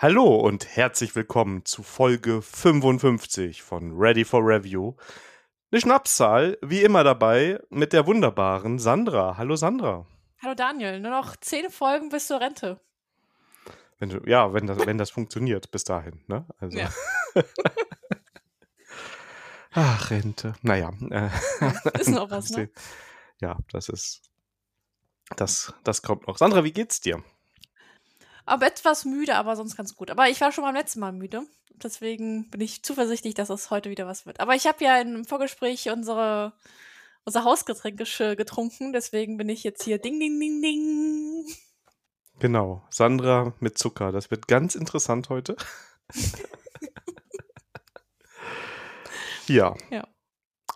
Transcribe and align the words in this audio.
Hallo 0.00 0.36
und 0.36 0.76
herzlich 0.76 1.16
willkommen 1.16 1.64
zu 1.64 1.82
Folge 1.82 2.40
55 2.40 3.64
von 3.64 3.98
Ready 3.98 4.24
for 4.24 4.42
Review. 4.44 4.94
Eine 5.72 5.80
Schnapszahl, 5.80 6.56
wie 6.62 6.82
immer 6.82 7.02
dabei, 7.02 7.58
mit 7.68 7.92
der 7.92 8.06
wunderbaren 8.06 8.78
Sandra. 8.78 9.36
Hallo 9.36 9.56
Sandra. 9.56 10.06
Hallo 10.40 10.54
Daniel, 10.54 11.00
nur 11.00 11.10
noch 11.10 11.34
zehn 11.38 11.68
Folgen 11.68 12.10
bis 12.10 12.28
zur 12.28 12.40
Rente. 12.40 12.80
Wenn 13.98 14.10
du, 14.10 14.20
ja, 14.24 14.52
wenn 14.52 14.68
das, 14.68 14.86
wenn 14.86 14.98
das 14.98 15.10
funktioniert 15.10 15.72
bis 15.72 15.82
dahin, 15.82 16.22
ne? 16.28 16.46
Also. 16.60 16.78
Ja. 16.78 16.92
Ach, 19.72 20.10
Rente. 20.12 20.52
Naja. 20.62 20.92
Äh, 21.10 21.28
ist 21.98 22.10
noch 22.10 22.30
was, 22.30 22.50
ne? 22.56 22.70
Ja, 23.40 23.58
das 23.72 23.88
ist. 23.88 24.30
Das, 25.34 25.74
das 25.82 26.02
kommt 26.02 26.28
noch. 26.28 26.38
Sandra, 26.38 26.62
wie 26.62 26.72
geht's 26.72 27.00
dir? 27.00 27.20
Aber 28.48 28.66
etwas 28.66 29.04
müde, 29.04 29.36
aber 29.36 29.56
sonst 29.56 29.76
ganz 29.76 29.94
gut. 29.94 30.10
Aber 30.10 30.28
ich 30.28 30.40
war 30.40 30.52
schon 30.52 30.64
beim 30.64 30.74
letzten 30.74 31.00
Mal 31.00 31.12
müde. 31.12 31.42
Deswegen 31.74 32.48
bin 32.50 32.60
ich 32.60 32.82
zuversichtlich, 32.82 33.34
dass 33.34 33.50
es 33.50 33.70
heute 33.70 33.90
wieder 33.90 34.06
was 34.06 34.26
wird. 34.26 34.40
Aber 34.40 34.54
ich 34.54 34.66
habe 34.66 34.82
ja 34.82 34.98
im 35.00 35.24
Vorgespräch 35.24 35.90
unsere, 35.90 36.54
unser 37.24 37.44
Hausgetränk 37.44 37.98
getrunken. 37.98 38.92
Deswegen 38.92 39.36
bin 39.36 39.48
ich 39.48 39.62
jetzt 39.64 39.84
hier 39.84 39.98
ding, 39.98 40.18
ding, 40.18 40.40
ding, 40.40 40.62
ding. 40.62 41.46
Genau. 42.40 42.82
Sandra 42.90 43.52
mit 43.60 43.78
Zucker. 43.78 44.12
Das 44.12 44.30
wird 44.30 44.48
ganz 44.48 44.74
interessant 44.74 45.28
heute. 45.28 45.56
ja. 49.46 49.76
Ja. 49.90 50.08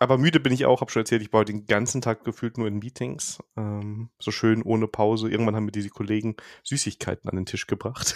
Aber 0.03 0.17
müde 0.17 0.41
bin 0.41 0.51
ich 0.51 0.65
auch, 0.65 0.81
habe 0.81 0.91
schon 0.91 1.03
erzählt, 1.03 1.21
ich 1.21 1.31
war 1.31 1.45
den 1.45 1.65
ganzen 1.65 2.01
Tag 2.01 2.25
gefühlt 2.25 2.57
nur 2.57 2.67
in 2.67 2.79
Meetings. 2.79 3.41
Ähm, 3.55 4.09
so 4.19 4.31
schön 4.31 4.61
ohne 4.61 4.85
Pause. 4.85 5.29
Irgendwann 5.29 5.55
haben 5.55 5.63
mir 5.63 5.71
diese 5.71 5.87
Kollegen 5.87 6.35
Süßigkeiten 6.65 7.29
an 7.29 7.37
den 7.37 7.45
Tisch 7.45 7.67
gebracht. 7.67 8.13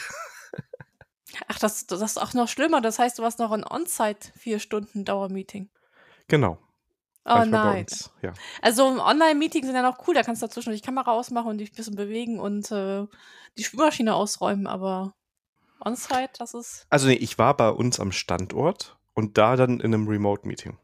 Ach, 1.48 1.58
das, 1.60 1.88
das 1.88 2.02
ist 2.02 2.22
auch 2.22 2.34
noch 2.34 2.50
schlimmer. 2.50 2.82
Das 2.82 3.00
heißt, 3.00 3.18
du 3.18 3.24
hast 3.24 3.40
noch 3.40 3.54
ein 3.54 3.64
On-Site 3.64 4.34
vier 4.36 4.60
Stunden 4.60 5.06
Dauermeeting. 5.06 5.70
Genau. 6.28 6.58
Oh 7.24 7.46
nein. 7.46 7.86
Ja. 8.22 8.34
Also 8.62 8.84
Online-Meetings 8.84 9.68
sind 9.68 9.76
ja 9.76 9.82
noch 9.82 10.06
cool, 10.08 10.14
da 10.14 10.24
kannst 10.24 10.42
du 10.42 10.48
zwischendurch 10.48 10.82
die 10.82 10.86
Kamera 10.86 11.12
ausmachen 11.12 11.48
und 11.48 11.58
dich 11.60 11.72
ein 11.72 11.76
bisschen 11.76 11.96
bewegen 11.96 12.42
und 12.42 12.70
äh, 12.70 13.06
die 13.58 13.64
Spülmaschine 13.64 14.14
ausräumen, 14.14 14.68
aber 14.68 15.14
On-Site, 15.80 16.32
das 16.38 16.54
ist. 16.54 16.86
Also 16.90 17.08
nee, 17.08 17.14
ich 17.14 17.38
war 17.38 17.56
bei 17.56 17.70
uns 17.70 18.02
am 18.02 18.12
Standort 18.12 18.98
und 19.14 19.38
da 19.38 19.56
dann 19.56 19.80
in 19.80 19.94
einem 19.94 20.10
Remote-Meeting. 20.10 20.78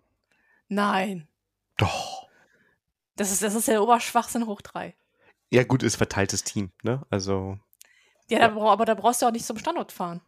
Nein. 0.73 1.27
Doch. 1.77 2.27
Das 3.16 3.31
ist, 3.31 3.43
das 3.43 3.53
ist 3.53 3.67
der 3.67 3.83
Oberschwachsinn 3.83 4.47
hoch 4.47 4.61
drei. 4.61 4.95
Ja, 5.52 5.63
gut, 5.63 5.83
ist 5.83 5.97
verteiltes 5.97 6.43
Team, 6.43 6.71
ne? 6.81 7.05
Also. 7.11 7.59
Ja, 8.27 8.39
ja. 8.39 8.47
Da, 8.47 8.59
aber 8.59 8.85
da 8.85 8.95
brauchst 8.95 9.21
du 9.21 9.27
auch 9.27 9.31
nicht 9.31 9.45
zum 9.45 9.59
Standort 9.59 9.91
fahren. 9.91 10.21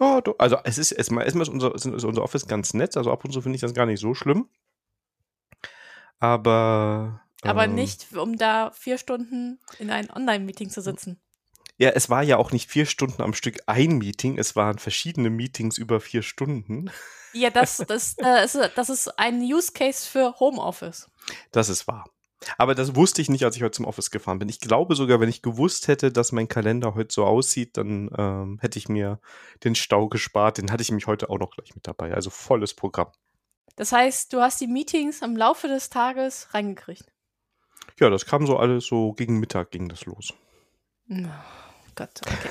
Oh, 0.00 0.20
doch. 0.22 0.34
Also 0.38 0.56
es 0.64 0.78
ist 0.78 0.90
erstmal, 0.90 1.24
erstmal 1.24 1.42
ist 1.42 1.50
unser, 1.50 1.74
ist 1.74 1.86
unser 1.86 2.22
Office 2.22 2.48
ganz 2.48 2.74
nett, 2.74 2.96
also 2.96 3.12
ab 3.12 3.24
und 3.24 3.30
zu 3.30 3.42
finde 3.42 3.56
ich 3.56 3.60
das 3.60 3.74
gar 3.74 3.86
nicht 3.86 4.00
so 4.00 4.14
schlimm. 4.14 4.48
Aber. 6.18 7.22
Aber 7.42 7.64
ähm, 7.64 7.74
nicht, 7.74 8.12
um 8.16 8.36
da 8.36 8.72
vier 8.72 8.98
Stunden 8.98 9.60
in 9.78 9.90
ein 9.90 10.10
Online-Meeting 10.10 10.70
zu 10.70 10.80
sitzen. 10.80 11.20
Ja, 11.82 11.90
es 11.90 12.08
war 12.08 12.22
ja 12.22 12.36
auch 12.36 12.52
nicht 12.52 12.70
vier 12.70 12.86
Stunden 12.86 13.22
am 13.22 13.34
Stück 13.34 13.56
ein 13.66 13.98
Meeting, 13.98 14.38
es 14.38 14.54
waren 14.54 14.78
verschiedene 14.78 15.30
Meetings 15.30 15.78
über 15.78 15.98
vier 15.98 16.22
Stunden. 16.22 16.92
Ja, 17.32 17.50
das, 17.50 17.78
das, 17.88 18.14
das, 18.14 18.54
ist, 18.54 18.70
das 18.76 18.88
ist 18.88 19.18
ein 19.18 19.40
Use 19.40 19.72
Case 19.72 20.08
für 20.08 20.38
Homeoffice. 20.38 21.10
Das 21.50 21.68
ist 21.68 21.88
wahr. 21.88 22.04
Aber 22.56 22.76
das 22.76 22.94
wusste 22.94 23.20
ich 23.20 23.28
nicht, 23.28 23.42
als 23.42 23.56
ich 23.56 23.64
heute 23.64 23.72
zum 23.72 23.86
Office 23.86 24.12
gefahren 24.12 24.38
bin. 24.38 24.48
Ich 24.48 24.60
glaube 24.60 24.94
sogar, 24.94 25.18
wenn 25.18 25.28
ich 25.28 25.42
gewusst 25.42 25.88
hätte, 25.88 26.12
dass 26.12 26.30
mein 26.30 26.46
Kalender 26.46 26.94
heute 26.94 27.12
so 27.12 27.24
aussieht, 27.24 27.76
dann 27.76 28.10
ähm, 28.16 28.58
hätte 28.60 28.78
ich 28.78 28.88
mir 28.88 29.18
den 29.64 29.74
Stau 29.74 30.08
gespart. 30.08 30.58
Den 30.58 30.70
hatte 30.70 30.82
ich 30.82 30.92
mich 30.92 31.08
heute 31.08 31.30
auch 31.30 31.40
noch 31.40 31.50
gleich 31.50 31.74
mit 31.74 31.88
dabei. 31.88 32.14
Also 32.14 32.30
volles 32.30 32.74
Programm. 32.74 33.10
Das 33.74 33.90
heißt, 33.90 34.32
du 34.32 34.40
hast 34.40 34.60
die 34.60 34.68
Meetings 34.68 35.20
im 35.20 35.36
Laufe 35.36 35.66
des 35.66 35.90
Tages 35.90 36.46
reingekriegt. 36.54 37.06
Ja, 37.98 38.08
das 38.08 38.24
kam 38.24 38.46
so 38.46 38.56
alles 38.56 38.86
so 38.86 39.14
gegen 39.14 39.40
Mittag 39.40 39.72
ging 39.72 39.88
das 39.88 40.04
los. 40.04 40.32
Oh 41.10 41.26
Gott, 41.94 42.20
okay. 42.26 42.48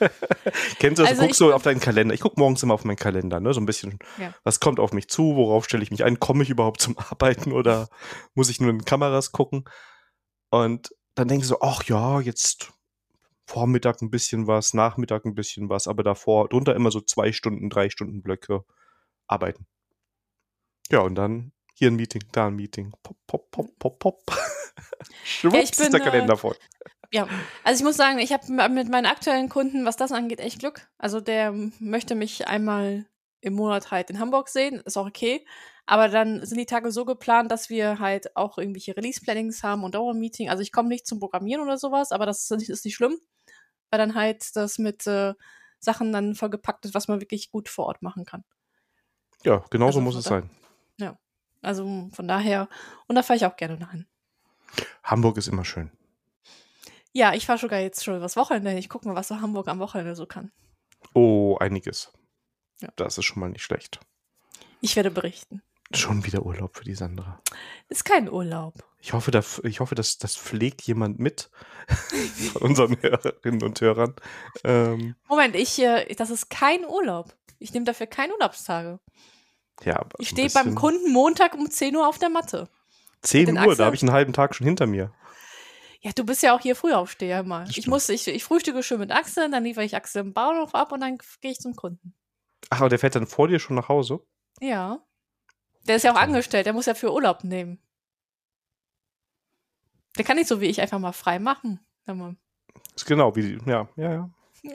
Kennst 0.78 0.98
du 0.98 1.02
das? 1.02 1.10
Also 1.10 1.22
du 1.22 1.26
guckst 1.26 1.38
so 1.38 1.52
auf 1.52 1.62
deinen 1.62 1.80
Kalender. 1.80 2.14
Ich 2.14 2.20
gucke 2.20 2.40
morgens 2.40 2.62
immer 2.62 2.74
auf 2.74 2.84
meinen 2.84 2.96
Kalender, 2.96 3.40
ne? 3.40 3.52
So 3.52 3.60
ein 3.60 3.66
bisschen, 3.66 3.98
ja. 4.18 4.34
was 4.44 4.60
kommt 4.60 4.80
auf 4.80 4.92
mich 4.92 5.08
zu, 5.08 5.36
worauf 5.36 5.66
stelle 5.66 5.82
ich 5.82 5.90
mich 5.90 6.04
ein, 6.04 6.18
komme 6.18 6.42
ich 6.42 6.50
überhaupt 6.50 6.80
zum 6.80 6.96
Arbeiten 6.98 7.52
oder 7.52 7.88
muss 8.34 8.48
ich 8.48 8.60
nur 8.60 8.70
in 8.70 8.84
Kameras 8.84 9.32
gucken? 9.32 9.64
Und 10.50 10.94
dann 11.14 11.28
denkst 11.28 11.48
du 11.48 11.54
so, 11.54 11.60
ach 11.60 11.84
ja, 11.84 12.20
jetzt 12.20 12.72
Vormittag 13.46 14.00
ein 14.00 14.10
bisschen 14.10 14.46
was, 14.46 14.74
Nachmittag 14.74 15.24
ein 15.24 15.34
bisschen 15.34 15.68
was, 15.68 15.86
aber 15.86 16.02
davor, 16.02 16.48
drunter 16.48 16.74
immer 16.74 16.90
so 16.90 17.00
zwei 17.00 17.32
Stunden, 17.32 17.68
drei 17.68 17.90
Stunden 17.90 18.22
Blöcke 18.22 18.64
arbeiten. 19.26 19.66
Ja, 20.90 21.00
und 21.00 21.14
dann 21.14 21.52
hier 21.74 21.90
ein 21.90 21.96
Meeting, 21.96 22.22
da 22.32 22.46
ein 22.46 22.56
Meeting. 22.56 22.92
Pop, 23.02 23.16
pop, 23.26 23.50
pop, 23.50 23.78
pop, 23.78 23.98
pop. 23.98 24.22
Schwupps 25.24 25.54
ja, 25.54 25.62
ich 25.62 25.70
bin, 25.72 25.84
ist 25.86 25.92
der 25.92 26.00
Kalender 26.00 26.36
voll. 26.36 26.56
Ja, 27.12 27.26
also 27.64 27.80
ich 27.80 27.84
muss 27.84 27.96
sagen, 27.96 28.18
ich 28.20 28.32
habe 28.32 28.46
mit 28.68 28.88
meinen 28.88 29.06
aktuellen 29.06 29.48
Kunden, 29.48 29.84
was 29.84 29.96
das 29.96 30.12
angeht, 30.12 30.40
echt 30.40 30.60
Glück. 30.60 30.88
Also 30.96 31.20
der 31.20 31.52
möchte 31.80 32.14
mich 32.14 32.46
einmal 32.46 33.06
im 33.40 33.54
Monat 33.54 33.90
halt 33.90 34.10
in 34.10 34.20
Hamburg 34.20 34.48
sehen, 34.48 34.80
ist 34.84 34.96
auch 34.96 35.08
okay. 35.08 35.44
Aber 35.86 36.08
dann 36.08 36.44
sind 36.46 36.58
die 36.58 36.66
Tage 36.66 36.92
so 36.92 37.04
geplant, 37.04 37.50
dass 37.50 37.68
wir 37.68 37.98
halt 37.98 38.36
auch 38.36 38.58
irgendwelche 38.58 38.96
Release-Plannings 38.96 39.64
haben 39.64 39.82
und 39.82 39.96
Dauermeeting. 39.96 40.48
Also 40.48 40.62
ich 40.62 40.70
komme 40.70 40.88
nicht 40.88 41.06
zum 41.06 41.18
Programmieren 41.18 41.62
oder 41.62 41.78
sowas, 41.78 42.12
aber 42.12 42.26
das 42.26 42.48
ist 42.48 42.84
nicht 42.84 42.94
schlimm, 42.94 43.18
weil 43.90 43.98
dann 43.98 44.14
halt 44.14 44.54
das 44.54 44.78
mit 44.78 45.06
äh, 45.08 45.34
Sachen 45.80 46.12
dann 46.12 46.36
vollgepackt 46.36 46.84
ist, 46.84 46.94
was 46.94 47.08
man 47.08 47.20
wirklich 47.20 47.50
gut 47.50 47.68
vor 47.68 47.86
Ort 47.86 48.02
machen 48.02 48.24
kann. 48.24 48.44
Ja, 49.42 49.64
genauso 49.70 49.98
also 49.98 50.00
muss 50.02 50.14
es 50.14 50.24
sein. 50.24 50.48
Ja, 50.98 51.18
also 51.62 52.08
von 52.12 52.28
daher, 52.28 52.68
und 53.08 53.16
da 53.16 53.22
fahre 53.22 53.38
ich 53.38 53.46
auch 53.46 53.56
gerne 53.56 53.78
dahin. 53.78 54.06
Hamburg 55.02 55.38
ist 55.38 55.48
immer 55.48 55.64
schön. 55.64 55.90
Ja, 57.12 57.34
ich 57.34 57.46
fahre 57.46 57.58
sogar 57.58 57.80
jetzt 57.80 58.04
schon 58.04 58.20
was 58.20 58.36
Wochenende. 58.36 58.74
Ich 58.78 58.88
gucke 58.88 59.08
mal, 59.08 59.16
was 59.16 59.28
so 59.28 59.40
Hamburg 59.40 59.68
am 59.68 59.80
Wochenende 59.80 60.14
so 60.14 60.26
kann. 60.26 60.52
Oh, 61.14 61.56
einiges. 61.58 62.12
Ja. 62.80 62.88
Das 62.96 63.18
ist 63.18 63.24
schon 63.24 63.40
mal 63.40 63.50
nicht 63.50 63.64
schlecht. 63.64 64.00
Ich 64.80 64.96
werde 64.96 65.10
berichten. 65.10 65.62
Schon 65.92 66.24
wieder 66.24 66.46
Urlaub 66.46 66.76
für 66.76 66.84
die 66.84 66.94
Sandra. 66.94 67.42
Ist 67.88 68.04
kein 68.04 68.30
Urlaub. 68.30 68.74
Ich 69.00 69.12
hoffe, 69.12 69.32
da, 69.32 69.42
ich 69.64 69.80
hoffe 69.80 69.96
dass 69.96 70.18
das 70.18 70.36
pflegt 70.36 70.82
jemand 70.82 71.18
mit 71.18 71.50
von 72.52 72.62
unseren 72.62 73.00
Hörerinnen 73.02 73.62
und 73.62 73.80
Hörern. 73.80 74.14
Ähm, 74.62 75.16
Moment, 75.28 75.56
ich, 75.56 75.80
äh, 75.80 76.14
das 76.14 76.30
ist 76.30 76.48
kein 76.48 76.84
Urlaub. 76.84 77.34
Ich 77.58 77.72
nehme 77.72 77.86
dafür 77.86 78.06
keine 78.06 78.34
Urlaubstage. 78.34 79.00
Ja, 79.82 79.98
aber 79.98 80.20
ich 80.20 80.28
stehe 80.28 80.50
beim 80.50 80.74
Kunden 80.74 81.12
Montag 81.12 81.54
um 81.54 81.70
10 81.70 81.96
Uhr 81.96 82.06
auf 82.06 82.18
der 82.18 82.28
Matte. 82.28 82.68
10 83.22 83.58
Uhr, 83.58 83.74
da 83.74 83.86
habe 83.86 83.96
ich 83.96 84.02
einen 84.02 84.12
halben 84.12 84.32
Tag 84.32 84.54
schon 84.54 84.66
hinter 84.66 84.86
mir. 84.86 85.12
Ja, 86.02 86.12
du 86.12 86.24
bist 86.24 86.42
ja 86.42 86.54
auch 86.54 86.60
hier 86.60 86.74
Frühaufsteher 86.74 87.42
mal. 87.42 87.68
Ich 87.68 87.86
muss, 87.86 88.08
ich, 88.08 88.26
ich 88.26 88.42
frühstücke 88.42 88.82
schön 88.82 89.00
mit 89.00 89.10
Axel, 89.10 89.50
dann 89.50 89.64
liefere 89.64 89.84
ich 89.84 89.94
Axel 89.94 90.22
im 90.22 90.32
Bauernhof 90.32 90.74
ab 90.74 90.92
und 90.92 91.00
dann 91.00 91.18
gehe 91.42 91.50
ich 91.52 91.58
zum 91.58 91.76
Kunden. 91.76 92.14
Ach, 92.70 92.80
aber 92.80 92.88
der 92.88 92.98
fährt 92.98 93.16
dann 93.16 93.26
vor 93.26 93.48
dir 93.48 93.58
schon 93.58 93.76
nach 93.76 93.88
Hause? 93.88 94.20
Ja. 94.60 95.04
Der 95.86 95.96
ist 95.96 96.04
ja 96.04 96.12
auch 96.12 96.20
angestellt, 96.20 96.64
der 96.66 96.72
muss 96.72 96.86
ja 96.86 96.94
für 96.94 97.12
Urlaub 97.12 97.44
nehmen. 97.44 97.82
Der 100.16 100.24
kann 100.24 100.36
nicht 100.36 100.48
so 100.48 100.60
wie 100.60 100.66
ich 100.66 100.80
einfach 100.80 100.98
mal 100.98 101.12
frei 101.12 101.38
machen. 101.38 101.80
Ist 102.96 103.06
genau 103.06 103.36
wie, 103.36 103.58
ja, 103.66 103.88
ja, 103.96 104.12
ja. 104.12 104.30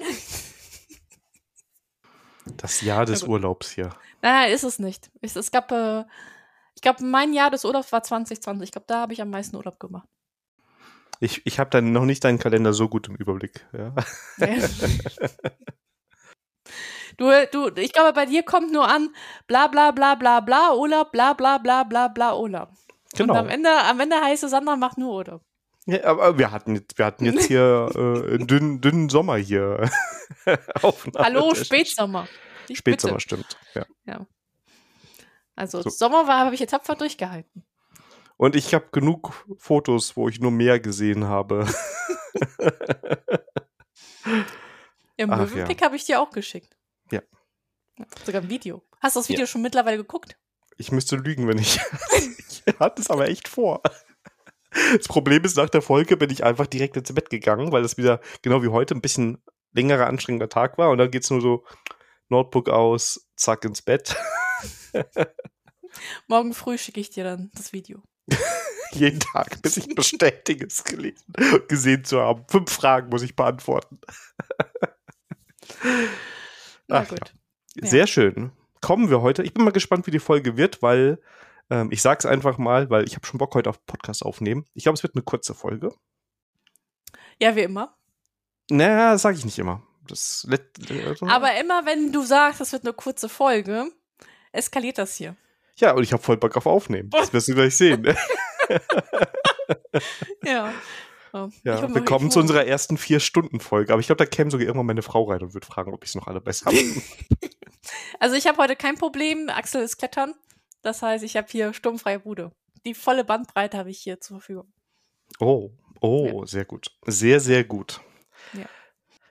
das 2.58 2.81
Jahr 2.81 3.06
des 3.06 3.24
Urlaubs 3.24 3.72
hier. 3.72 3.90
Nein, 4.22 4.52
ist 4.52 4.64
es 4.64 4.80
nicht. 4.80 5.12
Es, 5.22 5.35
es 5.35 5.52
gab, 5.52 5.72
äh, 5.72 6.06
ich 6.75 6.81
glaube, 6.81 7.03
mein 7.03 7.34
Jahr 7.34 7.52
des 7.52 7.66
Urlaubs 7.66 7.91
war 7.91 8.03
2020. 8.03 8.68
Ich 8.68 8.72
glaube, 8.72 8.85
da 8.88 9.02
habe 9.02 9.14
ich 9.14 9.22
am 9.22 9.30
meisten 9.30 9.56
Urlaub 9.56 9.80
gemacht. 9.80 10.08
Ich, 11.20 11.46
ich 11.46 11.59
habe 11.59 11.70
dann 11.70 11.92
noch 11.92 12.06
nicht 12.06 12.24
deinen 12.24 12.40
Kalender 12.40 12.74
so 12.74 12.90
gut 12.90 13.08
im 13.08 13.16
Überblick. 13.16 13.66
Ja. 13.74 13.94
Du, 17.17 17.32
du, 17.50 17.70
ich 17.79 17.94
glaube, 17.94 18.12
bei 18.12 18.26
dir 18.26 18.44
kommt 18.44 18.73
nur 18.73 18.88
an, 18.88 19.09
bla 19.47 19.67
bla 19.67 19.91
bla 19.91 20.16
bla 20.16 20.41
bla 20.41 20.73
Urlaub, 20.76 21.14
bla 21.14 21.32
bla 21.32 21.58
bla 21.59 21.84
bla 21.84 22.09
bla 22.09 22.38
Urlaub. 22.38 22.70
Genau. 23.16 23.34
Und 23.34 23.40
am 23.40 23.47
Ende, 23.47 23.70
am 23.70 24.00
Ende 24.00 24.17
heißt 24.20 24.44
es, 24.44 24.52
Sandra 24.52 24.76
macht 24.76 24.97
nur 24.97 25.14
Urlaub. 25.14 25.41
Ja, 25.85 26.03
aber 26.06 26.38
wir 26.38 26.52
hatten 26.52 26.76
jetzt, 26.76 26.97
wir 26.97 27.06
hatten 27.06 27.26
jetzt 27.26 27.46
hier 27.46 27.90
äh, 27.96 28.34
einen 28.34 28.47
dünnen, 28.47 28.82
dünnen 28.82 29.09
Sommer 29.09 29.38
hier. 29.38 29.90
Hallo, 31.16 31.53
Spätsommer. 31.53 32.28
Ich 32.67 32.79
Spätsommer 32.79 33.14
bitte. 33.14 33.22
stimmt. 33.22 33.58
Ja. 33.76 33.85
ja. 34.06 34.26
Also 35.56 35.82
so. 35.84 35.90
Sommer 35.90 36.28
war, 36.28 36.40
habe 36.40 36.56
ich 36.56 36.59
jetzt 36.59 36.72
tapfer 36.72 36.96
durchgehalten. 36.96 37.64
Und 38.37 38.55
ich 38.55 38.73
habe 38.73 38.87
genug 38.91 39.46
Fotos, 39.58 40.17
wo 40.17 40.28
ich 40.28 40.40
nur 40.40 40.52
mehr 40.52 40.79
gesehen 40.79 41.26
habe. 41.26 41.67
ja, 45.17 45.28
Möwenpick 45.28 45.82
ja. 45.82 45.85
habe 45.87 45.96
ich 45.96 46.05
dir 46.05 46.22
auch 46.22 46.32
geschickt. 46.32 46.76
Ja. 47.11 47.22
Sogar 48.26 48.41
ein 48.41 48.49
Video. 48.49 48.84
Hast 48.99 49.16
du 49.16 49.22
das 49.22 49.29
Video 49.29 49.43
ja. 49.43 49.47
schon 49.47 49.61
mittlerweile 49.61 49.97
geguckt? 49.97 50.37
Ich 50.78 50.91
müsste 50.91 51.16
lügen, 51.16 51.47
wenn 51.47 51.58
ich. 51.58 51.79
ich 52.49 52.64
hatte 52.79 53.02
es 53.02 53.09
aber 53.09 53.29
echt 53.29 53.47
vor. 53.47 53.82
Das 54.97 55.08
Problem 55.08 55.43
ist, 55.46 55.55
nach 55.55 55.70
der 55.70 55.81
Folge 55.81 56.17
bin 56.17 56.29
ich 56.29 56.43
einfach 56.43 56.67
direkt 56.67 56.97
ins 56.97 57.14
Bett 57.14 57.29
gegangen, 57.29 57.72
weil 57.72 57.85
es 57.85 57.97
wieder, 57.97 58.20
genau 58.41 58.61
wie 58.61 58.67
heute, 58.67 58.93
ein 58.93 59.02
bisschen 59.02 59.41
längerer 59.72 60.08
anstrengender 60.08 60.49
Tag 60.49 60.78
war 60.78 60.90
und 60.90 60.97
dann 60.97 61.11
geht's 61.11 61.29
nur 61.29 61.40
so 61.40 61.64
Notebook 62.28 62.67
aus, 62.67 63.29
zack 63.38 63.64
ins 63.64 63.81
Bett. 63.81 64.17
Morgen 66.28 66.53
früh 66.53 66.78
schicke 66.78 66.99
ich 66.99 67.09
dir 67.09 67.23
dann 67.23 67.52
das 67.53 67.72
Video. 67.72 68.03
Jeden 68.92 69.20
Tag, 69.20 69.62
bis 69.62 69.78
ich 69.78 69.94
bestätige, 69.94 70.68
es 70.68 70.84
gelesen 70.84 71.34
und 71.38 71.68
gesehen 71.68 72.06
zu 72.06 72.20
haben. 72.22 72.46
Fünf 72.48 72.72
Fragen 72.72 73.10
muss 73.10 73.24
ich 73.24 73.36
beantworten. 73.36 74.00
Na 76.88 77.00
Ach, 77.00 77.08
gut. 77.08 77.34
Ja. 77.76 77.88
Sehr 77.88 78.08
schön. 78.08 78.52
Kommen 78.82 79.10
wir 79.10 79.22
heute. 79.22 79.44
Ich 79.44 79.54
bin 79.54 79.64
mal 79.66 79.72
gespannt, 79.72 80.08
wie 80.08 80.12
die 80.12 80.20
Folge 80.20 80.56
wird, 80.56 80.82
weil 80.82 81.20
ähm, 81.70 81.90
ich 81.92 82.02
sag's 82.02 82.26
einfach 82.26 82.58
mal, 82.58 82.90
weil 82.90 83.06
ich 83.06 83.16
habe 83.16 83.26
schon 83.26 83.38
Bock 83.38 83.54
heute 83.56 83.70
auf 83.70 83.86
Podcast 83.86 84.24
aufnehmen. 84.24 84.66
Ich 84.74 84.84
glaube, 84.84 84.96
es 84.96 85.04
wird 85.04 85.16
eine 85.16 85.24
kurze 85.24 85.54
Folge. 85.54 85.94
Ja, 87.40 87.56
wie 87.56 87.64
immer. 87.64 87.98
Naja, 88.70 89.14
das 89.14 89.24
sage 89.24 89.38
ich 89.38 89.46
nicht 89.46 89.60
immer. 89.60 89.84
Das, 90.08 90.48
Aber 91.22 91.60
immer, 91.60 91.86
wenn 91.86 92.12
du 92.12 92.24
sagst, 92.24 92.62
es 92.62 92.72
wird 92.72 92.84
eine 92.84 92.94
kurze 92.94 93.28
Folge, 93.28 93.92
eskaliert 94.52 95.00
das 95.00 95.16
hier. 95.16 95.36
Ja, 95.78 95.94
und 95.94 96.04
ich 96.04 96.14
habe 96.14 96.24
voll 96.24 96.38
Bock 96.38 96.56
auf 96.56 96.66
Aufnehmen. 96.66 97.10
Das 97.10 97.34
wirst 97.34 97.48
du 97.48 97.56
gleich 97.56 97.76
sehen. 97.76 98.06
ja. 100.44 100.74
Oh, 101.34 101.50
ja, 101.66 101.94
wir 101.94 102.06
kommen 102.06 102.32
zu 102.32 102.40
unserer 102.40 102.66
ersten 102.66 102.98
Vier-Stunden-Folge. 102.98 103.92
Aber 103.92 104.00
ich 104.00 104.06
glaube, 104.06 104.24
da 104.24 104.26
käme 104.26 104.50
sogar 104.50 104.66
irgendwann 104.66 104.86
meine 104.86 105.02
Frau 105.02 105.24
rein 105.26 105.42
und 105.42 105.54
würde 105.54 105.68
fragen, 105.68 105.94
ob 105.94 106.02
ich 106.04 106.12
es 106.12 106.16
noch 106.16 106.28
alle 106.28 106.40
besser 106.40 106.68
habe. 106.68 106.78
also 108.22 108.36
ich 108.38 108.48
habe 108.48 108.58
heute 108.58 108.78
kein 108.78 108.96
Problem. 108.96 109.50
Axel 109.50 109.82
ist 109.82 109.98
klettern. 109.98 110.34
Das 110.82 111.02
heißt, 111.02 111.26
ich 111.26 111.36
habe 111.36 111.48
hier 111.50 111.74
sturmfreie 111.74 112.20
Bude. 112.20 112.52
Die 112.86 112.94
volle 112.94 113.26
Bandbreite 113.26 113.78
habe 113.78 113.90
ich 113.90 114.00
hier 114.00 114.22
zur 114.22 114.40
Verfügung. 114.40 114.72
Oh, 115.40 115.72
oh, 116.00 116.40
ja. 116.42 116.48
sehr 116.48 116.64
gut. 116.64 116.88
Sehr, 117.06 117.42
sehr 117.42 117.66
gut. 117.66 118.00
Ja. 118.54 118.66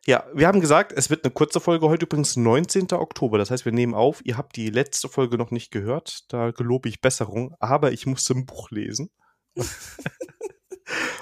Ja, 0.06 0.24
wir 0.34 0.46
haben 0.46 0.60
gesagt, 0.60 0.92
es 0.92 1.08
wird 1.08 1.24
eine 1.24 1.32
kurze 1.32 1.60
Folge 1.60 1.88
heute 1.88 2.04
übrigens 2.04 2.36
19. 2.36 2.92
Oktober. 2.92 3.38
Das 3.38 3.50
heißt, 3.50 3.64
wir 3.64 3.72
nehmen 3.72 3.94
auf. 3.94 4.20
Ihr 4.24 4.36
habt 4.36 4.56
die 4.56 4.68
letzte 4.68 5.08
Folge 5.08 5.38
noch 5.38 5.50
nicht 5.50 5.70
gehört. 5.70 6.30
Da 6.32 6.50
gelobe 6.50 6.90
ich 6.90 7.00
Besserung. 7.00 7.54
Aber 7.58 7.92
ich 7.92 8.04
musste 8.04 8.34
ein 8.34 8.44
Buch 8.44 8.70
lesen. 8.70 9.10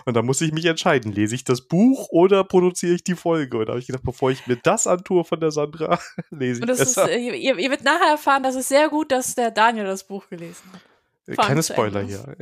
Und 0.04 0.16
da 0.16 0.22
muss 0.22 0.40
ich 0.40 0.52
mich 0.52 0.64
entscheiden, 0.64 1.12
lese 1.12 1.36
ich 1.36 1.44
das 1.44 1.68
Buch 1.68 2.08
oder 2.10 2.42
produziere 2.42 2.94
ich 2.94 3.04
die 3.04 3.14
Folge? 3.14 3.58
Und 3.58 3.66
da 3.66 3.72
habe 3.72 3.80
ich 3.80 3.86
gedacht, 3.86 4.02
bevor 4.02 4.32
ich 4.32 4.46
mir 4.48 4.56
das 4.56 4.88
antue 4.88 5.22
von 5.22 5.38
der 5.38 5.52
Sandra, 5.52 6.00
lese 6.30 6.58
ich 6.58 6.62
Und 6.62 6.68
das 6.68 6.78
besser. 6.78 7.08
Ist, 7.08 7.20
ihr, 7.20 7.34
ihr 7.34 7.70
werdet 7.70 7.84
nachher 7.84 8.10
erfahren, 8.10 8.42
dass 8.42 8.56
es 8.56 8.68
sehr 8.68 8.88
gut, 8.88 9.12
dass 9.12 9.36
der 9.36 9.52
Daniel 9.52 9.84
das 9.84 10.04
Buch 10.04 10.28
gelesen 10.28 10.64
hat. 10.72 11.36
Keine 11.36 11.62
Spoiler 11.62 12.02
hier. 12.02 12.36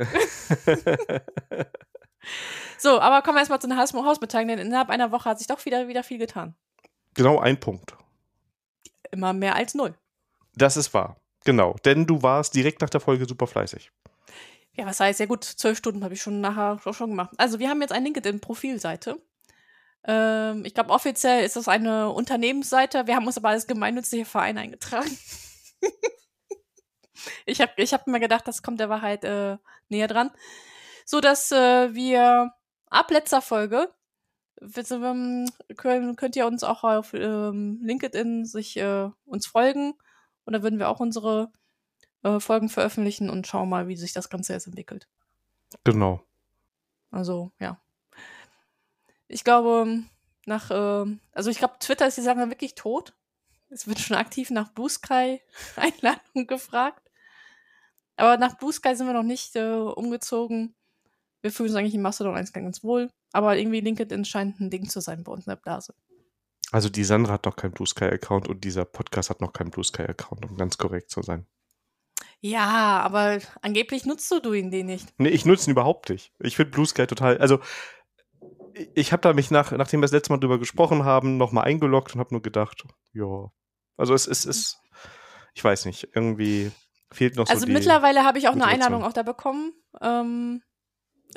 So, 2.77 2.99
aber 2.99 3.21
kommen 3.21 3.35
wir 3.35 3.39
erstmal 3.41 3.61
zu 3.61 3.67
den 3.67 3.77
Hausmitteilungen, 3.77 4.57
denn 4.57 4.67
innerhalb 4.67 4.89
einer 4.89 5.11
Woche 5.11 5.29
hat 5.29 5.39
sich 5.39 5.47
doch 5.47 5.65
wieder, 5.65 5.87
wieder 5.87 6.03
viel 6.03 6.17
getan. 6.17 6.55
Genau 7.13 7.39
ein 7.39 7.59
Punkt. 7.59 7.95
Immer 9.11 9.33
mehr 9.33 9.55
als 9.55 9.75
null. 9.75 9.95
Das 10.55 10.77
ist 10.77 10.93
wahr. 10.93 11.17
Genau. 11.43 11.75
Denn 11.85 12.05
du 12.05 12.21
warst 12.21 12.55
direkt 12.55 12.81
nach 12.81 12.89
der 12.89 13.01
Folge 13.01 13.27
super 13.27 13.47
fleißig. 13.47 13.91
Ja, 14.73 14.85
was 14.85 14.99
heißt, 14.99 15.19
ja 15.19 15.25
gut, 15.25 15.43
zwölf 15.43 15.77
Stunden 15.77 16.03
habe 16.03 16.13
ich 16.13 16.21
schon 16.21 16.39
nachher 16.39 16.79
schon 16.93 17.09
gemacht. 17.09 17.31
Also 17.37 17.59
wir 17.59 17.69
haben 17.69 17.81
jetzt 17.81 17.91
eine 17.91 18.05
LinkedIn-Profilseite. 18.05 19.21
Ähm, 20.05 20.65
ich 20.65 20.73
glaube, 20.73 20.91
offiziell 20.91 21.43
ist 21.43 21.55
das 21.55 21.67
eine 21.67 22.09
Unternehmensseite. 22.09 23.05
Wir 23.05 23.15
haben 23.15 23.27
uns 23.27 23.37
aber 23.37 23.49
als 23.49 23.67
gemeinnützige 23.67 24.25
Verein 24.25 24.57
eingetragen. 24.57 25.17
ich 27.45 27.59
habe 27.59 27.73
ich 27.75 27.93
hab 27.93 28.07
mir 28.07 28.19
gedacht, 28.19 28.47
das 28.47 28.63
kommt 28.63 28.79
der 28.79 28.89
Wahrheit 28.89 29.23
äh, 29.23 29.57
näher 29.89 30.07
dran. 30.07 30.31
So 31.05 31.21
dass 31.21 31.51
äh, 31.51 31.93
wir 31.93 32.53
ab 32.89 33.11
letzter 33.11 33.41
Folge 33.41 33.89
ähm, 34.61 35.47
können, 35.77 36.15
könnt 36.15 36.35
ihr 36.35 36.45
uns 36.45 36.63
auch 36.63 36.83
auf 36.83 37.13
ähm, 37.13 37.79
LinkedIn 37.81 38.45
sich 38.45 38.77
äh, 38.77 39.09
uns 39.25 39.47
folgen 39.47 39.93
und 40.45 40.53
da 40.53 40.61
würden 40.61 40.79
wir 40.79 40.89
auch 40.89 40.99
unsere 40.99 41.51
äh, 42.23 42.39
Folgen 42.39 42.69
veröffentlichen 42.69 43.29
und 43.29 43.47
schauen 43.47 43.69
mal, 43.69 43.87
wie 43.87 43.95
sich 43.95 44.13
das 44.13 44.29
Ganze 44.29 44.53
jetzt 44.53 44.67
entwickelt. 44.67 45.07
Genau. 45.83 46.21
Also, 47.09 47.51
ja. 47.59 47.79
Ich 49.27 49.43
glaube, 49.43 50.03
nach, 50.45 50.71
äh, 50.71 51.17
also 51.31 51.49
ich 51.49 51.57
glaube, 51.57 51.75
Twitter 51.79 52.07
ist 52.07 52.17
die 52.17 52.21
Sache 52.21 52.49
wirklich 52.49 52.75
tot. 52.75 53.13
Es 53.69 53.87
wird 53.87 53.99
schon 53.99 54.17
aktiv 54.17 54.49
nach 54.51 54.69
Blue 54.69 54.89
Sky 54.89 55.41
Einladung 55.75 56.47
gefragt. 56.47 57.09
Aber 58.17 58.37
nach 58.37 58.57
Blue 58.57 58.73
Sky 58.73 58.95
sind 58.95 59.07
wir 59.07 59.13
noch 59.13 59.23
nicht 59.23 59.55
äh, 59.55 59.71
umgezogen 59.71 60.75
wir 61.41 61.51
fühlen 61.51 61.69
uns 61.69 61.77
eigentlich 61.77 61.95
im 61.95 62.01
Mastodon 62.01 62.35
1 62.35 62.53
ganz 62.53 62.83
wohl, 62.83 63.09
aber 63.31 63.57
irgendwie 63.57 63.81
LinkedIn 63.81 64.25
scheint 64.25 64.59
ein 64.59 64.69
Ding 64.69 64.89
zu 64.89 65.01
sein 65.01 65.23
bei 65.23 65.31
uns 65.31 65.45
in 65.45 65.51
der 65.51 65.57
Blase. 65.57 65.93
Also 66.71 66.89
die 66.89 67.03
Sandra 67.03 67.33
hat 67.33 67.45
noch 67.45 67.55
keinen 67.55 67.73
Blue 67.73 67.87
Sky 67.87 68.05
Account 68.05 68.47
und 68.47 68.63
dieser 68.63 68.85
Podcast 68.85 69.29
hat 69.29 69.41
noch 69.41 69.51
keinen 69.51 69.71
Blue 69.71 69.83
Sky 69.83 70.03
Account, 70.03 70.45
um 70.49 70.57
ganz 70.57 70.77
korrekt 70.77 71.09
zu 71.09 71.21
sein. 71.21 71.45
Ja, 72.39 73.01
aber 73.01 73.39
angeblich 73.61 74.05
nutzt 74.05 74.31
du 74.31 74.53
ihn 74.53 74.71
den 74.71 74.87
nicht. 74.87 75.13
Nee, 75.17 75.29
ich 75.29 75.45
nutze 75.45 75.69
ihn 75.69 75.71
überhaupt 75.71 76.09
nicht. 76.09 76.31
Ich 76.39 76.55
finde 76.55 76.71
Blue 76.71 76.85
Sky 76.85 77.05
total, 77.07 77.37
also 77.37 77.59
ich 78.95 79.11
habe 79.11 79.21
da 79.21 79.33
mich 79.33 79.51
nach, 79.51 79.71
nachdem 79.71 79.99
wir 79.99 80.05
das 80.05 80.11
letzte 80.11 80.31
Mal 80.31 80.39
drüber 80.39 80.59
gesprochen 80.59 81.03
haben, 81.03 81.37
nochmal 81.37 81.65
eingeloggt 81.65 82.13
und 82.13 82.19
habe 82.19 82.33
nur 82.33 82.41
gedacht, 82.41 82.85
ja. 83.13 83.51
Also 83.97 84.13
es 84.13 84.25
ist, 84.25 84.45
ist, 84.45 84.79
ich 85.53 85.63
weiß 85.63 85.85
nicht, 85.85 86.07
irgendwie 86.15 86.71
fehlt 87.11 87.35
noch 87.35 87.47
also 87.49 87.59
so 87.59 87.65
Also 87.65 87.73
mittlerweile 87.73 88.23
habe 88.23 88.39
ich 88.39 88.47
auch 88.47 88.53
eine 88.53 88.65
Einladung 88.65 89.03
auch 89.03 89.13
da 89.13 89.23
bekommen. 89.23 89.73
Ähm, 90.01 90.61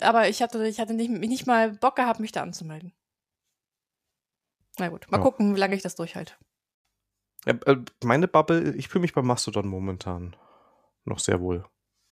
aber 0.01 0.29
ich 0.29 0.43
hatte, 0.43 0.67
ich 0.67 0.81
hatte 0.81 0.95
nicht, 0.95 1.11
nicht 1.11 1.47
mal 1.47 1.73
Bock 1.73 1.97
gehabt, 1.97 2.21
mich 2.21 2.33
da 2.33 2.43
anzumelden. 2.43 2.93
Na 4.79 4.89
gut, 4.89 5.11
mal 5.11 5.19
ja. 5.19 5.23
gucken, 5.23 5.55
wie 5.55 5.61
lange 5.61 5.75
ich 5.75 5.83
das 5.83 5.95
durchhalte. 5.95 6.35
Ja, 7.47 7.55
äh, 7.67 7.77
meine 8.03 8.29
Bubble, 8.29 8.75
ich 8.75 8.89
fühle 8.89 9.03
mich 9.03 9.13
beim 9.13 9.27
Mastodon 9.27 9.69
momentan 9.69 10.37
noch 11.05 11.19
sehr 11.19 11.41
wohl. 11.41 11.65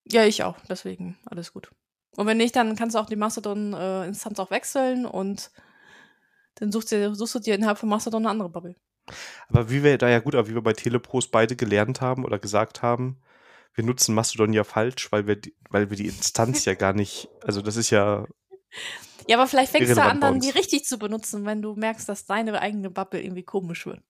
Ja, 0.04 0.24
ich 0.24 0.42
auch, 0.42 0.56
deswegen 0.68 1.18
alles 1.26 1.52
gut. 1.52 1.70
Und 2.16 2.26
wenn 2.26 2.36
nicht, 2.36 2.54
dann 2.56 2.76
kannst 2.76 2.94
du 2.94 2.98
auch 2.98 3.06
die 3.06 3.16
Mastodon-Instanz 3.16 4.38
auch 4.38 4.50
wechseln 4.50 5.06
und 5.06 5.50
dann 6.56 6.70
suchst 6.70 6.92
du, 6.92 7.14
suchst 7.14 7.34
du 7.34 7.38
dir 7.38 7.54
innerhalb 7.54 7.78
von 7.78 7.88
Mastodon 7.88 8.22
eine 8.22 8.30
andere 8.30 8.50
Bubble. 8.50 8.76
Aber 9.48 9.70
wie 9.70 9.82
wir 9.82 9.96
da 9.98 10.08
ja 10.08 10.20
gut, 10.20 10.34
aber 10.34 10.48
wie 10.48 10.54
wir 10.54 10.62
bei 10.62 10.74
Telepros 10.74 11.28
beide 11.28 11.56
gelernt 11.56 12.00
haben 12.00 12.24
oder 12.24 12.38
gesagt 12.38 12.82
haben, 12.82 13.20
wir 13.74 13.84
nutzen 13.84 14.14
Mastodon 14.14 14.52
ja 14.52 14.64
falsch, 14.64 15.10
weil 15.12 15.26
wir, 15.26 15.36
die, 15.36 15.54
weil 15.70 15.90
wir 15.90 15.96
die 15.96 16.06
Instanz 16.06 16.64
ja 16.64 16.74
gar 16.74 16.92
nicht, 16.92 17.28
also 17.42 17.62
das 17.62 17.76
ist 17.76 17.90
ja. 17.90 18.26
Ja, 19.28 19.36
aber 19.36 19.46
vielleicht 19.46 19.70
fängst 19.70 19.96
du 19.96 20.02
an, 20.02 20.20
dann 20.20 20.40
die 20.40 20.50
richtig 20.50 20.84
zu 20.84 20.98
benutzen, 20.98 21.46
wenn 21.46 21.62
du 21.62 21.76
merkst, 21.76 22.08
dass 22.08 22.26
deine 22.26 22.60
eigene 22.60 22.90
Bubble 22.90 23.22
irgendwie 23.22 23.44
komisch 23.44 23.86
wird. 23.86 24.02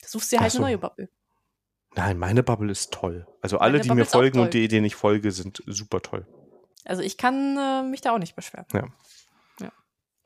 Du 0.00 0.08
suchst 0.08 0.32
dir 0.32 0.40
halt 0.40 0.52
so. 0.52 0.58
eine 0.58 0.68
neue 0.68 0.78
Bubble. 0.78 1.10
Nein, 1.94 2.18
meine 2.18 2.42
Bubble 2.42 2.72
ist 2.72 2.90
toll. 2.90 3.26
Also 3.42 3.58
alle, 3.58 3.80
die 3.80 3.90
mir 3.90 4.06
folgen 4.06 4.40
und 4.40 4.54
die, 4.54 4.66
denen 4.68 4.86
ich 4.86 4.94
folge, 4.94 5.32
sind 5.32 5.62
super 5.66 6.00
toll. 6.00 6.26
Also 6.86 7.02
ich 7.02 7.18
kann 7.18 7.58
äh, 7.58 7.82
mich 7.82 8.00
da 8.00 8.12
auch 8.14 8.18
nicht 8.18 8.36
beschweren. 8.36 8.64
Ja. 8.72 8.86
ja. 9.60 9.72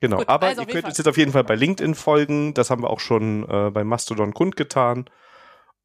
Genau, 0.01 0.19
Gut, 0.19 0.29
aber 0.29 0.47
also 0.47 0.63
ihr 0.63 0.69
könnt 0.69 0.85
uns 0.85 0.99
jetzt 0.99 1.09
auf 1.09 1.17
jeden 1.17 1.33
Fall 1.33 1.43
bei 1.43 1.57
LinkedIn 1.57 1.97
folgen. 1.97 2.55
Das 2.55 2.71
haben 2.71 2.83
wir 2.83 2.91
auch 2.91 3.01
schon 3.01 3.43
äh, 3.49 3.71
bei 3.73 3.83
Mastodon 3.83 4.35
kundgetan. 4.35 5.11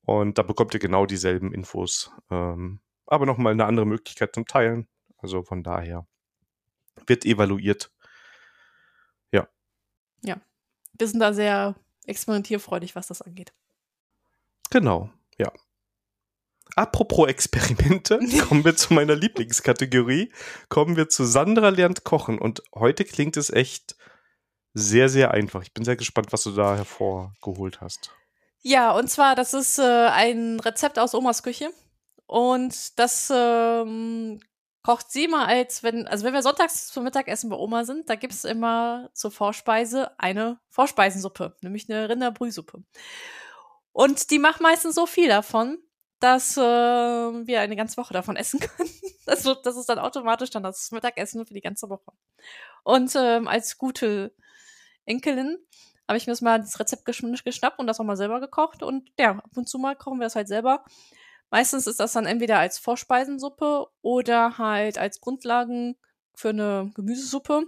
Und 0.05 0.38
da 0.38 0.43
bekommt 0.43 0.74
ihr 0.74 0.79
genau 0.79 1.05
dieselben 1.05 1.53
Infos. 1.53 2.12
Ähm, 2.29 2.79
aber 3.13 3.25
nochmal 3.25 3.53
eine 3.53 3.65
andere 3.65 3.86
Möglichkeit 3.86 4.34
zum 4.34 4.46
Teilen. 4.46 4.88
Also 5.17 5.43
von 5.43 5.63
daher 5.63 6.08
wird 7.08 7.25
evaluiert. 7.25 7.91
Ja. 9.32 9.48
Ja. 10.24 10.41
Wir 10.98 11.08
sind 11.08 11.20
da 11.20 11.34
sehr 11.34 11.75
experimentierfreudig, 12.05 12.96
was 12.96 13.08
das 13.08 13.22
angeht. 13.22 13.53
Genau, 14.70 15.10
ja. 15.38 15.51
Apropos 16.75 17.27
Experimente, 17.27 18.20
kommen 18.48 18.65
wir 18.65 18.75
zu 18.75 18.93
meiner 18.93 19.15
Lieblingskategorie. 19.15 20.34
Kommen 20.70 20.96
wir 20.96 21.10
zu 21.10 21.25
Sandra 21.25 21.70
lernt 21.70 22.03
kochen. 22.03 22.39
Und 22.39 22.63
heute 22.74 23.05
klingt 23.05 23.38
es 23.38 23.50
echt 23.50 23.96
sehr, 24.74 25.08
sehr 25.10 25.32
einfach. 25.32 25.62
Ich 25.62 25.74
bin 25.74 25.86
sehr 25.86 25.96
gespannt, 25.96 26.34
was 26.34 26.43
du 26.43 26.51
da 26.51 26.75
hervorgeholt 26.75 27.82
hast. 27.82 28.12
Ja, 28.62 28.91
und 28.91 29.10
zwar, 29.10 29.36
das 29.36 29.53
ist 29.53 29.77
äh, 29.77 29.84
ein 29.84 30.60
Rezept 30.60 30.98
aus 30.98 31.13
Omas 31.13 31.43
Küche. 31.43 31.70
Und 32.33 32.97
das 32.97 33.31
ähm, 33.31 34.39
kocht 34.81 35.11
sie 35.11 35.25
immer 35.25 35.47
als, 35.47 35.83
wenn, 35.83 36.07
also 36.07 36.25
wenn 36.25 36.33
wir 36.33 36.41
sonntags 36.41 36.87
zum 36.87 37.03
Mittagessen 37.03 37.51
bei 37.51 37.55
Oma 37.55 37.85
sind, 37.85 38.09
da 38.09 38.15
gibt 38.15 38.33
es 38.33 38.43
immer 38.43 39.11
zur 39.13 39.29
Vorspeise 39.29 40.19
eine 40.19 40.59
Vorspeisensuppe, 40.69 41.55
nämlich 41.61 41.87
eine 41.91 42.09
Rinderbrühsuppe. 42.09 42.83
Und 43.91 44.31
die 44.31 44.39
macht 44.39 44.61
meistens 44.61 44.95
so 44.95 45.05
viel 45.05 45.27
davon, 45.27 45.77
dass 46.19 46.57
äh, 46.57 46.61
wir 46.61 47.61
eine 47.61 47.75
ganze 47.75 47.97
Woche 47.97 48.15
davon 48.15 48.35
essen 48.35 48.59
können. 48.61 48.89
Also 49.27 49.53
das 49.53 49.77
ist 49.77 49.87
dann 49.87 49.99
automatisch 49.99 50.49
dann 50.49 50.63
das 50.63 50.89
Mittagessen 50.89 51.45
für 51.45 51.53
die 51.53 51.61
ganze 51.61 51.87
Woche. 51.87 52.13
Und 52.83 53.15
ähm, 53.15 53.47
als 53.47 53.77
gute 53.77 54.33
Enkelin 55.05 55.59
habe 56.07 56.17
ich 56.17 56.25
mir 56.25 56.31
das 56.33 56.41
mal 56.41 56.59
das 56.59 56.79
Rezept 56.79 57.05
geschnappt 57.05 57.77
und 57.77 57.85
das 57.85 57.99
auch 57.99 58.05
mal 58.05 58.17
selber 58.17 58.39
gekocht. 58.39 58.81
Und 58.81 59.11
ja, 59.19 59.33
ab 59.33 59.51
und 59.55 59.69
zu 59.69 59.77
mal 59.77 59.95
kochen 59.95 60.17
wir 60.17 60.25
das 60.25 60.35
halt 60.35 60.47
selber. 60.47 60.83
Meistens 61.53 61.86
ist 61.86 62.00
das 62.00 62.13
dann 62.13 62.25
entweder 62.25 62.57
als 62.57 62.79
Vorspeisensuppe 62.79 63.86
oder 64.01 64.57
halt 64.57 64.98
als 64.98 65.22
Grundlagen 65.22 65.95
für 66.33 66.50
eine 66.50 66.91
Gemüsesuppe. 66.95 67.67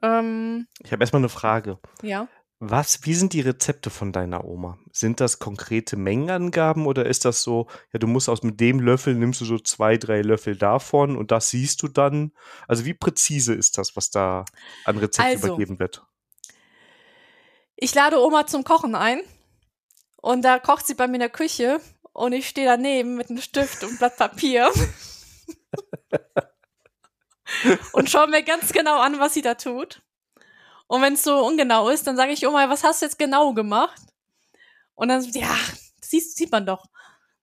Ähm, 0.00 0.68
ich 0.80 0.92
habe 0.92 1.02
erstmal 1.02 1.18
eine 1.18 1.28
Frage. 1.28 1.80
Ja. 2.02 2.28
Was, 2.60 3.04
wie 3.04 3.14
sind 3.14 3.32
die 3.32 3.40
Rezepte 3.40 3.90
von 3.90 4.12
deiner 4.12 4.44
Oma? 4.44 4.78
Sind 4.92 5.18
das 5.18 5.40
konkrete 5.40 5.96
Mengenangaben 5.96 6.86
oder 6.86 7.04
ist 7.06 7.24
das 7.24 7.42
so, 7.42 7.66
ja, 7.92 7.98
du 7.98 8.06
musst 8.06 8.28
aus 8.28 8.44
mit 8.44 8.60
dem 8.60 8.78
Löffel 8.78 9.16
nimmst 9.16 9.40
du 9.40 9.44
so 9.44 9.58
zwei, 9.58 9.96
drei 9.96 10.22
Löffel 10.22 10.54
davon 10.54 11.16
und 11.16 11.32
das 11.32 11.50
siehst 11.50 11.82
du 11.82 11.88
dann? 11.88 12.30
Also 12.68 12.84
wie 12.84 12.94
präzise 12.94 13.54
ist 13.54 13.76
das, 13.76 13.96
was 13.96 14.10
da 14.10 14.44
an 14.84 14.98
Rezept 14.98 15.26
also, 15.26 15.48
übergeben 15.48 15.80
wird? 15.80 16.06
Ich 17.74 17.92
lade 17.92 18.22
Oma 18.22 18.46
zum 18.46 18.62
Kochen 18.62 18.94
ein 18.94 19.18
und 20.18 20.42
da 20.42 20.60
kocht 20.60 20.86
sie 20.86 20.94
bei 20.94 21.08
mir 21.08 21.14
in 21.14 21.20
der 21.22 21.28
Küche 21.28 21.80
und 22.14 22.32
ich 22.32 22.48
stehe 22.48 22.66
daneben 22.66 23.16
mit 23.16 23.28
einem 23.28 23.40
Stift 23.40 23.84
und 23.84 23.98
Blatt 23.98 24.16
Papier 24.16 24.70
und 27.92 28.08
schaue 28.08 28.28
mir 28.28 28.42
ganz 28.42 28.72
genau 28.72 28.98
an, 28.98 29.18
was 29.18 29.34
sie 29.34 29.42
da 29.42 29.54
tut. 29.54 30.00
Und 30.86 31.02
wenn 31.02 31.14
es 31.14 31.24
so 31.24 31.44
ungenau 31.44 31.88
ist, 31.88 32.06
dann 32.06 32.16
sage 32.16 32.32
ich, 32.32 32.46
Oma, 32.46 32.68
was 32.68 32.84
hast 32.84 33.02
du 33.02 33.06
jetzt 33.06 33.18
genau 33.18 33.52
gemacht? 33.52 34.00
Und 34.94 35.08
dann, 35.08 35.22
ja, 35.32 35.56
siehst, 36.00 36.36
sieht 36.36 36.52
man 36.52 36.66
doch. 36.66 36.86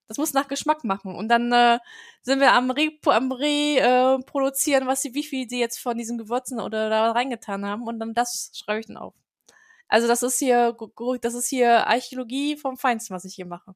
Das 0.07 0.17
muss 0.17 0.33
nach 0.33 0.47
Geschmack 0.47 0.83
machen. 0.83 1.15
Und 1.15 1.27
dann 1.27 1.51
äh, 1.51 1.79
sind 2.21 2.39
wir 2.39 2.53
am, 2.53 2.71
Re 2.71 2.91
am 3.05 3.31
Reproduzieren, 3.31 4.83
äh, 4.83 4.87
was 4.87 5.01
sie, 5.01 5.13
wie 5.13 5.23
viel 5.23 5.49
sie 5.49 5.59
jetzt 5.59 5.79
von 5.79 5.97
diesen 5.97 6.17
Gewürzen 6.17 6.59
oder 6.61 6.89
da 6.89 7.11
reingetan 7.11 7.65
haben. 7.65 7.87
Und 7.87 7.99
dann 7.99 8.13
das 8.13 8.51
schreibe 8.53 8.79
ich 8.79 8.87
dann 8.87 8.97
auf. 8.97 9.13
Also 9.89 10.07
das 10.07 10.23
ist 10.23 10.39
hier, 10.39 10.77
das 11.21 11.33
ist 11.33 11.49
hier 11.49 11.87
Archäologie 11.87 12.57
vom 12.57 12.77
Feinsten, 12.77 13.15
was 13.15 13.25
ich 13.25 13.35
hier 13.35 13.45
mache. 13.45 13.75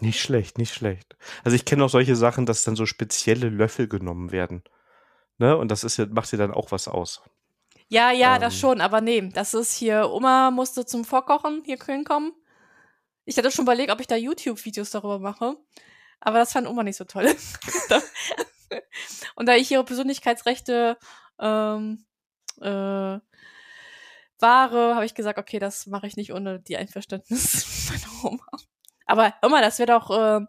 Nicht 0.00 0.20
schlecht, 0.20 0.58
nicht 0.58 0.72
schlecht. 0.72 1.16
Also 1.44 1.54
ich 1.54 1.64
kenne 1.64 1.84
auch 1.84 1.90
solche 1.90 2.16
Sachen, 2.16 2.46
dass 2.46 2.62
dann 2.62 2.76
so 2.76 2.86
spezielle 2.86 3.48
Löffel 3.48 3.88
genommen 3.88 4.32
werden. 4.32 4.62
Ne? 5.38 5.56
Und 5.56 5.70
das 5.70 5.84
ist 5.84 5.96
ja, 5.96 6.06
macht 6.06 6.30
ja 6.32 6.38
dann 6.38 6.52
auch 6.52 6.72
was 6.72 6.88
aus. 6.88 7.22
Ja, 7.88 8.12
ja, 8.12 8.36
ähm. 8.36 8.40
das 8.40 8.58
schon, 8.58 8.80
aber 8.80 9.00
nee, 9.00 9.28
das 9.32 9.52
ist 9.52 9.74
hier, 9.74 10.10
Oma 10.10 10.50
musste 10.50 10.86
zum 10.86 11.04
Vorkochen 11.04 11.62
hier 11.64 11.76
Köln 11.76 12.04
kommen. 12.04 12.32
Ich 13.24 13.36
hatte 13.36 13.50
schon 13.50 13.64
überlegt, 13.64 13.90
ob 13.90 14.00
ich 14.00 14.06
da 14.06 14.16
YouTube-Videos 14.16 14.90
darüber 14.90 15.18
mache, 15.18 15.56
aber 16.20 16.38
das 16.38 16.52
fand 16.52 16.68
Oma 16.68 16.82
nicht 16.82 16.96
so 16.96 17.04
toll. 17.04 17.28
Und 19.34 19.46
da 19.46 19.56
ich 19.56 19.70
ihre 19.70 19.84
Persönlichkeitsrechte 19.84 20.96
ähm, 21.40 22.04
äh, 22.60 23.18
wahre, 24.38 24.94
habe 24.94 25.04
ich 25.04 25.14
gesagt, 25.14 25.38
okay, 25.38 25.58
das 25.58 25.86
mache 25.86 26.06
ich 26.06 26.16
nicht 26.16 26.32
ohne 26.32 26.60
die 26.60 26.76
Einverständnis 26.76 27.88
meiner 27.90 28.32
Oma. 28.32 28.46
Aber 29.10 29.34
Oma, 29.42 29.60
das 29.60 29.78
wäre 29.78 29.98
doch, 29.98 30.10
äh, 30.10 30.40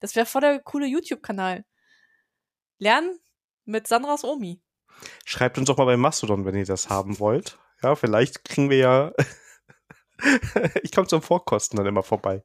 das 0.00 0.16
wäre 0.16 0.26
voll 0.26 0.40
der 0.40 0.60
coole 0.60 0.86
YouTube-Kanal. 0.86 1.64
Lernen 2.78 3.18
mit 3.64 3.86
Sandras 3.86 4.24
Omi. 4.24 4.62
Schreibt 5.26 5.58
uns 5.58 5.66
doch 5.66 5.76
mal 5.76 5.84
bei 5.84 5.98
Mastodon, 5.98 6.46
wenn 6.46 6.54
ihr 6.54 6.64
das 6.64 6.88
haben 6.88 7.18
wollt. 7.18 7.58
Ja, 7.82 7.94
vielleicht 7.94 8.44
kriegen 8.44 8.70
wir 8.70 8.78
ja. 8.78 9.12
ich 10.82 10.92
komme 10.92 11.06
zum 11.06 11.20
Vorkosten 11.20 11.76
dann 11.76 11.86
immer 11.86 12.02
vorbei. 12.02 12.42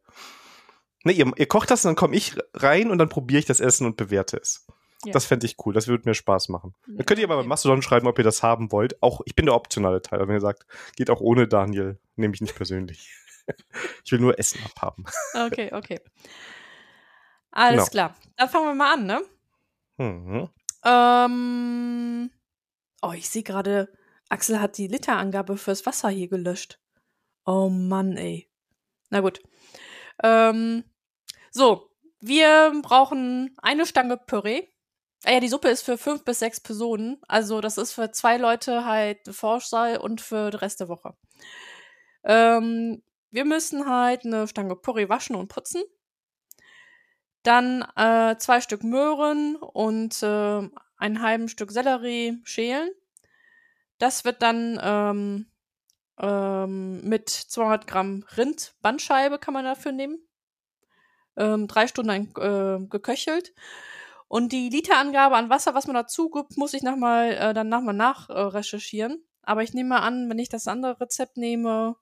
Ne, 1.05 1.13
ihr, 1.13 1.31
ihr 1.37 1.47
kocht 1.47 1.71
das 1.71 1.85
und 1.85 1.89
dann 1.89 1.95
komme 1.95 2.17
ich 2.17 2.35
rein 2.53 2.91
und 2.91 2.97
dann 2.97 3.09
probiere 3.09 3.39
ich 3.39 3.45
das 3.45 3.61
Essen 3.61 3.85
und 3.85 3.95
bewerte 3.95 4.37
es. 4.37 4.67
Ja. 5.05 5.13
Das 5.13 5.25
fände 5.25 5.45
ich 5.45 5.55
cool, 5.65 5.73
das 5.73 5.87
würde 5.87 6.07
mir 6.07 6.13
Spaß 6.13 6.49
machen. 6.49 6.75
Ja, 6.85 6.95
dann 6.97 7.05
könnt 7.05 7.19
ihr 7.19 7.25
aber 7.25 7.37
bei 7.37 7.47
Mastodon 7.47 7.81
schreiben, 7.81 8.07
ob 8.07 8.17
ihr 8.17 8.25
das 8.25 8.43
haben 8.43 8.71
wollt. 8.73 9.01
Auch 9.01 9.21
ich 9.25 9.35
bin 9.35 9.45
der 9.45 9.55
optionale 9.55 10.01
Teil. 10.01 10.19
wenn 10.27 10.35
ihr 10.35 10.41
sagt, 10.41 10.65
geht 10.97 11.09
auch 11.09 11.21
ohne 11.21 11.47
Daniel, 11.47 11.97
nehme 12.17 12.33
ich 12.35 12.41
nicht 12.41 12.55
persönlich. 12.55 13.09
Ich 14.03 14.11
will 14.11 14.19
nur 14.19 14.37
Essen 14.37 14.61
abhaben. 14.65 15.05
Okay, 15.33 15.73
okay. 15.73 15.99
Alles 17.51 17.89
genau. 17.89 17.91
klar. 17.91 18.15
Dann 18.37 18.49
fangen 18.49 18.67
wir 18.67 18.75
mal 18.75 18.93
an, 18.93 19.05
ne? 19.05 19.21
Mhm. 19.97 20.49
Ähm, 20.83 22.31
oh, 23.01 23.11
ich 23.13 23.29
sehe 23.29 23.43
gerade, 23.43 23.91
Axel 24.29 24.59
hat 24.59 24.77
die 24.77 24.87
Literangabe 24.87 25.57
fürs 25.57 25.85
Wasser 25.85 26.09
hier 26.09 26.27
gelöscht. 26.27 26.79
Oh 27.45 27.69
Mann, 27.69 28.17
ey. 28.17 28.49
Na 29.09 29.19
gut. 29.19 29.41
Ähm, 30.23 30.83
so, 31.51 31.89
wir 32.21 32.71
brauchen 32.81 33.55
eine 33.61 33.85
Stange 33.85 34.17
Püree. 34.17 34.67
Ah 35.23 35.33
ja, 35.33 35.39
die 35.39 35.49
Suppe 35.49 35.69
ist 35.69 35.83
für 35.83 35.97
fünf 35.97 36.23
bis 36.23 36.39
sechs 36.39 36.59
Personen. 36.59 37.21
Also 37.27 37.61
das 37.61 37.77
ist 37.77 37.91
für 37.93 38.11
zwei 38.11 38.37
Leute 38.37 38.85
halt 38.85 39.19
Vorschall 39.29 39.97
und 39.97 40.21
für 40.21 40.49
den 40.49 40.59
Rest 40.59 40.79
der 40.79 40.87
Woche. 40.87 41.15
Ähm, 42.23 43.03
wir 43.31 43.45
müssen 43.45 43.89
halt 43.89 44.25
eine 44.25 44.47
Stange 44.47 44.75
Püree 44.75 45.09
waschen 45.09 45.35
und 45.35 45.47
putzen. 45.47 45.83
Dann 47.43 47.81
äh, 47.95 48.37
zwei 48.37 48.61
Stück 48.61 48.83
Möhren 48.83 49.55
und 49.55 50.21
äh, 50.21 50.69
einen 50.97 51.21
halben 51.21 51.47
Stück 51.47 51.71
Sellerie 51.71 52.39
schälen. 52.43 52.91
Das 53.97 54.25
wird 54.25 54.41
dann 54.41 54.79
ähm, 54.81 55.51
ähm, 56.19 57.01
mit 57.01 57.29
200 57.29 57.87
Gramm 57.87 58.23
Rind, 58.37 58.75
Bandscheibe 58.81 59.39
kann 59.39 59.53
man 59.53 59.65
dafür 59.65 59.91
nehmen. 59.91 60.19
Ähm, 61.35 61.67
drei 61.67 61.87
Stunden 61.87 62.31
äh, 62.37 62.85
geköchelt. 62.87 63.53
Und 64.27 64.51
die 64.53 64.69
Literangabe 64.69 65.35
an 65.35 65.49
Wasser, 65.49 65.73
was 65.73 65.87
man 65.87 65.95
dazu 65.95 66.29
gibt, 66.29 66.57
muss 66.57 66.73
ich 66.73 66.83
nochmal 66.83 67.31
äh, 67.31 67.53
dann 67.53 67.69
nochmal 67.69 67.95
nach 67.95 68.29
äh. 68.29 69.23
Aber 69.41 69.63
ich 69.63 69.73
nehme 69.73 69.89
mal 69.89 69.99
an, 69.99 70.29
wenn 70.29 70.39
ich 70.39 70.49
das 70.49 70.67
andere 70.67 71.01
Rezept 71.01 71.37
nehme, 71.37 71.95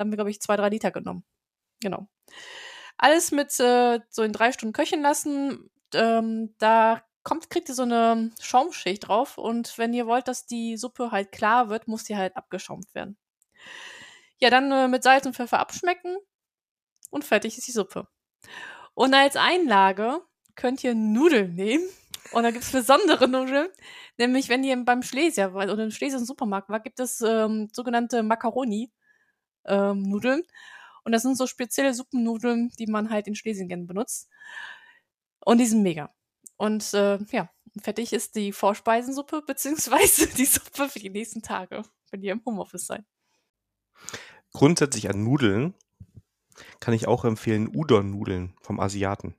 dann 0.00 0.06
haben 0.06 0.12
wir, 0.12 0.16
glaube 0.16 0.30
ich, 0.30 0.40
zwei, 0.40 0.56
drei 0.56 0.68
Liter 0.68 0.90
genommen. 0.90 1.24
Genau. 1.80 2.08
Alles 2.96 3.32
mit 3.32 3.58
äh, 3.60 4.00
so 4.10 4.22
in 4.22 4.32
drei 4.32 4.52
Stunden 4.52 4.72
köcheln 4.72 5.02
lassen. 5.02 5.70
Ähm, 5.94 6.54
da 6.58 7.02
kommt, 7.22 7.50
kriegt 7.50 7.68
ihr 7.68 7.74
so 7.74 7.82
eine 7.82 8.30
Schaumschicht 8.40 9.08
drauf 9.08 9.38
und 9.38 9.76
wenn 9.78 9.92
ihr 9.92 10.06
wollt, 10.06 10.28
dass 10.28 10.46
die 10.46 10.76
Suppe 10.76 11.10
halt 11.10 11.32
klar 11.32 11.68
wird, 11.68 11.88
muss 11.88 12.04
die 12.04 12.16
halt 12.16 12.36
abgeschaumt 12.36 12.94
werden. 12.94 13.18
Ja, 14.38 14.50
dann 14.50 14.72
äh, 14.72 14.88
mit 14.88 15.02
Salz 15.02 15.26
und 15.26 15.36
Pfeffer 15.36 15.58
abschmecken 15.58 16.16
und 17.10 17.24
fertig 17.24 17.58
ist 17.58 17.66
die 17.66 17.72
Suppe. 17.72 18.08
Und 18.94 19.14
als 19.14 19.36
Einlage 19.36 20.20
könnt 20.54 20.82
ihr 20.84 20.94
Nudeln 20.94 21.54
nehmen. 21.54 21.84
Und 22.32 22.44
da 22.44 22.50
gibt 22.52 22.62
es 22.62 22.70
besondere 22.70 23.26
Nudeln. 23.26 23.68
Nämlich, 24.16 24.48
wenn 24.48 24.62
ihr 24.62 24.76
beim 24.84 25.02
Schlesier 25.02 25.52
oder 25.52 25.82
im 25.82 25.90
Schlesier 25.90 26.20
Supermarkt 26.20 26.68
war, 26.68 26.78
gibt 26.78 27.00
es 27.00 27.22
ähm, 27.22 27.68
sogenannte 27.72 28.22
Macaroni-Nudeln. 28.22 28.92
Ähm, 29.64 30.12
und 31.04 31.12
das 31.12 31.22
sind 31.22 31.36
so 31.36 31.46
spezielle 31.46 31.94
Suppennudeln, 31.94 32.70
die 32.78 32.86
man 32.86 33.10
halt 33.10 33.26
in 33.26 33.34
Schlesien 33.34 33.68
gerne 33.68 33.84
benutzt. 33.84 34.28
Und 35.44 35.58
die 35.58 35.66
sind 35.66 35.82
mega. 35.82 36.14
Und 36.56 36.92
äh, 36.92 37.18
ja, 37.30 37.50
fertig 37.80 38.12
ist 38.12 38.36
die 38.36 38.52
Vorspeisensuppe, 38.52 39.42
beziehungsweise 39.46 40.26
die 40.26 40.44
Suppe 40.44 40.88
für 40.88 40.98
die 40.98 41.10
nächsten 41.10 41.42
Tage, 41.42 41.82
wenn 42.10 42.22
ihr 42.22 42.32
im 42.32 42.42
Homeoffice 42.44 42.86
seid. 42.86 43.04
Grundsätzlich 44.52 45.08
an 45.08 45.24
Nudeln 45.24 45.74
kann 46.80 46.94
ich 46.94 47.08
auch 47.08 47.24
empfehlen 47.24 47.68
Udon-Nudeln 47.74 48.54
vom 48.60 48.80
Asiaten. 48.80 49.34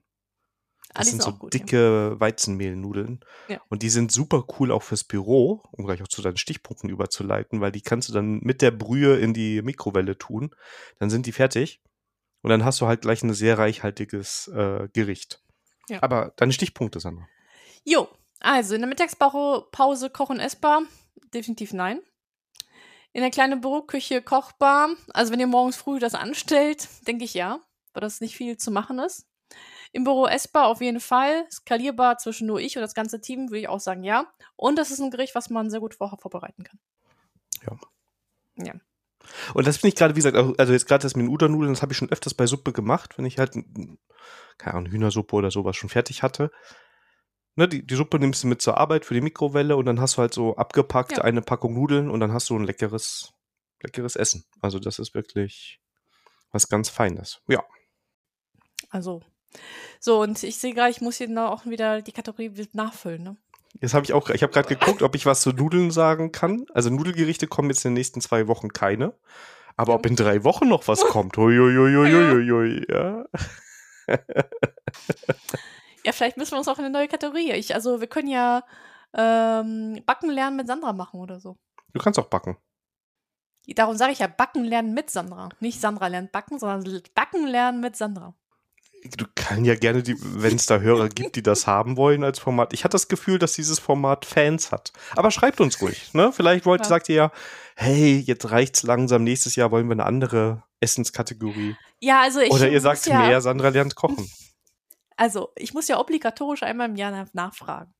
Ah, 0.94 1.00
das 1.00 1.10
sind 1.10 1.22
so 1.22 1.32
gut, 1.32 1.54
dicke 1.54 2.10
ja. 2.12 2.20
Weizenmehlnudeln. 2.20 3.24
Ja. 3.48 3.60
Und 3.68 3.82
die 3.82 3.88
sind 3.88 4.12
super 4.12 4.44
cool 4.58 4.70
auch 4.70 4.82
fürs 4.82 5.04
Büro, 5.04 5.62
um 5.70 5.86
gleich 5.86 6.02
auch 6.02 6.08
zu 6.08 6.20
deinen 6.20 6.36
Stichpunkten 6.36 6.90
überzuleiten, 6.90 7.60
weil 7.60 7.72
die 7.72 7.80
kannst 7.80 8.08
du 8.08 8.12
dann 8.12 8.40
mit 8.40 8.60
der 8.60 8.72
Brühe 8.72 9.18
in 9.18 9.32
die 9.32 9.62
Mikrowelle 9.62 10.18
tun. 10.18 10.54
Dann 10.98 11.08
sind 11.08 11.26
die 11.26 11.32
fertig. 11.32 11.80
Und 12.42 12.50
dann 12.50 12.64
hast 12.64 12.80
du 12.80 12.86
halt 12.86 13.02
gleich 13.02 13.22
ein 13.22 13.32
sehr 13.32 13.56
reichhaltiges 13.56 14.48
äh, 14.48 14.88
Gericht. 14.92 15.42
Ja. 15.88 16.02
Aber 16.02 16.32
deine 16.36 16.52
Stichpunkte, 16.52 17.00
Sandra. 17.00 17.26
Jo, 17.84 18.08
also 18.40 18.74
in 18.74 18.80
der 18.80 18.88
Mittagspause 18.88 20.10
kochen 20.10 20.40
essbar? 20.40 20.82
Definitiv 21.32 21.72
nein. 21.72 22.00
In 23.12 23.20
der 23.20 23.30
kleinen 23.30 23.60
Büroküche 23.60 24.22
kochbar? 24.22 24.90
Also 25.12 25.32
wenn 25.32 25.40
ihr 25.40 25.46
morgens 25.46 25.76
früh 25.76 25.98
das 25.98 26.14
anstellt, 26.14 26.88
denke 27.06 27.24
ich 27.24 27.34
ja, 27.34 27.60
weil 27.92 28.00
das 28.00 28.20
nicht 28.20 28.36
viel 28.36 28.56
zu 28.56 28.70
machen 28.70 28.98
ist. 28.98 29.26
Im 29.92 30.04
Büro 30.04 30.26
essbar 30.26 30.66
auf 30.66 30.80
jeden 30.80 31.00
Fall. 31.00 31.46
Skalierbar 31.50 32.18
zwischen 32.18 32.46
nur 32.46 32.60
ich 32.60 32.76
und 32.76 32.82
das 32.82 32.94
ganze 32.94 33.20
Team, 33.20 33.50
würde 33.50 33.60
ich 33.60 33.68
auch 33.68 33.80
sagen, 33.80 34.04
ja. 34.04 34.26
Und 34.56 34.76
das 34.76 34.90
ist 34.90 35.00
ein 35.00 35.10
Gericht, 35.10 35.34
was 35.34 35.50
man 35.50 35.70
sehr 35.70 35.80
gut 35.80 35.94
vorher 35.94 36.18
vorbereiten 36.18 36.64
kann. 36.64 36.80
Ja. 37.66 37.76
Ja. 38.64 38.74
Und 39.54 39.66
das 39.66 39.76
finde 39.76 39.88
ich 39.88 39.94
gerade, 39.96 40.14
wie 40.14 40.18
gesagt, 40.18 40.36
also 40.36 40.72
jetzt 40.72 40.86
gerade 40.86 41.02
das 41.02 41.14
mit 41.14 41.26
den 41.26 41.32
Udon-Nudeln, 41.32 41.72
das 41.72 41.82
habe 41.82 41.92
ich 41.92 41.98
schon 41.98 42.10
öfters 42.10 42.34
bei 42.34 42.46
Suppe 42.46 42.72
gemacht, 42.72 43.18
wenn 43.18 43.24
ich 43.24 43.38
halt, 43.38 43.52
keine 44.58 44.74
Ahnung, 44.74 44.90
Hühnersuppe 44.90 45.36
oder 45.36 45.50
sowas 45.50 45.76
schon 45.76 45.90
fertig 45.90 46.22
hatte. 46.22 46.50
Ne, 47.54 47.68
die, 47.68 47.86
die 47.86 47.94
Suppe 47.94 48.18
nimmst 48.18 48.42
du 48.42 48.48
mit 48.48 48.62
zur 48.62 48.78
Arbeit 48.78 49.04
für 49.04 49.14
die 49.14 49.20
Mikrowelle 49.20 49.76
und 49.76 49.84
dann 49.84 50.00
hast 50.00 50.16
du 50.16 50.22
halt 50.22 50.32
so 50.32 50.56
abgepackt 50.56 51.18
ja. 51.18 51.24
eine 51.24 51.42
Packung 51.42 51.74
Nudeln 51.74 52.10
und 52.10 52.20
dann 52.20 52.32
hast 52.32 52.48
du 52.48 52.56
ein 52.56 52.64
leckeres, 52.64 53.34
leckeres 53.82 54.16
Essen. 54.16 54.44
Also 54.62 54.78
das 54.78 54.98
ist 54.98 55.14
wirklich 55.14 55.78
was 56.50 56.68
ganz 56.68 56.88
Feines. 56.88 57.42
Ja. 57.48 57.62
Also 58.88 59.22
so, 60.00 60.20
und 60.20 60.42
ich 60.42 60.58
sehe 60.58 60.74
gerade, 60.74 60.90
ich 60.90 61.00
muss 61.00 61.16
hier 61.16 61.28
noch 61.28 61.50
auch 61.50 61.66
wieder 61.66 62.02
die 62.02 62.12
Kategorie 62.12 62.52
nachfüllen, 62.72 63.22
ne? 63.22 63.36
Jetzt 63.80 63.94
habe 63.94 64.04
ich 64.04 64.12
auch, 64.12 64.28
ich 64.28 64.42
habe 64.42 64.52
gerade 64.52 64.68
geguckt, 64.68 65.02
ob 65.02 65.14
ich 65.14 65.26
was 65.26 65.40
zu 65.40 65.50
Nudeln 65.50 65.90
sagen 65.90 66.30
kann. 66.30 66.66
Also 66.74 66.90
Nudelgerichte 66.90 67.46
kommen 67.46 67.70
jetzt 67.70 67.84
in 67.84 67.90
den 67.90 67.94
nächsten 67.94 68.20
zwei 68.20 68.46
Wochen 68.46 68.68
keine. 68.72 69.14
Aber 69.76 69.94
ob 69.94 70.04
in 70.06 70.16
drei 70.16 70.44
Wochen 70.44 70.68
noch 70.68 70.86
was 70.88 71.00
kommt, 71.00 71.36
huiuiuiuiui, 71.36 72.84
ja. 72.90 73.24
ja, 76.04 76.12
vielleicht 76.12 76.36
müssen 76.36 76.52
wir 76.52 76.58
uns 76.58 76.68
auch 76.68 76.78
in 76.78 76.84
eine 76.84 76.92
neue 76.92 77.08
Kategorie. 77.08 77.52
Ich, 77.52 77.74
also 77.74 78.00
wir 78.00 78.06
können 78.06 78.28
ja 78.28 78.62
ähm, 79.14 80.02
Backen 80.04 80.30
lernen 80.30 80.56
mit 80.56 80.66
Sandra 80.66 80.92
machen 80.92 81.20
oder 81.20 81.40
so. 81.40 81.56
Du 81.94 82.00
kannst 82.00 82.18
auch 82.18 82.28
backen. 82.28 82.58
Darum 83.68 83.96
sage 83.96 84.12
ich 84.12 84.18
ja 84.18 84.26
Backen 84.26 84.64
lernen 84.64 84.92
mit 84.92 85.10
Sandra. 85.10 85.48
Nicht 85.60 85.80
Sandra 85.80 86.08
lernt 86.08 86.32
backen, 86.32 86.58
sondern 86.58 87.02
Backen 87.14 87.46
lernen 87.46 87.80
mit 87.80 87.96
Sandra. 87.96 88.34
Du 89.16 89.24
kannst 89.34 89.66
ja 89.66 89.74
gerne, 89.74 90.04
wenn 90.06 90.56
es 90.56 90.66
da 90.66 90.78
Hörer 90.78 91.08
gibt, 91.08 91.34
die 91.36 91.42
das 91.42 91.66
haben 91.66 91.96
wollen 91.96 92.22
als 92.22 92.38
Format. 92.38 92.72
Ich 92.72 92.84
hatte 92.84 92.92
das 92.92 93.08
Gefühl, 93.08 93.38
dass 93.38 93.54
dieses 93.54 93.80
Format 93.80 94.24
Fans 94.24 94.70
hat. 94.70 94.92
Aber 95.16 95.30
schreibt 95.30 95.60
uns 95.60 95.80
ruhig. 95.80 96.14
Ne? 96.14 96.32
Vielleicht 96.32 96.66
wollt, 96.66 96.82
ja. 96.82 96.88
sagt 96.88 97.08
ihr 97.08 97.14
ja, 97.14 97.32
hey, 97.74 98.18
jetzt 98.18 98.50
reicht's 98.50 98.84
langsam. 98.84 99.24
Nächstes 99.24 99.56
Jahr 99.56 99.70
wollen 99.72 99.88
wir 99.88 99.94
eine 99.94 100.06
andere 100.06 100.62
Essenskategorie. 100.80 101.76
Ja, 102.00 102.22
also 102.22 102.40
ich. 102.40 102.50
Oder 102.52 102.68
ihr 102.68 102.80
sagt 102.80 103.06
ja, 103.06 103.26
mehr, 103.26 103.40
Sandra 103.40 103.68
lernt 103.68 103.96
kochen. 103.96 104.30
Also, 105.16 105.52
ich 105.56 105.74
muss 105.74 105.88
ja 105.88 105.98
obligatorisch 105.98 106.62
einmal 106.62 106.88
im 106.88 106.96
Jahr 106.96 107.26
nachfragen 107.32 107.92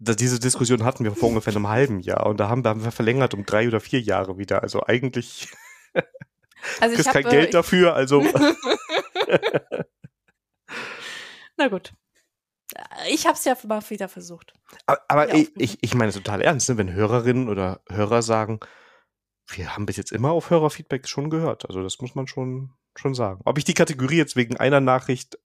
diese 0.00 0.40
Diskussion 0.40 0.84
hatten 0.84 1.04
wir 1.04 1.14
vor 1.14 1.28
ungefähr 1.28 1.54
einem 1.54 1.68
halben 1.68 2.00
Jahr 2.00 2.26
und 2.26 2.40
da 2.40 2.48
haben, 2.48 2.64
haben 2.64 2.82
wir 2.82 2.90
verlängert 2.90 3.34
um 3.34 3.44
drei 3.44 3.68
oder 3.68 3.80
vier 3.80 4.00
Jahre 4.00 4.38
wieder. 4.38 4.62
Also 4.62 4.82
eigentlich 4.86 5.48
also 6.80 6.96
ich 7.00 7.06
kein 7.06 7.24
Geld 7.24 7.54
dafür, 7.54 7.94
also. 7.94 8.22
Na 11.56 11.68
gut. 11.68 11.92
Ich 13.08 13.26
habe 13.26 13.34
es 13.36 13.44
ja 13.44 13.56
mal 13.66 13.82
wieder 13.90 14.08
versucht. 14.08 14.52
Aber, 14.86 15.00
aber 15.08 15.34
ich, 15.34 15.50
ich, 15.56 15.78
ich 15.82 15.94
meine 15.94 16.12
total 16.12 16.40
ernst, 16.40 16.68
ne? 16.68 16.78
wenn 16.78 16.92
Hörerinnen 16.92 17.48
oder 17.48 17.80
Hörer 17.88 18.22
sagen, 18.22 18.60
wir 19.48 19.74
haben 19.74 19.86
bis 19.86 19.96
jetzt 19.96 20.12
immer 20.12 20.30
auf 20.30 20.50
Hörerfeedback 20.50 21.08
schon 21.08 21.30
gehört. 21.30 21.66
Also 21.66 21.82
das 21.82 21.98
muss 22.00 22.14
man 22.14 22.28
schon, 22.28 22.72
schon 22.94 23.14
sagen. 23.14 23.40
Ob 23.44 23.58
ich 23.58 23.64
die 23.64 23.74
Kategorie 23.74 24.16
jetzt 24.16 24.36
wegen 24.36 24.56
einer 24.56 24.80
Nachricht 24.80 25.38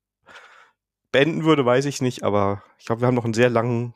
beenden 1.12 1.46
würde, 1.46 1.66
weiß 1.66 1.86
ich 1.86 2.02
nicht, 2.02 2.24
aber 2.24 2.62
ich 2.78 2.86
glaube, 2.86 3.02
wir 3.02 3.08
haben 3.08 3.16
noch 3.16 3.26
einen 3.26 3.34
sehr 3.34 3.50
langen 3.50 3.96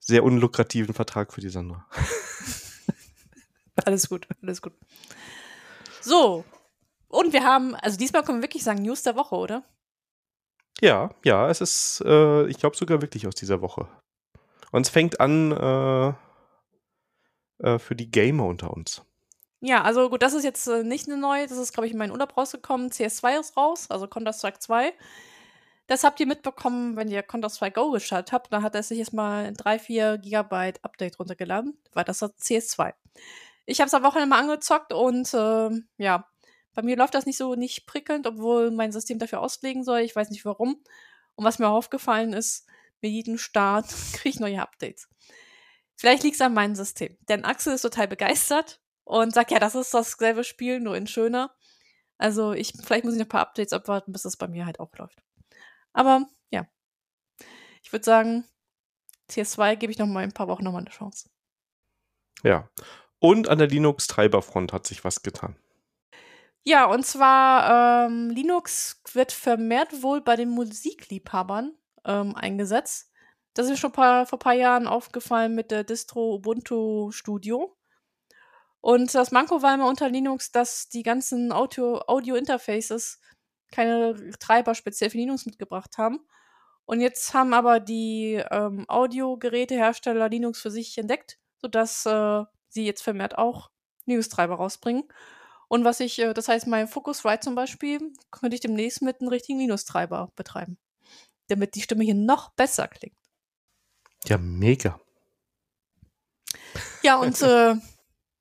sehr 0.00 0.24
unlukrativen 0.24 0.94
Vertrag 0.94 1.32
für 1.32 1.40
die 1.40 1.50
Sandra. 1.50 1.86
alles 3.84 4.08
gut, 4.08 4.26
alles 4.42 4.60
gut. 4.62 4.72
So, 6.00 6.44
und 7.10 7.32
wir 7.32 7.44
haben, 7.44 7.74
also 7.76 7.98
diesmal 7.98 8.22
können 8.22 8.38
wir 8.38 8.44
wirklich 8.44 8.64
sagen, 8.64 8.82
News 8.82 9.02
der 9.02 9.16
Woche, 9.16 9.34
oder? 9.34 9.64
Ja, 10.80 11.10
ja, 11.24 11.50
es 11.50 11.60
ist, 11.60 12.02
äh, 12.06 12.46
ich 12.46 12.58
glaube 12.58 12.76
sogar 12.76 13.02
wirklich 13.02 13.26
aus 13.26 13.34
dieser 13.34 13.60
Woche. 13.60 13.86
Und 14.72 14.86
es 14.86 14.88
fängt 14.88 15.20
an 15.20 15.52
äh, 15.52 16.14
äh, 17.62 17.78
für 17.78 17.94
die 17.94 18.10
Gamer 18.10 18.46
unter 18.46 18.72
uns. 18.72 19.02
Ja, 19.60 19.82
also 19.82 20.08
gut, 20.08 20.22
das 20.22 20.32
ist 20.32 20.44
jetzt 20.44 20.66
äh, 20.68 20.82
nicht 20.82 21.06
eine 21.06 21.18
neue, 21.18 21.46
das 21.46 21.58
ist, 21.58 21.74
glaube 21.74 21.86
ich, 21.86 21.92
in 21.92 21.98
meinen 21.98 22.12
Urlaub 22.12 22.36
rausgekommen. 22.36 22.90
CS2 22.90 23.40
ist 23.40 23.56
raus, 23.56 23.90
also 23.90 24.06
Counter-Strike 24.06 24.58
2. 24.58 24.94
Das 25.86 26.04
habt 26.04 26.20
ihr 26.20 26.26
mitbekommen, 26.26 26.96
wenn 26.96 27.08
ihr 27.08 27.22
Counter-Strike 27.22 27.78
Go 27.78 27.90
gestartet 27.90 28.32
habt. 28.32 28.52
Da 28.52 28.62
hat 28.62 28.74
er 28.74 28.82
sich 28.82 28.98
jetzt 28.98 29.12
mal 29.12 29.44
ein 29.44 29.56
3-4 29.56 30.18
Gigabyte 30.18 30.82
Update 30.82 31.18
runtergeladen, 31.18 31.76
weil 31.92 32.04
das 32.04 32.22
hat 32.22 32.36
CS2. 32.40 32.94
Ich 33.66 33.80
habe 33.80 33.88
es 33.88 33.94
am 33.94 34.02
Wochenende 34.02 34.30
mal 34.30 34.40
angezockt 34.40 34.92
und 34.92 35.34
äh, 35.34 35.70
ja, 35.98 36.26
bei 36.80 36.86
mir 36.86 36.96
läuft 36.96 37.14
das 37.14 37.26
nicht 37.26 37.36
so 37.36 37.56
nicht 37.56 37.86
prickelnd, 37.86 38.26
obwohl 38.26 38.70
mein 38.70 38.90
System 38.90 39.18
dafür 39.18 39.42
auslegen 39.42 39.84
soll. 39.84 40.00
Ich 40.00 40.16
weiß 40.16 40.30
nicht 40.30 40.46
warum. 40.46 40.82
Und 41.34 41.44
was 41.44 41.58
mir 41.58 41.68
aufgefallen 41.68 42.32
ist, 42.32 42.66
mit 43.02 43.12
jedem 43.12 43.36
Start 43.36 43.86
kriege 44.14 44.30
ich 44.30 44.40
neue 44.40 44.62
Updates. 44.62 45.06
Vielleicht 45.94 46.22
liegt 46.22 46.36
es 46.36 46.40
an 46.40 46.54
meinem 46.54 46.74
System. 46.74 47.18
Denn 47.28 47.44
Axel 47.44 47.74
ist 47.74 47.82
total 47.82 48.08
begeistert 48.08 48.80
und 49.04 49.34
sagt, 49.34 49.50
ja, 49.50 49.58
das 49.58 49.74
ist 49.74 49.92
dasselbe 49.92 50.42
Spiel, 50.42 50.80
nur 50.80 50.96
in 50.96 51.06
schöner. 51.06 51.54
Also 52.16 52.54
ich, 52.54 52.72
vielleicht 52.82 53.04
muss 53.04 53.12
ich 53.12 53.18
noch 53.18 53.26
ein 53.26 53.30
paar 53.30 53.42
Updates 53.42 53.74
abwarten, 53.74 54.12
bis 54.12 54.24
es 54.24 54.38
bei 54.38 54.48
mir 54.48 54.64
halt 54.64 54.80
auch 54.80 54.96
läuft. 54.96 55.22
Aber 55.92 56.24
ja, 56.48 56.66
ich 57.82 57.92
würde 57.92 58.06
sagen, 58.06 58.48
CS2 59.28 59.76
gebe 59.76 59.92
ich 59.92 59.98
noch 59.98 60.06
mal 60.06 60.24
ein 60.24 60.32
paar 60.32 60.48
Wochen 60.48 60.64
noch 60.64 60.72
mal 60.72 60.78
eine 60.78 60.88
Chance. 60.88 61.28
Ja. 62.42 62.70
Und 63.18 63.50
an 63.50 63.58
der 63.58 63.68
Linux-Treiberfront 63.68 64.72
hat 64.72 64.86
sich 64.86 65.04
was 65.04 65.22
getan. 65.22 65.58
Ja, 66.64 66.84
und 66.86 67.04
zwar 67.06 68.06
ähm, 68.06 68.30
Linux 68.30 69.00
wird 69.12 69.32
vermehrt 69.32 70.02
wohl 70.02 70.20
bei 70.20 70.36
den 70.36 70.50
Musikliebhabern 70.50 71.72
ähm, 72.04 72.34
eingesetzt. 72.36 73.10
Das 73.54 73.66
ist 73.66 73.70
mir 73.72 73.76
schon 73.78 73.92
paar, 73.92 74.26
vor 74.26 74.38
ein 74.38 74.40
paar 74.42 74.52
Jahren 74.54 74.86
aufgefallen 74.86 75.54
mit 75.54 75.70
der 75.70 75.84
Distro 75.84 76.34
Ubuntu 76.34 77.10
Studio. 77.12 77.76
Und 78.80 79.14
das 79.14 79.30
Manko 79.30 79.62
war 79.62 79.74
immer 79.74 79.88
unter 79.88 80.08
Linux, 80.08 80.52
dass 80.52 80.88
die 80.88 81.02
ganzen 81.02 81.52
Audio-Interfaces 81.52 83.18
Audio 83.20 83.26
keine 83.72 84.30
Treiber 84.38 84.74
speziell 84.74 85.10
für 85.10 85.18
Linux 85.18 85.46
mitgebracht 85.46 85.96
haben. 85.98 86.20
Und 86.86 87.00
jetzt 87.00 87.34
haben 87.34 87.54
aber 87.54 87.78
die 87.80 88.42
ähm, 88.50 88.84
Audiogerätehersteller 88.88 90.28
Linux 90.28 90.60
für 90.60 90.70
sich 90.70 90.98
entdeckt, 90.98 91.38
sodass 91.58 92.04
äh, 92.06 92.44
sie 92.68 92.84
jetzt 92.86 93.02
vermehrt 93.02 93.38
auch 93.38 93.70
Linux-Treiber 94.06 94.56
rausbringen. 94.56 95.04
Und 95.70 95.84
was 95.84 96.00
ich, 96.00 96.18
äh, 96.18 96.34
das 96.34 96.48
heißt, 96.48 96.66
mein 96.66 96.88
Focusrite 96.88 97.44
zum 97.44 97.54
Beispiel, 97.54 98.00
könnte 98.32 98.56
ich 98.56 98.60
demnächst 98.60 99.02
mit 99.02 99.20
einem 99.20 99.28
richtigen 99.28 99.60
Linux-Treiber 99.60 100.32
betreiben. 100.34 100.78
Damit 101.46 101.76
die 101.76 101.82
Stimme 101.82 102.02
hier 102.02 102.14
noch 102.14 102.50
besser 102.54 102.88
klingt. 102.88 103.16
Ja, 104.24 104.36
mega. 104.36 105.00
Ja, 107.04 107.20
und 107.20 107.40
äh, 107.42 107.76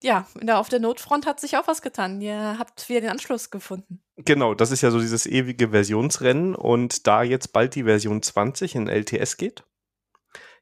ja, 0.02 0.26
auf 0.54 0.70
der 0.70 0.80
Notfront 0.80 1.28
hat 1.28 1.40
sich 1.40 1.56
auch 1.56 1.68
was 1.68 1.84
getan. 1.84 2.20
Ihr 2.20 2.58
habt 2.58 2.90
wieder 2.90 3.02
den 3.02 3.12
Anschluss 3.12 3.52
gefunden. 3.52 4.02
Genau, 4.18 4.56
das 4.56 4.72
ist 4.72 4.82
ja 4.82 4.90
so 4.90 5.00
dieses 5.00 5.28
ewige 5.28 5.70
Versionsrennen 5.70 6.56
und 6.56 7.06
da 7.06 7.22
jetzt 7.22 7.54
bald 7.54 7.76
die 7.76 7.84
Version 7.84 8.24
20 8.24 8.74
in 8.74 8.88
LTS 8.88 9.38
geht, 9.38 9.64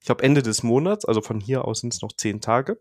ich 0.01 0.05
glaube 0.05 0.23
Ende 0.23 0.43
des 0.43 0.63
Monats, 0.63 1.05
also 1.05 1.21
von 1.21 1.39
hier 1.39 1.63
aus 1.63 1.79
sind 1.79 1.93
es 1.93 2.01
noch 2.01 2.11
zehn 2.11 2.41
Tage, 2.41 2.77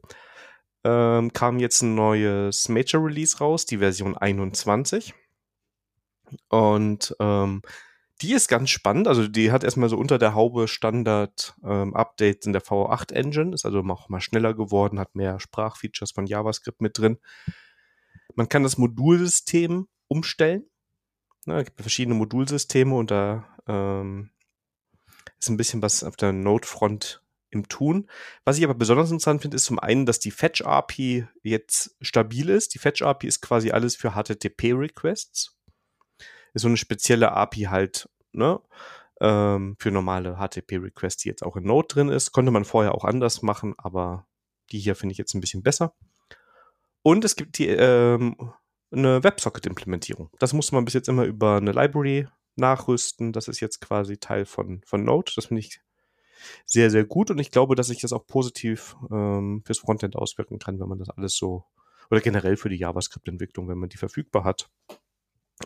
ähm, 0.87 1.33
kam 1.33 1.59
jetzt 1.59 1.83
ein 1.83 1.97
neues 1.97 2.69
Major 2.69 3.05
Release 3.05 3.39
raus, 3.39 3.67
die 3.67 3.79
Version 3.79 4.17
21. 4.17 5.15
Und 6.49 7.17
ähm, 7.19 7.63
die 8.23 8.33
ist 8.33 8.49
ganz 8.49 8.71
spannend. 8.71 9.09
Also 9.09 9.27
die 9.27 9.51
hat 9.51 9.65
erstmal 9.65 9.89
so 9.89 9.99
unter 9.99 10.19
der 10.19 10.35
Haube 10.35 10.69
Standard-Updates 10.69 12.47
ähm, 12.47 12.51
in 12.51 12.53
der 12.53 12.63
V8-Engine, 12.63 13.53
ist 13.53 13.67
also 13.67 13.81
auch 13.81 14.09
mal 14.09 14.21
schneller 14.21 14.55
geworden, 14.55 15.01
hat 15.01 15.17
mehr 15.17 15.41
Sprachfeatures 15.41 16.13
von 16.13 16.27
JavaScript 16.27 16.81
mit 16.81 16.97
drin. 16.99 17.19
Man 18.37 18.49
kann 18.49 18.63
das 18.63 18.79
Modulsystem 18.79 19.89
umstellen. 20.07 20.67
Ne, 21.47 21.59
es 21.59 21.65
gibt 21.65 21.81
verschiedene 21.81 22.17
Modulsysteme 22.17 22.95
und 22.95 23.11
da 23.11 23.45
ähm, 23.67 24.31
ist 25.39 25.49
ein 25.49 25.57
bisschen 25.57 25.83
was 25.83 26.05
auf 26.05 26.17
der 26.17 26.33
Node-Front 26.33 27.26
im 27.57 27.69
Tun. 27.69 28.09
Was 28.45 28.59
ich 28.59 28.65
aber 28.65 28.75
besonders 28.75 29.11
interessant 29.11 29.43
finde, 29.43 29.57
ist 29.57 29.65
zum 29.65 29.79
einen, 29.79 30.07
dass 30.07 30.19
die 30.19 30.31
Fetch-API 30.31 31.27
jetzt 31.43 31.97
stabil 32.01 32.49
ist. 32.51 32.75
Die 32.75 32.79
Fetch-API 32.79 33.27
ist 33.27 33.41
quasi 33.41 33.71
alles 33.71 33.97
für 33.97 34.13
HTTP-Requests 34.13 35.57
ist 36.57 36.63
so 36.63 36.69
eine 36.69 36.77
spezielle 36.79 37.33
API 37.33 37.65
halt, 37.65 38.09
ne? 38.33 38.61
Ähm, 39.21 39.77
für 39.79 39.91
normale 39.91 40.37
HTTP-Requests, 40.37 41.23
die 41.23 41.29
jetzt 41.29 41.43
auch 41.43 41.57
in 41.57 41.65
Node 41.65 41.89
drin 41.89 42.09
ist. 42.09 42.33
Konnte 42.33 42.51
man 42.51 42.65
vorher 42.65 42.95
auch 42.95 43.05
anders 43.05 43.43
machen, 43.43 43.75
aber 43.79 44.27
die 44.73 44.79
hier 44.79 44.95
finde 44.95 45.13
ich 45.13 45.19
jetzt 45.19 45.35
ein 45.35 45.41
bisschen 45.41 45.63
besser. 45.63 45.95
Und 47.03 47.25
es 47.25 47.37
gibt 47.37 47.59
die, 47.59 47.69
ähm, 47.69 48.37
eine 48.91 49.23
WebSocket-Implementierung. 49.23 50.31
Das 50.39 50.53
musste 50.53 50.75
man 50.75 50.85
bis 50.85 50.95
jetzt 50.95 51.09
immer 51.09 51.25
über 51.25 51.57
eine 51.57 51.73
Library 51.73 52.27
nachrüsten. 52.57 53.33
Das 53.33 53.49
ist 53.49 53.61
jetzt 53.61 53.81
quasi 53.81 54.19
Teil 54.19 54.45
von, 54.45 54.83
von 54.85 55.05
Node. 55.05 55.33
Das 55.37 55.47
finde 55.47 55.61
ich 55.61 55.81
sehr, 56.65 56.91
sehr 56.91 57.05
gut 57.05 57.31
und 57.31 57.39
ich 57.39 57.51
glaube, 57.51 57.75
dass 57.75 57.89
sich 57.89 58.01
das 58.01 58.13
auch 58.13 58.27
positiv 58.27 58.97
ähm, 59.11 59.63
fürs 59.65 59.79
Frontend 59.79 60.17
auswirken 60.17 60.59
kann, 60.59 60.81
wenn 60.81 60.89
man 60.89 60.99
das 60.99 61.11
alles 61.11 61.37
so 61.37 61.65
oder 62.11 62.21
generell 62.21 62.57
für 62.57 62.69
die 62.69 62.77
JavaScript-Entwicklung, 62.77 63.69
wenn 63.69 63.79
man 63.79 63.89
die 63.89 63.97
verfügbar 63.97 64.45
hat. 64.45 64.71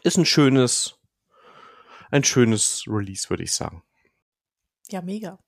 Ist 0.03 0.17
ein 0.17 0.25
schönes, 0.25 0.99
ein 2.11 2.25
schönes 2.25 2.85
Release, 2.87 3.29
würde 3.29 3.43
ich 3.43 3.53
sagen. 3.53 3.83
Ja, 4.89 5.03
mega. 5.03 5.39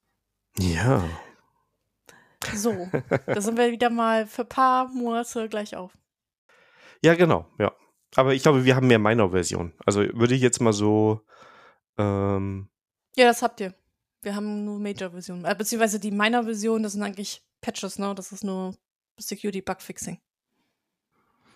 Ja. 0.58 1.08
So, 2.54 2.88
da 3.26 3.40
sind 3.40 3.56
wir 3.56 3.70
wieder 3.70 3.88
mal 3.88 4.26
für 4.26 4.42
ein 4.42 4.48
paar 4.48 4.88
Monate 4.88 5.48
gleich 5.48 5.76
auf. 5.76 5.96
Ja, 7.02 7.14
genau, 7.14 7.46
ja. 7.58 7.72
Aber 8.14 8.34
ich 8.34 8.42
glaube, 8.42 8.64
wir 8.64 8.76
haben 8.76 8.88
mehr 8.88 8.98
Minor-Version. 8.98 9.72
Also 9.86 10.00
würde 10.00 10.34
ich 10.34 10.42
jetzt 10.42 10.60
mal 10.60 10.72
so. 10.72 11.24
Ähm, 11.96 12.68
ja, 13.16 13.26
das 13.26 13.42
habt 13.42 13.60
ihr. 13.60 13.74
Wir 14.22 14.36
haben 14.36 14.64
nur 14.64 14.78
Major-Version. 14.78 15.44
Äh, 15.44 15.54
beziehungsweise 15.56 15.98
die 15.98 16.12
Minor-Version, 16.12 16.82
das 16.82 16.92
sind 16.92 17.02
eigentlich 17.02 17.42
Patches, 17.60 17.98
ne? 17.98 18.14
Das 18.14 18.32
ist 18.32 18.44
nur 18.44 18.74
Security-Bug-Fixing. 19.18 20.20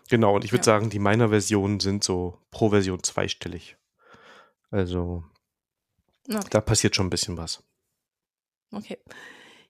Genau, 0.08 0.34
und 0.34 0.44
ich 0.44 0.52
würde 0.52 0.62
ja. 0.62 0.64
sagen, 0.64 0.90
die 0.90 0.98
meiner 0.98 1.30
Versionen 1.30 1.80
sind 1.80 2.04
so 2.04 2.38
pro 2.50 2.70
Version 2.70 3.02
zweistellig. 3.02 3.76
Also 4.70 5.24
okay. 6.28 6.46
da 6.50 6.60
passiert 6.60 6.94
schon 6.94 7.06
ein 7.06 7.10
bisschen 7.10 7.36
was. 7.36 7.62
Okay. 8.72 8.98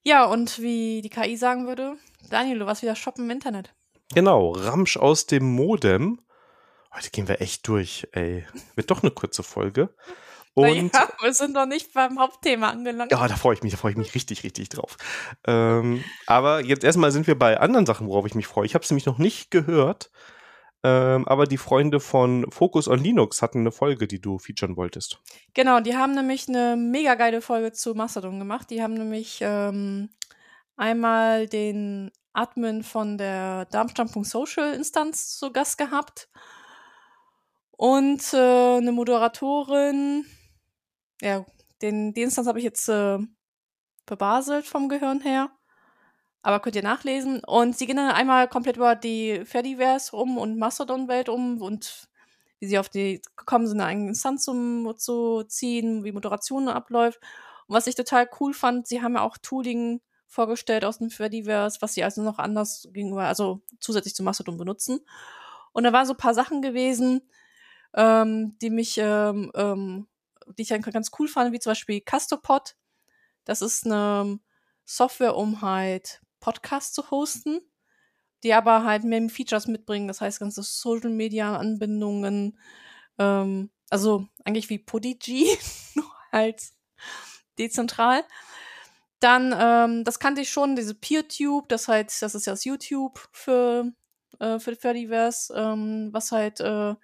Ja, 0.03 0.25
und 0.25 0.61
wie 0.61 1.03
die 1.03 1.11
KI 1.11 1.37
sagen 1.37 1.67
würde, 1.67 1.97
Daniel, 2.31 2.61
du 2.61 2.67
warst 2.67 2.83
wieder 2.83 2.97
shoppen 2.97 3.25
im 3.25 3.31
Internet. 3.31 3.75
Genau, 4.15 4.53
Ramsch 4.53 4.97
aus 4.97 5.27
dem 5.27 5.45
Modem. 5.45 6.21
Heute 6.95 7.11
gehen 7.11 7.29
wir 7.29 7.41
echt 7.41 7.67
durch, 7.69 8.09
ey. 8.13 8.47
Wird 8.75 8.91
doch 8.91 9.03
eine 9.03 9.11
kurze 9.11 9.43
Folge. 9.43 9.95
Und 10.57 10.95
ja, 10.95 11.09
wir 11.21 11.35
sind 11.35 11.53
noch 11.53 11.67
nicht 11.67 11.93
beim 11.93 12.19
Hauptthema 12.19 12.71
angelangt. 12.71 13.13
Ja, 13.13 13.29
da 13.29 13.37
freue 13.37 13.53
ich 13.55 13.63
mich, 13.63 13.73
da 13.73 13.79
freue 13.79 13.91
ich 13.91 13.99
mich 13.99 14.15
richtig, 14.15 14.43
richtig 14.43 14.71
drauf. 14.71 14.97
Ähm, 15.47 16.03
aber 16.27 16.65
jetzt 16.65 16.83
erstmal 16.83 17.13
sind 17.13 17.27
wir 17.27 17.39
bei 17.39 17.61
anderen 17.61 17.85
Sachen, 17.85 18.09
worauf 18.09 18.25
ich 18.25 18.35
mich 18.35 18.47
freue. 18.47 18.65
Ich 18.65 18.75
habe 18.75 18.83
es 18.83 18.91
nämlich 18.91 19.05
noch 19.05 19.19
nicht 19.19 19.51
gehört, 19.51 20.11
ähm, 20.83 21.29
aber 21.29 21.45
die 21.47 21.59
Freunde 21.59 22.01
von 22.01 22.51
Focus 22.51 22.89
on 22.89 23.01
Linux 23.01 23.43
hatten 23.43 23.59
eine 23.59 23.71
Folge, 23.71 24.09
die 24.09 24.19
du 24.19 24.39
featuren 24.39 24.79
wolltest. 24.79 25.21
Genau, 25.53 25.81
die 25.81 25.95
haben 25.95 26.15
nämlich 26.15 26.49
eine 26.49 26.75
mega 26.75 27.17
geile 27.17 27.43
Folge 27.43 27.73
zu 27.73 27.95
Mastodon 27.95 28.39
gemacht. 28.39 28.71
Die 28.71 28.83
haben 28.83 28.95
nämlich 28.95 29.41
ähm, 29.43 30.09
einmal 30.75 31.49
den 31.49 32.13
Admin 32.33 32.83
von 32.83 33.19
der 33.19 33.67
Darmstadt.social 33.67 34.73
Instanz 34.73 35.37
zu 35.37 35.53
Gast 35.53 35.77
gehabt 35.77 36.31
und 37.73 38.33
äh, 38.33 38.77
eine 38.79 38.93
Moderatorin, 38.93 40.25
ja, 41.21 41.45
den, 41.83 42.15
die 42.15 42.23
Instanz 42.23 42.49
habe 42.49 42.59
ich 42.59 42.65
jetzt 42.65 42.89
äh, 42.89 43.19
verbaselt 44.07 44.67
vom 44.67 44.89
Gehirn 44.89 45.21
her. 45.21 45.51
Aber 46.43 46.61
könnt 46.61 46.77
ihr 46.77 46.83
nachlesen. 46.83 47.43
Und 47.45 47.77
sie 47.77 47.87
gehen 47.87 47.97
dann 47.97 48.11
einmal 48.11 48.49
komplett 48.49 48.77
über 48.77 48.95
die 48.95 49.45
Fediverse 49.45 50.15
um 50.15 50.39
und 50.39 50.59
Mastodon-Welt 50.59 51.29
um 51.29 51.61
und 51.61 52.09
wie 52.61 52.67
sie 52.67 52.79
auf 52.79 52.89
die 52.89 53.21
gekommen 53.37 53.67
sind, 53.67 53.81
eine 53.81 53.91
eigene 53.91 54.09
Instanz 54.09 54.49
um, 54.49 54.95
zu 54.97 55.43
ziehen, 55.45 56.05
wie 56.05 56.13
Moderation 56.13 56.69
abläuft. 56.69 57.21
Und 57.67 57.75
was 57.75 57.87
ich 57.87 57.97
total 57.97 58.29
cool 58.41 58.55
fand, 58.55 58.87
sie 58.87 59.03
haben 59.03 59.15
ja 59.15 59.23
auch 59.23 59.37
Tooling 59.39 60.01
vorgestellt 60.27 60.85
aus 60.85 60.99
dem 60.99 61.11
Fediverse, 61.11 61.79
was 61.81 61.95
sie 61.95 62.05
also 62.05 62.23
noch 62.23 62.39
anders 62.39 62.89
gegenüber, 62.93 63.25
also 63.25 63.63
zusätzlich 63.81 64.15
zu 64.15 64.23
Mastodon 64.23 64.57
benutzen. 64.57 65.01
Und 65.73 65.85
da 65.85 65.93
waren 65.93 66.07
so 66.07 66.15
ein 66.15 66.19
paar 66.19 66.35
Sachen 66.35 66.63
gewesen, 66.63 67.23
ähm, 67.95 68.57
die 68.61 68.71
mich 68.71 68.99
ähm, 68.99 69.51
ähm, 69.55 70.07
die 70.59 70.63
ich 70.63 70.69
ganz 70.71 71.11
cool 71.19 71.29
fand, 71.29 71.53
wie 71.53 71.59
zum 71.59 71.71
Beispiel 71.71 72.01
Castopod. 72.01 72.77
Das 73.45 73.63
ist 73.63 73.87
eine 73.87 74.41
Software, 74.85 75.37
um 75.37 75.63
halt 75.63 76.21
Podcasts 76.41 76.93
zu 76.93 77.11
hosten, 77.11 77.61
die 78.45 78.55
aber 78.55 78.85
halt 78.85 79.05
mehr 79.05 79.29
Features 79.29 79.67
mitbringen. 79.67 80.09
Das 80.09 80.21
heißt, 80.21 80.41
ganze 80.41 80.63
Social 80.63 81.11
Media 81.11 81.57
Anbindungen, 81.57 82.59
ähm, 83.19 83.71
also 83.91 84.27
eigentlich 84.45 84.69
wie 84.71 84.79
Podigy, 84.79 85.47
nur 85.95 86.11
halt 86.33 86.63
dezentral. 87.59 88.25
Dann, 89.21 89.55
ähm, 89.59 90.05
das 90.05 90.19
kannte 90.19 90.43
ich 90.43 90.51
schon, 90.51 90.77
diese 90.77 90.95
PeerTube, 90.95 91.69
das 91.69 91.89
halt, 91.89 92.13
das 92.21 92.35
ist 92.35 92.47
ja 92.47 92.53
das 92.53 92.65
YouTube 92.65 93.19
für, 93.33 93.93
äh, 94.41 94.59
für 94.59 94.77
Fediverse, 94.77 95.55
ähm, 95.57 96.11
was 96.13 96.33
halt, 96.33 96.61
äh, 96.61 96.95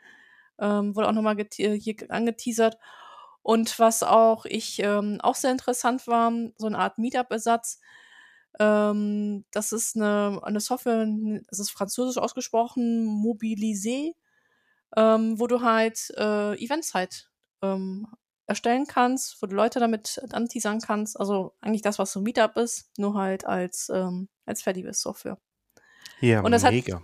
ähm, 0.59 0.95
wurde 0.95 1.09
auch 1.09 1.13
nochmal 1.13 1.37
hier 1.53 1.97
angeteasert. 2.11 2.79
Und 3.43 3.79
was 3.79 4.03
auch 4.03 4.45
ich 4.45 4.79
ähm, 4.79 5.19
auch 5.21 5.35
sehr 5.35 5.51
interessant 5.51 6.07
war, 6.07 6.33
so 6.57 6.67
eine 6.67 6.79
Art 6.79 6.99
Meetup-Ersatz. 6.99 7.81
Ähm, 8.61 9.45
das 9.51 9.73
ist 9.73 9.97
eine, 9.97 10.41
eine 10.43 10.61
Software, 10.61 11.07
es 11.51 11.59
ist 11.59 11.71
französisch 11.71 12.19
ausgesprochen, 12.19 13.05
Mobilisé, 13.07 14.15
ähm, 14.97 15.41
wo 15.41 15.47
du 15.49 15.63
halt 15.63 16.11
äh, 16.17 16.55
Events 16.63 16.95
halt 16.95 17.31
ähm, 17.63 18.07
erstellen 18.47 18.87
kannst, 18.87 19.43
wo 19.43 19.47
du 19.47 19.57
Leute 19.57 19.81
damit 19.81 20.21
anteasern 20.33 20.81
kannst. 20.81 21.19
Also 21.19 21.55
eigentlich 21.61 21.83
das, 21.83 21.99
was 21.99 22.13
so 22.13 22.21
Meetup 22.21 22.57
ist, 22.57 22.91
nur 22.99 23.15
halt 23.15 23.45
als, 23.45 23.91
ähm, 23.93 24.29
als 24.47 24.63
Fediverse-Software. 24.63 25.39
Ja, 26.21 26.43
Und 26.43 26.53
das 26.53 26.63
mega. 26.63 26.97
Hat, 26.97 27.03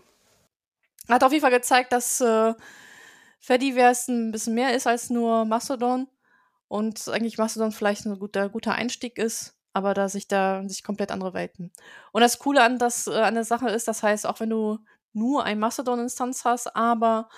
hat 1.08 1.24
auf 1.24 1.32
jeden 1.32 1.42
Fall 1.42 1.50
gezeigt, 1.50 1.92
dass 1.92 2.20
äh, 2.20 2.54
Fediverse 3.40 4.12
ein 4.12 4.30
bisschen 4.30 4.54
mehr 4.54 4.76
ist 4.76 4.86
als 4.86 5.10
nur 5.10 5.44
Mastodon 5.44 6.06
und 6.68 7.08
eigentlich 7.08 7.38
Mastodon 7.38 7.72
vielleicht 7.72 8.06
ein 8.06 8.18
guter, 8.18 8.48
guter 8.48 8.74
Einstieg 8.74 9.18
ist, 9.18 9.58
aber 9.72 9.94
da 9.94 10.08
sich 10.08 10.28
da 10.28 10.62
sich 10.68 10.84
komplett 10.84 11.10
andere 11.10 11.34
Welten. 11.34 11.72
Und 12.12 12.20
das 12.20 12.38
Coole 12.38 12.62
an, 12.62 12.78
das, 12.78 13.06
äh, 13.06 13.12
an 13.12 13.34
der 13.34 13.44
Sache 13.44 13.68
ist, 13.70 13.88
das 13.88 14.02
heißt, 14.02 14.26
auch 14.26 14.40
wenn 14.40 14.50
du 14.50 14.78
nur 15.12 15.44
ein 15.44 15.58
Mastodon-Instanz 15.58 16.44
hast, 16.44 16.74
aber 16.76 17.28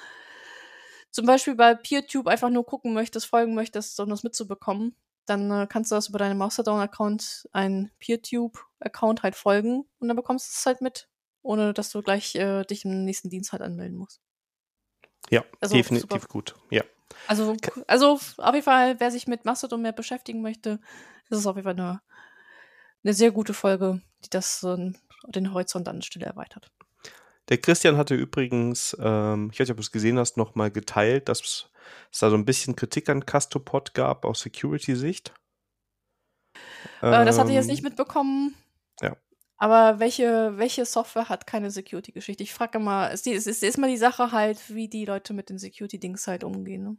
zum 1.10 1.26
Beispiel 1.26 1.54
bei 1.54 1.74
PeerTube 1.74 2.28
einfach 2.28 2.50
nur 2.50 2.66
gucken 2.66 2.92
möchtest, 2.92 3.26
folgen 3.26 3.54
möchtest, 3.54 3.98
um 4.00 4.10
das 4.10 4.22
mitzubekommen, 4.22 4.96
dann 5.26 5.50
äh, 5.50 5.66
kannst 5.68 5.90
du 5.90 5.94
das 5.94 6.08
über 6.08 6.18
deinen 6.18 6.38
Mastodon-Account, 6.38 7.48
einen 7.52 7.90
PeerTube-Account 7.98 9.22
halt 9.22 9.36
folgen 9.36 9.84
und 9.98 10.08
dann 10.08 10.16
bekommst 10.16 10.48
du 10.48 10.52
es 10.56 10.66
halt 10.66 10.80
mit, 10.80 11.08
ohne 11.42 11.72
dass 11.72 11.90
du 11.90 12.02
gleich 12.02 12.34
äh, 12.34 12.64
dich 12.64 12.84
im 12.84 13.04
nächsten 13.04 13.30
Dienst 13.30 13.52
halt 13.52 13.62
anmelden 13.62 13.96
musst. 13.96 14.20
Ja, 15.30 15.44
also 15.60 15.76
definitiv 15.76 16.28
gut. 16.28 16.56
Ja. 16.70 16.82
Also, 17.26 17.56
also 17.86 18.18
auf 18.38 18.54
jeden 18.54 18.64
Fall, 18.64 18.98
wer 18.98 19.10
sich 19.10 19.26
mit 19.26 19.44
Mastodon 19.44 19.82
mehr 19.82 19.92
beschäftigen 19.92 20.42
möchte, 20.42 20.80
ist 21.28 21.38
es 21.38 21.46
auf 21.46 21.56
jeden 21.56 21.64
Fall 21.64 21.78
eine, 21.78 22.00
eine 23.04 23.14
sehr 23.14 23.30
gute 23.30 23.54
Folge, 23.54 24.00
die 24.24 24.30
das 24.30 24.62
äh, 24.62 24.92
den 25.28 25.52
Horizont 25.52 25.88
an 25.88 25.96
der 25.96 26.06
Stelle 26.06 26.26
erweitert. 26.26 26.70
Der 27.48 27.58
Christian 27.58 27.96
hatte 27.96 28.14
übrigens, 28.14 28.96
ähm, 29.00 29.50
ich 29.52 29.58
weiß 29.58 29.66
nicht, 29.66 29.72
ob 29.72 29.78
du 29.78 29.82
es 29.82 29.92
gesehen 29.92 30.18
hast, 30.18 30.36
nochmal 30.36 30.70
geteilt, 30.70 31.28
dass 31.28 31.40
es 31.40 32.20
da 32.20 32.30
so 32.30 32.36
ein 32.36 32.44
bisschen 32.44 32.76
Kritik 32.76 33.08
an 33.08 33.26
Castopod 33.26 33.94
gab 33.94 34.24
aus 34.24 34.40
Security-Sicht. 34.40 35.32
Äh, 37.02 37.24
das 37.24 37.38
hatte 37.38 37.50
ich 37.50 37.56
jetzt 37.56 37.66
nicht 37.66 37.80
ähm, 37.80 37.88
mitbekommen. 37.88 38.54
Ja. 39.00 39.16
Aber 39.56 39.98
welche, 39.98 40.56
welche 40.56 40.86
Software 40.86 41.28
hat 41.28 41.46
keine 41.46 41.70
Security-Geschichte? 41.70 42.42
Ich 42.42 42.54
frage 42.54 42.78
immer, 42.78 43.10
es 43.10 43.26
ist, 43.26 43.46
ist, 43.46 43.62
ist 43.62 43.76
immer 43.76 43.88
die 43.88 43.96
Sache 43.96 44.32
halt, 44.32 44.58
wie 44.74 44.88
die 44.88 45.04
Leute 45.04 45.34
mit 45.34 45.50
den 45.50 45.58
Security-Dings 45.58 46.26
halt 46.28 46.44
umgehen. 46.44 46.84
Ne? 46.84 46.96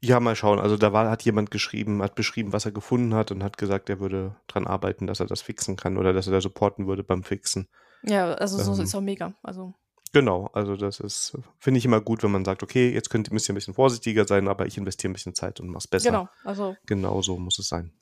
Ja, 0.00 0.20
mal 0.20 0.36
schauen. 0.36 0.58
Also 0.58 0.76
da 0.76 0.92
war, 0.92 1.10
hat 1.10 1.22
jemand 1.22 1.50
geschrieben, 1.50 2.02
hat 2.02 2.14
beschrieben, 2.14 2.52
was 2.52 2.64
er 2.64 2.72
gefunden 2.72 3.14
hat 3.14 3.30
und 3.30 3.42
hat 3.42 3.58
gesagt, 3.58 3.90
er 3.90 4.00
würde 4.00 4.36
dran 4.46 4.66
arbeiten, 4.66 5.06
dass 5.06 5.20
er 5.20 5.26
das 5.26 5.42
fixen 5.42 5.76
kann 5.76 5.96
oder 5.96 6.12
dass 6.12 6.26
er 6.26 6.32
da 6.32 6.40
supporten 6.40 6.86
würde 6.86 7.04
beim 7.04 7.22
Fixen. 7.22 7.68
Ja, 8.02 8.32
also 8.34 8.58
so 8.58 8.74
ähm, 8.74 8.80
ist 8.80 8.94
auch 8.94 9.00
mega. 9.00 9.34
Also. 9.42 9.74
Genau, 10.12 10.50
also 10.52 10.76
das 10.76 11.00
ist, 11.00 11.38
finde 11.58 11.78
ich 11.78 11.84
immer 11.84 12.00
gut, 12.00 12.22
wenn 12.22 12.30
man 12.30 12.44
sagt, 12.44 12.62
okay, 12.62 12.92
jetzt 12.92 13.08
könnt, 13.08 13.32
müsst 13.32 13.48
ihr 13.48 13.54
ein 13.54 13.54
bisschen 13.54 13.74
vorsichtiger 13.74 14.26
sein, 14.26 14.48
aber 14.48 14.66
ich 14.66 14.76
investiere 14.76 15.10
ein 15.10 15.14
bisschen 15.14 15.34
Zeit 15.34 15.58
und 15.60 15.68
mach's 15.68 15.88
besser. 15.88 16.10
Genau, 16.10 16.28
also. 16.44 16.76
Genau 16.86 17.22
so 17.22 17.38
muss 17.38 17.58
es 17.58 17.68
sein. 17.68 17.92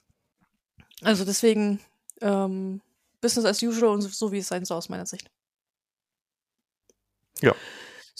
Also 1.02 1.24
deswegen, 1.24 1.80
ähm, 2.20 2.80
Business 3.20 3.46
as 3.46 3.62
usual 3.62 3.90
und 3.90 4.02
so 4.02 4.32
wie 4.32 4.38
es 4.38 4.48
sein 4.48 4.64
soll 4.64 4.78
aus 4.78 4.88
meiner 4.88 5.06
Sicht. 5.06 5.30
Ja. 7.40 7.54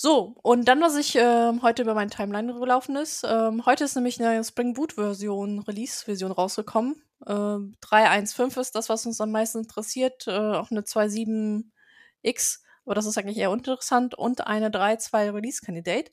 So, 0.03 0.35
und 0.43 0.65
dann, 0.67 0.81
was 0.81 0.97
ich 0.97 1.15
äh, 1.15 1.53
heute 1.61 1.83
über 1.83 1.93
meine 1.93 2.09
Timeline 2.09 2.55
gelaufen 2.55 2.97
ist. 2.97 3.23
Ähm, 3.23 3.67
heute 3.67 3.85
ist 3.85 3.97
nämlich 3.97 4.19
eine 4.19 4.43
Spring 4.43 4.73
Boot-Version, 4.73 5.59
Release-Version 5.59 6.33
rausgekommen. 6.33 7.03
Äh, 7.27 7.31
3.1.5 7.33 8.59
ist 8.59 8.75
das, 8.75 8.89
was 8.89 9.05
uns 9.05 9.21
am 9.21 9.31
meisten 9.31 9.59
interessiert. 9.59 10.27
Äh, 10.27 10.31
auch 10.31 10.71
eine 10.71 10.85
2.7x, 10.85 12.61
aber 12.87 12.95
das 12.95 13.05
ist 13.05 13.19
eigentlich 13.19 13.37
eher 13.37 13.53
interessant. 13.53 14.15
Und 14.15 14.47
eine 14.47 14.71
3.2 14.71 15.35
Release-Candidate. 15.35 16.11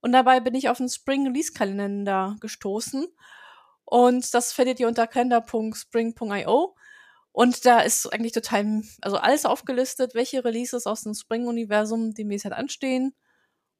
Und 0.00 0.12
dabei 0.12 0.38
bin 0.38 0.54
ich 0.54 0.68
auf 0.68 0.78
den 0.78 0.88
Spring 0.88 1.26
Release-Kalender 1.26 2.36
gestoßen. 2.38 3.08
Und 3.84 4.32
das 4.32 4.52
findet 4.52 4.78
ihr 4.78 4.86
unter 4.86 5.08
kalender.spring.io. 5.08 6.76
Und 7.32 7.66
da 7.66 7.80
ist 7.80 8.06
eigentlich 8.12 8.30
total, 8.30 8.82
also 9.00 9.16
alles 9.16 9.44
aufgelistet, 9.44 10.14
welche 10.14 10.44
Releases 10.44 10.86
aus 10.86 11.02
dem 11.02 11.14
Spring-Universum 11.14 12.14
demnächst 12.14 12.44
halt 12.44 12.54
anstehen. 12.54 13.12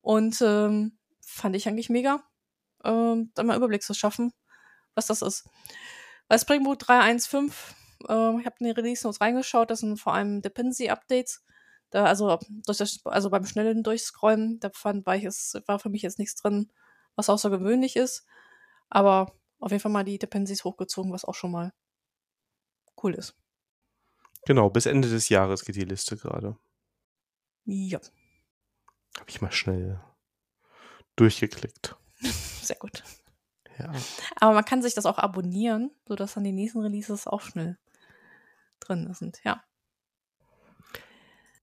Und 0.05 0.43
ähm, 0.43 0.99
fand 1.23 1.57
ich 1.57 1.67
eigentlich 1.67 1.89
mega, 1.89 2.23
ähm, 2.85 3.33
da 3.35 3.43
mal 3.43 3.57
Überblick 3.57 3.83
zu 3.83 3.95
schaffen, 3.95 4.35
was 4.95 5.07
das 5.07 5.23
ist. 5.23 5.49
Bei 6.29 6.37
Spring 6.37 6.63
Boot 6.63 6.83
3.1.5, 6.83 7.53
äh, 8.11 8.39
ich 8.39 8.45
habe 8.45 8.57
in 8.61 8.67
die 8.67 8.73
Release 8.73 9.07
Notes 9.07 9.23
reingeschaut, 9.23 9.71
das 9.71 9.81
sind 9.81 9.99
vor 9.99 10.13
allem 10.13 10.43
Dependency-Updates. 10.43 11.43
Da, 11.89 12.05
also, 12.05 12.39
durch 12.67 12.77
das, 12.77 13.01
also 13.05 13.31
beim 13.31 13.47
schnellen 13.47 13.83
Durchscrollen, 13.83 14.61
da 14.61 14.69
fand, 14.75 15.07
war, 15.07 15.17
ich 15.17 15.25
es, 15.25 15.55
war 15.67 15.79
für 15.79 15.89
mich 15.89 16.03
jetzt 16.03 16.19
nichts 16.19 16.35
drin, 16.35 16.71
was 17.17 17.31
außergewöhnlich 17.31 17.97
ist. 17.97 18.27
Aber 18.91 19.33
auf 19.59 19.71
jeden 19.71 19.81
Fall 19.81 19.93
mal 19.93 20.05
die 20.05 20.19
Dependencies 20.19 20.65
hochgezogen, 20.65 21.13
was 21.13 21.25
auch 21.25 21.35
schon 21.35 21.51
mal 21.51 21.73
cool 23.03 23.15
ist. 23.15 23.35
Genau, 24.45 24.69
bis 24.69 24.85
Ende 24.85 25.09
des 25.09 25.31
Jahres 25.31 25.65
geht 25.65 25.77
die 25.77 25.85
Liste 25.85 26.19
gerade. 26.19 26.59
Ja. 27.65 28.01
Habe 29.19 29.31
ich 29.31 29.41
mal 29.41 29.53
schnell 29.53 30.01
durchgeklickt. 31.17 31.97
Sehr 32.63 32.77
gut. 32.77 33.03
Ja. 33.79 33.93
Aber 34.37 34.55
man 34.55 34.65
kann 34.65 34.83
sich 34.83 34.95
das 34.95 35.07
auch 35.07 35.19
abonnieren, 35.19 35.91
sodass 36.07 36.35
dann 36.35 36.45
die 36.45 36.53
nächsten 36.53 36.81
Releases 36.81 37.27
auch 37.27 37.41
schnell 37.41 37.79
drin 38.81 39.13
sind, 39.15 39.41
ja. 39.45 39.63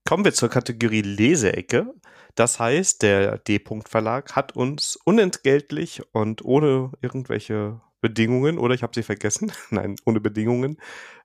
Kommen 0.05 0.25
wir 0.25 0.33
zur 0.33 0.49
Kategorie 0.49 1.01
Leseecke. 1.01 1.93
Das 2.35 2.59
heißt, 2.59 3.01
der 3.01 3.37
D-Punkt-Verlag 3.37 4.35
hat 4.35 4.55
uns 4.55 4.97
unentgeltlich 4.97 6.01
und 6.13 6.43
ohne 6.43 6.91
irgendwelche 7.01 7.81
Bedingungen, 8.01 8.57
oder 8.57 8.73
ich 8.73 8.83
habe 8.83 8.93
sie 8.95 9.03
vergessen, 9.03 9.51
nein, 9.69 9.95
ohne 10.05 10.19
Bedingungen, 10.19 10.77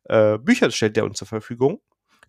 äh, 0.04 0.38
Bücher 0.38 0.70
stellt 0.70 0.96
er 0.96 1.04
uns 1.04 1.18
zur 1.18 1.26
Verfügung, 1.26 1.80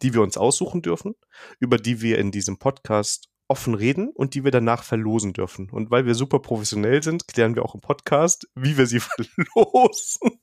die 0.01 0.13
wir 0.13 0.21
uns 0.21 0.37
aussuchen 0.37 0.81
dürfen, 0.81 1.15
über 1.59 1.77
die 1.77 2.01
wir 2.01 2.17
in 2.17 2.31
diesem 2.31 2.57
Podcast 2.57 3.29
offen 3.47 3.73
reden 3.73 4.09
und 4.09 4.33
die 4.33 4.43
wir 4.43 4.51
danach 4.51 4.83
verlosen 4.83 5.33
dürfen. 5.33 5.69
Und 5.69 5.89
weil 5.91 6.05
wir 6.05 6.15
super 6.15 6.39
professionell 6.39 7.01
sind, 7.01 7.27
klären 7.27 7.55
wir 7.55 7.63
auch 7.63 7.75
im 7.75 7.81
Podcast, 7.81 8.47
wie 8.55 8.77
wir 8.77 8.87
sie 8.87 8.99
verlosen. 8.99 10.39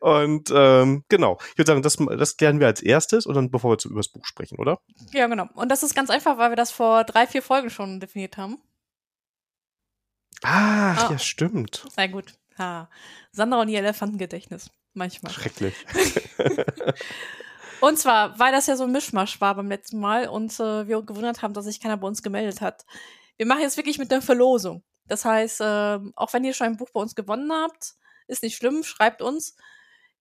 und 0.00 0.52
ähm, 0.54 1.04
genau, 1.08 1.38
ich 1.52 1.58
würde 1.58 1.70
sagen, 1.70 1.82
das, 1.82 1.96
das 2.18 2.36
klären 2.36 2.60
wir 2.60 2.66
als 2.66 2.82
erstes 2.82 3.26
und 3.26 3.34
dann 3.34 3.50
bevor 3.50 3.72
wir 3.72 3.78
zu 3.78 3.88
über 3.88 4.00
das 4.00 4.08
Buch 4.08 4.24
sprechen, 4.26 4.58
oder? 4.58 4.80
Ja, 5.12 5.26
genau. 5.26 5.48
Und 5.54 5.70
das 5.70 5.82
ist 5.82 5.94
ganz 5.94 6.10
einfach, 6.10 6.38
weil 6.38 6.50
wir 6.50 6.56
das 6.56 6.70
vor 6.70 7.04
drei, 7.04 7.26
vier 7.26 7.42
Folgen 7.42 7.70
schon 7.70 8.00
definiert 8.00 8.36
haben. 8.36 8.58
Ach, 10.42 11.08
oh. 11.08 11.12
ja, 11.12 11.18
stimmt. 11.18 11.86
Sehr 11.94 12.08
gut. 12.08 12.34
Ha. 12.58 12.88
Sandra 13.32 13.60
und 13.60 13.68
ihr 13.68 13.78
Elefantengedächtnis. 13.78 14.70
Manchmal. 14.92 15.32
Schrecklich. 15.32 15.74
und 17.80 17.98
zwar, 17.98 18.38
weil 18.38 18.52
das 18.52 18.66
ja 18.66 18.76
so 18.76 18.84
ein 18.84 18.92
Mischmasch 18.92 19.40
war 19.40 19.54
beim 19.54 19.68
letzten 19.68 19.98
Mal 20.00 20.28
und 20.28 20.52
äh, 20.60 20.86
wir 20.86 21.02
gewundert 21.02 21.42
haben, 21.42 21.54
dass 21.54 21.64
sich 21.64 21.80
keiner 21.80 21.96
bei 21.96 22.06
uns 22.06 22.22
gemeldet 22.22 22.60
hat. 22.60 22.84
Wir 23.36 23.46
machen 23.46 23.62
jetzt 23.62 23.76
wirklich 23.76 23.98
mit 23.98 24.12
einer 24.12 24.22
Verlosung. 24.22 24.82
Das 25.06 25.24
heißt, 25.24 25.60
äh, 25.60 25.98
auch 26.14 26.32
wenn 26.32 26.44
ihr 26.44 26.54
schon 26.54 26.68
ein 26.68 26.76
Buch 26.76 26.90
bei 26.90 27.00
uns 27.00 27.14
gewonnen 27.14 27.52
habt, 27.52 27.94
ist 28.26 28.42
nicht 28.42 28.56
schlimm, 28.56 28.82
schreibt 28.82 29.22
uns. 29.22 29.56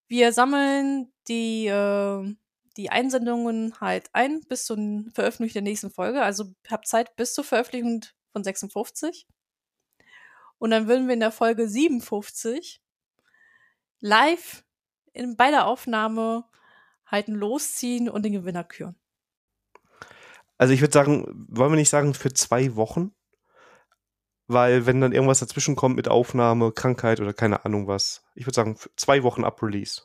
Wir 0.07 0.33
sammeln 0.33 1.11
die, 1.27 1.67
äh, 1.67 2.35
die 2.77 2.89
Einsendungen 2.89 3.79
halt 3.79 4.09
ein 4.13 4.41
bis 4.41 4.65
zur 4.65 4.77
Veröffentlichung 5.13 5.53
der 5.53 5.61
nächsten 5.61 5.91
Folge. 5.91 6.21
Also 6.21 6.53
habt 6.69 6.87
Zeit 6.87 7.15
bis 7.15 7.33
zur 7.33 7.43
Veröffentlichung 7.43 8.01
von 8.31 8.43
56. 8.43 9.27
Und 10.57 10.71
dann 10.71 10.87
würden 10.87 11.07
wir 11.07 11.13
in 11.13 11.19
der 11.19 11.31
Folge 11.31 11.67
57 11.67 12.81
live 13.99 14.63
in, 15.13 15.37
bei 15.37 15.49
der 15.49 15.67
Aufnahme 15.67 16.45
halt 17.13 17.27
losziehen 17.29 18.09
und 18.09 18.25
den 18.25 18.33
Gewinner 18.33 18.63
küren. 18.63 18.95
Also 20.57 20.73
ich 20.73 20.81
würde 20.81 20.93
sagen, 20.93 21.47
wollen 21.47 21.71
wir 21.71 21.77
nicht 21.77 21.89
sagen 21.89 22.13
für 22.13 22.33
zwei 22.33 22.75
Wochen? 22.75 23.13
Weil 24.47 24.85
wenn 24.85 24.99
dann 24.99 25.13
irgendwas 25.13 25.39
dazwischen 25.39 25.75
kommt 25.75 25.95
mit 25.95 26.09
Aufnahme, 26.09 26.73
Krankheit 26.73 27.21
oder 27.21 27.33
keine 27.33 27.63
Ahnung 27.65 27.87
was. 27.87 28.23
Ich 28.35 28.45
würde 28.45 28.55
sagen, 28.55 28.77
zwei 28.97 29.23
Wochen 29.23 29.45
ab 29.45 29.63
Release. 29.63 30.01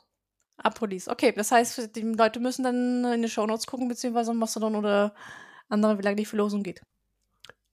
Ab 0.58 0.80
Release, 0.80 1.10
okay. 1.10 1.32
Das 1.32 1.50
heißt, 1.50 1.96
die 1.96 2.02
Leute 2.02 2.40
müssen 2.40 2.62
dann 2.62 3.04
in 3.12 3.22
die 3.22 3.28
Shownotes 3.28 3.66
gucken, 3.66 3.88
beziehungsweise 3.88 4.34
Mastodon 4.34 4.76
oder 4.76 5.14
andere, 5.68 5.98
wie 5.98 6.02
lange 6.02 6.16
die 6.16 6.26
Verlosung 6.26 6.62
geht. 6.62 6.82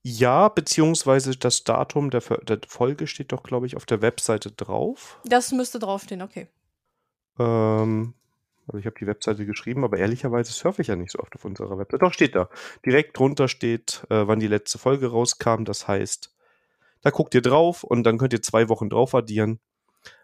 Ja, 0.04 0.50
beziehungsweise 0.50 1.36
das 1.36 1.64
Datum 1.64 2.12
der, 2.12 2.22
der 2.22 2.60
Folge 2.68 3.08
steht 3.08 3.32
doch, 3.32 3.42
glaube 3.42 3.66
ich, 3.66 3.76
auf 3.76 3.86
der 3.86 4.02
Webseite 4.02 4.52
drauf. 4.52 5.20
Das 5.26 5.52
müsste 5.52 5.80
draufstehen, 5.80 6.22
okay. 6.22 6.48
Ähm, 7.40 8.14
also 8.68 8.80
ich 8.80 8.86
habe 8.86 8.96
die 9.00 9.08
Webseite 9.08 9.46
geschrieben, 9.46 9.84
aber 9.84 9.98
ehrlicherweise 9.98 10.52
surfe 10.52 10.82
ich 10.82 10.88
ja 10.88 10.96
nicht 10.96 11.12
so 11.12 11.20
oft 11.20 11.36
auf 11.36 11.46
unserer 11.46 11.78
Webseite. 11.78 12.04
Doch, 12.04 12.14
steht 12.14 12.36
da. 12.36 12.50
Direkt 12.86 13.18
drunter 13.18 13.48
steht, 13.48 14.06
äh, 14.10 14.28
wann 14.28 14.40
die 14.40 14.48
letzte 14.48 14.78
Folge 14.78 15.08
rauskam. 15.08 15.64
Das 15.66 15.88
heißt, 15.88 16.34
da 17.02 17.12
guckt 17.12 17.36
ihr 17.36 17.42
drauf 17.42 17.84
und 17.84 18.04
dann 18.04 18.18
könnt 18.18 18.34
ihr 18.34 18.42
zwei 18.42 18.70
Wochen 18.70 18.90
drauf 18.90 19.14
addieren. 19.14 19.60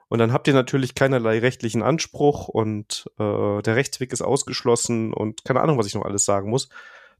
Und 0.07 0.19
dann 0.19 0.33
habt 0.33 0.47
ihr 0.47 0.53
natürlich 0.53 0.93
keinerlei 0.95 1.39
rechtlichen 1.39 1.83
Anspruch 1.83 2.49
und 2.49 3.09
äh, 3.17 3.61
der 3.61 3.75
Rechtsweg 3.75 4.11
ist 4.11 4.21
ausgeschlossen 4.21 5.13
und 5.13 5.45
keine 5.45 5.61
Ahnung, 5.61 5.77
was 5.77 5.85
ich 5.85 5.95
noch 5.95 6.03
alles 6.03 6.25
sagen 6.25 6.49
muss. 6.49 6.67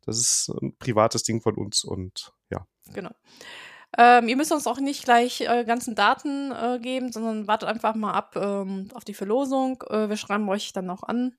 Das 0.04 0.18
ist 0.18 0.50
ein 0.62 0.76
privates 0.78 1.24
Ding 1.24 1.42
von 1.42 1.56
uns 1.56 1.86
und 1.86 2.34
ja. 2.50 2.66
Genau. 2.94 3.12
Ähm, 3.98 4.30
ihr 4.30 4.38
müsst 4.38 4.52
uns 4.52 4.68
auch 4.68 4.80
nicht 4.80 5.04
gleich 5.04 5.50
eure 5.50 5.66
ganzen 5.66 5.96
Daten 5.96 6.52
äh, 6.52 6.80
geben, 6.82 7.12
sondern 7.12 7.48
wartet 7.48 7.68
einfach 7.68 7.94
mal 7.96 8.14
ab 8.14 8.36
ähm, 8.38 8.88
auf 8.94 9.04
die 9.04 9.14
Verlosung. 9.14 9.84
Äh, 9.90 10.08
wir 10.08 10.18
schreiben 10.18 10.48
euch 10.50 10.72
dann 10.72 10.86
noch 10.86 11.04
an, 11.04 11.36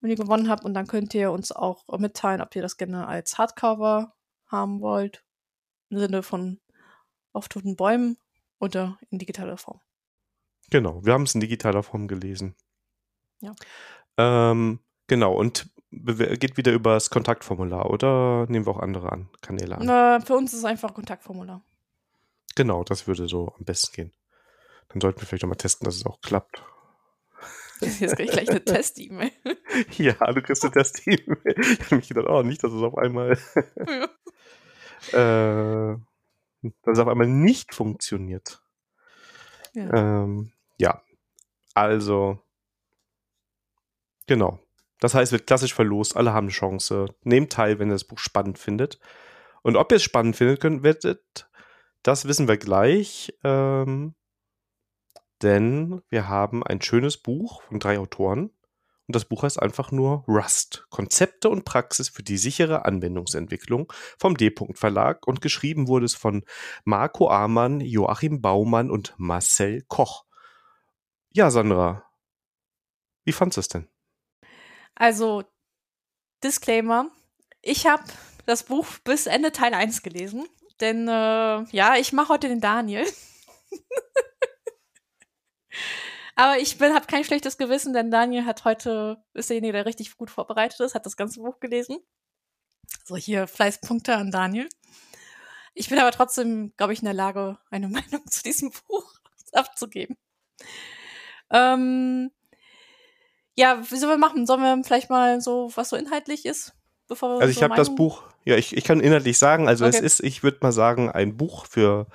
wenn 0.00 0.10
ihr 0.10 0.16
gewonnen 0.16 0.48
habt. 0.48 0.64
Und 0.64 0.74
dann 0.74 0.88
könnt 0.88 1.14
ihr 1.14 1.30
uns 1.30 1.52
auch 1.52 1.86
mitteilen, 1.98 2.40
ob 2.40 2.54
ihr 2.56 2.62
das 2.62 2.76
gerne 2.76 3.06
als 3.06 3.38
Hardcover 3.38 4.14
haben 4.46 4.80
wollt. 4.80 5.24
Im 5.90 5.98
Sinne 5.98 6.22
von 6.22 6.60
auf 7.32 7.48
toten 7.48 7.76
Bäumen 7.76 8.16
oder 8.58 8.98
in 9.10 9.18
digitaler 9.18 9.56
Form. 9.56 9.80
Genau, 10.70 11.04
wir 11.04 11.12
haben 11.12 11.22
es 11.22 11.34
in 11.34 11.40
digitaler 11.40 11.82
Form 11.82 12.08
gelesen. 12.08 12.56
Ja. 13.40 13.54
Ähm, 14.16 14.80
genau, 15.06 15.34
und 15.34 15.70
geht 15.90 16.56
wieder 16.56 16.72
über 16.72 16.94
das 16.94 17.10
Kontaktformular 17.10 17.90
oder 17.90 18.46
nehmen 18.48 18.66
wir 18.66 18.72
auch 18.72 18.80
andere 18.80 19.10
an, 19.12 19.28
Kanäle 19.40 19.76
an? 19.76 19.86
Na, 19.86 20.20
für 20.20 20.34
uns 20.34 20.52
ist 20.52 20.60
es 20.60 20.64
einfach 20.64 20.94
Kontaktformular. 20.94 21.62
Genau, 22.54 22.84
das 22.84 23.06
würde 23.06 23.28
so 23.28 23.54
am 23.58 23.64
besten 23.64 23.94
gehen. 23.94 24.12
Dann 24.88 25.00
sollten 25.00 25.20
wir 25.20 25.26
vielleicht 25.26 25.42
nochmal 25.42 25.56
testen, 25.56 25.84
dass 25.84 25.96
es 25.96 26.06
auch 26.06 26.20
klappt. 26.20 26.62
Jetzt 27.80 28.16
kriege 28.16 28.24
ich 28.24 28.32
gleich 28.32 28.50
eine 28.50 28.64
Test-E-Mail. 28.64 29.32
ja, 29.96 30.14
du 30.32 30.42
kriegst 30.42 30.64
eine 30.64 30.72
Test-E-Mail. 30.72 31.54
Ich 31.56 31.80
habe 31.86 31.96
mich 31.96 32.08
gedacht, 32.08 32.26
oh, 32.28 32.42
nicht, 32.42 32.62
dass 32.62 32.72
es 32.72 32.82
auf 32.82 32.96
einmal. 32.96 33.38
ja. 35.12 35.92
äh, 35.92 35.98
dass 36.82 36.92
es 36.92 36.98
auf 36.98 37.08
einmal 37.08 37.26
nicht 37.26 37.74
funktioniert. 37.74 38.62
Ja. 39.74 40.22
Ähm, 40.22 40.52
ja. 40.78 41.02
Also. 41.74 42.38
Genau. 44.26 44.60
Das 45.00 45.14
heißt, 45.14 45.32
wird 45.32 45.46
klassisch 45.46 45.74
verlost, 45.74 46.16
alle 46.16 46.32
haben 46.32 46.46
eine 46.46 46.52
Chance. 46.52 47.06
Nehmt 47.22 47.52
teil, 47.52 47.78
wenn 47.78 47.88
ihr 47.88 47.94
das 47.94 48.04
Buch 48.04 48.18
spannend 48.18 48.58
findet. 48.58 48.98
Und 49.62 49.76
ob 49.76 49.90
ihr 49.92 49.96
es 49.96 50.02
spannend 50.02 50.36
findet 50.36 50.60
könnt, 50.60 50.82
werdet, 50.82 51.50
das 52.02 52.26
wissen 52.26 52.48
wir 52.48 52.58
gleich. 52.58 53.32
Ähm, 53.42 54.14
denn 55.42 56.02
wir 56.10 56.28
haben 56.28 56.62
ein 56.62 56.82
schönes 56.82 57.16
Buch 57.16 57.62
von 57.62 57.80
drei 57.80 57.98
Autoren. 57.98 58.50
Und 59.06 59.16
das 59.16 59.24
Buch 59.24 59.42
heißt 59.42 59.60
einfach 59.60 59.90
nur 59.90 60.24
Rust. 60.28 60.86
Konzepte 60.90 61.48
und 61.48 61.64
Praxis 61.64 62.08
für 62.08 62.22
die 62.22 62.38
sichere 62.38 62.84
Anwendungsentwicklung 62.84 63.92
vom 64.18 64.36
D-Punkt 64.36 64.78
Verlag. 64.78 65.26
Und 65.26 65.40
geschrieben 65.40 65.88
wurde 65.88 66.06
es 66.06 66.14
von 66.14 66.44
Marco 66.84 67.28
Amann, 67.28 67.80
Joachim 67.80 68.40
Baumann 68.40 68.90
und 68.90 69.14
Marcel 69.16 69.82
Koch. 69.88 70.26
Ja, 71.32 71.50
Sandra, 71.50 72.04
wie 73.24 73.32
fandest 73.32 73.56
du 73.56 73.60
es 73.60 73.68
denn? 73.68 73.88
Also, 74.94 75.44
Disclaimer. 76.42 77.10
Ich 77.62 77.86
habe 77.86 78.04
das 78.46 78.64
Buch 78.64 78.86
bis 79.04 79.26
Ende 79.26 79.52
Teil 79.52 79.74
1 79.74 80.02
gelesen. 80.02 80.46
Denn, 80.80 81.06
äh, 81.08 81.62
ja, 81.70 81.96
ich 81.96 82.12
mache 82.12 82.30
heute 82.30 82.48
den 82.48 82.60
Daniel. 82.60 83.06
Aber 86.36 86.58
ich 86.58 86.80
habe 86.80 87.06
kein 87.06 87.24
schlechtes 87.24 87.58
Gewissen, 87.58 87.92
denn 87.92 88.10
Daniel 88.10 88.46
hat 88.46 88.64
heute, 88.64 89.22
ist 89.34 89.50
derjenige, 89.50 89.74
der 89.74 89.84
richtig 89.84 90.16
gut 90.16 90.30
vorbereitet 90.30 90.80
ist, 90.80 90.94
hat 90.94 91.04
das 91.04 91.18
ganze 91.18 91.40
Buch 91.40 91.60
gelesen. 91.60 91.98
So, 93.04 93.16
hier 93.16 93.46
Fleißpunkte 93.46 94.16
an 94.16 94.30
Daniel. 94.30 94.68
Ich 95.74 95.90
bin 95.90 95.98
aber 95.98 96.12
trotzdem, 96.12 96.72
glaube 96.76 96.94
ich, 96.94 97.00
in 97.00 97.04
der 97.04 97.14
Lage, 97.14 97.58
eine 97.70 97.88
Meinung 97.90 98.26
zu 98.26 98.42
diesem 98.42 98.72
Buch 98.88 99.12
abzugeben. 99.52 100.16
Ähm, 101.50 102.30
ja, 103.60 103.78
wie 103.90 103.96
sollen 103.96 104.12
wir 104.12 104.16
machen? 104.16 104.46
Sollen 104.46 104.62
wir 104.62 104.82
vielleicht 104.84 105.10
mal 105.10 105.40
so, 105.42 105.70
was 105.74 105.90
so 105.90 105.96
inhaltlich 105.96 106.46
ist? 106.46 106.72
Bevor 107.08 107.28
wir 107.28 107.42
also 107.42 107.50
ich 107.50 107.62
habe 107.62 107.76
das 107.76 107.94
Buch, 107.94 108.22
ja, 108.44 108.56
ich, 108.56 108.74
ich 108.74 108.84
kann 108.84 109.00
inhaltlich 109.00 109.36
sagen, 109.36 109.68
also 109.68 109.84
okay. 109.84 109.96
es 109.96 110.00
ist, 110.00 110.20
ich 110.20 110.42
würde 110.42 110.58
mal 110.62 110.72
sagen, 110.72 111.10
ein 111.10 111.36
Buch 111.36 111.66
für 111.66 112.06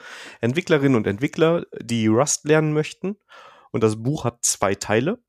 Entwicklerinnen 0.41 0.95
und 0.95 1.05
Entwickler, 1.05 1.65
die 1.79 2.07
Rust 2.07 2.45
lernen 2.45 2.73
möchten. 2.73 3.17
Und 3.71 3.83
das 3.83 4.01
Buch 4.01 4.23
hat 4.23 4.43
zwei 4.43 4.73
Teile. 4.73 5.19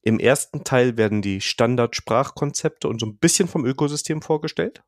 Im 0.00 0.18
ersten 0.18 0.64
Teil 0.64 0.96
werden 0.96 1.20
die 1.20 1.42
Standardsprachkonzepte 1.42 2.88
und 2.88 3.00
so 3.00 3.06
ein 3.06 3.18
bisschen 3.18 3.46
vom 3.46 3.66
Ökosystem 3.66 4.22
vorgestellt. 4.22 4.82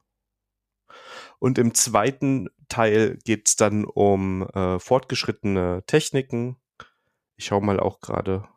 Und 1.39 1.59
im 1.59 1.75
zweiten 1.75 2.49
Teil 2.69 3.19
geht 3.25 3.49
es 3.49 3.57
dann 3.57 3.85
um 3.85 4.49
äh, 4.49 4.79
fortgeschrittene 4.79 5.83
Techniken. 5.87 6.57
Ich 7.37 7.47
schaue 7.47 7.61
mal 7.61 7.81
auch 7.81 8.01
gerade, 8.01 8.49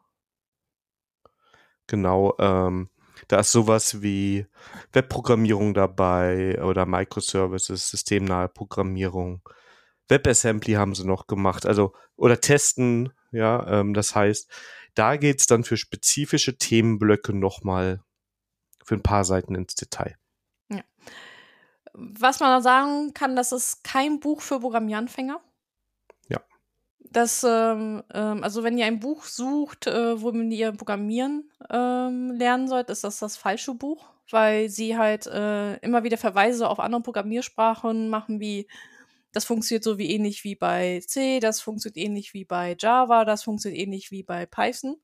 Genau, 1.88 2.36
ähm, 2.40 2.90
da 3.28 3.40
ist 3.40 3.52
sowas 3.52 4.02
wie 4.02 4.46
Webprogrammierung 4.94 5.74
dabei 5.74 6.62
oder 6.64 6.86
Microservices, 6.86 7.90
systemnahe 7.90 8.50
Programmierung. 8.50 9.42
WebAssembly 10.10 10.74
haben 10.74 10.96
sie 10.96 11.06
noch 11.06 11.28
gemacht, 11.28 11.66
also 11.66 11.94
oder 12.16 12.40
testen, 12.40 13.12
ja, 13.32 13.66
ähm, 13.68 13.94
das 13.94 14.16
heißt, 14.16 14.50
da 14.94 15.18
geht's 15.18 15.48
dann 15.48 15.64
für 15.64 15.78
spezifische 15.78 16.58
Themenblöcke 16.58 17.34
nochmal 17.34 18.02
für 18.84 18.96
ein 18.96 19.04
paar 19.04 19.26
Seiten 19.26 19.56
ins 19.56 19.76
Detail. 19.76 20.16
Ja. 20.70 20.84
Was 21.94 22.40
man 22.40 22.62
sagen 22.62 23.14
kann, 23.14 23.36
das 23.36 23.52
ist 23.52 23.84
kein 23.84 24.20
Buch 24.20 24.42
für 24.42 24.60
Programmieranfänger 24.60 25.42
dass, 27.12 27.44
ähm, 27.44 28.04
ähm, 28.14 28.44
also 28.44 28.64
wenn 28.64 28.78
ihr 28.78 28.86
ein 28.86 29.00
Buch 29.00 29.24
sucht, 29.26 29.88
äh, 29.88 30.22
womit 30.22 30.54
ihr 30.54 30.72
Programmieren 30.74 31.52
ähm, 31.70 32.32
lernen 32.32 32.68
sollt, 32.68 32.90
ist 32.90 33.04
das 33.04 33.20
das 33.20 33.38
falsche 33.38 33.74
Buch, 33.76 34.10
weil 34.32 34.70
sie 34.70 34.98
halt 34.98 35.28
äh, 35.28 35.76
immer 35.78 36.04
wieder 36.04 36.18
Verweise 36.18 36.70
auf 36.70 36.80
andere 36.80 37.02
Programmiersprachen 37.02 38.10
machen, 38.10 38.40
wie 38.40 38.68
das 39.34 39.46
funktioniert 39.46 39.84
so 39.84 39.98
wie 39.98 40.12
ähnlich 40.12 40.44
wie 40.44 40.56
bei 40.56 41.02
C, 41.06 41.40
das 41.40 41.62
funktioniert 41.62 41.98
ähnlich 41.98 42.34
wie 42.34 42.46
bei 42.46 42.76
Java, 42.80 43.26
das 43.26 43.44
funktioniert 43.44 43.82
ähnlich 43.82 44.12
wie 44.12 44.24
bei 44.24 44.46
Python. 44.46 44.98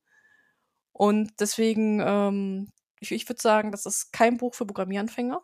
Und 0.94 1.32
deswegen, 1.40 2.02
ähm, 2.06 2.70
ich, 3.00 3.12
ich 3.12 3.28
würde 3.30 3.42
sagen, 3.42 3.72
das 3.72 3.86
ist 3.86 4.12
kein 4.14 4.38
Buch 4.38 4.56
für 4.56 4.66
Programmieranfänger. 4.66 5.42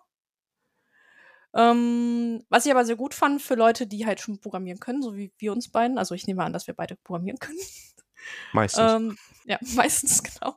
Ähm, 1.56 2.44
was 2.50 2.66
ich 2.66 2.72
aber 2.72 2.86
sehr 2.86 2.96
gut 2.96 3.14
fand 3.14 3.42
für 3.42 3.56
Leute, 3.56 3.88
die 3.88 4.06
halt 4.06 4.20
schon 4.20 4.40
programmieren 4.40 4.80
können, 4.80 5.02
so 5.02 5.16
wie 5.16 5.32
wir 5.38 5.52
uns 5.52 5.72
beiden. 5.72 5.98
Also 5.98 6.14
ich 6.16 6.28
nehme 6.28 6.44
an, 6.44 6.54
dass 6.54 6.68
wir 6.68 6.76
beide 6.76 6.96
programmieren 6.96 7.40
können. 7.40 7.60
Meistens. 8.54 8.92
ähm, 8.92 9.18
ja, 9.46 9.58
meistens, 9.76 10.22
genau. 10.22 10.56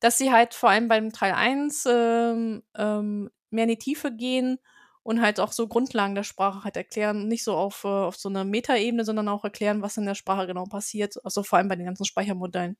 Dass 0.00 0.18
sie 0.18 0.32
halt 0.32 0.54
vor 0.54 0.70
allem 0.70 0.88
beim 0.88 1.12
Teil 1.12 1.32
1 1.32 1.86
ähm, 1.86 2.62
ähm, 2.74 3.30
mehr 3.50 3.64
in 3.64 3.70
die 3.70 3.78
Tiefe 3.78 4.10
gehen 4.10 4.58
und 5.04 5.20
halt 5.20 5.38
auch 5.38 5.52
so 5.52 5.68
Grundlagen 5.68 6.14
der 6.14 6.24
Sprache 6.24 6.64
halt 6.64 6.76
erklären, 6.76 7.28
nicht 7.28 7.44
so 7.44 7.54
auf, 7.54 7.84
äh, 7.84 7.88
auf 7.88 8.16
so 8.16 8.28
einer 8.28 8.44
Metaebene, 8.44 9.04
sondern 9.04 9.28
auch 9.28 9.44
erklären, 9.44 9.82
was 9.82 9.96
in 9.96 10.06
der 10.06 10.14
Sprache 10.14 10.46
genau 10.46 10.64
passiert, 10.64 11.24
also 11.24 11.42
vor 11.42 11.58
allem 11.58 11.68
bei 11.68 11.76
den 11.76 11.86
ganzen 11.86 12.04
Speichermodellen. 12.04 12.76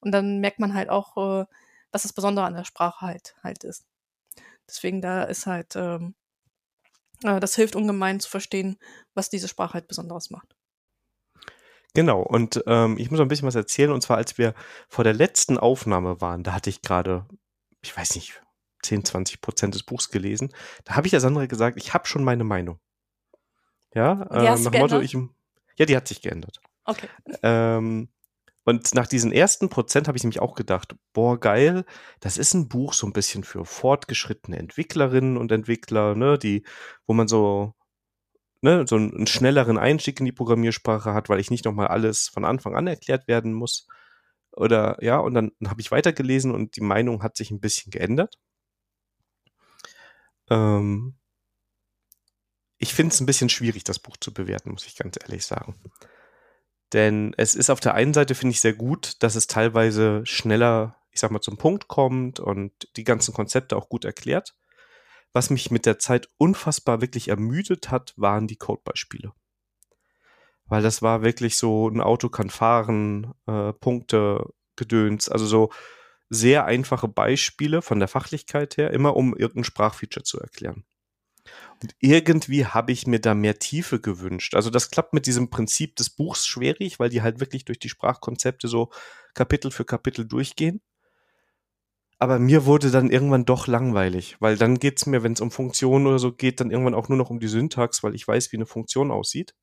Und 0.00 0.12
dann 0.12 0.40
merkt 0.40 0.58
man 0.58 0.74
halt 0.74 0.88
auch, 0.88 1.16
äh, 1.16 1.46
was 1.92 2.02
das 2.02 2.12
Besondere 2.12 2.46
an 2.46 2.54
der 2.54 2.64
Sprache 2.64 3.06
halt 3.06 3.36
halt 3.42 3.62
ist. 3.64 3.84
Deswegen 4.68 5.00
da 5.00 5.24
ist 5.24 5.46
halt, 5.46 5.76
ähm, 5.76 6.14
äh, 6.18 6.23
das 7.24 7.56
hilft 7.56 7.76
ungemein 7.76 8.20
zu 8.20 8.28
verstehen, 8.28 8.78
was 9.14 9.30
diese 9.30 9.48
Sprache 9.48 9.74
halt 9.74 9.88
Besonderes 9.88 10.30
macht. 10.30 10.54
Genau, 11.94 12.22
und 12.22 12.62
ähm, 12.66 12.98
ich 12.98 13.10
muss 13.10 13.18
noch 13.18 13.26
ein 13.26 13.28
bisschen 13.28 13.46
was 13.46 13.54
erzählen, 13.54 13.92
und 13.92 14.02
zwar 14.02 14.16
als 14.16 14.36
wir 14.36 14.54
vor 14.88 15.04
der 15.04 15.14
letzten 15.14 15.58
Aufnahme 15.58 16.20
waren, 16.20 16.42
da 16.42 16.52
hatte 16.52 16.68
ich 16.68 16.82
gerade, 16.82 17.26
ich 17.82 17.96
weiß 17.96 18.16
nicht, 18.16 18.42
10, 18.82 19.04
20 19.04 19.40
Prozent 19.40 19.74
des 19.74 19.82
Buchs 19.82 20.10
gelesen. 20.10 20.52
Da 20.84 20.96
habe 20.96 21.06
ich 21.06 21.12
der 21.12 21.20
Sandra 21.20 21.46
gesagt, 21.46 21.78
ich 21.78 21.94
habe 21.94 22.06
schon 22.06 22.24
meine 22.24 22.44
Meinung. 22.44 22.78
Ja, 23.94 24.22
äh, 24.24 24.58
nach 24.58 24.72
Motto, 24.72 25.00
ich, 25.00 25.16
ja, 25.76 25.86
die 25.86 25.96
hat 25.96 26.08
sich 26.08 26.20
geändert. 26.20 26.60
Okay. 26.84 27.08
Ähm, 27.42 28.08
und 28.64 28.94
nach 28.94 29.06
diesen 29.06 29.32
ersten 29.32 29.68
Prozent 29.68 30.08
habe 30.08 30.16
ich 30.16 30.24
nämlich 30.24 30.40
auch 30.40 30.54
gedacht, 30.54 30.94
boah, 31.12 31.38
geil, 31.38 31.84
das 32.20 32.38
ist 32.38 32.54
ein 32.54 32.68
Buch 32.68 32.94
so 32.94 33.06
ein 33.06 33.12
bisschen 33.12 33.44
für 33.44 33.64
fortgeschrittene 33.64 34.58
Entwicklerinnen 34.58 35.36
und 35.36 35.52
Entwickler, 35.52 36.14
ne, 36.14 36.38
die, 36.38 36.64
wo 37.06 37.12
man 37.14 37.28
so, 37.28 37.74
ne, 38.62 38.86
so 38.88 38.96
einen, 38.96 39.26
schnelleren 39.26 39.78
Einstieg 39.78 40.20
in 40.20 40.26
die 40.26 40.32
Programmiersprache 40.32 41.14
hat, 41.14 41.28
weil 41.28 41.40
ich 41.40 41.50
nicht 41.50 41.64
nochmal 41.66 41.88
alles 41.88 42.28
von 42.28 42.44
Anfang 42.44 42.76
an 42.76 42.86
erklärt 42.86 43.28
werden 43.28 43.52
muss. 43.52 43.86
Oder 44.52 44.98
ja, 45.02 45.18
und 45.18 45.34
dann 45.34 45.52
habe 45.66 45.80
ich 45.80 45.90
weitergelesen 45.90 46.52
und 46.52 46.76
die 46.76 46.82
Meinung 46.82 47.22
hat 47.22 47.36
sich 47.36 47.50
ein 47.50 47.60
bisschen 47.60 47.90
geändert. 47.90 48.38
Ähm, 50.50 51.16
ich 52.78 52.94
finde 52.94 53.12
es 53.14 53.20
ein 53.20 53.26
bisschen 53.26 53.48
schwierig, 53.48 53.84
das 53.84 53.98
Buch 53.98 54.16
zu 54.18 54.32
bewerten, 54.32 54.70
muss 54.70 54.86
ich 54.86 54.96
ganz 54.96 55.18
ehrlich 55.22 55.44
sagen. 55.44 55.74
Denn 56.94 57.34
es 57.36 57.56
ist 57.56 57.70
auf 57.70 57.80
der 57.80 57.94
einen 57.94 58.14
Seite, 58.14 58.36
finde 58.36 58.52
ich, 58.52 58.60
sehr 58.60 58.72
gut, 58.72 59.22
dass 59.22 59.34
es 59.34 59.48
teilweise 59.48 60.24
schneller, 60.24 60.96
ich 61.10 61.18
sag 61.18 61.32
mal, 61.32 61.40
zum 61.40 61.58
Punkt 61.58 61.88
kommt 61.88 62.38
und 62.38 62.72
die 62.96 63.04
ganzen 63.04 63.34
Konzepte 63.34 63.76
auch 63.76 63.88
gut 63.88 64.04
erklärt. 64.04 64.54
Was 65.32 65.50
mich 65.50 65.72
mit 65.72 65.86
der 65.86 65.98
Zeit 65.98 66.30
unfassbar 66.38 67.00
wirklich 67.00 67.28
ermüdet 67.28 67.90
hat, 67.90 68.14
waren 68.16 68.46
die 68.46 68.56
Codebeispiele. 68.56 69.32
Weil 70.66 70.82
das 70.82 71.02
war 71.02 71.22
wirklich 71.22 71.56
so, 71.56 71.88
ein 71.88 72.00
Auto 72.00 72.28
kann 72.28 72.48
fahren, 72.48 73.34
äh, 73.46 73.72
Punkte, 73.72 74.46
Gedöns, 74.76 75.28
also 75.28 75.46
so 75.46 75.70
sehr 76.30 76.64
einfache 76.64 77.08
Beispiele 77.08 77.82
von 77.82 77.98
der 77.98 78.08
Fachlichkeit 78.08 78.76
her, 78.76 78.92
immer 78.92 79.16
um 79.16 79.36
irgendein 79.36 79.64
Sprachfeature 79.64 80.24
zu 80.24 80.38
erklären. 80.38 80.84
Irgendwie 81.98 82.66
habe 82.66 82.92
ich 82.92 83.06
mir 83.06 83.20
da 83.20 83.34
mehr 83.34 83.58
Tiefe 83.58 84.00
gewünscht. 84.00 84.54
Also 84.54 84.70
das 84.70 84.90
klappt 84.90 85.12
mit 85.12 85.26
diesem 85.26 85.50
Prinzip 85.50 85.96
des 85.96 86.10
Buchs 86.10 86.46
schwierig, 86.46 86.98
weil 86.98 87.10
die 87.10 87.22
halt 87.22 87.40
wirklich 87.40 87.64
durch 87.64 87.78
die 87.78 87.88
Sprachkonzepte 87.88 88.68
so 88.68 88.90
Kapitel 89.34 89.70
für 89.70 89.84
Kapitel 89.84 90.26
durchgehen. 90.26 90.80
Aber 92.18 92.38
mir 92.38 92.64
wurde 92.64 92.90
dann 92.90 93.10
irgendwann 93.10 93.44
doch 93.44 93.66
langweilig, 93.66 94.36
weil 94.40 94.56
dann 94.56 94.78
geht 94.78 94.98
es 94.98 95.06
mir, 95.06 95.22
wenn 95.22 95.32
es 95.32 95.40
um 95.40 95.50
Funktionen 95.50 96.06
oder 96.06 96.18
so 96.18 96.32
geht, 96.32 96.60
dann 96.60 96.70
irgendwann 96.70 96.94
auch 96.94 97.08
nur 97.08 97.18
noch 97.18 97.30
um 97.30 97.40
die 97.40 97.48
Syntax, 97.48 98.02
weil 98.02 98.14
ich 98.14 98.26
weiß, 98.26 98.52
wie 98.52 98.56
eine 98.56 98.66
Funktion 98.66 99.10
aussieht. 99.10 99.54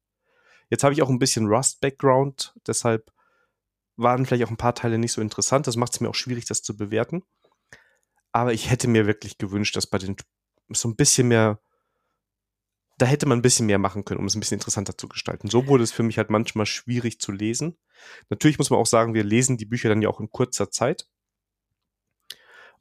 Jetzt 0.69 0.83
habe 0.83 0.93
ich 0.93 1.01
auch 1.01 1.09
ein 1.09 1.19
bisschen 1.19 1.47
Rust-Background, 1.47 2.53
deshalb 2.67 3.11
waren 3.97 4.25
vielleicht 4.25 4.43
auch 4.45 4.49
ein 4.49 4.57
paar 4.57 4.75
Teile 4.75 4.97
nicht 4.97 5.11
so 5.11 5.21
interessant. 5.21 5.67
Das 5.67 5.75
macht 5.75 5.93
es 5.93 5.99
mir 5.99 6.09
auch 6.09 6.15
schwierig, 6.15 6.45
das 6.45 6.61
zu 6.61 6.75
bewerten. 6.75 7.23
Aber 8.31 8.53
ich 8.53 8.69
hätte 8.69 8.87
mir 8.87 9.07
wirklich 9.07 9.37
gewünscht, 9.37 9.75
dass 9.75 9.87
bei 9.87 9.97
den 9.97 10.15
so 10.69 10.87
ein 10.87 10.95
bisschen 10.95 11.27
mehr, 11.27 11.59
da 13.01 13.07
hätte 13.07 13.25
man 13.25 13.39
ein 13.39 13.41
bisschen 13.41 13.65
mehr 13.65 13.79
machen 13.79 14.05
können, 14.05 14.19
um 14.19 14.27
es 14.27 14.35
ein 14.35 14.39
bisschen 14.39 14.57
interessanter 14.57 14.95
zu 14.95 15.07
gestalten. 15.07 15.49
So 15.49 15.65
wurde 15.65 15.83
es 15.83 15.91
für 15.91 16.03
mich 16.03 16.19
halt 16.19 16.29
manchmal 16.29 16.67
schwierig 16.67 17.19
zu 17.19 17.31
lesen. 17.31 17.77
Natürlich 18.29 18.59
muss 18.59 18.69
man 18.69 18.79
auch 18.79 18.85
sagen, 18.85 19.15
wir 19.15 19.23
lesen 19.23 19.57
die 19.57 19.65
Bücher 19.65 19.89
dann 19.89 20.03
ja 20.03 20.09
auch 20.09 20.19
in 20.19 20.29
kurzer 20.29 20.69
Zeit 20.69 21.07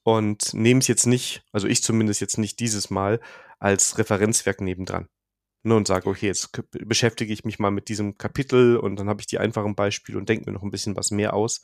und 0.03 0.53
nehmen 0.53 0.81
es 0.81 0.89
jetzt 0.89 1.07
nicht, 1.07 1.43
also 1.53 1.67
ich 1.67 1.83
zumindest 1.83 2.21
jetzt 2.21 2.37
nicht 2.37 2.61
dieses 2.61 2.91
Mal, 2.91 3.21
als 3.59 3.97
Referenzwerk 3.97 4.61
nebendran 4.61 5.09
ne, 5.63 5.75
und 5.75 5.87
sage, 5.87 6.09
okay, 6.09 6.27
jetzt 6.27 6.51
beschäftige 6.71 7.33
ich 7.33 7.45
mich 7.45 7.59
mal 7.59 7.71
mit 7.71 7.89
diesem 7.89 8.19
Kapitel 8.19 8.77
und 8.77 8.97
dann 8.97 9.09
habe 9.09 9.21
ich 9.23 9.27
die 9.27 9.39
einfachen 9.39 9.75
Beispiele 9.75 10.19
und 10.19 10.29
denke 10.29 10.45
mir 10.47 10.53
noch 10.53 10.63
ein 10.63 10.71
bisschen 10.71 10.97
was 10.97 11.11
mehr 11.11 11.33
aus. 11.33 11.63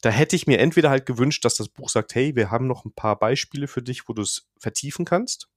Da 0.00 0.08
hätte 0.08 0.36
ich 0.36 0.46
mir 0.46 0.58
entweder 0.58 0.88
halt 0.88 1.04
gewünscht, 1.04 1.44
dass 1.44 1.56
das 1.56 1.68
Buch 1.68 1.90
sagt, 1.90 2.14
hey, 2.14 2.34
wir 2.34 2.50
haben 2.50 2.66
noch 2.66 2.86
ein 2.86 2.94
paar 2.94 3.18
Beispiele 3.18 3.68
für 3.68 3.82
dich, 3.82 4.08
wo 4.08 4.14
du 4.14 4.22
es 4.22 4.48
vertiefen 4.58 5.04
kannst. 5.04 5.48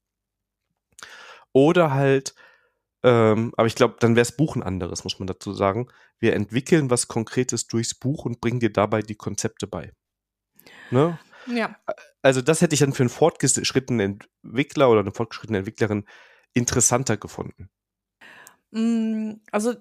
Oder 1.53 1.93
halt, 1.93 2.35
ähm, 3.03 3.53
aber 3.57 3.67
ich 3.67 3.75
glaube, 3.75 3.95
dann 3.99 4.15
wäre 4.15 4.25
das 4.25 4.35
Buch 4.35 4.55
ein 4.55 4.63
anderes, 4.63 5.03
muss 5.03 5.19
man 5.19 5.27
dazu 5.27 5.53
sagen. 5.53 5.87
Wir 6.19 6.33
entwickeln 6.33 6.89
was 6.89 7.07
Konkretes 7.07 7.67
durchs 7.67 7.93
Buch 7.93 8.25
und 8.25 8.41
bringen 8.41 8.59
dir 8.59 8.71
dabei 8.71 9.01
die 9.01 9.15
Konzepte 9.15 9.67
bei. 9.67 9.91
Ne? 10.91 11.19
Ja. 11.47 11.77
Also 12.21 12.41
das 12.41 12.61
hätte 12.61 12.73
ich 12.73 12.79
dann 12.79 12.93
für 12.93 13.03
einen 13.03 13.09
fortgeschrittenen 13.09 14.19
Entwickler 14.43 14.89
oder 14.89 15.01
eine 15.01 15.11
fortgeschrittene 15.11 15.59
Entwicklerin 15.59 16.05
interessanter 16.53 17.17
gefunden? 17.17 17.69
Mm, 18.71 19.33
also, 19.51 19.73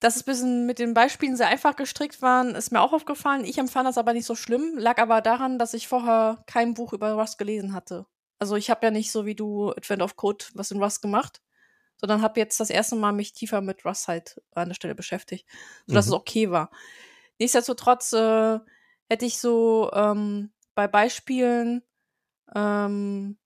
dass 0.00 0.16
es 0.16 0.22
ein 0.22 0.26
bisschen 0.26 0.66
mit 0.66 0.78
den 0.78 0.94
Beispielen 0.94 1.36
sehr 1.36 1.48
einfach 1.48 1.76
gestrickt 1.76 2.22
waren, 2.22 2.54
ist 2.54 2.72
mir 2.72 2.80
auch 2.80 2.92
aufgefallen. 2.92 3.44
Ich 3.44 3.58
empfand 3.58 3.86
das 3.86 3.98
aber 3.98 4.12
nicht 4.12 4.26
so 4.26 4.34
schlimm, 4.34 4.74
lag 4.76 4.98
aber 4.98 5.20
daran, 5.20 5.58
dass 5.58 5.74
ich 5.74 5.88
vorher 5.88 6.42
kein 6.46 6.74
Buch 6.74 6.92
über 6.92 7.12
Rust 7.12 7.38
gelesen 7.38 7.74
hatte. 7.74 8.06
Also 8.40 8.56
ich 8.56 8.70
habe 8.70 8.84
ja 8.86 8.90
nicht 8.90 9.12
so 9.12 9.26
wie 9.26 9.36
du 9.36 9.70
Advent 9.70 10.02
of 10.02 10.16
Code 10.16 10.46
was 10.54 10.70
in 10.70 10.82
Rust 10.82 11.02
gemacht, 11.02 11.40
sondern 11.98 12.22
habe 12.22 12.40
jetzt 12.40 12.58
das 12.58 12.70
erste 12.70 12.96
Mal 12.96 13.12
mich 13.12 13.34
tiefer 13.34 13.60
mit 13.60 13.84
Rust 13.84 14.08
halt 14.08 14.40
an 14.54 14.68
der 14.68 14.74
Stelle 14.74 14.94
beschäftigt, 14.94 15.46
sodass 15.86 16.06
mhm. 16.06 16.12
es 16.12 16.18
okay 16.18 16.50
war. 16.50 16.70
Nichtsdestotrotz 17.38 18.12
äh, 18.14 18.58
hätte 19.08 19.26
ich 19.26 19.38
so 19.38 19.90
ähm, 19.92 20.52
bei 20.74 20.88
Beispielen, 20.88 21.82
ähm, 22.54 23.38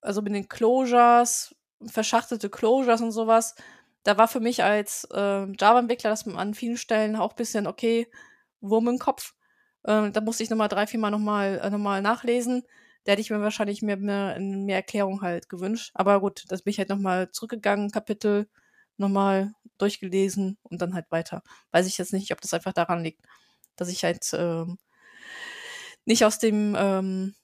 also 0.00 0.22
mit 0.22 0.34
den 0.34 0.48
Closures, 0.48 1.54
verschachtelte 1.84 2.50
Closures 2.50 3.00
und 3.00 3.12
sowas. 3.12 3.54
Da 4.02 4.18
war 4.18 4.26
für 4.26 4.40
mich 4.40 4.64
als 4.64 5.04
äh, 5.12 5.46
Java-Entwickler 5.52 6.10
das 6.10 6.26
an 6.26 6.54
vielen 6.54 6.76
Stellen 6.76 7.16
auch 7.16 7.30
ein 7.30 7.36
bisschen, 7.36 7.66
okay, 7.66 8.10
Wurm 8.60 8.88
im 8.88 8.98
Kopf. 8.98 9.34
Äh, 9.84 10.10
da 10.10 10.20
musste 10.20 10.42
ich 10.42 10.50
nochmal 10.50 10.68
drei, 10.68 10.86
vier 10.86 11.00
Mal 11.00 11.10
nochmal 11.10 11.60
äh, 11.62 11.70
noch 11.70 12.00
nachlesen. 12.00 12.64
Da 13.06 13.12
hätte 13.12 13.22
ich 13.22 13.30
mir 13.30 13.40
wahrscheinlich 13.40 13.82
mehr, 13.82 13.96
mehr, 13.96 14.36
mehr 14.40 14.76
Erklärung 14.76 15.22
halt 15.22 15.48
gewünscht. 15.48 15.92
Aber 15.94 16.20
gut, 16.20 16.44
das 16.48 16.62
bin 16.62 16.72
ich 16.72 16.78
halt 16.78 16.88
nochmal 16.88 17.30
zurückgegangen, 17.30 17.92
Kapitel 17.92 18.48
nochmal 18.96 19.52
durchgelesen 19.78 20.58
und 20.64 20.82
dann 20.82 20.92
halt 20.92 21.06
weiter. 21.10 21.42
Weiß 21.70 21.86
ich 21.86 21.98
jetzt 21.98 22.12
nicht, 22.12 22.32
ob 22.32 22.40
das 22.40 22.52
einfach 22.52 22.72
daran 22.72 23.04
liegt, 23.04 23.24
dass 23.76 23.88
ich 23.90 24.02
halt 24.02 24.28
ähm, 24.34 24.78
nicht 26.04 26.24
aus 26.24 26.40
dem 26.40 26.74
ähm, 26.76 27.34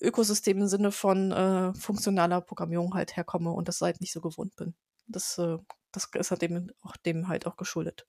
Ökosystem 0.00 0.58
im 0.58 0.68
Sinne 0.68 0.92
von 0.92 1.32
äh, 1.32 1.74
funktionaler 1.74 2.40
Programmierung 2.40 2.94
halt 2.94 3.16
herkomme 3.16 3.50
und 3.50 3.66
das 3.66 3.80
halt 3.80 4.00
nicht 4.00 4.12
so 4.12 4.20
gewohnt 4.20 4.54
bin. 4.54 4.74
Das, 5.08 5.38
äh, 5.38 5.58
das 5.90 6.08
ist 6.14 6.30
halt 6.30 6.42
dem, 6.42 6.70
auch, 6.82 6.96
dem 6.98 7.26
halt 7.26 7.46
auch 7.48 7.56
geschuldet. 7.56 8.06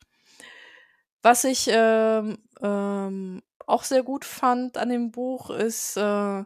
Was 1.24 1.46
ich 1.46 1.68
ähm, 1.72 2.38
ähm, 2.62 3.42
auch 3.66 3.84
sehr 3.84 4.04
gut 4.04 4.24
fand 4.26 4.78
an 4.78 4.90
dem 4.90 5.12
Buch 5.12 5.50
ist, 5.50 5.98
äh, 5.98 6.44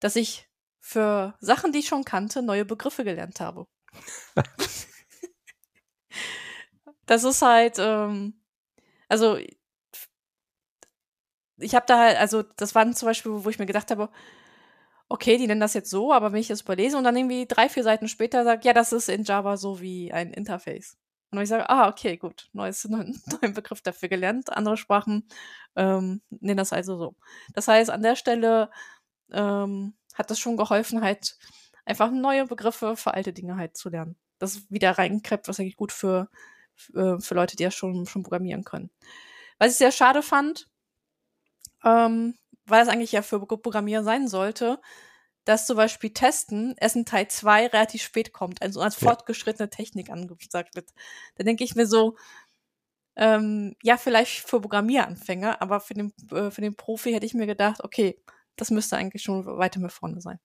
dass 0.00 0.16
ich 0.16 0.48
für 0.80 1.34
Sachen, 1.40 1.72
die 1.72 1.80
ich 1.80 1.88
schon 1.88 2.04
kannte, 2.04 2.42
neue 2.42 2.64
Begriffe 2.64 3.04
gelernt 3.04 3.40
habe. 3.40 3.66
das 7.06 7.24
ist 7.24 7.42
halt, 7.42 7.76
ähm, 7.78 8.40
also 9.08 9.38
ich 11.58 11.74
habe 11.74 11.86
da 11.86 11.98
halt, 11.98 12.18
also 12.18 12.42
das 12.42 12.74
waren 12.74 12.94
zum 12.94 13.06
Beispiel, 13.06 13.32
wo 13.32 13.48
ich 13.48 13.58
mir 13.58 13.66
gedacht 13.66 13.90
habe, 13.90 14.10
okay, 15.08 15.38
die 15.38 15.46
nennen 15.46 15.60
das 15.60 15.74
jetzt 15.74 15.90
so, 15.90 16.12
aber 16.12 16.32
wenn 16.32 16.40
ich 16.40 16.48
das 16.48 16.62
überlese 16.62 16.96
und 16.96 17.04
dann 17.04 17.16
irgendwie 17.16 17.46
drei, 17.46 17.68
vier 17.68 17.82
Seiten 17.82 18.08
später 18.08 18.44
sagt, 18.44 18.64
ja, 18.64 18.72
das 18.72 18.92
ist 18.92 19.08
in 19.08 19.24
Java 19.24 19.56
so 19.56 19.80
wie 19.80 20.12
ein 20.12 20.32
Interface. 20.32 20.96
Und 21.30 21.40
ich 21.40 21.48
sage, 21.48 21.68
ah, 21.68 21.88
okay, 21.88 22.16
gut, 22.16 22.48
neues, 22.52 22.84
neuen, 22.88 23.20
neuen 23.40 23.54
Begriff 23.54 23.82
dafür 23.82 24.08
gelernt. 24.08 24.52
Andere 24.52 24.76
Sprachen 24.76 25.28
ähm, 25.76 26.22
nennen 26.30 26.56
das 26.56 26.72
also 26.72 26.96
so. 26.96 27.16
Das 27.54 27.68
heißt, 27.68 27.90
an 27.90 28.02
der 28.02 28.16
Stelle 28.16 28.70
ähm, 29.32 29.94
hat 30.14 30.30
das 30.30 30.38
schon 30.38 30.56
geholfen, 30.56 31.02
halt 31.02 31.36
einfach 31.84 32.10
neue 32.10 32.46
Begriffe 32.46 32.96
für 32.96 33.14
alte 33.14 33.32
Dinge 33.32 33.56
halt 33.56 33.76
zu 33.76 33.88
lernen. 33.88 34.16
Das 34.38 34.70
wieder 34.70 34.92
reinkrept, 34.92 35.48
was 35.48 35.60
eigentlich 35.60 35.76
gut 35.76 35.92
für, 35.92 36.28
für, 36.74 37.20
für 37.20 37.34
Leute, 37.34 37.56
die 37.56 37.62
ja 37.62 37.70
schon, 37.70 38.06
schon 38.06 38.22
programmieren 38.22 38.64
können. 38.64 38.90
Was 39.58 39.72
ich 39.72 39.78
sehr 39.78 39.92
schade 39.92 40.22
fand, 40.22 40.68
ähm, 41.84 42.36
weil 42.66 42.82
es 42.82 42.88
eigentlich 42.88 43.12
ja 43.12 43.22
für 43.22 43.40
Programmierer 43.40 44.04
sein 44.04 44.28
sollte, 44.28 44.80
dass 45.44 45.66
zum 45.66 45.76
Beispiel 45.76 46.10
Testen 46.10 46.74
erst 46.78 46.96
in 46.96 47.06
Teil 47.06 47.28
2 47.28 47.68
relativ 47.68 48.02
spät 48.02 48.32
kommt, 48.32 48.60
also 48.62 48.80
als 48.80 48.96
fortgeschrittene 48.96 49.70
Technik 49.70 50.10
angesagt 50.10 50.74
wird. 50.74 50.90
Da 51.36 51.44
denke 51.44 51.62
ich 51.62 51.76
mir 51.76 51.86
so, 51.86 52.16
ähm, 53.14 53.76
ja, 53.82 53.96
vielleicht 53.96 54.40
für 54.40 54.60
Programmieranfänger, 54.60 55.62
aber 55.62 55.80
für 55.80 55.94
den, 55.94 56.12
äh, 56.32 56.50
für 56.50 56.60
den 56.60 56.76
Profi 56.76 57.12
hätte 57.12 57.24
ich 57.26 57.34
mir 57.34 57.46
gedacht, 57.46 57.82
okay, 57.84 58.20
das 58.56 58.70
müsste 58.70 58.96
eigentlich 58.96 59.22
schon 59.22 59.46
weiter 59.46 59.80
mit 59.80 59.92
vorne 59.92 60.20
sein. 60.20 60.38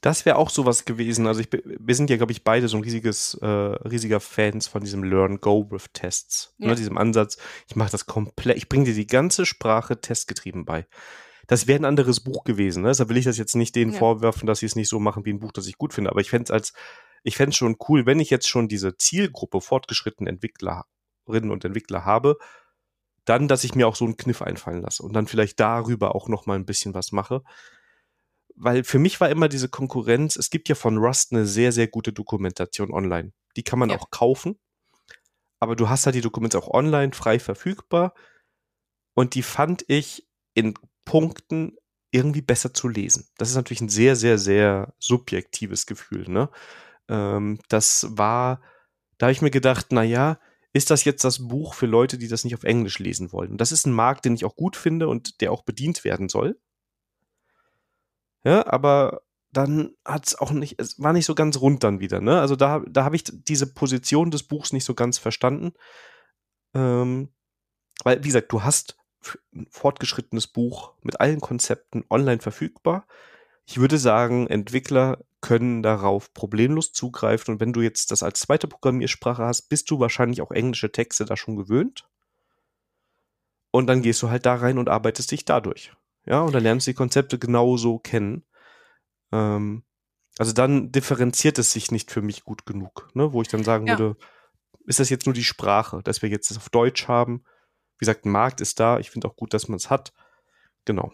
Das 0.00 0.24
wäre 0.24 0.36
auch 0.36 0.50
sowas 0.50 0.84
gewesen. 0.84 1.26
Also 1.26 1.40
ich, 1.40 1.48
wir 1.50 1.94
sind 1.94 2.10
ja, 2.10 2.16
glaube 2.16 2.32
ich, 2.32 2.44
beide 2.44 2.68
so 2.68 2.76
ein 2.76 2.82
riesiges, 2.82 3.34
äh, 3.34 3.46
riesiger 3.46 4.20
Fans 4.20 4.68
von 4.68 4.82
diesem 4.82 5.02
Learn 5.02 5.40
Go 5.40 5.70
with 5.70 5.86
Tests. 5.92 6.54
Ne, 6.58 6.66
ja. 6.66 6.72
Ne, 6.72 6.76
diesem 6.76 6.98
Ansatz, 6.98 7.38
ich 7.66 7.76
mache 7.76 7.90
das 7.90 8.06
komplett, 8.06 8.56
ich 8.56 8.68
bringe 8.68 8.84
dir 8.84 8.94
die 8.94 9.06
ganze 9.06 9.46
Sprache 9.46 10.00
testgetrieben 10.00 10.64
bei. 10.64 10.86
Das 11.46 11.66
wäre 11.66 11.80
ein 11.80 11.84
anderes 11.84 12.20
Buch 12.20 12.44
gewesen. 12.44 12.82
Ne? 12.82 12.88
Deshalb 12.88 13.08
will 13.08 13.16
ich 13.16 13.24
das 13.24 13.38
jetzt 13.38 13.54
nicht 13.54 13.74
denen 13.76 13.92
ja. 13.92 13.98
vorwerfen, 13.98 14.46
dass 14.46 14.60
sie 14.60 14.66
es 14.66 14.76
nicht 14.76 14.88
so 14.88 14.98
machen 14.98 15.24
wie 15.24 15.32
ein 15.32 15.38
Buch, 15.38 15.52
das 15.52 15.66
ich 15.66 15.78
gut 15.78 15.94
finde. 15.94 16.10
Aber 16.10 16.20
ich 16.20 16.30
fände 16.30 16.44
es 16.44 16.50
als, 16.50 16.72
ich 17.22 17.36
fände 17.36 17.54
schon 17.54 17.76
cool, 17.88 18.06
wenn 18.06 18.20
ich 18.20 18.30
jetzt 18.30 18.48
schon 18.48 18.68
diese 18.68 18.96
Zielgruppe 18.96 19.60
fortgeschrittenen 19.60 20.34
Entwicklerinnen 20.34 21.50
und 21.50 21.64
Entwickler 21.64 22.04
habe, 22.04 22.36
dann, 23.26 23.48
dass 23.48 23.64
ich 23.64 23.74
mir 23.74 23.86
auch 23.86 23.96
so 23.96 24.04
einen 24.04 24.16
Kniff 24.16 24.40
einfallen 24.40 24.82
lasse 24.82 25.02
und 25.02 25.12
dann 25.12 25.26
vielleicht 25.26 25.60
darüber 25.60 26.14
auch 26.14 26.28
noch 26.28 26.46
mal 26.46 26.54
ein 26.54 26.66
bisschen 26.66 26.94
was 26.94 27.12
mache 27.12 27.42
weil 28.56 28.84
für 28.84 28.98
mich 28.98 29.20
war 29.20 29.28
immer 29.28 29.48
diese 29.48 29.68
Konkurrenz, 29.68 30.36
es 30.36 30.50
gibt 30.50 30.68
ja 30.68 30.74
von 30.74 30.96
Rust 30.96 31.32
eine 31.32 31.46
sehr, 31.46 31.72
sehr 31.72 31.86
gute 31.86 32.12
Dokumentation 32.12 32.90
online. 32.90 33.32
Die 33.56 33.62
kann 33.62 33.78
man 33.78 33.90
ja. 33.90 33.98
auch 33.98 34.10
kaufen, 34.10 34.58
aber 35.60 35.76
du 35.76 35.88
hast 35.88 36.06
halt 36.06 36.16
die 36.16 36.22
Dokumente 36.22 36.58
auch 36.58 36.68
online 36.68 37.12
frei 37.12 37.38
verfügbar 37.38 38.14
und 39.14 39.34
die 39.34 39.42
fand 39.42 39.84
ich 39.88 40.26
in 40.54 40.74
Punkten 41.04 41.76
irgendwie 42.10 42.40
besser 42.40 42.72
zu 42.72 42.88
lesen. 42.88 43.28
Das 43.36 43.50
ist 43.50 43.56
natürlich 43.56 43.82
ein 43.82 43.90
sehr, 43.90 44.16
sehr, 44.16 44.38
sehr 44.38 44.94
subjektives 44.98 45.84
Gefühl. 45.86 46.28
Ne? 46.28 46.48
Ähm, 47.08 47.60
das 47.68 48.06
war, 48.10 48.62
da 49.18 49.26
habe 49.26 49.32
ich 49.32 49.42
mir 49.42 49.50
gedacht, 49.50 49.88
na 49.90 50.02
ja, 50.02 50.38
ist 50.76 50.90
das 50.90 51.04
jetzt 51.04 51.24
das 51.24 51.48
Buch 51.48 51.72
für 51.72 51.86
Leute, 51.86 52.18
die 52.18 52.28
das 52.28 52.44
nicht 52.44 52.54
auf 52.54 52.64
Englisch 52.64 52.98
lesen 52.98 53.32
wollen? 53.32 53.52
Und 53.52 53.60
das 53.60 53.72
ist 53.72 53.86
ein 53.86 53.94
Markt, 53.94 54.26
den 54.26 54.34
ich 54.34 54.44
auch 54.44 54.56
gut 54.56 54.76
finde 54.76 55.08
und 55.08 55.40
der 55.40 55.50
auch 55.50 55.62
bedient 55.62 56.04
werden 56.04 56.28
soll. 56.28 56.58
Ja, 58.44 58.66
aber 58.66 59.22
dann 59.52 59.96
hat 60.04 60.26
es 60.26 60.38
auch 60.38 60.50
nicht, 60.50 60.78
es 60.78 61.00
war 61.00 61.14
nicht 61.14 61.24
so 61.24 61.34
ganz 61.34 61.58
rund 61.60 61.82
dann 61.82 61.98
wieder, 62.00 62.20
ne? 62.20 62.40
Also 62.40 62.56
da, 62.56 62.82
da 62.86 63.04
habe 63.04 63.16
ich 63.16 63.24
diese 63.24 63.72
Position 63.72 64.30
des 64.30 64.42
Buchs 64.42 64.72
nicht 64.74 64.84
so 64.84 64.94
ganz 64.94 65.16
verstanden. 65.16 65.72
Ähm, 66.74 67.30
weil, 68.04 68.22
wie 68.22 68.28
gesagt, 68.28 68.52
du 68.52 68.62
hast 68.62 68.98
ein 69.54 69.66
fortgeschrittenes 69.70 70.46
Buch 70.46 70.92
mit 71.00 71.20
allen 71.20 71.40
Konzepten 71.40 72.04
online 72.10 72.42
verfügbar. 72.42 73.06
Ich 73.64 73.78
würde 73.78 73.96
sagen, 73.96 74.46
Entwickler 74.46 75.24
können 75.46 75.80
darauf 75.80 76.34
problemlos 76.34 76.90
zugreifen 76.90 77.54
und 77.54 77.60
wenn 77.60 77.72
du 77.72 77.80
jetzt 77.80 78.10
das 78.10 78.24
als 78.24 78.40
zweite 78.40 78.66
Programmiersprache 78.66 79.44
hast, 79.44 79.68
bist 79.68 79.88
du 79.92 80.00
wahrscheinlich 80.00 80.42
auch 80.42 80.50
englische 80.50 80.90
Texte 80.90 81.24
da 81.24 81.36
schon 81.36 81.54
gewöhnt. 81.54 82.08
Und 83.70 83.86
dann 83.86 84.02
gehst 84.02 84.20
du 84.22 84.28
halt 84.28 84.44
da 84.44 84.56
rein 84.56 84.76
und 84.76 84.88
arbeitest 84.88 85.30
dich 85.30 85.44
dadurch. 85.44 85.92
Ja, 86.24 86.40
und 86.40 86.52
dann 86.52 86.64
lernst 86.64 86.88
du 86.88 86.90
die 86.90 86.96
Konzepte 86.96 87.38
genauso 87.38 88.00
kennen. 88.00 88.44
Ähm, 89.30 89.84
also 90.36 90.52
dann 90.52 90.90
differenziert 90.90 91.60
es 91.60 91.70
sich 91.70 91.92
nicht 91.92 92.10
für 92.10 92.22
mich 92.22 92.42
gut 92.42 92.66
genug, 92.66 93.08
ne? 93.14 93.32
wo 93.32 93.40
ich 93.40 93.48
dann 93.48 93.62
sagen 93.62 93.86
ja. 93.86 93.96
würde, 93.96 94.16
ist 94.84 94.98
das 94.98 95.10
jetzt 95.10 95.26
nur 95.26 95.34
die 95.34 95.44
Sprache, 95.44 96.02
dass 96.02 96.22
wir 96.22 96.28
jetzt 96.28 96.50
das 96.50 96.56
auf 96.56 96.70
Deutsch 96.70 97.06
haben? 97.06 97.44
Wie 97.98 98.00
gesagt, 98.00 98.24
ein 98.24 98.32
Markt 98.32 98.60
ist 98.60 98.80
da. 98.80 98.98
Ich 98.98 99.10
finde 99.10 99.28
auch 99.28 99.36
gut, 99.36 99.54
dass 99.54 99.68
man 99.68 99.76
es 99.76 99.90
hat. 99.90 100.12
Genau. 100.84 101.12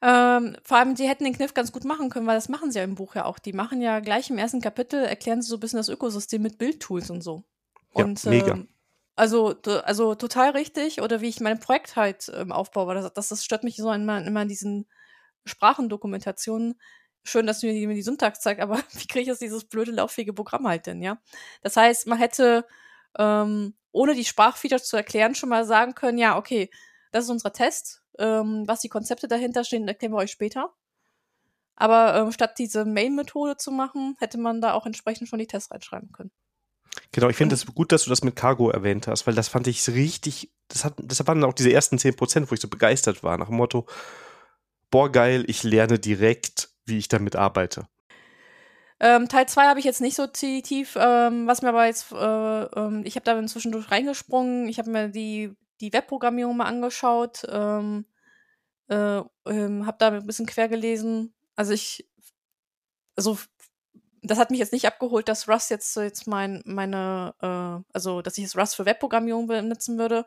Ähm, 0.00 0.56
vor 0.62 0.76
allem, 0.76 0.94
sie 0.94 1.08
hätten 1.08 1.24
den 1.24 1.34
Kniff 1.34 1.54
ganz 1.54 1.72
gut 1.72 1.84
machen 1.84 2.08
können, 2.08 2.26
weil 2.26 2.36
das 2.36 2.48
machen 2.48 2.70
sie 2.70 2.78
ja 2.78 2.84
im 2.84 2.94
Buch 2.94 3.14
ja 3.16 3.24
auch. 3.24 3.38
Die 3.38 3.52
machen 3.52 3.82
ja 3.82 3.98
gleich 4.00 4.30
im 4.30 4.38
ersten 4.38 4.60
Kapitel, 4.60 5.02
erklären 5.02 5.42
sie 5.42 5.48
so 5.48 5.56
ein 5.56 5.60
bisschen 5.60 5.78
das 5.78 5.88
Ökosystem 5.88 6.40
mit 6.40 6.58
Bildtools 6.58 7.10
und 7.10 7.22
so. 7.22 7.44
Und, 7.92 8.22
ja, 8.22 8.30
mega. 8.30 8.52
Ähm, 8.52 8.68
also, 9.16 9.56
also 9.84 10.14
total 10.14 10.50
richtig. 10.50 11.02
Oder 11.02 11.20
wie 11.20 11.28
ich 11.28 11.40
mein 11.40 11.58
Projekt 11.58 11.96
halt 11.96 12.30
ähm, 12.34 12.52
aufbaue, 12.52 12.94
das, 12.94 13.12
das, 13.12 13.28
das 13.28 13.44
stört 13.44 13.64
mich 13.64 13.76
so 13.76 13.92
immer, 13.92 14.24
immer 14.24 14.42
in 14.42 14.48
diesen 14.48 14.86
Sprachendokumentationen. 15.44 16.80
Schön, 17.24 17.46
dass 17.46 17.60
du 17.60 17.66
mir 17.66 17.72
die, 17.72 17.92
die 17.92 18.02
Syntax 18.02 18.40
zeigst, 18.40 18.62
aber 18.62 18.78
wie 18.92 19.06
kriege 19.08 19.22
ich 19.22 19.26
jetzt 19.26 19.42
dieses 19.42 19.64
blöde 19.64 19.90
lauffähige 19.90 20.32
Programm 20.32 20.68
halt 20.68 20.86
denn, 20.86 21.02
ja? 21.02 21.18
Das 21.62 21.76
heißt, 21.76 22.06
man 22.06 22.18
hätte, 22.18 22.64
ähm, 23.18 23.74
ohne 23.90 24.14
die 24.14 24.24
Sprachfeatures 24.24 24.84
zu 24.84 24.96
erklären, 24.96 25.34
schon 25.34 25.48
mal 25.48 25.64
sagen 25.64 25.94
können, 25.96 26.18
ja, 26.18 26.36
okay, 26.36 26.70
das 27.12 27.24
ist 27.24 27.30
unser 27.30 27.52
Test. 27.52 28.02
Ähm, 28.18 28.64
was 28.66 28.80
die 28.80 28.88
Konzepte 28.88 29.28
dahinter 29.28 29.64
stehen, 29.64 29.86
erklären 29.86 30.12
wir 30.12 30.18
euch 30.18 30.30
später. 30.30 30.72
Aber 31.76 32.16
ähm, 32.16 32.32
statt 32.32 32.58
diese 32.58 32.84
Main-Methode 32.84 33.56
zu 33.56 33.70
machen, 33.70 34.16
hätte 34.18 34.38
man 34.38 34.60
da 34.60 34.72
auch 34.72 34.86
entsprechend 34.86 35.28
schon 35.28 35.38
die 35.38 35.46
Tests 35.46 35.70
reinschreiben 35.70 36.10
können. 36.12 36.32
Genau, 37.12 37.28
ich 37.28 37.36
finde 37.36 37.54
es 37.54 37.64
das 37.64 37.74
gut, 37.74 37.92
dass 37.92 38.04
du 38.04 38.10
das 38.10 38.22
mit 38.22 38.34
Cargo 38.34 38.70
erwähnt 38.70 39.06
hast, 39.06 39.26
weil 39.26 39.34
das 39.34 39.48
fand 39.48 39.66
ich 39.66 39.88
richtig, 39.88 40.52
das 40.68 40.84
hat, 40.84 40.94
deshalb 40.98 41.28
waren 41.28 41.44
auch 41.44 41.54
diese 41.54 41.72
ersten 41.72 41.98
10 41.98 42.16
Prozent, 42.16 42.50
wo 42.50 42.54
ich 42.54 42.60
so 42.60 42.68
begeistert 42.68 43.22
war, 43.22 43.38
nach 43.38 43.46
dem 43.46 43.56
Motto, 43.56 43.86
boah, 44.90 45.10
geil, 45.10 45.44
ich 45.46 45.62
lerne 45.62 45.98
direkt, 45.98 46.70
wie 46.84 46.98
ich 46.98 47.08
damit 47.08 47.36
arbeite. 47.36 47.86
Ähm, 49.00 49.28
Teil 49.28 49.46
2 49.46 49.68
habe 49.68 49.78
ich 49.78 49.84
jetzt 49.84 50.00
nicht 50.00 50.16
so 50.16 50.26
tief, 50.26 50.96
ähm, 51.00 51.46
was 51.46 51.62
mir 51.62 51.68
aber 51.68 51.86
jetzt, 51.86 52.10
äh, 52.10 52.16
ähm, 52.16 53.02
ich 53.04 53.14
habe 53.14 53.24
da 53.24 53.38
inzwischen 53.38 53.70
durch 53.70 53.90
reingesprungen, 53.90 54.68
ich 54.68 54.78
habe 54.78 54.90
mir 54.90 55.08
die, 55.08 55.54
die 55.80 55.92
Webprogrammierung 55.92 56.56
mal 56.56 56.66
angeschaut, 56.66 57.42
ähm, 57.48 58.06
äh, 58.88 59.22
ähm, 59.46 59.86
habe 59.86 59.96
da 59.98 60.08
ein 60.08 60.26
bisschen 60.26 60.46
quer 60.46 60.68
gelesen. 60.68 61.34
Also 61.56 61.72
ich, 61.72 62.08
also 63.16 63.38
das 64.22 64.38
hat 64.38 64.50
mich 64.50 64.60
jetzt 64.60 64.72
nicht 64.72 64.86
abgeholt, 64.86 65.28
dass 65.28 65.48
Rust 65.48 65.70
jetzt, 65.70 65.96
jetzt 65.96 66.26
mein, 66.26 66.62
meine, 66.66 67.34
äh, 67.40 67.84
also 67.92 68.22
dass 68.22 68.38
ich 68.38 68.44
jetzt 68.44 68.56
Rust 68.56 68.76
für 68.76 68.86
Webprogrammierung 68.86 69.46
benutzen 69.46 69.98
würde. 69.98 70.26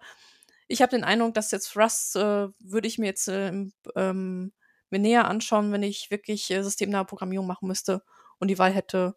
Ich 0.68 0.82
habe 0.82 0.92
den 0.92 1.04
Eindruck, 1.04 1.34
dass 1.34 1.52
jetzt 1.52 1.76
Rust 1.76 2.16
äh, 2.16 2.48
würde 2.60 2.88
ich 2.88 2.98
mir 2.98 3.08
jetzt 3.08 3.28
äh, 3.28 3.52
ähm, 3.96 4.54
mir 4.90 5.00
näher 5.00 5.28
anschauen, 5.28 5.72
wenn 5.72 5.84
ich 5.84 6.12
wirklich 6.12 6.50
äh, 6.52 6.64
systemnahe 6.64 7.06
Programmierung 7.06 7.48
machen 7.48 7.68
müsste 7.68 8.04
und 8.40 8.50
die 8.50 8.60
Wahl 8.60 8.72
hätte. 8.72 9.16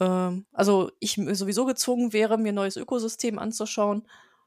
Ähm, 0.00 0.46
also 0.52 0.90
ich 1.00 1.20
sowieso 1.32 1.64
gezwungen 1.64 2.12
wäre, 2.12 2.38
mir 2.38 2.52
neues 2.52 2.76
Ökosystem 2.76 3.38
anzuschauen, 3.38 4.06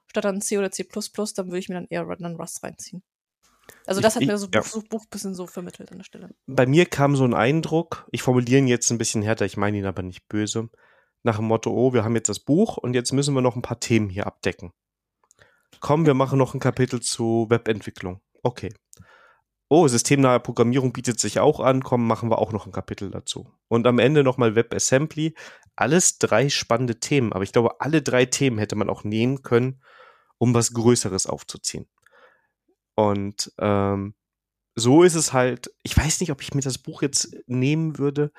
statt 0.09 0.25
dann 0.25 0.41
C 0.41 0.57
oder 0.57 0.71
C++, 0.71 0.83
dann 0.83 1.47
würde 1.47 1.59
ich 1.59 1.69
mir 1.69 1.75
dann 1.75 1.87
eher 1.89 2.05
dann 2.05 2.35
Rust 2.35 2.63
reinziehen. 2.63 3.03
Also 3.85 4.01
das 4.01 4.15
hat 4.15 4.23
ich, 4.23 4.27
mir 4.27 4.37
so 4.37 4.47
ja. 4.53 4.61
Buch, 4.61 4.83
Buch 4.89 5.03
ein 5.03 5.09
bisschen 5.09 5.35
so 5.35 5.47
vermittelt 5.47 5.91
an 5.91 5.99
der 5.99 6.03
Stelle. 6.03 6.29
Bei 6.47 6.65
mir 6.65 6.85
kam 6.85 7.15
so 7.15 7.23
ein 7.23 7.33
Eindruck, 7.33 8.07
ich 8.11 8.21
formuliere 8.21 8.59
ihn 8.59 8.67
jetzt 8.67 8.89
ein 8.91 8.97
bisschen 8.97 9.21
härter, 9.21 9.45
ich 9.45 9.57
meine 9.57 9.77
ihn 9.77 9.85
aber 9.85 10.01
nicht 10.01 10.27
böse, 10.27 10.69
nach 11.23 11.37
dem 11.37 11.45
Motto, 11.45 11.71
oh, 11.71 11.93
wir 11.93 12.03
haben 12.03 12.15
jetzt 12.15 12.29
das 12.29 12.39
Buch 12.39 12.77
und 12.77 12.93
jetzt 12.93 13.11
müssen 13.11 13.35
wir 13.35 13.41
noch 13.41 13.55
ein 13.55 13.61
paar 13.61 13.79
Themen 13.79 14.09
hier 14.09 14.25
abdecken. 14.25 14.71
Komm, 15.79 16.05
wir 16.05 16.13
machen 16.13 16.39
noch 16.39 16.53
ein 16.53 16.59
Kapitel 16.59 17.01
zu 17.01 17.47
Webentwicklung. 17.49 18.21
Okay. 18.43 18.73
Oh, 19.71 19.87
systemnahe 19.87 20.39
Programmierung 20.39 20.93
bietet 20.93 21.19
sich 21.19 21.39
auch 21.39 21.59
an. 21.59 21.83
Komm, 21.83 22.07
machen 22.07 22.31
wir 22.31 22.39
auch 22.39 22.51
noch 22.51 22.65
ein 22.65 22.71
Kapitel 22.71 23.11
dazu. 23.11 23.53
Und 23.67 23.85
am 23.85 23.99
Ende 23.99 24.23
nochmal 24.23 24.55
WebAssembly. 24.55 25.35
Alles 25.79 26.17
drei 26.17 26.49
spannende 26.49 26.99
Themen. 26.99 27.31
Aber 27.31 27.45
ich 27.45 27.53
glaube, 27.53 27.79
alle 27.79 28.01
drei 28.01 28.25
Themen 28.25 28.57
hätte 28.57 28.75
man 28.75 28.89
auch 28.89 29.05
nehmen 29.05 29.43
können, 29.43 29.81
um 30.37 30.53
was 30.53 30.73
Größeres 30.73 31.25
aufzuziehen. 31.25 31.87
Und 32.95 33.53
ähm, 33.59 34.13
so 34.75 35.03
ist 35.03 35.15
es 35.15 35.31
halt, 35.31 35.71
ich 35.83 35.95
weiß 35.95 36.19
nicht, 36.19 36.33
ob 36.33 36.41
ich 36.41 36.53
mir 36.53 36.59
das 36.59 36.79
Buch 36.79 37.01
jetzt 37.01 37.33
nehmen 37.47 37.97
würde, 37.97 38.33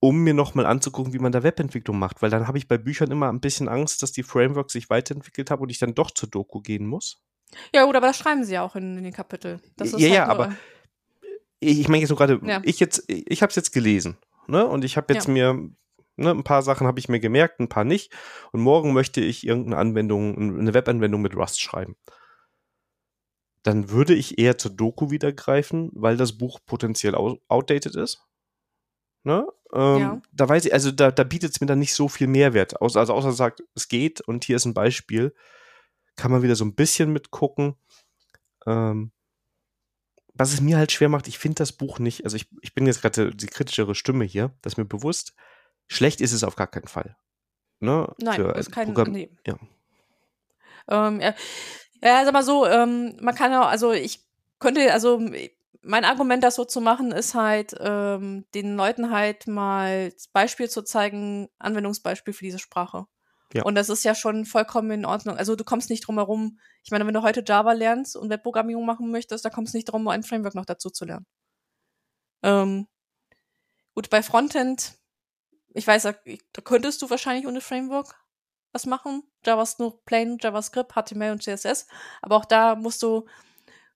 um 0.00 0.24
mir 0.24 0.32
nochmal 0.32 0.64
anzugucken, 0.64 1.12
wie 1.12 1.18
man 1.18 1.30
da 1.30 1.42
Webentwicklung 1.42 1.98
macht, 1.98 2.22
weil 2.22 2.30
dann 2.30 2.48
habe 2.48 2.56
ich 2.56 2.68
bei 2.68 2.78
Büchern 2.78 3.10
immer 3.10 3.28
ein 3.28 3.40
bisschen 3.40 3.68
Angst, 3.68 4.02
dass 4.02 4.12
die 4.12 4.22
Frameworks 4.22 4.72
sich 4.72 4.88
weiterentwickelt 4.88 5.50
haben 5.50 5.60
und 5.60 5.68
ich 5.68 5.78
dann 5.78 5.94
doch 5.94 6.10
zur 6.10 6.30
Doku 6.30 6.62
gehen 6.62 6.86
muss. 6.86 7.22
Ja, 7.74 7.84
gut, 7.84 7.96
aber 7.96 8.06
das 8.06 8.16
schreiben 8.16 8.44
sie 8.44 8.54
ja 8.54 8.62
auch 8.62 8.76
in, 8.76 8.96
in 8.96 9.04
den 9.04 9.12
Kapiteln. 9.12 9.60
ja, 9.78 9.84
halt 9.84 10.00
ja, 10.00 10.26
aber 10.26 10.56
ich, 11.60 11.80
ich 11.80 11.88
meine 11.88 12.00
jetzt 12.00 12.08
so 12.08 12.16
gerade, 12.16 12.40
ja. 12.44 12.62
ich 12.64 12.80
jetzt, 12.80 13.04
ich 13.08 13.42
habe 13.42 13.50
es 13.50 13.56
jetzt 13.56 13.72
gelesen, 13.72 14.16
ne? 14.46 14.66
Und 14.66 14.84
ich 14.86 14.96
habe 14.96 15.12
jetzt 15.12 15.26
ja. 15.28 15.34
mir 15.34 15.70
Ne, 16.16 16.30
ein 16.30 16.44
paar 16.44 16.62
Sachen 16.62 16.86
habe 16.86 16.98
ich 16.98 17.08
mir 17.08 17.20
gemerkt, 17.20 17.60
ein 17.60 17.68
paar 17.68 17.84
nicht. 17.84 18.12
Und 18.52 18.60
morgen 18.60 18.92
möchte 18.92 19.20
ich 19.20 19.46
irgendeine 19.46 19.76
Anwendung, 19.76 20.58
eine 20.60 20.74
Webanwendung 20.74 21.22
mit 21.22 21.36
Rust 21.36 21.60
schreiben 21.60 21.96
dann 23.66 23.90
würde 23.90 24.14
ich 24.14 24.38
eher 24.38 24.58
zur 24.58 24.70
Doku 24.70 25.10
wieder 25.10 25.32
greifen, 25.32 25.90
weil 25.92 26.16
das 26.16 26.38
Buch 26.38 26.60
potenziell 26.64 27.16
outdated 27.16 27.96
ist. 27.96 28.24
Ne? 29.24 29.44
Ähm, 29.72 29.98
ja. 29.98 30.22
Da 30.30 30.48
weiß 30.48 30.66
ich, 30.66 30.72
also 30.72 30.92
da, 30.92 31.10
da 31.10 31.24
bietet 31.24 31.50
es 31.50 31.60
mir 31.60 31.66
dann 31.66 31.80
nicht 31.80 31.94
so 31.94 32.08
viel 32.08 32.28
Mehrwert. 32.28 32.80
Also, 32.80 33.00
also 33.00 33.12
außer 33.12 33.32
sagt, 33.32 33.64
es 33.74 33.88
geht 33.88 34.20
und 34.20 34.44
hier 34.44 34.54
ist 34.54 34.66
ein 34.66 34.74
Beispiel, 34.74 35.34
kann 36.14 36.30
man 36.30 36.42
wieder 36.42 36.54
so 36.54 36.64
ein 36.64 36.76
bisschen 36.76 37.12
mitgucken. 37.12 37.74
Ähm, 38.66 39.10
was 40.34 40.52
es 40.52 40.60
mir 40.60 40.76
halt 40.76 40.92
schwer 40.92 41.08
macht, 41.08 41.26
ich 41.26 41.38
finde 41.38 41.56
das 41.56 41.72
Buch 41.72 41.98
nicht, 41.98 42.22
also 42.22 42.36
ich, 42.36 42.48
ich 42.60 42.72
bin 42.72 42.86
jetzt 42.86 43.02
gerade 43.02 43.34
die 43.34 43.46
kritischere 43.46 43.96
Stimme 43.96 44.24
hier, 44.24 44.54
das 44.62 44.74
ist 44.74 44.76
mir 44.76 44.84
bewusst. 44.84 45.34
Schlecht 45.86 46.20
ist 46.20 46.32
es 46.32 46.44
auf 46.44 46.56
gar 46.56 46.66
keinen 46.66 46.88
Fall. 46.88 47.16
Ne? 47.80 48.12
Nein, 48.18 48.36
Für, 48.36 48.54
ist 48.56 48.72
kein 48.72 48.88
Programm, 48.88 49.12
nee. 49.12 49.30
ja. 49.46 49.56
Ähm, 50.88 51.20
ja. 51.20 51.34
Ja, 52.02 52.24
sag 52.24 52.32
mal 52.32 52.42
so, 52.42 52.66
ähm, 52.66 53.16
man 53.20 53.34
kann 53.34 53.52
ja, 53.52 53.62
also 53.62 53.92
ich 53.92 54.24
könnte, 54.58 54.92
also 54.92 55.20
mein 55.82 56.04
Argument, 56.04 56.42
das 56.44 56.56
so 56.56 56.64
zu 56.64 56.80
machen, 56.80 57.12
ist 57.12 57.34
halt, 57.34 57.74
ähm, 57.80 58.44
den 58.54 58.76
Leuten 58.76 59.10
halt 59.10 59.46
mal 59.46 60.12
Beispiel 60.32 60.68
zu 60.68 60.82
zeigen, 60.82 61.48
Anwendungsbeispiel 61.58 62.34
für 62.34 62.44
diese 62.44 62.58
Sprache. 62.58 63.06
Ja. 63.54 63.62
Und 63.62 63.76
das 63.76 63.88
ist 63.88 64.04
ja 64.04 64.14
schon 64.14 64.44
vollkommen 64.44 64.90
in 64.90 65.04
Ordnung. 65.06 65.36
Also 65.36 65.54
du 65.54 65.64
kommst 65.64 65.88
nicht 65.88 66.06
drum 66.06 66.16
herum. 66.16 66.58
Ich 66.82 66.90
meine, 66.90 67.06
wenn 67.06 67.14
du 67.14 67.22
heute 67.22 67.44
Java 67.46 67.72
lernst 67.72 68.16
und 68.16 68.28
Webprogrammierung 68.28 68.84
machen 68.84 69.10
möchtest, 69.10 69.44
da 69.44 69.50
kommst 69.50 69.72
du 69.72 69.78
nicht 69.78 69.86
drum, 69.86 70.06
ein 70.08 70.24
Framework 70.24 70.54
noch 70.54 70.66
dazu 70.66 70.90
zu 70.90 71.04
lernen. 71.04 71.26
Ähm, 72.42 72.88
gut, 73.94 74.10
bei 74.10 74.22
Frontend, 74.22 74.94
ich 75.76 75.86
weiß, 75.86 76.04
da, 76.04 76.14
da 76.52 76.62
könntest 76.62 77.02
du 77.02 77.10
wahrscheinlich 77.10 77.46
ohne 77.46 77.60
Framework 77.60 78.14
was 78.72 78.86
machen. 78.86 79.22
Java 79.44 79.62
ist 79.62 79.78
nur 79.78 80.02
plain 80.04 80.38
JavaScript, 80.40 80.92
HTML 80.92 81.32
und 81.32 81.42
CSS. 81.42 81.86
Aber 82.22 82.36
auch 82.36 82.46
da 82.46 82.76
musst 82.76 83.02
du 83.02 83.26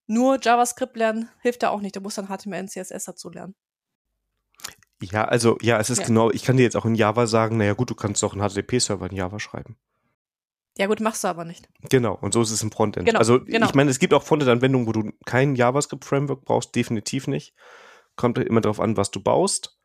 nur 0.07 0.39
JavaScript 0.41 0.97
lernen, 0.97 1.31
hilft 1.41 1.63
da 1.63 1.71
auch 1.71 1.81
nicht. 1.81 1.97
Du 1.97 2.01
musst 2.01 2.19
dann 2.19 2.29
HTML 2.29 2.61
und 2.61 2.71
CSS 2.71 3.05
dazu 3.05 3.31
lernen. 3.31 3.55
Ja, 5.03 5.25
also 5.25 5.57
ja, 5.63 5.79
es 5.79 5.89
ist 5.89 6.01
ja. 6.01 6.07
genau, 6.07 6.31
ich 6.31 6.45
kann 6.45 6.59
dir 6.59 6.65
jetzt 6.65 6.77
auch 6.77 6.85
in 6.85 6.95
Java 6.95 7.27
sagen, 7.27 7.57
naja 7.57 7.73
gut, 7.73 7.89
du 7.89 7.95
kannst 7.95 8.23
doch 8.23 8.35
einen 8.35 8.47
HTTP-Server 8.47 9.11
in 9.11 9.17
Java 9.17 9.39
schreiben. 9.39 9.79
Ja 10.77 10.87
gut, 10.87 11.01
machst 11.01 11.25
du 11.25 11.29
aber 11.29 11.47
nicht. 11.47 11.69
Genau, 11.89 12.15
und 12.21 12.35
so 12.35 12.43
ist 12.43 12.51
es 12.51 12.63
im 12.63 12.71
Frontend. 12.71 13.07
Genau, 13.07 13.19
also 13.19 13.43
genau. 13.43 13.67
ich 13.67 13.75
meine, 13.75 13.91
es 13.91 13.99
gibt 13.99 14.13
auch 14.13 14.23
Frontend-Anwendungen, 14.23 14.87
wo 14.87 14.93
du 14.93 15.13
kein 15.25 15.57
JavaScript-Framework 15.57 16.45
brauchst, 16.45 16.75
definitiv 16.75 17.27
nicht. 17.27 17.55
Kommt 18.17 18.37
immer 18.37 18.61
darauf 18.61 18.81
an, 18.81 18.99
was 18.99 19.11
du 19.11 19.23
baust. 19.23 19.80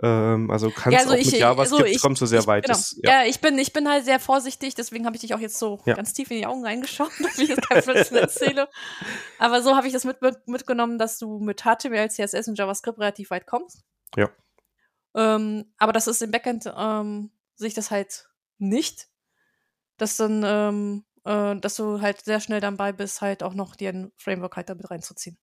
Ähm, 0.00 0.50
also 0.50 0.70
kannst 0.70 0.92
ja, 0.92 1.00
also 1.00 1.14
auch 1.14 1.18
ich, 1.18 1.32
mit 1.32 1.40
JavaScript 1.40 1.88
ich, 1.88 2.00
kommst 2.00 2.22
du 2.22 2.26
sehr 2.26 2.40
ich, 2.40 2.46
weit. 2.46 2.64
Genau. 2.64 2.76
Das, 2.76 2.96
ja. 3.02 3.22
ja. 3.22 3.28
ich 3.28 3.40
bin, 3.40 3.58
ich 3.58 3.72
bin 3.72 3.88
halt 3.88 4.04
sehr 4.04 4.20
vorsichtig, 4.20 4.74
deswegen 4.76 5.06
habe 5.06 5.16
ich 5.16 5.22
dich 5.22 5.34
auch 5.34 5.40
jetzt 5.40 5.58
so 5.58 5.80
ja. 5.86 5.94
ganz 5.94 6.12
tief 6.12 6.30
in 6.30 6.38
die 6.38 6.46
Augen 6.46 6.64
reingeschaut, 6.64 7.10
dass 7.22 7.38
ich 7.38 7.48
jetzt 7.48 7.68
kein 7.68 7.82
Blödsinn 7.82 8.18
erzähle. 8.18 8.68
Aber 9.38 9.62
so 9.62 9.74
habe 9.74 9.88
ich 9.88 9.92
das 9.92 10.04
mit, 10.04 10.18
mitgenommen, 10.46 10.98
dass 10.98 11.18
du 11.18 11.40
mit 11.40 11.62
HTML, 11.62 12.10
CSS 12.10 12.46
und 12.48 12.56
JavaScript 12.56 12.98
relativ 12.98 13.30
weit 13.30 13.46
kommst. 13.46 13.82
Ja. 14.16 14.30
Ähm, 15.14 15.72
aber 15.78 15.92
das 15.92 16.06
ist 16.06 16.22
im 16.22 16.30
Backend, 16.30 16.72
ähm, 16.76 17.30
sehe 17.56 17.68
ich 17.68 17.74
das 17.74 17.90
halt 17.90 18.28
nicht. 18.58 19.08
Dass 19.96 20.16
dann, 20.16 20.44
ähm, 20.46 21.04
äh, 21.24 21.56
dass 21.56 21.74
du 21.74 22.00
halt 22.00 22.20
sehr 22.20 22.40
schnell 22.40 22.60
dabei 22.60 22.92
bist, 22.92 23.20
halt 23.20 23.42
auch 23.42 23.54
noch 23.54 23.74
dir 23.74 23.90
ein 23.90 24.12
Framework 24.16 24.56
halt 24.56 24.68
damit 24.68 24.90
reinzuziehen. 24.90 25.36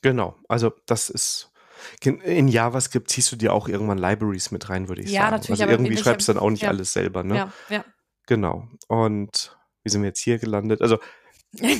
Genau, 0.00 0.36
also 0.48 0.72
das 0.86 1.10
ist 1.10 1.51
in 2.02 2.48
JavaScript 2.48 3.10
ziehst 3.10 3.32
du 3.32 3.36
dir 3.36 3.52
auch 3.52 3.68
irgendwann 3.68 3.98
Libraries 3.98 4.50
mit 4.50 4.68
rein, 4.68 4.88
würde 4.88 5.02
ich 5.02 5.10
ja, 5.10 5.22
sagen. 5.22 5.36
Natürlich, 5.36 5.62
also 5.62 5.72
irgendwie 5.72 5.96
schreibst 5.96 6.28
du 6.28 6.32
dann 6.32 6.42
auch 6.42 6.50
nicht 6.50 6.62
ja. 6.62 6.68
alles 6.68 6.92
selber, 6.92 7.22
ne? 7.22 7.36
Ja, 7.36 7.52
ja. 7.68 7.84
Genau. 8.26 8.68
Und 8.88 9.56
wie 9.82 9.90
sind 9.90 10.02
wir 10.02 10.08
jetzt 10.08 10.20
hier 10.20 10.38
gelandet? 10.38 10.80
Also 10.80 10.98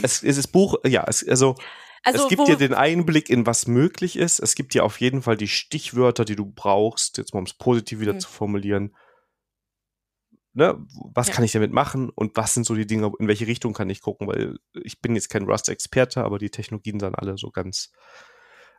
es, 0.03 0.23
ist 0.23 0.49
Buch, 0.49 0.77
ja, 0.85 1.05
es, 1.07 1.27
also 1.27 1.57
also, 2.05 2.25
es 2.25 2.29
gibt 2.29 2.49
dir 2.49 2.57
den 2.57 2.75
Einblick 2.75 3.31
in 3.31 3.47
was 3.47 3.67
möglich 3.67 4.17
ist. 4.17 4.41
Es 4.41 4.55
gibt 4.55 4.75
dir 4.75 4.85
auf 4.85 5.01
jeden 5.01 5.23
Fall 5.23 5.37
die 5.37 5.49
Stichwörter, 5.49 6.25
die 6.25 6.35
du 6.35 6.47
brauchst, 6.47 7.17
jetzt 7.19 7.33
mal 7.33 7.39
um 7.39 7.47
es 7.47 7.55
positiv 7.55 8.01
wieder 8.01 8.15
mhm. 8.15 8.21
zu 8.21 8.29
formulieren. 8.29 8.97
Ne, 10.55 10.85
was 11.15 11.29
ja. 11.29 11.35
kann 11.35 11.45
ich 11.45 11.53
damit 11.53 11.73
machen 11.73 12.11
und 12.11 12.37
was 12.37 12.53
sind 12.53 12.67
so 12.67 12.75
die 12.75 12.87
Dinge, 12.87 13.11
in 13.19 13.27
welche 13.27 13.47
Richtung 13.47 13.73
kann 13.73 13.89
ich 13.89 14.03
gucken, 14.03 14.27
weil 14.27 14.59
ich 14.75 15.01
bin 15.01 15.15
jetzt 15.15 15.31
kein 15.31 15.45
Rust-Experte, 15.45 16.23
aber 16.23 16.39
die 16.39 16.51
Technologien 16.51 17.01
sahen 17.01 17.15
alle 17.15 17.39
so 17.39 17.51
ganz 17.51 17.91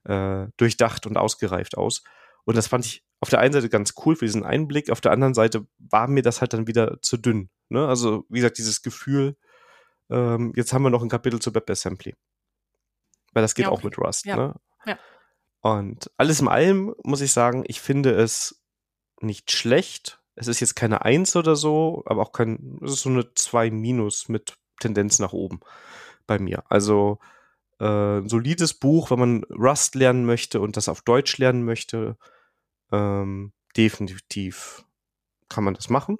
äh, 0.05 0.47
durchdacht 0.57 1.05
und 1.05 1.17
ausgereift 1.17 1.77
aus. 1.77 2.03
Und 2.45 2.57
das 2.57 2.67
fand 2.67 2.85
ich 2.85 3.03
auf 3.19 3.29
der 3.29 3.39
einen 3.39 3.53
Seite 3.53 3.69
ganz 3.69 3.93
cool 4.05 4.15
für 4.17 4.25
diesen 4.25 4.43
Einblick, 4.43 4.89
auf 4.89 4.99
der 4.99 5.13
anderen 5.13 5.33
Seite 5.33 5.65
war 5.77 6.07
mir 6.07 6.23
das 6.23 6.41
halt 6.41 6.53
dann 6.53 6.67
wieder 6.67 7.01
zu 7.01 7.15
dünn. 7.15 7.49
Ne? 7.69 7.87
Also, 7.87 8.25
wie 8.27 8.39
gesagt, 8.39 8.57
dieses 8.57 8.81
Gefühl, 8.81 9.37
ähm, 10.09 10.51
jetzt 10.55 10.73
haben 10.73 10.83
wir 10.83 10.89
noch 10.89 11.01
ein 11.01 11.09
Kapitel 11.09 11.39
zu 11.39 11.55
WebAssembly. 11.55 12.15
Weil 13.31 13.41
das 13.41 13.55
geht 13.55 13.63
ja, 13.63 13.71
okay. 13.71 13.79
auch 13.79 13.83
mit 13.83 13.97
Rust. 13.97 14.25
Ja. 14.25 14.35
Ne? 14.35 14.55
ja. 14.85 14.99
Und 15.61 16.11
alles 16.17 16.41
in 16.41 16.49
allem 16.49 16.93
muss 17.03 17.21
ich 17.21 17.31
sagen, 17.31 17.63
ich 17.65 17.79
finde 17.79 18.11
es 18.11 18.61
nicht 19.21 19.51
schlecht. 19.51 20.19
Es 20.35 20.47
ist 20.47 20.59
jetzt 20.59 20.75
keine 20.75 21.03
Eins 21.05 21.35
oder 21.37 21.55
so, 21.55 22.03
aber 22.05 22.21
auch 22.21 22.33
kein, 22.33 22.79
es 22.83 22.91
ist 22.91 23.01
so 23.03 23.09
eine 23.09 23.33
2 23.33 23.71
minus 23.71 24.27
mit 24.27 24.55
Tendenz 24.79 25.19
nach 25.19 25.31
oben 25.31 25.61
bei 26.27 26.39
mir. 26.39 26.63
Also 26.69 27.19
äh, 27.83 28.27
solides 28.27 28.73
Buch, 28.73 29.11
wenn 29.11 29.19
man 29.19 29.43
Rust 29.45 29.95
lernen 29.95 30.25
möchte 30.25 30.61
und 30.61 30.77
das 30.77 30.89
auf 30.89 31.01
Deutsch 31.01 31.37
lernen 31.37 31.63
möchte. 31.65 32.17
Ähm, 32.91 33.53
definitiv 33.75 34.85
kann 35.49 35.63
man 35.63 35.73
das 35.73 35.89
machen 35.89 36.17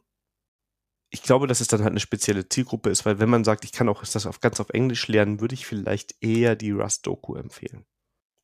ich 1.14 1.22
glaube, 1.22 1.46
dass 1.46 1.62
es 1.62 1.68
dann 1.68 1.82
halt 1.82 1.92
eine 1.92 2.00
spezielle 2.00 2.50
Zielgruppe 2.50 2.90
ist, 2.90 3.06
weil 3.06 3.20
wenn 3.20 3.30
man 3.30 3.44
sagt, 3.44 3.66
ich 3.66 3.72
kann 3.72 3.88
auch 3.88 4.04
das 4.04 4.26
auf, 4.26 4.40
ganz 4.40 4.60
auf 4.60 4.72
Englisch 4.72 5.08
lernen, 5.08 5.40
würde 5.40 5.54
ich 5.54 5.68
vielleicht 5.68 6.16
eher 6.22 6.56
die 6.56 6.72
Rust-Doku 6.72 7.36
empfehlen. 7.36 7.86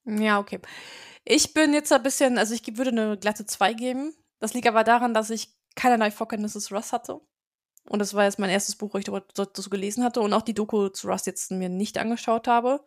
Ja, 0.06 0.40
okay. 0.40 0.60
Ich 1.26 1.56
bin 1.56 1.74
jetzt 1.74 1.92
ein 1.92 2.04
bisschen, 2.04 2.38
also 2.38 2.54
ich 2.54 2.78
würde 2.78 2.92
eine 2.92 3.18
glatte 3.18 3.48
2 3.48 3.74
geben. 3.74 4.14
Das 4.40 4.54
liegt 4.54 4.68
aber 4.68 4.84
daran, 4.84 5.16
dass 5.16 5.32
ich 5.32 5.58
keinerlei 5.76 6.12
Vorkenntnisse 6.12 6.60
zu 6.60 6.76
Rust 6.76 6.94
hatte. 6.94 7.20
Und 7.90 8.00
das 8.00 8.14
war 8.14 8.26
jetzt 8.26 8.38
mein 8.38 8.52
erstes 8.52 8.76
Buch, 8.76 8.94
wo 8.94 9.00
ich 9.00 9.10
dazu 9.34 9.70
gelesen 9.72 10.04
hatte 10.04 10.22
und 10.22 10.32
auch 10.32 10.44
die 10.44 10.54
Doku 10.54 10.90
zu 10.90 11.08
Rust 11.08 11.26
jetzt 11.26 11.50
mir 11.50 11.70
nicht 11.70 11.98
angeschaut 11.98 12.48
habe. 12.48 12.86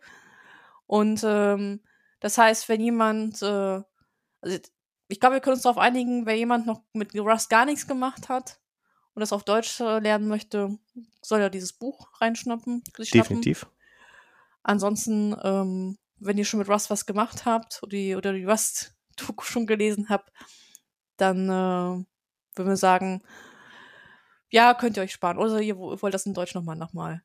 Und 0.93 1.23
ähm, 1.25 1.81
das 2.19 2.37
heißt, 2.37 2.69
wenn 2.69 2.79
jemand, 2.79 3.41
äh, 3.41 3.81
also 4.41 4.57
ich 5.07 5.19
glaube, 5.19 5.37
wir 5.37 5.39
können 5.39 5.55
uns 5.55 5.63
darauf 5.63 5.79
einigen, 5.79 6.27
wer 6.27 6.37
jemand 6.37 6.67
noch 6.67 6.83
mit 6.93 7.15
Rust 7.15 7.49
gar 7.49 7.65
nichts 7.65 7.87
gemacht 7.87 8.29
hat, 8.29 8.59
und 9.15 9.19
das 9.19 9.33
auf 9.33 9.43
Deutsch 9.43 9.79
äh, 9.79 9.97
lernen 9.97 10.27
möchte, 10.27 10.77
soll 11.23 11.39
er 11.39 11.49
dieses 11.49 11.73
Buch 11.73 12.11
reinschnappen. 12.21 12.83
Definitiv. 13.31 13.65
Ansonsten, 14.61 15.35
ähm, 15.41 15.97
wenn 16.17 16.37
ihr 16.37 16.45
schon 16.45 16.59
mit 16.59 16.69
Rust 16.69 16.91
was 16.91 17.07
gemacht 17.07 17.43
habt 17.45 17.81
oder 17.81 17.89
die, 17.89 18.15
oder 18.15 18.31
die 18.31 18.45
Rust-Doku 18.45 19.45
schon 19.45 19.65
gelesen 19.65 20.09
habt, 20.09 20.31
dann 21.17 21.49
äh, 21.49 22.05
würden 22.55 22.69
wir 22.69 22.77
sagen, 22.77 23.23
ja, 24.51 24.75
könnt 24.75 24.97
ihr 24.97 25.03
euch 25.03 25.13
sparen. 25.13 25.39
Oder 25.39 25.59
ihr 25.59 25.75
wollt 25.75 26.13
das 26.13 26.27
in 26.27 26.35
Deutsch 26.35 26.53
nochmal 26.53 26.75
nochmal 26.75 27.23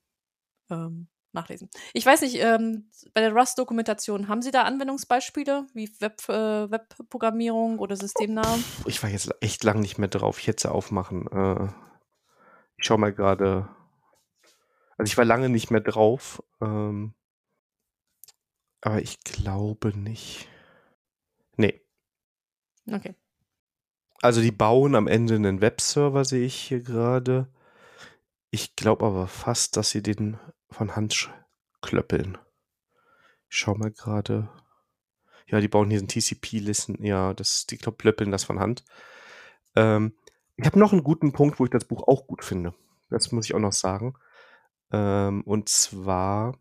ähm, 0.70 1.08
nachlesen. 1.32 1.68
Ich 1.92 2.04
weiß 2.04 2.22
nicht, 2.22 2.36
ähm, 2.36 2.90
bei 3.14 3.20
der 3.20 3.32
Rust-Dokumentation 3.32 4.28
haben 4.28 4.42
Sie 4.42 4.50
da 4.50 4.62
Anwendungsbeispiele 4.62 5.66
wie 5.74 5.90
Web, 6.00 6.22
äh, 6.28 6.70
Webprogrammierung 6.70 7.78
oder 7.78 7.96
Systemnamen? 7.96 8.64
Ich 8.86 9.02
war 9.02 9.10
jetzt 9.10 9.30
echt 9.40 9.64
lang 9.64 9.80
nicht 9.80 9.98
mehr 9.98 10.08
drauf. 10.08 10.38
Ich 10.38 10.46
hätte 10.46 10.62
sie 10.62 10.72
aufmachen. 10.72 11.26
Äh, 11.28 11.68
ich 12.76 12.84
schaue 12.84 12.98
mal 12.98 13.12
gerade. 13.12 13.68
Also 14.96 15.10
ich 15.10 15.18
war 15.18 15.24
lange 15.24 15.48
nicht 15.48 15.70
mehr 15.70 15.80
drauf. 15.80 16.42
Ähm, 16.60 17.14
aber 18.80 19.02
ich 19.02 19.20
glaube 19.20 19.96
nicht. 19.98 20.48
Nee. 21.56 21.82
Okay. 22.90 23.14
Also 24.22 24.40
die 24.40 24.52
bauen 24.52 24.94
am 24.94 25.06
Ende 25.06 25.36
einen 25.36 25.60
Webserver, 25.60 26.24
sehe 26.24 26.46
ich 26.46 26.54
hier 26.54 26.80
gerade. 26.80 27.48
Ich 28.50 28.76
glaube 28.76 29.04
aber 29.04 29.28
fast, 29.28 29.76
dass 29.76 29.90
sie 29.90 30.02
den 30.02 30.38
von 30.70 30.96
Hand 30.96 31.30
klöppeln. 31.82 32.38
Ich 33.50 33.58
schau 33.58 33.74
mal 33.74 33.90
gerade. 33.90 34.48
Ja, 35.46 35.60
die 35.60 35.68
bauen 35.68 35.90
hier 35.90 35.98
einen 35.98 36.08
TCP-Listen. 36.08 37.02
Ja, 37.04 37.34
das, 37.34 37.66
die 37.66 37.78
klöppeln 37.78 38.30
das 38.30 38.44
von 38.44 38.60
Hand. 38.60 38.84
Ähm, 39.76 40.14
ich 40.56 40.66
habe 40.66 40.78
noch 40.78 40.92
einen 40.92 41.04
guten 41.04 41.32
Punkt, 41.32 41.60
wo 41.60 41.64
ich 41.64 41.70
das 41.70 41.84
Buch 41.84 42.06
auch 42.06 42.26
gut 42.26 42.44
finde. 42.44 42.74
Das 43.10 43.32
muss 43.32 43.46
ich 43.46 43.54
auch 43.54 43.60
noch 43.60 43.72
sagen. 43.72 44.14
Ähm, 44.92 45.42
und 45.42 45.68
zwar 45.68 46.58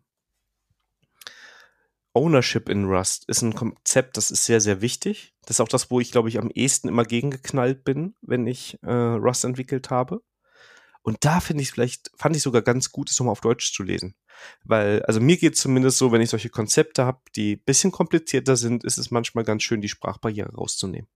Ownership 2.14 2.68
in 2.68 2.86
Rust 2.86 3.28
ist 3.28 3.42
ein 3.42 3.54
Konzept, 3.54 4.16
das 4.16 4.30
ist 4.30 4.44
sehr, 4.44 4.60
sehr 4.60 4.80
wichtig. 4.80 5.34
Das 5.42 5.56
ist 5.56 5.60
auch 5.60 5.68
das, 5.68 5.90
wo 5.90 6.00
ich, 6.00 6.10
glaube 6.10 6.28
ich, 6.28 6.38
am 6.38 6.50
ehesten 6.50 6.88
immer 6.88 7.04
gegengeknallt 7.04 7.84
bin, 7.84 8.14
wenn 8.22 8.46
ich 8.46 8.78
äh, 8.82 8.90
Rust 8.92 9.44
entwickelt 9.44 9.90
habe. 9.90 10.22
Und 11.08 11.24
da 11.24 11.40
finde 11.40 11.62
ich 11.62 11.70
vielleicht, 11.70 12.10
fand 12.16 12.36
ich 12.36 12.42
sogar 12.42 12.60
ganz 12.60 12.92
gut, 12.92 13.08
es 13.08 13.18
nochmal 13.18 13.32
auf 13.32 13.40
Deutsch 13.40 13.72
zu 13.72 13.82
lesen. 13.82 14.14
Weil, 14.62 15.02
also 15.04 15.20
mir 15.20 15.38
geht 15.38 15.54
es 15.54 15.60
zumindest 15.62 15.96
so, 15.96 16.12
wenn 16.12 16.20
ich 16.20 16.28
solche 16.28 16.50
Konzepte 16.50 17.06
habe, 17.06 17.22
die 17.34 17.56
ein 17.56 17.62
bisschen 17.64 17.92
komplizierter 17.92 18.56
sind, 18.56 18.84
ist 18.84 18.98
es 18.98 19.10
manchmal 19.10 19.44
ganz 19.44 19.62
schön, 19.62 19.80
die 19.80 19.88
Sprachbarriere 19.88 20.54
rauszunehmen. 20.54 21.08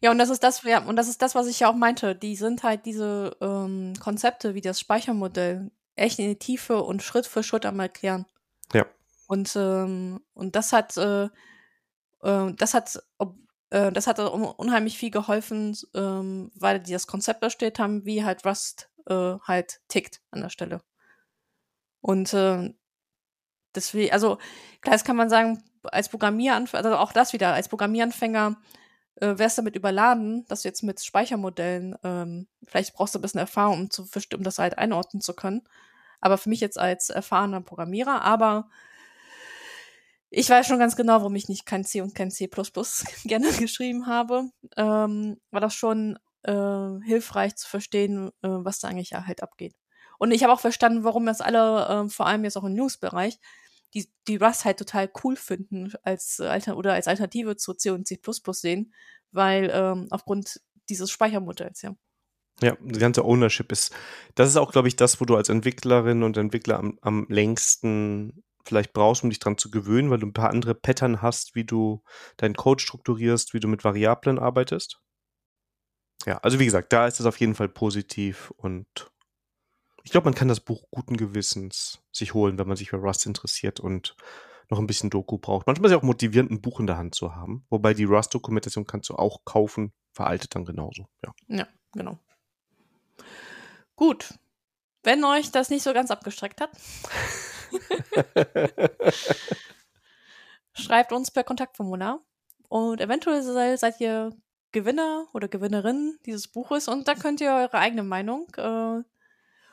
Ja, 0.00 0.10
und 0.10 0.18
das 0.18 0.30
ist 0.30 0.42
das, 0.42 0.64
ja, 0.64 0.84
und 0.84 0.96
das 0.96 1.08
ist 1.08 1.22
das, 1.22 1.36
was 1.36 1.46
ich 1.46 1.60
ja 1.60 1.70
auch 1.70 1.76
meinte. 1.76 2.16
Die 2.16 2.34
sind 2.34 2.64
halt 2.64 2.86
diese 2.86 3.36
ähm, 3.40 3.92
Konzepte 4.00 4.56
wie 4.56 4.62
das 4.62 4.80
Speichermodell 4.80 5.70
echt 5.94 6.18
in 6.18 6.26
die 6.26 6.38
Tiefe 6.40 6.82
und 6.82 7.00
Schritt 7.00 7.28
für 7.28 7.44
Schritt 7.44 7.66
einmal 7.66 7.86
erklären. 7.86 8.26
Ja. 8.72 8.84
Und, 9.28 9.54
ähm, 9.54 10.18
und 10.34 10.56
das 10.56 10.72
hat, 10.72 10.96
äh, 10.96 11.26
äh, 12.24 12.52
das 12.52 12.74
hat, 12.74 13.00
ob, 13.18 13.36
äh, 13.70 13.92
das 13.92 14.06
hat 14.06 14.18
unheimlich 14.18 14.98
viel 14.98 15.10
geholfen, 15.10 15.76
ähm, 15.94 16.50
weil 16.54 16.80
die 16.80 16.92
das 16.92 17.06
Konzept 17.06 17.42
erstellt 17.42 17.78
haben, 17.78 18.04
wie 18.04 18.24
halt 18.24 18.44
Rust 18.46 18.90
äh, 19.06 19.38
halt 19.46 19.80
tickt 19.88 20.20
an 20.30 20.42
der 20.42 20.50
Stelle. 20.50 20.82
Und 22.00 22.32
äh, 22.34 22.72
deswegen, 23.74 24.12
also 24.12 24.38
klar, 24.80 24.94
das 24.94 25.04
kann 25.04 25.16
man 25.16 25.28
sagen, 25.28 25.62
als 25.84 26.08
Programmieranfänger, 26.08 26.84
also 26.84 26.96
auch 26.96 27.12
das 27.12 27.32
wieder, 27.32 27.54
als 27.54 27.68
Programmieranfänger 27.68 28.56
äh, 29.16 29.38
wärst 29.38 29.58
damit 29.58 29.76
überladen, 29.76 30.44
dass 30.48 30.62
du 30.62 30.68
jetzt 30.68 30.82
mit 30.82 31.02
Speichermodellen, 31.02 31.96
ähm, 32.04 32.48
vielleicht 32.66 32.94
brauchst 32.94 33.14
du 33.14 33.18
ein 33.18 33.22
bisschen 33.22 33.40
Erfahrung, 33.40 33.80
um, 33.82 33.90
zu, 33.90 34.08
um 34.34 34.42
das 34.42 34.58
halt 34.58 34.78
einordnen 34.78 35.20
zu 35.20 35.34
können. 35.34 35.62
Aber 36.20 36.38
für 36.38 36.48
mich 36.48 36.60
jetzt 36.60 36.78
als 36.78 37.10
erfahrener 37.10 37.60
Programmierer, 37.60 38.22
aber 38.22 38.68
ich 40.30 40.48
weiß 40.48 40.66
schon 40.66 40.78
ganz 40.78 40.96
genau, 40.96 41.14
warum 41.14 41.34
ich 41.36 41.48
nicht 41.48 41.66
kein 41.66 41.84
C 41.84 42.00
und 42.00 42.14
kein 42.14 42.30
C 42.30 42.48
gerne 43.24 43.52
geschrieben 43.52 44.06
habe. 44.06 44.50
Ähm, 44.76 45.40
war 45.50 45.60
das 45.60 45.74
schon 45.74 46.18
äh, 46.42 47.04
hilfreich 47.04 47.56
zu 47.56 47.68
verstehen, 47.68 48.28
äh, 48.42 48.48
was 48.48 48.80
da 48.80 48.88
eigentlich 48.88 49.12
halt 49.12 49.42
abgeht. 49.42 49.74
Und 50.18 50.32
ich 50.32 50.42
habe 50.42 50.52
auch 50.52 50.60
verstanden, 50.60 51.04
warum 51.04 51.26
das 51.26 51.40
alle, 51.40 52.06
äh, 52.06 52.08
vor 52.08 52.26
allem 52.26 52.44
jetzt 52.44 52.56
auch 52.56 52.64
im 52.64 52.74
News-Bereich, 52.74 53.38
die, 53.94 54.10
die 54.26 54.36
Rust 54.36 54.64
halt 54.64 54.78
total 54.78 55.10
cool 55.24 55.36
finden 55.36 55.92
als 56.02 56.40
Alter 56.40 56.76
oder 56.76 56.92
als 56.92 57.08
Alternative 57.08 57.56
zu 57.56 57.72
C 57.72 57.90
und 57.90 58.06
C 58.06 58.20
sehen, 58.50 58.92
weil 59.30 59.70
ähm, 59.72 60.08
aufgrund 60.10 60.60
dieses 60.88 61.10
Speichermodells, 61.10 61.82
ja. 61.82 61.94
Ja, 62.60 62.76
die 62.80 62.98
ganze 62.98 63.24
Ownership 63.24 63.70
ist, 63.70 63.94
das 64.34 64.48
ist 64.48 64.56
auch, 64.56 64.72
glaube 64.72 64.88
ich, 64.88 64.96
das, 64.96 65.20
wo 65.20 65.24
du 65.24 65.36
als 65.36 65.48
Entwicklerin 65.48 66.24
und 66.24 66.36
Entwickler 66.36 66.78
am, 66.78 66.98
am 67.02 67.26
längsten 67.28 68.42
vielleicht 68.68 68.92
brauchst, 68.92 69.24
um 69.24 69.30
dich 69.30 69.38
dran 69.38 69.58
zu 69.58 69.70
gewöhnen, 69.70 70.10
weil 70.10 70.18
du 70.18 70.26
ein 70.26 70.32
paar 70.32 70.50
andere 70.50 70.74
Pattern 70.74 71.22
hast, 71.22 71.54
wie 71.54 71.64
du 71.64 72.02
deinen 72.36 72.54
Code 72.54 72.82
strukturierst, 72.82 73.54
wie 73.54 73.60
du 73.60 73.68
mit 73.68 73.84
Variablen 73.84 74.38
arbeitest. 74.38 75.00
Ja, 76.26 76.38
also 76.38 76.58
wie 76.58 76.64
gesagt, 76.64 76.92
da 76.92 77.06
ist 77.06 77.20
es 77.20 77.26
auf 77.26 77.40
jeden 77.40 77.54
Fall 77.54 77.68
positiv 77.68 78.52
und 78.56 79.10
ich 80.04 80.10
glaube, 80.10 80.26
man 80.26 80.34
kann 80.34 80.48
das 80.48 80.60
Buch 80.60 80.84
guten 80.90 81.16
Gewissens 81.16 82.00
sich 82.12 82.34
holen, 82.34 82.58
wenn 82.58 82.68
man 82.68 82.76
sich 82.76 82.90
für 82.90 82.96
Rust 82.96 83.26
interessiert 83.26 83.80
und 83.80 84.16
noch 84.70 84.78
ein 84.78 84.86
bisschen 84.86 85.10
Doku 85.10 85.38
braucht. 85.38 85.66
Manchmal 85.66 85.90
ist 85.90 85.96
es 85.96 85.98
auch 85.98 86.02
motivierend, 86.02 86.50
ein 86.50 86.60
Buch 86.60 86.80
in 86.80 86.86
der 86.86 86.98
Hand 86.98 87.14
zu 87.14 87.34
haben. 87.34 87.66
Wobei 87.70 87.94
die 87.94 88.04
Rust-Dokumentation 88.04 88.86
kannst 88.86 89.08
du 89.08 89.14
auch 89.14 89.44
kaufen, 89.44 89.92
veraltet 90.12 90.54
dann 90.54 90.64
genauso. 90.64 91.08
Ja, 91.24 91.32
ja 91.48 91.68
genau. 91.92 92.18
Gut. 93.96 94.34
Wenn 95.02 95.24
euch 95.24 95.50
das 95.50 95.70
nicht 95.70 95.82
so 95.82 95.92
ganz 95.92 96.10
abgestreckt 96.10 96.60
hat, 96.60 96.70
schreibt 100.72 101.12
uns 101.12 101.30
per 101.30 101.44
Kontaktformular. 101.44 102.20
Und 102.68 103.00
eventuell 103.00 103.42
seid 103.78 104.00
ihr 104.00 104.30
Gewinner 104.72 105.26
oder 105.32 105.48
Gewinnerin 105.48 106.18
dieses 106.26 106.48
Buches 106.48 106.88
und 106.88 107.08
dann 107.08 107.18
könnt 107.18 107.40
ihr 107.40 107.50
eure 107.50 107.78
eigene 107.78 108.02
Meinung 108.02 108.48
äh, 108.56 109.02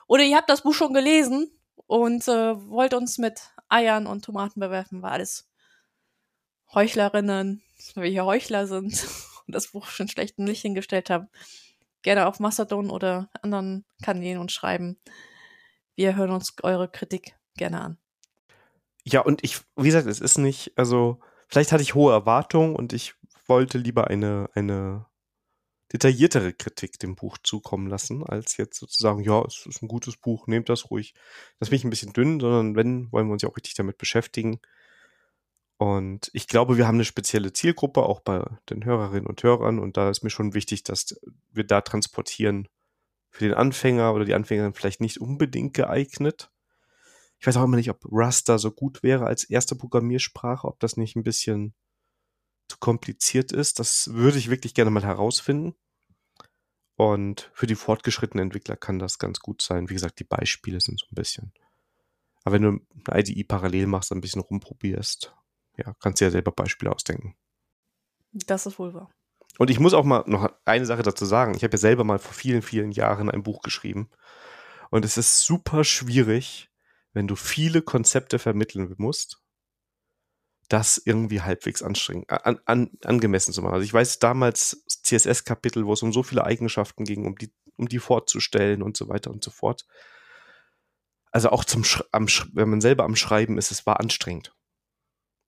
oder 0.08 0.24
ihr 0.24 0.38
habt 0.38 0.50
das 0.50 0.62
Buch 0.62 0.74
schon 0.74 0.94
gelesen 0.94 1.52
und 1.88 2.28
äh, 2.28 2.70
wollt 2.70 2.94
uns 2.94 3.18
mit 3.18 3.42
Eiern 3.68 4.08
und 4.08 4.24
Tomaten 4.24 4.60
bewerfen, 4.60 5.02
weil 5.02 5.12
alles 5.12 5.50
Heuchlerinnen, 6.74 7.62
wir 7.96 8.06
hier 8.06 8.26
Heuchler 8.26 8.68
sind 8.68 9.06
und 9.48 9.54
das 9.54 9.72
Buch 9.72 9.88
schon 9.88 10.08
schlecht 10.08 10.38
in 10.38 10.48
Licht 10.48 10.62
hingestellt 10.62 11.10
haben. 11.10 11.28
Gerne 12.02 12.28
auf 12.28 12.40
Mastodon 12.40 12.90
oder 12.90 13.30
anderen 13.42 13.84
Kanälen 14.04 14.40
und 14.40 14.52
schreiben. 14.52 15.00
Wir 15.96 16.16
hören 16.16 16.32
uns 16.32 16.54
eure 16.62 16.90
Kritik 16.90 17.36
gerne 17.56 17.82
an. 17.82 17.98
Ja, 19.04 19.22
und 19.22 19.44
ich, 19.44 19.62
wie 19.76 19.86
gesagt, 19.86 20.08
es 20.08 20.20
ist 20.20 20.38
nicht, 20.38 20.74
also 20.78 21.20
vielleicht 21.48 21.72
hatte 21.72 21.84
ich 21.84 21.96
hohe 21.96 22.12
Erwartungen 22.12 22.76
und 22.76 22.94
ich 22.94 23.14
wollte 23.48 23.78
lieber 23.78 24.08
eine, 24.08 24.50
eine 24.54 25.06
detailliertere 25.94 26.54
Kritik 26.54 26.98
dem 27.00 27.16
Buch 27.16 27.38
zukommen 27.44 27.88
lassen, 27.88 28.24
als 28.24 28.58
jetzt 28.58 28.80
sozusagen, 28.80 29.22
ja, 29.22 29.44
es 29.46 29.66
ist 29.66 29.84
ein 29.84 29.88
gutes 29.88 30.18
Buch, 30.18 30.48
nehmt 30.48 30.70
das 30.70 30.90
ruhig. 30.90 31.14
Das 31.60 31.70
bin 31.70 31.78
ich 31.78 31.84
ein 31.84 31.92
bisschen 31.92 32.14
dünn, 32.14 32.40
sondern 32.40 32.76
wenn, 32.76 33.12
wollen 33.12 33.28
wir 33.28 33.34
uns 33.34 33.44
ja 33.44 33.50
auch 33.50 33.58
richtig 33.58 33.76
damit 33.76 33.98
beschäftigen. 33.98 34.60
Und 35.78 36.32
ich 36.34 36.48
glaube, 36.48 36.78
wir 36.78 36.88
haben 36.88 36.96
eine 36.96 37.06
spezielle 37.06 37.54
Zielgruppe, 37.54 38.04
auch 38.04 38.22
bei 38.22 38.44
den 38.70 38.86
Hörerinnen 38.86 39.28
und 39.28 39.44
Hörern. 39.44 39.80
Und 39.80 39.98
da 39.98 40.10
ist 40.10 40.24
mir 40.24 40.30
schon 40.30 40.54
wichtig, 40.54 40.84
dass 40.84 41.20
wir 41.52 41.66
da 41.66 41.82
transportieren 41.82 42.68
für 43.30 43.44
den 43.44 43.54
Anfänger 43.54 44.14
oder 44.14 44.26
die 44.26 44.34
Anfängerin 44.34 44.74
vielleicht 44.74 45.02
nicht 45.02 45.20
unbedingt 45.20 45.74
geeignet. 45.74 46.50
Ich 47.40 47.48
weiß 47.48 47.58
auch 47.58 47.64
immer 47.64 47.78
nicht, 47.78 47.90
ob 47.90 48.00
Raster 48.12 48.60
so 48.60 48.72
gut 48.72 49.04
wäre 49.04 49.26
als 49.26 49.44
erste 49.44 49.76
Programmiersprache, 49.76 50.68
ob 50.68 50.80
das 50.80 50.98
nicht 50.98 51.16
ein 51.16 51.24
bisschen 51.24 51.74
zu 52.68 52.78
kompliziert 52.80 53.52
ist. 53.52 53.80
Das 53.80 54.14
würde 54.14 54.38
ich 54.38 54.50
wirklich 54.50 54.74
gerne 54.74 54.92
mal 54.92 55.04
herausfinden. 55.04 55.76
Und 56.96 57.52
für 57.54 57.68
die 57.68 57.76
fortgeschrittenen 57.76 58.46
Entwickler 58.48 58.78
kann 58.78 59.00
das 59.00 59.20
ganz 59.20 59.40
gut 59.40 59.62
sein. 59.62 59.90
Wie 59.90 59.94
gesagt, 59.94 60.20
die 60.20 60.24
Beispiele 60.24 60.80
sind 60.80 61.00
so 61.00 61.08
ein 61.12 61.16
bisschen. 61.16 61.54
Aber 62.44 62.56
wenn 62.56 62.62
du 62.62 62.80
eine 63.10 63.20
IDE 63.20 63.44
parallel 63.44 63.88
machst, 63.88 64.12
ein 64.12 64.22
bisschen 64.22 64.42
rumprobierst, 64.42 65.36
ja, 65.78 65.94
kannst 66.00 66.22
du 66.22 66.26
ja 66.26 66.32
selber 66.32 66.52
Beispiele 66.52 66.92
ausdenken. 66.92 67.36
Das 68.32 68.66
ist 68.66 68.80
wohl 68.80 68.94
wahr. 68.94 69.10
Und 69.58 69.70
ich 69.70 69.80
muss 69.80 69.94
auch 69.94 70.04
mal 70.04 70.24
noch 70.28 70.50
eine 70.66 70.86
Sache 70.86 71.04
dazu 71.04 71.26
sagen. 71.26 71.56
Ich 71.56 71.64
habe 71.64 71.74
ja 71.74 71.78
selber 71.78 72.04
mal 72.04 72.20
vor 72.20 72.34
vielen, 72.34 72.62
vielen 72.62 72.92
Jahren 72.92 73.30
ein 73.30 73.44
Buch 73.44 73.62
geschrieben. 73.62 74.10
Und 74.90 75.06
es 75.06 75.18
ist 75.18 75.40
super 75.40 75.84
schwierig, 75.84 76.70
wenn 77.16 77.28
du 77.28 77.36
viele 77.36 77.82
Konzepte 77.82 78.38
vermitteln 78.38 78.94
musst 78.98 79.42
das 80.68 81.02
irgendwie 81.04 81.42
halbwegs 81.42 81.84
anstrengend, 81.84 82.30
an, 82.30 82.60
an, 82.66 82.90
angemessen 83.04 83.54
zu 83.54 83.62
machen. 83.62 83.76
Also 83.76 83.86
ich 83.86 83.94
weiß 83.94 84.20
damals 84.20 84.84
CSS-Kapitel, 84.88 85.86
wo 85.86 85.94
es 85.94 86.02
um 86.02 86.12
so 86.12 86.24
viele 86.24 86.44
Eigenschaften 86.44 87.04
ging, 87.04 87.26
um 87.26 87.36
die, 87.36 87.52
um 87.78 87.88
die 87.88 88.00
vorzustellen 88.00 88.82
und 88.82 88.98
so 88.98 89.08
weiter 89.08 89.32
und 89.32 89.44
so 89.44 89.52
fort. 89.52 89.86
Also 91.32 91.50
auch 91.50 91.66
zum, 91.66 91.84
am, 92.12 92.28
wenn 92.54 92.70
man 92.70 92.82
selber 92.82 93.04
am 93.04 93.16
Schreiben 93.16 93.58
ist, 93.58 93.72
es 93.72 93.86
war 93.86 94.00
anstrengend. 94.00 94.56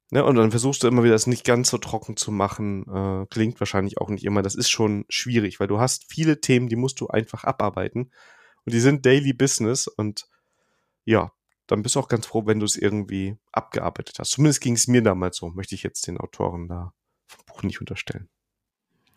Ne, 0.10 0.24
und 0.24 0.36
dann 0.36 0.52
versuchst 0.52 0.84
du 0.84 0.88
immer 0.88 1.04
wieder, 1.04 1.14
das 1.14 1.28
nicht 1.28 1.44
ganz 1.44 1.70
so 1.70 1.78
trocken 1.78 2.16
zu 2.16 2.32
machen. 2.32 2.86
Äh, 2.88 3.26
klingt 3.30 3.60
wahrscheinlich 3.60 3.98
auch 3.98 4.10
nicht 4.10 4.24
immer. 4.24 4.42
Das 4.42 4.56
ist 4.56 4.70
schon 4.70 5.06
schwierig, 5.10 5.60
weil 5.60 5.68
du 5.68 5.80
hast 5.80 6.06
viele 6.10 6.40
Themen, 6.40 6.70
die 6.70 6.78
musst 6.78 7.02
du 7.02 7.08
einfach 7.08 7.44
abarbeiten. 7.44 8.12
Und 8.66 8.74
die 8.74 8.80
sind 8.80 9.06
Daily 9.06 9.34
Business. 9.34 9.88
Und 9.88 10.30
ja, 11.04 11.34
dann 11.68 11.84
bist 11.84 11.96
du 11.96 12.00
auch 12.00 12.08
ganz 12.08 12.26
froh, 12.26 12.46
wenn 12.46 12.60
du 12.60 12.66
es 12.66 12.78
irgendwie 12.78 13.38
abgearbeitet 13.52 14.20
hast. 14.20 14.32
Zumindest 14.32 14.62
ging 14.62 14.74
es 14.74 14.88
mir 14.88 15.04
damals 15.04 15.38
so, 15.38 15.50
möchte 15.50 15.76
ich 15.76 15.84
jetzt 15.84 16.08
den 16.08 16.18
Autoren 16.18 16.68
da 16.68 16.94
vom 17.28 17.46
Buch 17.46 17.64
nicht 17.64 17.82
unterstellen. 17.82 18.30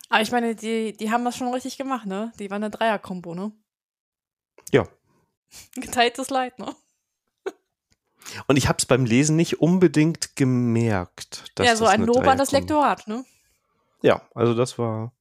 Aber 0.09 0.21
ich 0.21 0.33
meine, 0.33 0.57
die, 0.57 0.93
die 0.97 1.13
haben 1.13 1.25
das 1.25 1.37
schon 1.37 1.55
richtig 1.55 1.79
gemacht, 1.79 2.07
ne? 2.07 2.33
Die 2.41 2.51
waren 2.51 2.65
eine 2.65 2.71
Dreier-Kombo, 2.71 3.35
ne? 3.37 3.53
Ja. 4.73 4.89
Geteiltes 5.77 6.31
Leid, 6.31 6.59
ne? 6.59 6.75
Und 8.49 8.57
ich 8.57 8.69
habe 8.69 8.79
es 8.79 8.87
beim 8.87 9.05
Lesen 9.05 9.37
nicht 9.37 9.61
unbedingt 9.61 10.35
gemerkt. 10.35 11.53
Dass 11.55 11.67
ja, 11.67 11.77
so 11.77 11.87
ein 11.87 12.03
Lob 12.03 12.27
an 12.27 12.39
das 12.39 12.51
Lektorat, 12.51 13.07
ne? 13.07 13.25
Ja, 14.03 14.29
also 14.35 14.55
das 14.55 14.79
war. 14.79 15.13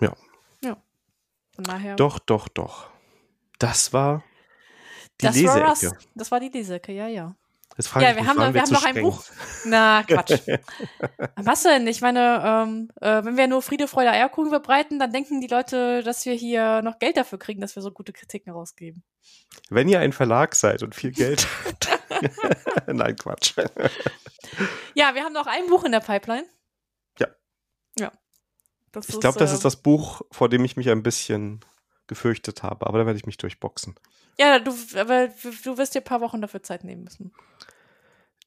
Ja. 0.00 0.14
Ja. 0.62 0.76
Von 1.54 1.64
daher. 1.64 1.96
Doch, 1.96 2.18
doch, 2.18 2.48
doch. 2.48 2.90
Das 3.58 3.94
war 3.94 4.22
die 5.20 5.26
das 5.26 5.36
Leseecke. 5.36 5.60
War 5.60 5.68
das, 5.70 5.94
das 6.14 6.30
war 6.30 6.40
die 6.40 6.48
Leseecke, 6.48 6.92
ja, 6.92 7.06
ja. 7.08 7.34
Jetzt 7.76 7.94
ja, 7.94 8.00
wir 8.00 8.14
mich, 8.14 8.26
haben, 8.26 8.38
wir, 8.38 8.54
wir 8.54 8.62
haben 8.62 8.72
noch 8.72 8.84
ein 8.84 9.02
Buch. 9.02 9.22
Na, 9.66 10.02
Quatsch. 10.02 10.40
Was 11.36 11.62
denn? 11.62 11.86
Ich 11.86 12.00
meine, 12.00 12.42
ähm, 12.42 12.90
äh, 13.02 13.22
wenn 13.22 13.36
wir 13.36 13.48
nur 13.48 13.60
Friede, 13.60 13.86
Freude, 13.86 14.12
Eierkuchen 14.12 14.48
verbreiten, 14.48 14.98
dann 14.98 15.12
denken 15.12 15.42
die 15.42 15.46
Leute, 15.46 16.02
dass 16.02 16.24
wir 16.24 16.32
hier 16.32 16.80
noch 16.80 16.98
Geld 16.98 17.18
dafür 17.18 17.38
kriegen, 17.38 17.60
dass 17.60 17.76
wir 17.76 17.82
so 17.82 17.90
gute 17.90 18.14
Kritiken 18.14 18.50
rausgeben. 18.50 19.02
Wenn 19.68 19.88
ihr 19.88 20.00
ein 20.00 20.12
Verlag 20.12 20.54
seid 20.54 20.82
und 20.82 20.94
viel 20.94 21.12
Geld 21.12 21.46
habt. 21.66 21.88
Nein, 22.86 23.16
Quatsch. 23.16 23.54
ja, 24.94 25.14
wir 25.14 25.22
haben 25.22 25.34
noch 25.34 25.46
ein 25.46 25.66
Buch 25.66 25.84
in 25.84 25.92
der 25.92 26.00
Pipeline. 26.00 26.46
Ja. 27.18 27.28
Ja. 27.98 28.12
Das 28.92 29.10
ich 29.10 29.20
glaube, 29.20 29.38
das 29.38 29.52
ist 29.52 29.60
äh, 29.60 29.64
das 29.64 29.76
Buch, 29.76 30.22
vor 30.30 30.48
dem 30.48 30.64
ich 30.64 30.78
mich 30.78 30.88
ein 30.88 31.02
bisschen 31.02 31.60
gefürchtet 32.06 32.62
habe, 32.62 32.86
aber 32.86 33.00
da 33.00 33.06
werde 33.06 33.18
ich 33.18 33.26
mich 33.26 33.36
durchboxen. 33.36 33.96
Ja, 34.38 34.58
du, 34.58 34.72
aber 34.96 35.28
du 35.28 35.78
wirst 35.78 35.94
dir 35.94 36.00
ein 36.00 36.04
paar 36.04 36.20
Wochen 36.20 36.40
dafür 36.40 36.62
Zeit 36.62 36.84
nehmen 36.84 37.04
müssen. 37.04 37.32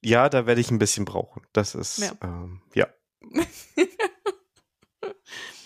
Ja, 0.02 0.30
da 0.30 0.46
werde 0.46 0.62
ich 0.62 0.72
ein 0.72 0.80
bisschen 0.80 1.06
brauchen. 1.06 1.42
Das 1.54 1.76
ist, 1.76 1.98
ja. 1.98 2.12
Ähm, 2.22 2.62
ja. 2.74 2.88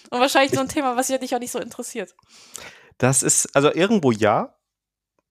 Und 0.09 0.19
wahrscheinlich 0.19 0.53
so 0.53 0.59
ein 0.59 0.69
Thema, 0.69 0.95
was 0.95 1.07
dich 1.07 1.35
auch 1.35 1.39
nicht 1.39 1.51
so 1.51 1.59
interessiert. 1.59 2.15
Das 2.97 3.23
ist, 3.23 3.55
also 3.55 3.73
irgendwo 3.73 4.11
ja, 4.11 4.55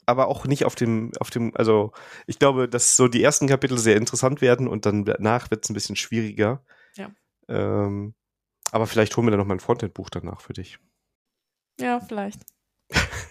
aber 0.07 0.26
auch 0.28 0.45
nicht 0.47 0.64
auf 0.64 0.74
dem, 0.74 1.12
auf 1.20 1.30
dem, 1.30 1.57
also 1.57 1.93
ich 2.26 2.38
glaube, 2.38 2.68
dass 2.68 2.97
so 2.97 3.09
die 3.09 3.22
ersten 3.22 3.47
Kapitel 3.47 3.78
sehr 3.78 3.97
interessant 3.97 4.40
werden 4.40 4.66
und 4.68 4.84
dann 4.84 5.05
danach 5.05 5.51
wird 5.51 5.64
es 5.64 5.70
ein 5.70 5.74
bisschen 5.74 5.97
schwieriger. 5.97 6.64
Ja. 6.97 7.11
Ähm, 7.49 8.14
aber 8.72 8.86
vielleicht 8.86 9.16
holen 9.16 9.26
wir 9.26 9.30
dann 9.30 9.38
noch 9.38 9.47
mal 9.47 9.55
ein 9.55 9.61
Frontend-Buch 9.61 10.11
danach 10.11 10.40
für 10.40 10.53
dich. 10.53 10.78
Ja, 11.80 12.01
vielleicht. 12.01 12.40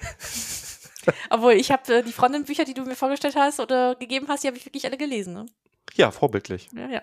Obwohl, 1.30 1.54
ich 1.54 1.72
habe 1.72 1.94
äh, 1.94 2.04
die 2.04 2.12
Frontend-Bücher, 2.12 2.66
die 2.66 2.74
du 2.74 2.84
mir 2.84 2.96
vorgestellt 2.96 3.36
hast 3.36 3.60
oder 3.60 3.96
gegeben 3.96 4.28
hast, 4.28 4.44
die 4.44 4.48
habe 4.48 4.58
ich 4.58 4.66
wirklich 4.66 4.86
alle 4.86 4.98
gelesen. 4.98 5.34
Ne? 5.34 5.46
Ja, 5.94 6.12
vorbildlich. 6.12 6.70
Ja, 6.74 6.90
ja. 6.90 7.02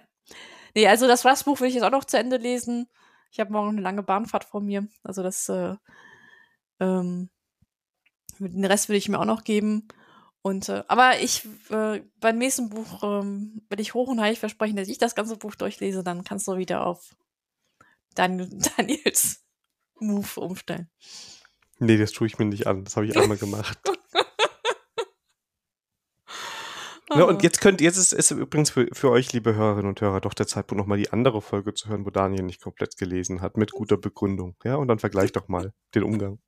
Nee, 0.75 0.87
also 0.87 1.07
das 1.07 1.25
Rust-Buch 1.25 1.61
will 1.61 1.69
ich 1.69 1.75
jetzt 1.75 1.85
auch 1.85 1.91
noch 1.91 2.05
zu 2.05 2.19
Ende 2.19 2.37
lesen. 2.37 2.89
Ich 3.31 3.41
habe 3.41 3.53
morgen 3.53 3.71
eine 3.71 3.81
lange 3.81 4.03
Bahnfahrt 4.03 4.45
vor 4.45 4.61
mir. 4.61 4.87
Also 5.03 5.23
das, 5.23 5.49
äh, 5.49 5.75
ähm, 6.81 7.31
den 8.39 8.65
Rest 8.65 8.89
will 8.89 8.97
ich 8.97 9.09
mir 9.09 9.19
auch 9.19 9.25
noch 9.25 9.45
geben. 9.45 9.89
Und, 10.43 10.69
äh, 10.69 10.85
aber 10.89 11.21
ich, 11.21 11.47
äh, 11.71 12.03
beim 12.21 12.39
nächsten 12.39 12.71
Buch 12.71 13.03
ähm, 13.03 13.63
will 13.69 13.81
ich 13.81 13.95
hoch 13.95 14.09
und 14.09 14.21
heilig 14.21 14.39
versprechen, 14.39 14.77
dass 14.77 14.89
ich 14.89 14.99
das 14.99 15.15
ganze 15.15 15.37
Buch 15.37 15.55
durchlese, 15.55 16.05
dann 16.05 16.25
kannst 16.25 16.47
du 16.47 16.57
wieder 16.57 16.87
auf 16.87 17.15
Dan 18.15 18.39
Daniels 18.77 19.45
Move 20.01 20.41
umstellen. 20.41 20.89
Nee, 21.79 21.97
das 21.97 22.13
tue 22.13 22.27
ich 22.27 22.39
mir 22.39 22.45
nicht 22.45 22.67
an. 22.67 22.85
Das 22.85 22.97
habe 22.97 23.07
ich 23.07 23.17
einmal 23.17 23.37
gemacht. 23.39 23.79
Ne, 27.15 27.25
und 27.25 27.43
jetzt 27.43 27.63
könnt, 27.63 27.81
jetzt 27.81 27.97
ist 27.97 28.13
es 28.13 28.31
übrigens 28.31 28.69
für, 28.71 28.87
für 28.93 29.11
euch, 29.11 29.33
liebe 29.33 29.55
Hörerinnen 29.55 29.89
und 29.89 30.01
Hörer, 30.01 30.21
doch 30.21 30.35
der 30.35 30.47
Zeitpunkt, 30.47 30.79
nochmal 30.79 30.99
die 30.99 31.11
andere 31.11 31.41
Folge 31.41 31.73
zu 31.73 31.89
hören, 31.89 32.05
wo 32.05 32.11
Daniel 32.11 32.43
nicht 32.43 32.61
komplett 32.61 32.99
gelesen 32.99 33.41
hat, 33.41 33.57
mit 33.57 33.73
guter 33.73 33.97
Begründung. 33.97 34.57
Ja, 34.63 34.77
und 34.77 34.89
dann 34.89 34.99
vergleicht 34.99 35.37
doch 35.37 35.49
mal 35.49 35.73
den 35.95 36.03
Umgang. 36.03 36.39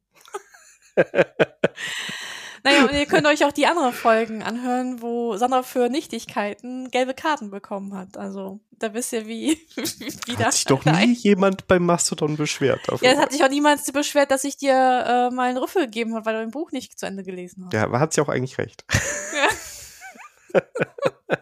Naja, 2.62 2.84
und 2.84 2.92
ihr 2.92 3.06
könnt 3.06 3.26
euch 3.26 3.44
auch 3.44 3.52
die 3.52 3.66
anderen 3.66 3.92
Folgen 3.92 4.42
anhören, 4.42 5.00
wo 5.02 5.36
Sandra 5.36 5.62
für 5.62 5.88
Nichtigkeiten 5.88 6.90
gelbe 6.90 7.14
Karten 7.14 7.50
bekommen 7.50 7.94
hat. 7.94 8.16
Also, 8.16 8.60
da 8.72 8.92
wisst 8.94 9.12
ihr, 9.12 9.26
wie, 9.26 9.58
wie 10.26 10.36
Hat 10.36 10.52
sich 10.52 10.64
doch 10.64 10.84
nie 10.84 11.12
jemand 11.12 11.66
beim 11.66 11.86
Mastodon 11.86 12.36
beschwert. 12.36 12.80
Dafür. 12.86 13.06
Ja, 13.06 13.14
es 13.14 13.20
hat 13.20 13.32
sich 13.32 13.42
auch 13.44 13.48
niemand 13.48 13.80
beschwert, 13.92 14.30
dass 14.30 14.44
ich 14.44 14.56
dir 14.56 14.72
äh, 14.72 15.34
mal 15.34 15.48
einen 15.48 15.58
Rüffel 15.58 15.86
gegeben 15.86 16.14
habe, 16.14 16.26
weil 16.26 16.34
du 16.34 16.40
ein 16.40 16.50
Buch 16.50 16.72
nicht 16.72 16.98
zu 16.98 17.06
Ende 17.06 17.22
gelesen 17.22 17.64
hast. 17.66 17.72
Ja, 17.72 17.90
hat 17.98 18.12
sie 18.12 18.20
auch 18.20 18.28
eigentlich 18.28 18.58
recht. 18.58 18.84
Ja. 18.92 19.48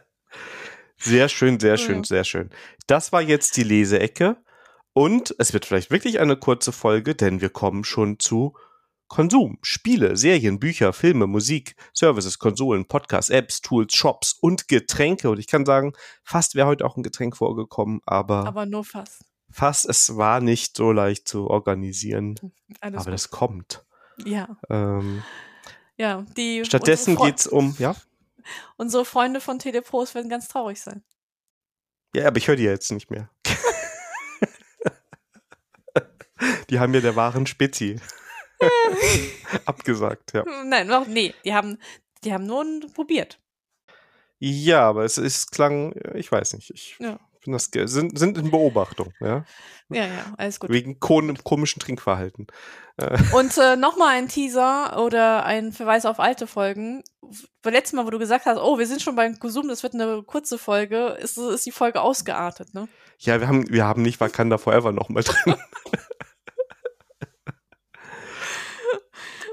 sehr 0.99 1.29
schön, 1.29 1.61
sehr 1.61 1.77
schön, 1.77 1.99
ja. 1.99 2.05
sehr 2.05 2.25
schön. 2.25 2.51
Das 2.87 3.13
war 3.13 3.23
jetzt 3.23 3.57
die 3.57 3.65
Leseecke. 3.65 4.37
Und 4.93 5.35
es 5.39 5.53
wird 5.53 5.65
vielleicht 5.65 5.93
wirklich 5.93 6.19
eine 6.19 6.37
kurze 6.37 6.73
Folge, 6.73 7.15
denn 7.15 7.41
wir 7.41 7.51
kommen 7.51 7.85
schon 7.85 8.19
zu 8.19 8.57
Konsum, 9.09 9.59
Spiele, 9.63 10.17
Serien, 10.17 10.61
Bücher, 10.61 10.93
Filme, 10.93 11.27
Musik, 11.27 11.75
Services, 11.93 12.39
Konsolen, 12.39 12.87
Podcasts, 12.87 13.31
Apps, 13.31 13.61
Tools, 13.63 13.95
Shops 13.95 14.35
und 14.41 14.69
Getränke. 14.69 15.31
Und 15.31 15.39
ich 15.39 15.47
kann 15.47 15.65
sagen, 15.65 15.95
fast 16.23 16.55
wäre 16.55 16.67
heute 16.67 16.85
auch 16.85 16.97
ein 16.97 17.03
Getränk 17.03 17.37
vorgekommen, 17.37 18.01
aber. 18.07 18.47
Aber 18.47 18.67
nur 18.67 18.85
fast. 18.85 19.25
Fast, 19.51 19.89
es 19.89 20.17
war 20.17 20.41
nicht 20.41 20.77
so 20.77 20.93
leicht 20.93 21.27
zu 21.27 21.49
organisieren. 21.49 22.37
Alles 22.81 23.01
aber 23.01 23.05
gut. 23.07 23.15
das 23.15 23.31
kommt. 23.31 23.85
Ja. 24.25 24.57
Ähm, 24.69 25.23
ja, 25.97 26.25
die. 26.37 26.65
Stattdessen 26.65 27.17
geht 27.17 27.41
es 27.41 27.47
um, 27.47 27.75
ja? 27.79 27.97
Unsere 28.77 29.05
Freunde 29.05 29.41
von 29.41 29.59
Telepros 29.59 30.15
werden 30.15 30.31
ganz 30.31 30.49
traurig 30.49 30.81
sein. 30.81 31.03
Ja, 32.15 32.27
aber 32.27 32.39
ich 32.39 32.49
höre 32.49 32.57
die 32.57 32.65
ja 32.65 32.71
jetzt 32.71 32.91
nicht 32.93 33.11
mehr. 33.11 33.31
die 36.71 36.79
haben 36.79 36.95
ja 36.95 37.01
der 37.01 37.17
wahren 37.17 37.47
Spezi. 37.47 38.01
Abgesagt, 39.65 40.33
ja. 40.35 40.45
Nein, 40.65 40.87
noch, 40.87 41.07
nee, 41.07 41.35
die 41.45 41.55
haben, 41.55 41.79
die 42.25 42.33
haben 42.33 42.47
nur 42.47 42.65
probiert. 42.95 43.39
Ja, 44.39 44.89
aber 44.89 45.05
es 45.05 45.19
ist 45.19 45.51
klang, 45.51 45.95
ich 46.15 46.31
weiß 46.31 46.55
nicht, 46.55 46.71
ich 46.71 46.97
ja. 47.01 47.19
finde 47.41 47.59
das 47.59 47.71
sind, 47.93 48.19
sind 48.19 48.39
in 48.39 48.51
Beobachtung, 48.51 49.13
ja. 49.21 49.45
Ja, 49.91 50.07
ja, 50.07 50.35
alles 50.37 50.61
gut. 50.61 50.71
Wegen 50.71 51.01
komischen 51.01 51.81
Trinkverhalten. 51.81 52.47
Äh. 52.99 53.19
Und 53.33 53.57
äh, 53.57 53.77
nochmal 53.77 54.17
ein 54.17 54.29
Teaser 54.29 55.03
oder 55.03 55.47
ein 55.47 55.73
Verweis 55.73 56.05
auf 56.05 56.21
alte 56.21 56.47
Folgen. 56.47 57.03
Beim 57.63 57.73
letzten 57.73 57.97
Mal, 57.97 58.05
wo 58.05 58.11
du 58.11 58.19
gesagt 58.19 58.45
hast, 58.45 58.59
oh, 58.59 58.79
wir 58.79 58.87
sind 58.87 59.01
schon 59.01 59.17
beim 59.17 59.39
Konsum, 59.39 59.67
das 59.69 59.83
wird 59.83 59.95
eine 59.95 60.23
kurze 60.25 60.59
Folge, 60.59 61.17
ist, 61.21 61.39
ist 61.39 61.65
die 61.65 61.73
Folge 61.73 62.03
ausgeartet, 62.03 62.75
ne? 62.75 62.87
Ja, 63.19 63.41
wir 63.41 63.49
haben, 63.49 63.69
wir 63.71 63.85
haben 63.85 64.03
nicht 64.03 64.21
Wakanda 64.21 64.59
Forever 64.59 64.93
nochmal 64.93 65.23
drin. 65.23 65.57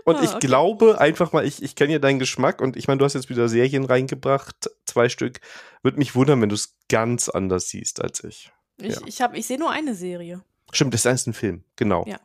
Und 0.05 0.17
ah, 0.17 0.23
ich 0.23 0.29
okay. 0.35 0.47
glaube 0.47 1.01
einfach 1.01 1.33
mal, 1.33 1.45
ich, 1.45 1.63
ich 1.63 1.75
kenne 1.75 1.93
ja 1.93 1.99
deinen 1.99 2.19
Geschmack 2.19 2.61
und 2.61 2.77
ich 2.77 2.87
meine, 2.87 2.99
du 2.99 3.05
hast 3.05 3.15
jetzt 3.15 3.29
wieder 3.29 3.49
Serien 3.49 3.85
reingebracht, 3.85 4.69
zwei 4.85 5.09
Stück. 5.09 5.41
Würde 5.81 5.97
mich 5.97 6.13
wundern, 6.13 6.41
wenn 6.41 6.49
du 6.49 6.55
es 6.55 6.77
ganz 6.89 7.27
anders 7.27 7.69
siehst 7.69 8.01
als 8.01 8.23
ich. 8.23 8.51
Ich, 8.77 8.95
ja. 8.95 9.01
ich, 9.07 9.21
hab, 9.21 9.35
ich 9.35 9.47
sehe 9.47 9.57
nur 9.57 9.71
eine 9.71 9.95
Serie. 9.95 10.43
Stimmt, 10.71 10.93
das 10.93 11.05
ist 11.05 11.27
ein 11.27 11.33
Film, 11.33 11.63
genau. 11.75 12.05
Ja. 12.07 12.19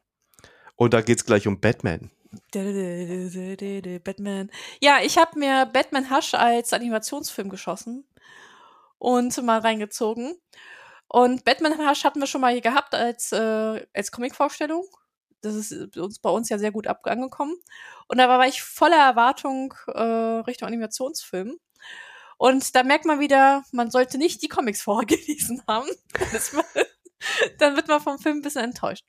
Und 0.76 0.92
da 0.92 1.00
geht 1.00 1.18
es 1.18 1.24
gleich 1.24 1.46
um 1.46 1.58
Batman. 1.58 2.10
Batman. 2.52 4.50
Ja, 4.80 4.98
ich 5.02 5.16
habe 5.16 5.38
mir 5.38 5.64
Batman 5.66 6.10
Hush 6.10 6.34
als 6.34 6.74
Animationsfilm 6.74 7.48
geschossen 7.48 8.04
und 8.98 9.42
mal 9.42 9.60
reingezogen. 9.60 10.36
Und 11.08 11.44
Batman 11.44 11.78
Hush 11.78 12.04
hatten 12.04 12.20
wir 12.20 12.26
schon 12.26 12.42
mal 12.42 12.52
hier 12.52 12.60
gehabt 12.60 12.94
als, 12.94 13.32
äh, 13.32 13.86
als 13.94 14.12
Comic-Vorstellung 14.12 14.84
das 15.42 15.54
ist 15.54 15.96
uns 15.96 16.18
bei 16.18 16.30
uns 16.30 16.48
ja 16.48 16.58
sehr 16.58 16.72
gut 16.72 16.86
angekommen. 16.86 17.56
Und 18.08 18.18
da 18.18 18.28
war 18.28 18.46
ich 18.46 18.62
voller 18.62 18.98
Erwartung 18.98 19.74
äh, 19.86 20.00
Richtung 20.00 20.68
Animationsfilm. 20.68 21.58
Und 22.38 22.74
da 22.74 22.82
merkt 22.82 23.04
man 23.04 23.20
wieder, 23.20 23.64
man 23.72 23.90
sollte 23.90 24.18
nicht 24.18 24.42
die 24.42 24.48
Comics 24.48 24.82
vorher 24.82 25.06
gelesen 25.06 25.62
haben. 25.68 25.88
dann 27.58 27.76
wird 27.76 27.88
man 27.88 28.00
vom 28.00 28.18
Film 28.18 28.38
ein 28.38 28.42
bisschen 28.42 28.64
enttäuscht. 28.64 29.04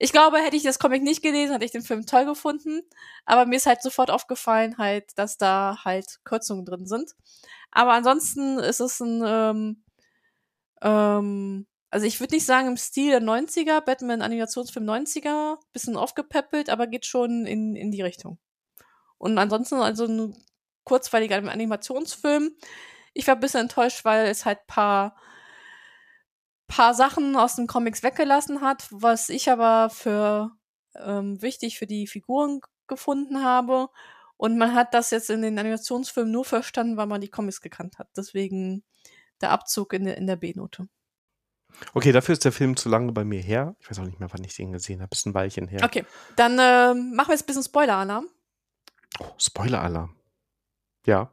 Ich 0.00 0.12
glaube, 0.12 0.38
hätte 0.38 0.56
ich 0.56 0.62
das 0.62 0.78
Comic 0.78 1.02
nicht 1.02 1.22
gelesen, 1.22 1.52
hätte 1.52 1.64
ich 1.64 1.72
den 1.72 1.82
Film 1.82 2.06
toll 2.06 2.24
gefunden. 2.24 2.82
Aber 3.26 3.46
mir 3.46 3.56
ist 3.56 3.66
halt 3.66 3.82
sofort 3.82 4.10
aufgefallen, 4.10 4.78
halt, 4.78 5.06
dass 5.16 5.38
da 5.38 5.78
halt 5.84 6.20
Kürzungen 6.24 6.64
drin 6.64 6.86
sind. 6.86 7.14
Aber 7.72 7.92
ansonsten 7.92 8.58
ist 8.58 8.80
es 8.80 9.00
ein 9.00 9.22
ähm, 9.26 9.82
ähm, 10.82 11.66
also 11.90 12.06
ich 12.06 12.20
würde 12.20 12.34
nicht 12.34 12.46
sagen 12.46 12.68
im 12.68 12.76
Stil 12.76 13.10
der 13.10 13.22
90er, 13.22 13.80
Batman 13.80 14.22
Animationsfilm 14.22 14.86
90er, 14.86 15.56
bisschen 15.72 15.96
aufgepäppelt, 15.96 16.70
aber 16.70 16.86
geht 16.86 17.06
schon 17.06 17.46
in, 17.46 17.76
in 17.76 17.90
die 17.90 18.02
Richtung. 18.02 18.38
Und 19.18 19.38
ansonsten 19.38 19.76
also 19.76 20.06
ein 20.06 20.36
kurzweiliger 20.84 21.36
Animationsfilm. 21.36 22.50
Ich 23.14 23.26
war 23.26 23.34
ein 23.34 23.40
bisschen 23.40 23.62
enttäuscht, 23.62 24.04
weil 24.04 24.26
es 24.26 24.44
halt 24.44 24.66
paar 24.66 25.16
paar 26.68 26.94
Sachen 26.94 27.34
aus 27.34 27.56
den 27.56 27.66
Comics 27.66 28.02
weggelassen 28.02 28.60
hat, 28.60 28.86
was 28.90 29.30
ich 29.30 29.50
aber 29.50 29.90
für 29.90 30.52
ähm, 30.94 31.40
wichtig 31.42 31.78
für 31.78 31.86
die 31.86 32.06
Figuren 32.06 32.60
gefunden 32.86 33.42
habe. 33.42 33.88
Und 34.36 34.58
man 34.58 34.74
hat 34.74 34.94
das 34.94 35.10
jetzt 35.10 35.30
in 35.30 35.42
den 35.42 35.58
Animationsfilmen 35.58 36.30
nur 36.30 36.44
verstanden, 36.44 36.96
weil 36.96 37.06
man 37.06 37.20
die 37.20 37.30
Comics 37.30 37.60
gekannt 37.60 37.98
hat. 37.98 38.08
Deswegen 38.16 38.84
der 39.40 39.50
Abzug 39.50 39.94
in 39.94 40.04
der, 40.04 40.16
in 40.18 40.26
der 40.26 40.36
B-Note. 40.36 40.88
Okay, 41.94 42.12
dafür 42.12 42.34
ist 42.34 42.44
der 42.44 42.52
Film 42.52 42.76
zu 42.76 42.88
lange 42.88 43.12
bei 43.12 43.24
mir 43.24 43.40
her. 43.40 43.76
Ich 43.80 43.90
weiß 43.90 43.98
auch 43.98 44.04
nicht 44.04 44.20
mehr, 44.20 44.28
wann 44.32 44.44
ich 44.44 44.54
den 44.54 44.72
gesehen 44.72 45.00
habe. 45.00 45.10
Ist 45.12 45.26
ein 45.26 45.34
Weilchen 45.34 45.68
her. 45.68 45.80
Okay, 45.84 46.04
dann 46.36 46.58
äh, 46.58 46.94
machen 46.94 47.28
wir 47.28 47.34
jetzt 47.34 47.42
ein 47.42 47.46
bisschen 47.46 47.62
Spoiler-Alarm. 47.62 48.26
Oh, 49.20 49.32
Spoiler-Alarm. 49.38 50.14
Ja. 51.06 51.32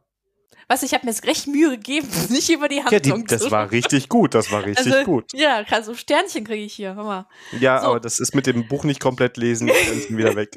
Was, 0.68 0.82
ich 0.82 0.94
habe 0.94 1.06
mir 1.06 1.12
jetzt 1.12 1.24
recht 1.26 1.46
Mühe 1.46 1.70
gegeben, 1.70 2.08
nicht 2.30 2.50
über 2.50 2.68
die 2.68 2.82
Handlung 2.82 3.20
ja, 3.20 3.24
die, 3.24 3.24
Das 3.26 3.50
war 3.50 3.70
richtig 3.70 4.08
gut, 4.08 4.34
das 4.34 4.50
war 4.50 4.64
richtig 4.64 4.92
also, 4.92 5.04
gut. 5.04 5.32
Ja, 5.32 5.64
also 5.70 5.94
Sternchen 5.94 6.44
kriege 6.44 6.64
ich 6.64 6.74
hier, 6.74 6.94
hör 6.94 7.04
mal. 7.04 7.28
Ja, 7.60 7.80
so. 7.80 7.88
aber 7.88 8.00
das 8.00 8.18
ist 8.18 8.34
mit 8.34 8.46
dem 8.46 8.66
Buch 8.66 8.84
nicht 8.84 9.00
komplett 9.00 9.36
lesen, 9.36 9.68
Sternchen 9.68 10.16
wieder 10.16 10.34
weg. 10.34 10.56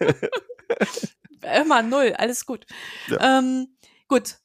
Immer 1.60 1.82
null, 1.82 2.14
alles 2.16 2.46
gut. 2.46 2.66
Ja. 3.08 3.38
Ähm, 3.38 3.74
gut, 4.06 4.36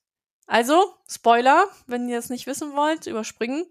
also, 0.48 0.94
Spoiler, 1.10 1.66
wenn 1.88 2.08
ihr 2.08 2.20
es 2.20 2.30
nicht 2.30 2.46
wissen 2.46 2.76
wollt, 2.76 3.08
überspringen. 3.08 3.66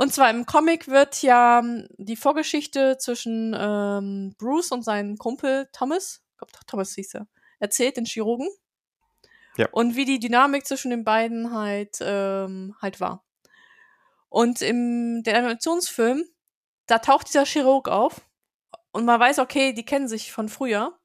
Und 0.00 0.14
zwar 0.14 0.30
im 0.30 0.46
Comic 0.46 0.88
wird 0.88 1.20
ja 1.20 1.58
ähm, 1.58 1.86
die 1.98 2.16
Vorgeschichte 2.16 2.96
zwischen 2.96 3.54
ähm, 3.54 4.34
Bruce 4.38 4.72
und 4.72 4.82
seinem 4.82 5.18
Kumpel 5.18 5.68
Thomas, 5.74 6.22
ich 6.32 6.38
glaube 6.38 6.52
Thomas 6.66 6.94
hieß 6.94 7.16
er, 7.16 7.28
erzählt, 7.58 7.98
den 7.98 8.06
Chirurgen. 8.06 8.48
Ja. 9.58 9.68
Und 9.72 9.96
wie 9.96 10.06
die 10.06 10.18
Dynamik 10.18 10.66
zwischen 10.66 10.90
den 10.90 11.04
beiden 11.04 11.52
halt, 11.52 11.98
ähm, 12.00 12.74
halt 12.80 12.98
war. 13.00 13.26
Und 14.30 14.62
im 14.62 15.22
der 15.22 15.36
Animationsfilm, 15.36 16.24
da 16.86 17.00
taucht 17.00 17.28
dieser 17.28 17.44
Chirurg 17.44 17.86
auf 17.88 18.22
und 18.92 19.04
man 19.04 19.20
weiß, 19.20 19.38
okay, 19.38 19.74
die 19.74 19.84
kennen 19.84 20.08
sich 20.08 20.32
von 20.32 20.48
früher. 20.48 20.98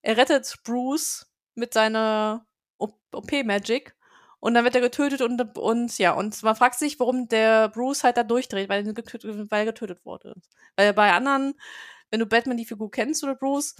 Er 0.00 0.16
rettet 0.16 0.60
Bruce 0.64 1.30
mit 1.54 1.74
seiner 1.74 2.46
OP-Magic 2.78 3.94
und 4.40 4.54
dann 4.54 4.64
wird 4.64 4.74
er 4.74 4.80
getötet 4.80 5.20
und, 5.20 5.58
und 5.58 5.98
ja, 5.98 6.12
und 6.12 6.42
man 6.42 6.56
fragt 6.56 6.78
sich, 6.78 6.98
warum 6.98 7.28
der 7.28 7.68
Bruce 7.68 8.04
halt 8.04 8.16
da 8.16 8.24
durchdreht, 8.24 8.68
weil 8.68 8.86
er 8.86 8.92
getötet, 8.92 9.50
weil 9.50 9.60
er 9.60 9.66
getötet 9.66 10.04
wurde. 10.04 10.34
Weil 10.76 10.94
bei 10.94 11.12
anderen, 11.12 11.54
wenn 12.10 12.20
du 12.20 12.26
Batman 12.26 12.56
die 12.56 12.64
Figur 12.64 12.90
kennst 12.90 13.22
oder 13.22 13.34
Bruce, 13.34 13.76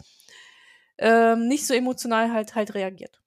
ähm, 0.98 1.48
nicht 1.48 1.66
so 1.66 1.74
emotional 1.74 2.32
halt 2.32 2.54
halt 2.54 2.74
reagiert. 2.74 3.20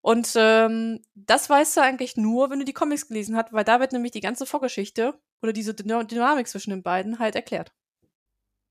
Und 0.00 0.32
ähm, 0.34 1.00
das 1.14 1.48
weißt 1.48 1.76
du 1.76 1.80
eigentlich 1.80 2.16
nur, 2.16 2.50
wenn 2.50 2.58
du 2.58 2.64
die 2.64 2.72
Comics 2.72 3.06
gelesen 3.06 3.36
hast, 3.36 3.52
weil 3.52 3.64
da 3.64 3.78
wird 3.78 3.92
nämlich 3.92 4.10
die 4.10 4.20
ganze 4.20 4.46
Vorgeschichte 4.46 5.14
oder 5.42 5.52
diese 5.52 5.74
Dynamik 5.74 6.48
zwischen 6.48 6.70
den 6.70 6.82
beiden 6.82 7.20
halt 7.20 7.36
erklärt. 7.36 7.72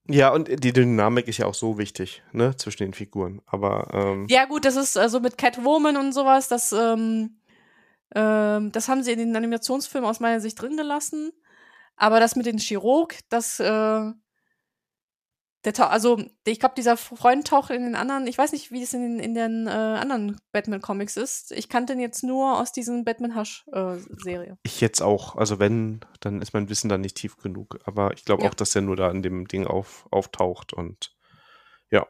Ja, 0.09 0.33
und 0.33 0.49
die 0.63 0.73
Dynamik 0.73 1.29
ist 1.29 1.37
ja 1.37 1.45
auch 1.45 1.53
so 1.53 1.77
wichtig, 1.77 2.21
ne, 2.33 2.55
zwischen 2.57 2.83
den 2.83 2.93
Figuren. 2.93 3.41
Aber 3.45 3.87
ähm 3.93 4.27
ja, 4.29 4.45
gut, 4.45 4.65
das 4.65 4.75
ist 4.75 4.97
also 4.97 5.21
mit 5.21 5.37
Catwoman 5.37 5.95
und 5.95 6.11
sowas, 6.11 6.49
das 6.49 6.73
ähm, 6.73 7.40
ähm, 8.15 8.71
das 8.71 8.87
haben 8.87 9.03
sie 9.03 9.11
in 9.11 9.19
den 9.19 9.35
Animationsfilmen 9.35 10.09
aus 10.09 10.19
meiner 10.19 10.39
Sicht 10.39 10.61
drin 10.61 10.77
gelassen. 10.77 11.31
Aber 11.95 12.19
das 12.19 12.35
mit 12.35 12.45
dem 12.45 12.57
Chirurg, 12.57 13.19
das, 13.29 13.59
äh, 13.59 14.11
der 15.63 15.91
also 15.91 16.19
ich 16.45 16.59
glaube, 16.59 16.73
dieser 16.75 16.97
Freund 16.97 17.47
taucht 17.47 17.69
in 17.69 17.83
den 17.83 17.95
anderen, 17.95 18.25
ich 18.25 18.37
weiß 18.37 18.51
nicht, 18.51 18.71
wie 18.71 18.81
es 18.81 18.93
in, 18.93 19.19
in 19.19 19.35
den 19.35 19.67
äh, 19.67 19.69
anderen 19.69 20.39
Batman-Comics 20.51 21.17
ist. 21.17 21.51
Ich 21.51 21.69
kannte 21.69 21.93
ihn 21.93 21.99
jetzt 21.99 22.23
nur 22.23 22.59
aus 22.59 22.71
diesen 22.71 23.05
Batman 23.05 23.35
Hush-Serie. 23.35 24.53
Äh, 24.53 24.57
ich 24.63 24.81
jetzt 24.81 25.01
auch. 25.01 25.35
Also 25.35 25.59
wenn, 25.59 25.99
dann 26.19 26.41
ist 26.41 26.53
mein 26.53 26.69
Wissen 26.69 26.89
da 26.89 26.97
nicht 26.97 27.17
tief 27.17 27.37
genug. 27.37 27.77
Aber 27.85 28.13
ich 28.13 28.25
glaube 28.25 28.43
ja. 28.43 28.49
auch, 28.49 28.55
dass 28.55 28.75
er 28.75 28.81
nur 28.81 28.95
da 28.95 29.11
in 29.11 29.21
dem 29.21 29.47
Ding 29.47 29.67
auf, 29.67 30.07
auftaucht 30.09 30.73
und 30.73 31.15
ja. 31.91 32.07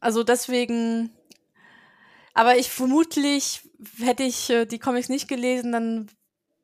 Also 0.00 0.24
deswegen, 0.24 1.10
aber 2.34 2.56
ich 2.56 2.70
vermutlich 2.70 3.68
hätte 3.98 4.22
ich 4.22 4.50
äh, 4.50 4.66
die 4.66 4.78
Comics 4.78 5.08
nicht 5.08 5.28
gelesen, 5.28 5.72
dann 5.72 6.10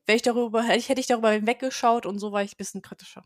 wäre 0.07 0.17
ich 0.17 0.23
darüber, 0.23 0.63
hätte 0.63 0.79
ich, 0.79 0.89
hätte 0.89 1.01
ich 1.01 1.07
darüber 1.07 1.31
hinweggeschaut 1.31 2.07
und 2.07 2.19
so 2.19 2.33
war 2.33 2.43
ich 2.43 2.53
ein 2.53 2.59
bisschen 2.59 2.83
kritischer. 2.83 3.25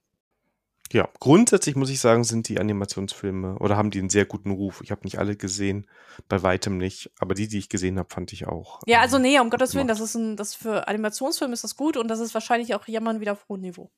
Ja, 0.93 1.09
grundsätzlich 1.21 1.75
muss 1.75 1.89
ich 1.89 2.01
sagen, 2.01 2.23
sind 2.23 2.49
die 2.49 2.61
Animationsfilme 2.61 3.59
oder 3.59 3.79
haben 3.79 3.91
die 3.91 3.99
einen 3.99 4.11
sehr 4.11 4.27
guten 4.27 4.51
Ruf. 4.51 4.83
Ich 4.85 4.91
habe 4.91 5.05
nicht 5.05 5.19
alle 5.19 5.37
gesehen, 5.37 5.87
bei 6.29 6.43
weitem 6.43 6.77
nicht, 6.77 7.11
aber 7.19 7.35
die, 7.35 7.49
die 7.49 7.59
ich 7.59 7.71
gesehen 7.71 7.99
habe, 7.99 8.13
fand 8.13 8.33
ich 8.35 8.47
auch. 8.47 8.81
Ja, 8.87 9.01
also 9.01 9.17
ähm, 9.17 9.23
nee, 9.23 9.41
um 9.41 9.49
Gottes 9.49 9.75
Willen, 9.75 9.89
das 9.89 10.01
ist 10.01 10.15
ein, 10.17 10.37
das 10.37 10.55
für 10.55 10.89
Animationsfilme 10.89 11.55
ist 11.55 11.65
das 11.65 11.77
gut 11.77 11.97
und 11.97 12.09
das 12.09 12.21
ist 12.21 12.35
wahrscheinlich 12.35 12.75
auch 12.75 12.87
Jammern 12.87 13.21
wieder 13.21 13.33
auf 13.33 13.49
hohem 13.49 13.63
Niveau. 13.63 13.91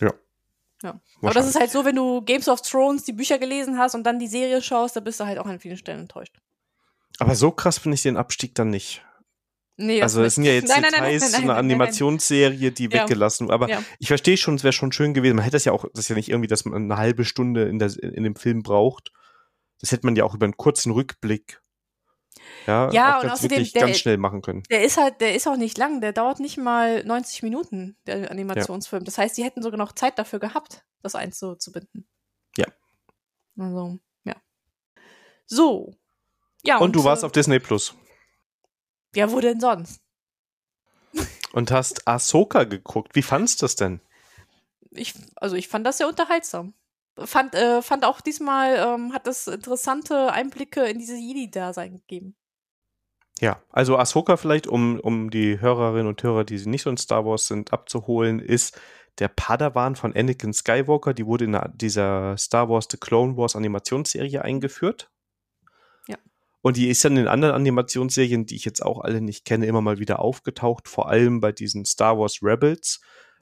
Ja. 0.00 0.12
Ja. 0.82 1.00
Aber 1.20 1.34
das 1.34 1.46
ist 1.46 1.60
halt 1.60 1.70
so, 1.70 1.84
wenn 1.84 1.94
du 1.94 2.22
Games 2.22 2.48
of 2.48 2.62
Thrones 2.62 3.04
die 3.04 3.12
Bücher 3.12 3.38
gelesen 3.38 3.78
hast 3.78 3.94
und 3.94 4.02
dann 4.02 4.18
die 4.18 4.26
Serie 4.26 4.60
schaust, 4.60 4.96
da 4.96 5.00
bist 5.00 5.20
du 5.20 5.26
halt 5.26 5.38
auch 5.38 5.46
an 5.46 5.60
vielen 5.60 5.76
Stellen 5.76 6.00
enttäuscht. 6.00 6.40
Aber 7.18 7.34
so 7.34 7.50
krass 7.50 7.78
finde 7.78 7.96
ich 7.96 8.02
den 8.02 8.16
Abstieg 8.16 8.54
dann 8.54 8.70
nicht. 8.70 9.04
Nee, 9.76 10.02
also 10.02 10.22
es 10.22 10.34
sind 10.34 10.44
ja 10.44 10.52
jetzt 10.52 10.68
nein, 10.68 10.82
Details 10.82 11.22
nein, 11.22 11.30
nein, 11.32 11.50
eine 11.50 11.54
Animationsserie, 11.54 12.72
die 12.72 12.84
ja. 12.84 12.92
weggelassen. 12.92 13.50
Aber 13.50 13.68
ja. 13.68 13.82
ich 13.98 14.08
verstehe 14.08 14.36
schon, 14.36 14.54
es 14.54 14.64
wäre 14.64 14.72
schon 14.72 14.92
schön 14.92 15.14
gewesen. 15.14 15.36
Man 15.36 15.44
hätte 15.44 15.56
das 15.56 15.64
ja 15.64 15.72
auch, 15.72 15.86
das 15.92 16.04
ist 16.04 16.08
ja 16.08 16.14
nicht 16.14 16.28
irgendwie, 16.28 16.48
dass 16.48 16.64
man 16.64 16.74
eine 16.74 16.96
halbe 16.96 17.24
Stunde 17.24 17.64
in, 17.64 17.78
der, 17.78 17.90
in 18.02 18.22
dem 18.22 18.36
Film 18.36 18.62
braucht. 18.62 19.12
Das 19.80 19.90
hätte 19.90 20.06
man 20.06 20.14
ja 20.14 20.24
auch 20.24 20.34
über 20.34 20.44
einen 20.44 20.56
kurzen 20.56 20.92
Rückblick 20.92 21.62
ja, 22.66 22.90
ja 22.92 23.20
und 23.20 23.30
außerdem 23.30 23.64
der, 23.72 23.82
ganz 23.82 23.98
schnell 23.98 24.18
machen 24.18 24.42
können. 24.42 24.62
Der 24.70 24.84
ist 24.84 24.96
halt, 24.96 25.20
der 25.20 25.34
ist 25.34 25.46
auch 25.46 25.56
nicht 25.56 25.78
lang, 25.78 26.00
der 26.00 26.12
dauert 26.12 26.40
nicht 26.40 26.58
mal 26.58 27.04
90 27.04 27.42
Minuten, 27.42 27.96
der 28.06 28.30
Animationsfilm. 28.30 29.02
Ja. 29.02 29.04
Das 29.04 29.18
heißt, 29.18 29.36
die 29.36 29.44
hätten 29.44 29.62
sogar 29.62 29.78
noch 29.78 29.92
Zeit 29.92 30.18
dafür 30.18 30.38
gehabt, 30.38 30.84
das 31.02 31.14
einzubinden. 31.14 32.08
Ja. 32.56 32.66
Also, 33.58 33.98
ja. 34.24 34.36
So. 35.46 35.94
Ja, 36.64 36.76
und, 36.76 36.84
und 36.84 36.96
du 36.96 37.04
warst 37.04 37.22
äh, 37.22 37.26
auf 37.26 37.32
Disney 37.32 37.58
Plus. 37.58 37.94
Ja, 39.14 39.30
wo 39.30 39.40
denn 39.40 39.60
sonst? 39.60 40.00
Und 41.52 41.70
hast 41.70 42.08
Ahsoka 42.08 42.64
geguckt. 42.64 43.14
Wie 43.14 43.20
fandst 43.20 43.60
du 43.60 43.64
das 43.64 43.76
denn? 43.76 44.00
Ich, 44.90 45.14
also 45.36 45.54
ich 45.54 45.68
fand 45.68 45.86
das 45.86 45.98
sehr 45.98 46.08
unterhaltsam. 46.08 46.72
Fand, 47.18 47.54
äh, 47.54 47.82
fand 47.82 48.06
auch 48.06 48.22
diesmal, 48.22 48.76
ähm, 48.76 49.12
hat 49.12 49.26
das 49.26 49.46
interessante 49.46 50.32
Einblicke 50.32 50.84
in 50.86 50.98
diese 50.98 51.16
Jedi-Dasein 51.16 51.92
gegeben. 51.92 52.36
Ja, 53.38 53.62
also 53.70 53.98
Ahsoka 53.98 54.36
vielleicht, 54.38 54.66
um, 54.66 54.98
um 55.00 55.28
die 55.28 55.60
Hörerinnen 55.60 56.06
und 56.06 56.22
Hörer, 56.22 56.44
die 56.44 56.64
nicht 56.66 56.82
so 56.82 56.90
in 56.90 56.96
Star 56.96 57.26
Wars 57.26 57.48
sind, 57.48 57.72
abzuholen, 57.72 58.38
ist 58.38 58.80
der 59.18 59.28
Padawan 59.28 59.94
von 59.94 60.14
Anakin 60.14 60.54
Skywalker. 60.54 61.12
Die 61.12 61.26
wurde 61.26 61.44
in 61.44 61.58
dieser 61.74 62.36
Star 62.38 62.70
Wars 62.70 62.88
The 62.90 62.96
Clone 62.96 63.36
Wars 63.36 63.56
Animationsserie 63.56 64.42
eingeführt. 64.42 65.11
Und 66.62 66.76
die 66.76 66.88
ist 66.88 67.04
dann 67.04 67.16
in 67.16 67.26
anderen 67.26 67.54
Animationsserien, 67.54 68.46
die 68.46 68.54
ich 68.54 68.64
jetzt 68.64 68.82
auch 68.82 69.00
alle 69.00 69.20
nicht 69.20 69.44
kenne, 69.44 69.66
immer 69.66 69.80
mal 69.80 69.98
wieder 69.98 70.20
aufgetaucht, 70.20 70.88
vor 70.88 71.08
allem 71.08 71.40
bei 71.40 71.50
diesen 71.50 71.84
Star 71.84 72.18
Wars 72.18 72.38
Rebels, 72.40 73.00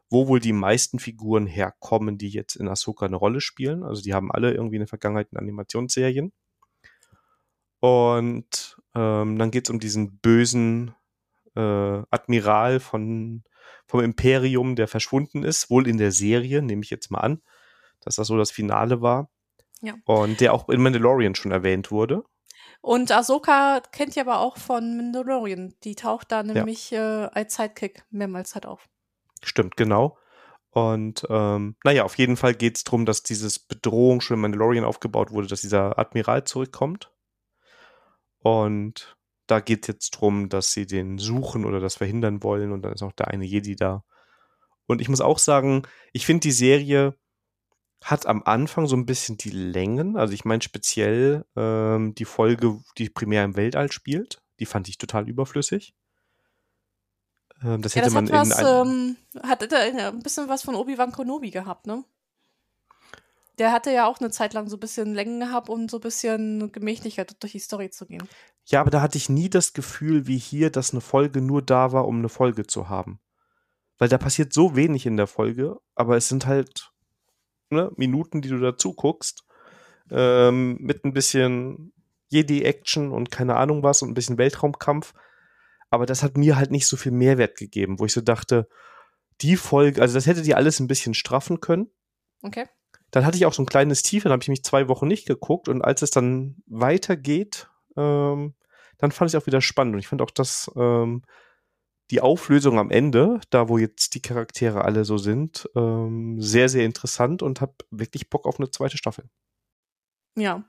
wo 0.09 0.27
wohl 0.27 0.41
die 0.41 0.55
meisten 0.55 0.99
Figuren 0.99 1.47
herkommen, 1.47 2.17
die 2.17 2.31
jetzt 2.31 2.57
in 2.57 2.67
Ahsoka 2.67 3.07
eine 3.07 3.17
Rolle 3.17 3.43
spielen. 3.43 3.85
Also 3.85 4.03
die 4.03 4.15
haben 4.15 4.33
alle 4.33 4.53
irgendwie 4.53 4.77
eine 4.77 4.87
Vergangenheit 4.87 5.29
in 5.31 5.39
Animationsserien. 5.39 6.33
Und 7.81 8.77
ähm, 8.95 9.39
dann 9.39 9.51
geht 9.51 9.69
es 9.69 9.71
um 9.71 9.81
diesen 9.81 10.19
bösen 10.19 10.95
äh, 11.55 12.03
Admiral 12.11 12.81
von, 12.81 13.45
vom 13.87 14.01
Imperium, 14.01 14.77
der 14.77 14.89
verschwunden 14.89 15.43
ist, 15.43 15.71
wohl 15.71 15.87
in 15.87 15.99
der 15.99 16.13
Serie, 16.13 16.63
nehme 16.63 16.83
ich 16.83 16.91
jetzt 16.91 17.11
mal 17.11 17.21
an, 17.21 17.43
dass 18.01 18.17
das 18.17 18.29
so 18.29 18.37
das 18.37 18.51
Finale 18.51 19.03
war. 19.03 19.31
Ja. 19.83 19.95
Und 20.05 20.41
der 20.41 20.53
auch 20.55 20.69
in 20.69 20.83
Mandalorian 20.83 21.35
schon 21.35 21.53
erwähnt 21.53 21.91
wurde. 21.91 22.25
Und 22.83 23.13
Ahsoka 23.13 23.83
kennt 23.93 24.17
ihr 24.17 24.23
aber 24.23 24.41
auch 24.41 24.57
von 24.57 24.97
Mandalorian. 24.97 25.75
Die 25.85 25.95
taucht 25.95 26.33
da 26.33 26.43
nämlich 26.43 26.91
ja. 26.91 27.27
äh, 27.27 27.31
als 27.33 27.55
Sidekick 27.55 28.05
mehrmals 28.11 28.55
halt 28.55 28.67
auf. 28.67 28.89
Stimmt, 29.43 29.77
genau. 29.77 30.17
Und 30.71 31.27
ähm, 31.29 31.77
naja, 31.85 32.05
auf 32.05 32.17
jeden 32.17 32.37
Fall 32.37 32.55
geht 32.55 32.77
es 32.77 32.85
darum, 32.85 33.05
dass 33.05 33.23
dieses 33.23 33.59
Bedrohung 33.59 34.21
schon 34.21 34.37
in 34.37 34.41
Mandalorian 34.41 34.85
aufgebaut 34.85 35.31
wurde, 35.31 35.49
dass 35.49 35.61
dieser 35.61 35.99
Admiral 35.99 36.45
zurückkommt. 36.45 37.13
Und 38.39 39.17
da 39.47 39.61
geht 39.61 39.83
es 39.83 39.89
jetzt 39.89 40.15
darum, 40.15 40.49
dass 40.49 40.73
sie 40.73 40.87
den 40.87 41.19
suchen 41.19 41.65
oder 41.65 41.81
das 41.81 41.97
verhindern 41.97 42.43
wollen. 42.43 42.73
Und 42.73 42.83
dann 42.83 42.93
ist 42.93 43.03
auch 43.03 43.13
der 43.13 43.29
eine 43.29 43.45
Jedi 43.45 43.77
da. 43.77 44.05
Und 44.87 45.01
ich 45.01 45.09
muss 45.09 45.21
auch 45.21 45.39
sagen, 45.39 45.83
ich 46.13 46.25
finde 46.25 46.41
die 46.41 46.53
Serie 46.53 47.15
hat 48.03 48.27
am 48.27 48.43
Anfang 48.45 48.87
so 48.87 48.97
ein 48.97 49.07
bisschen 49.07 49.37
die 49.37 49.51
Längen. 49.51 50.17
Also 50.17 50.33
ich 50.33 50.45
meine 50.45 50.63
speziell 50.63 51.45
ähm, 51.57 52.15
die 52.15 52.25
Folge, 52.25 52.81
die 52.99 53.11
primär 53.11 53.45
im 53.45 53.57
Weltall 53.57 53.93
spielt, 53.93 54.43
die 54.59 54.67
fand 54.67 54.89
ich 54.89 54.99
total 54.99 55.29
überflüssig. 55.29 55.95
Ähm, 57.63 57.83
das 57.83 57.95
hätte 57.95 58.09
ja, 58.09 58.15
das 58.15 58.15
man 58.15 58.33
hat 58.33 58.49
was, 58.49 58.87
ähm, 58.87 59.17
hat 59.43 59.73
ein 59.73 60.23
bisschen 60.23 60.49
was 60.49 60.63
von 60.63 60.75
Obi-Wan 60.75 61.13
Kenobi 61.13 61.51
gehabt, 61.51 61.87
ne? 61.87 62.05
Der 63.59 63.73
hatte 63.73 63.93
ja 63.93 64.07
auch 64.07 64.19
eine 64.21 64.31
Zeit 64.31 64.55
lang 64.55 64.71
so 64.71 64.77
ein 64.77 64.81
bisschen 64.81 65.15
Längen 65.15 65.41
gehabt, 65.41 65.69
um 65.69 65.87
so 65.87 65.99
ein 65.99 66.01
bisschen 66.01 66.73
gemächlicher 66.73 67.27
durch 67.27 67.53
die 67.53 67.59
Story 67.59 67.91
zu 67.91 68.07
gehen. 68.07 68.27
Ja, 68.65 68.81
aber 68.81 68.91
da 68.91 69.03
hatte 69.03 69.19
ich 69.19 69.29
nie 69.29 69.51
das 69.51 69.75
Gefühl 69.75 70.27
wie 70.27 70.39
hier, 70.39 70.71
dass 70.71 70.93
eine 70.93 71.03
Folge 71.03 71.43
nur 71.43 71.61
da 71.61 71.93
war, 71.93 72.09
um 72.09 72.19
eine 72.19 72.31
Folge 72.31 72.67
zu 72.67 72.89
haben. 72.89 73.21
Weil 73.99 74.09
da 74.09 74.17
passiert 74.17 74.55
so 74.55 74.77
wenig 74.77 75.05
in 75.05 75.19
der 75.19 75.27
Folge, 75.27 75.77
aber 75.95 76.17
es 76.17 76.29
sind 76.29 76.47
halt 76.47 76.91
ne, 77.71 77.91
Minuten, 77.97 78.43
die 78.43 78.49
du 78.49 78.59
dazu 78.59 78.95
guckst, 78.95 79.45
ähm, 80.11 80.77
mit 80.81 81.05
ein 81.05 81.13
bisschen 81.13 81.93
Jedi-Action 82.29 83.13
und 83.13 83.31
keine 83.31 83.57
Ahnung 83.57 83.83
was 83.83 84.03
und 84.03 84.11
ein 84.11 84.15
bisschen 84.15 84.39
Weltraumkampf. 84.39 85.15
Aber 85.91 86.07
das 86.07 86.23
hat 86.23 86.37
mir 86.37 86.57
halt 86.57 86.71
nicht 86.71 86.87
so 86.87 86.97
viel 86.97 87.13
Mehrwert 87.13 87.57
gegeben, 87.57 87.99
wo 87.99 88.07
ich 88.07 88.13
so 88.13 88.21
dachte, 88.21 88.69
die 89.41 89.57
Folge, 89.57 90.01
also 90.01 90.15
das 90.15 90.27
hätte 90.27 90.43
die 90.43 90.55
alles 90.55 90.81
ein 90.81 90.87
bisschen 90.87 91.15
straffen 91.15 91.61
können. 91.61 91.91
Okay. 92.43 92.67
Dann 93.11 93.27
hatte 93.27 93.37
ich 93.37 93.47
auch 93.47 93.53
so 93.53 93.63
ein 93.63 93.67
kleines 93.67 94.03
Tief, 94.03 94.23
dann 94.23 94.33
habe 94.33 94.43
ich 94.43 94.49
mich 94.49 94.63
zwei 94.63 94.89
Wochen 94.89 95.09
nicht 95.09 95.27
geguckt 95.27 95.69
und 95.69 95.83
als 95.83 96.03
es 96.03 96.11
dann 96.11 96.63
weitergeht, 96.67 97.69
ähm, 97.97 98.55
dann 98.99 99.13
fand 99.13 99.31
ich 99.31 99.35
es 99.35 99.43
auch 99.43 99.47
wieder 99.47 99.61
spannend 99.61 99.95
und 99.95 99.99
ich 99.99 100.07
fand 100.07 100.23
auch, 100.23 100.31
dass 100.31 100.71
ähm, 100.77 101.23
die 102.11 102.21
Auflösung 102.21 102.79
am 102.79 102.91
Ende, 102.91 103.41
da 103.51 103.69
wo 103.69 103.79
jetzt 103.79 104.15
die 104.15 104.23
Charaktere 104.23 104.85
alle 104.85 105.05
so 105.05 105.17
sind, 105.17 105.69
ähm, 105.77 106.41
sehr, 106.41 106.69
sehr 106.69 106.85
interessant 106.85 107.43
und 107.43 107.61
habe 107.61 107.75
wirklich 107.91 108.29
Bock 108.31 108.47
auf 108.47 108.59
eine 108.59 108.71
zweite 108.71 108.99
Staffel. 108.99 109.25
Ja. 110.37 110.65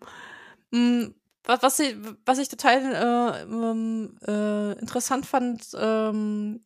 Mhm. 0.72 1.16
Was, 1.44 1.64
was, 1.64 1.80
ich, 1.80 1.96
was 2.24 2.38
ich 2.38 2.50
total 2.50 2.94
äh, 2.94 3.42
ähm, 3.42 4.16
äh, 4.28 4.80
interessant 4.80 5.26
fand, 5.26 5.70
ähm, 5.74 6.64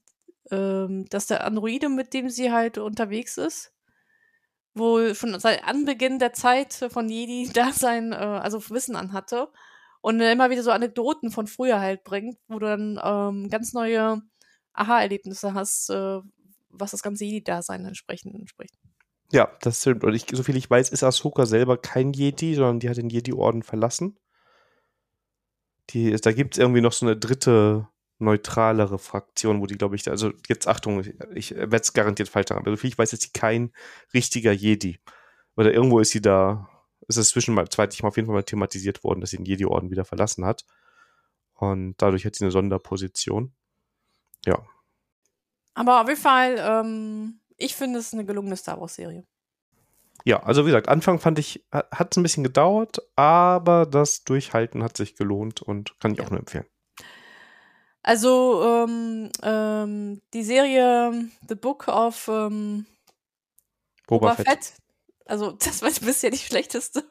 ähm, 0.51 1.05
dass 1.09 1.27
der 1.27 1.45
Androide, 1.45 1.87
mit 1.87 2.13
dem 2.13 2.29
sie 2.29 2.51
halt 2.51 2.77
unterwegs 2.77 3.37
ist, 3.37 3.71
wohl 4.73 5.15
schon 5.15 5.39
seit 5.39 5.63
Anbeginn 5.63 6.19
der 6.19 6.33
Zeit 6.33 6.73
von 6.89 7.07
Jedi 7.07 7.49
da 7.53 7.71
sein, 7.71 8.11
äh, 8.11 8.15
also 8.15 8.69
Wissen 8.69 8.97
anhatte 8.97 9.47
und 10.01 10.19
immer 10.19 10.49
wieder 10.49 10.61
so 10.61 10.71
Anekdoten 10.71 11.31
von 11.31 11.47
früher 11.47 11.79
halt 11.79 12.03
bringt, 12.03 12.37
wo 12.49 12.59
dann 12.59 12.99
ähm, 13.01 13.49
ganz 13.49 13.71
neue 13.71 14.21
Aha-Erlebnisse 14.75 15.53
hast, 15.53 15.89
äh, 15.89 16.19
was 16.69 16.91
das 16.91 17.01
ganze 17.01 17.25
Jedi-Dasein 17.25 17.85
entsprechend 17.85 18.35
entspricht. 18.35 18.75
Ja, 19.31 19.51
das 19.61 19.81
stimmt. 19.81 20.03
Und 20.03 20.13
ich, 20.13 20.25
soviel 20.31 20.55
ich 20.55 20.69
weiß, 20.69 20.89
ist 20.89 21.03
Ahsoka 21.03 21.45
selber 21.45 21.77
kein 21.77 22.13
Jedi, 22.13 22.55
sondern 22.55 22.79
die 22.79 22.89
hat 22.89 22.97
den 22.97 23.09
Jedi-Orden 23.09 23.63
verlassen. 23.63 24.17
Die, 25.91 26.11
da 26.11 26.31
gibt 26.31 26.55
es 26.55 26.59
irgendwie 26.59 26.81
noch 26.81 26.93
so 26.93 27.05
eine 27.05 27.17
dritte, 27.17 27.87
neutralere 28.19 28.97
Fraktion, 28.99 29.61
wo 29.61 29.65
die, 29.65 29.77
glaube 29.77 29.95
ich, 29.95 30.09
also 30.09 30.31
jetzt 30.47 30.67
Achtung, 30.67 31.03
ich 31.33 31.51
werde 31.51 31.75
es 31.77 31.93
garantiert 31.93 32.29
falsch 32.29 32.47
sagen, 32.49 32.61
aber 32.61 32.71
soviel 32.71 32.89
ich 32.89 32.97
weiß, 32.97 33.13
ist 33.13 33.23
sie 33.23 33.31
kein 33.33 33.71
richtiger 34.13 34.51
Jedi. 34.51 34.99
Oder 35.57 35.73
irgendwo 35.73 35.99
ist 35.99 36.11
sie 36.11 36.21
da, 36.21 36.69
ist 37.07 37.17
es 37.17 37.29
zwischenzeitlich 37.29 38.03
mal 38.03 38.09
auf 38.09 38.15
jeden 38.15 38.27
Fall 38.27 38.35
mal 38.35 38.43
thematisiert 38.43 39.03
worden, 39.03 39.21
dass 39.21 39.31
sie 39.31 39.37
den 39.37 39.45
Jedi-Orden 39.45 39.91
wieder 39.91 40.05
verlassen 40.05 40.45
hat. 40.45 40.65
Und 41.53 41.95
dadurch 41.97 42.25
hat 42.25 42.35
sie 42.35 42.43
eine 42.43 42.51
Sonderposition. 42.51 43.53
Ja. 44.45 44.63
Aber 45.73 46.01
auf 46.01 46.07
jeden 46.07 46.21
Fall, 46.21 46.57
ähm, 46.59 47.39
ich 47.57 47.75
finde 47.75 47.99
es 47.99 48.13
eine 48.13 48.25
gelungene 48.25 48.55
Star 48.55 48.79
Wars-Serie. 48.79 49.25
Ja, 50.23 50.41
also 50.41 50.63
wie 50.63 50.69
gesagt, 50.69 50.89
Anfang 50.89 51.19
fand 51.19 51.37
ich, 51.37 51.65
hat 51.71 52.11
es 52.11 52.17
ein 52.17 52.23
bisschen 52.23 52.43
gedauert, 52.43 52.99
aber 53.15 53.85
das 53.85 54.23
Durchhalten 54.23 54.83
hat 54.83 54.97
sich 54.97 55.15
gelohnt 55.15 55.61
und 55.61 55.99
kann 55.99 56.13
ich 56.13 56.17
ja. 56.17 56.25
auch 56.25 56.31
nur 56.31 56.39
empfehlen. 56.39 56.65
Also 58.01 58.63
ähm, 58.63 59.31
ähm, 59.41 60.21
die 60.33 60.43
Serie 60.43 61.27
The 61.47 61.55
Book 61.55 61.87
of 61.87 62.27
ähm, 62.27 62.85
Boba, 64.07 64.35
Fett. 64.35 64.47
Fett. 64.47 64.73
Also 65.25 65.51
das 65.63 65.81
war 65.81 65.89
bisher 65.89 66.29
die 66.29 66.37
schlechteste 66.37 67.03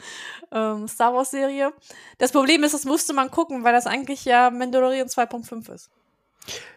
ähm, 0.52 0.88
Star 0.88 1.14
Wars 1.14 1.30
Serie. 1.30 1.72
Das 2.16 2.32
Problem 2.32 2.64
ist, 2.64 2.72
das 2.72 2.84
musste 2.84 3.12
man 3.12 3.30
gucken, 3.30 3.62
weil 3.62 3.74
das 3.74 3.86
eigentlich 3.86 4.24
ja 4.24 4.50
Mandalorian 4.50 5.08
2.5 5.08 5.72
ist. 5.72 5.90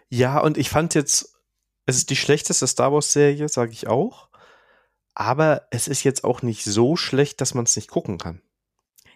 Ja, 0.10 0.40
und 0.40 0.58
ich 0.58 0.70
fand 0.70 0.94
jetzt, 0.96 1.38
es 1.86 1.98
ist 1.98 2.10
die 2.10 2.16
schlechteste 2.16 2.68
Star 2.68 2.92
Wars-Serie, 2.92 3.48
sage 3.50 3.72
ich 3.72 3.88
auch. 3.88 4.30
Aber 5.14 5.68
es 5.72 5.88
ist 5.88 6.04
jetzt 6.04 6.24
auch 6.24 6.42
nicht 6.42 6.64
so 6.64 6.96
schlecht, 6.96 7.42
dass 7.42 7.54
man 7.54 7.66
es 7.66 7.76
nicht 7.76 7.90
gucken 7.90 8.18
kann. 8.18 8.42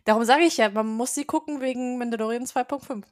Darum 0.03 0.23
sage 0.23 0.43
ich 0.43 0.57
ja, 0.57 0.69
man 0.69 0.87
muss 0.87 1.15
sie 1.15 1.25
gucken 1.25 1.61
wegen 1.61 1.97
Mandalorian 1.97 2.45
2.5. 2.45 3.03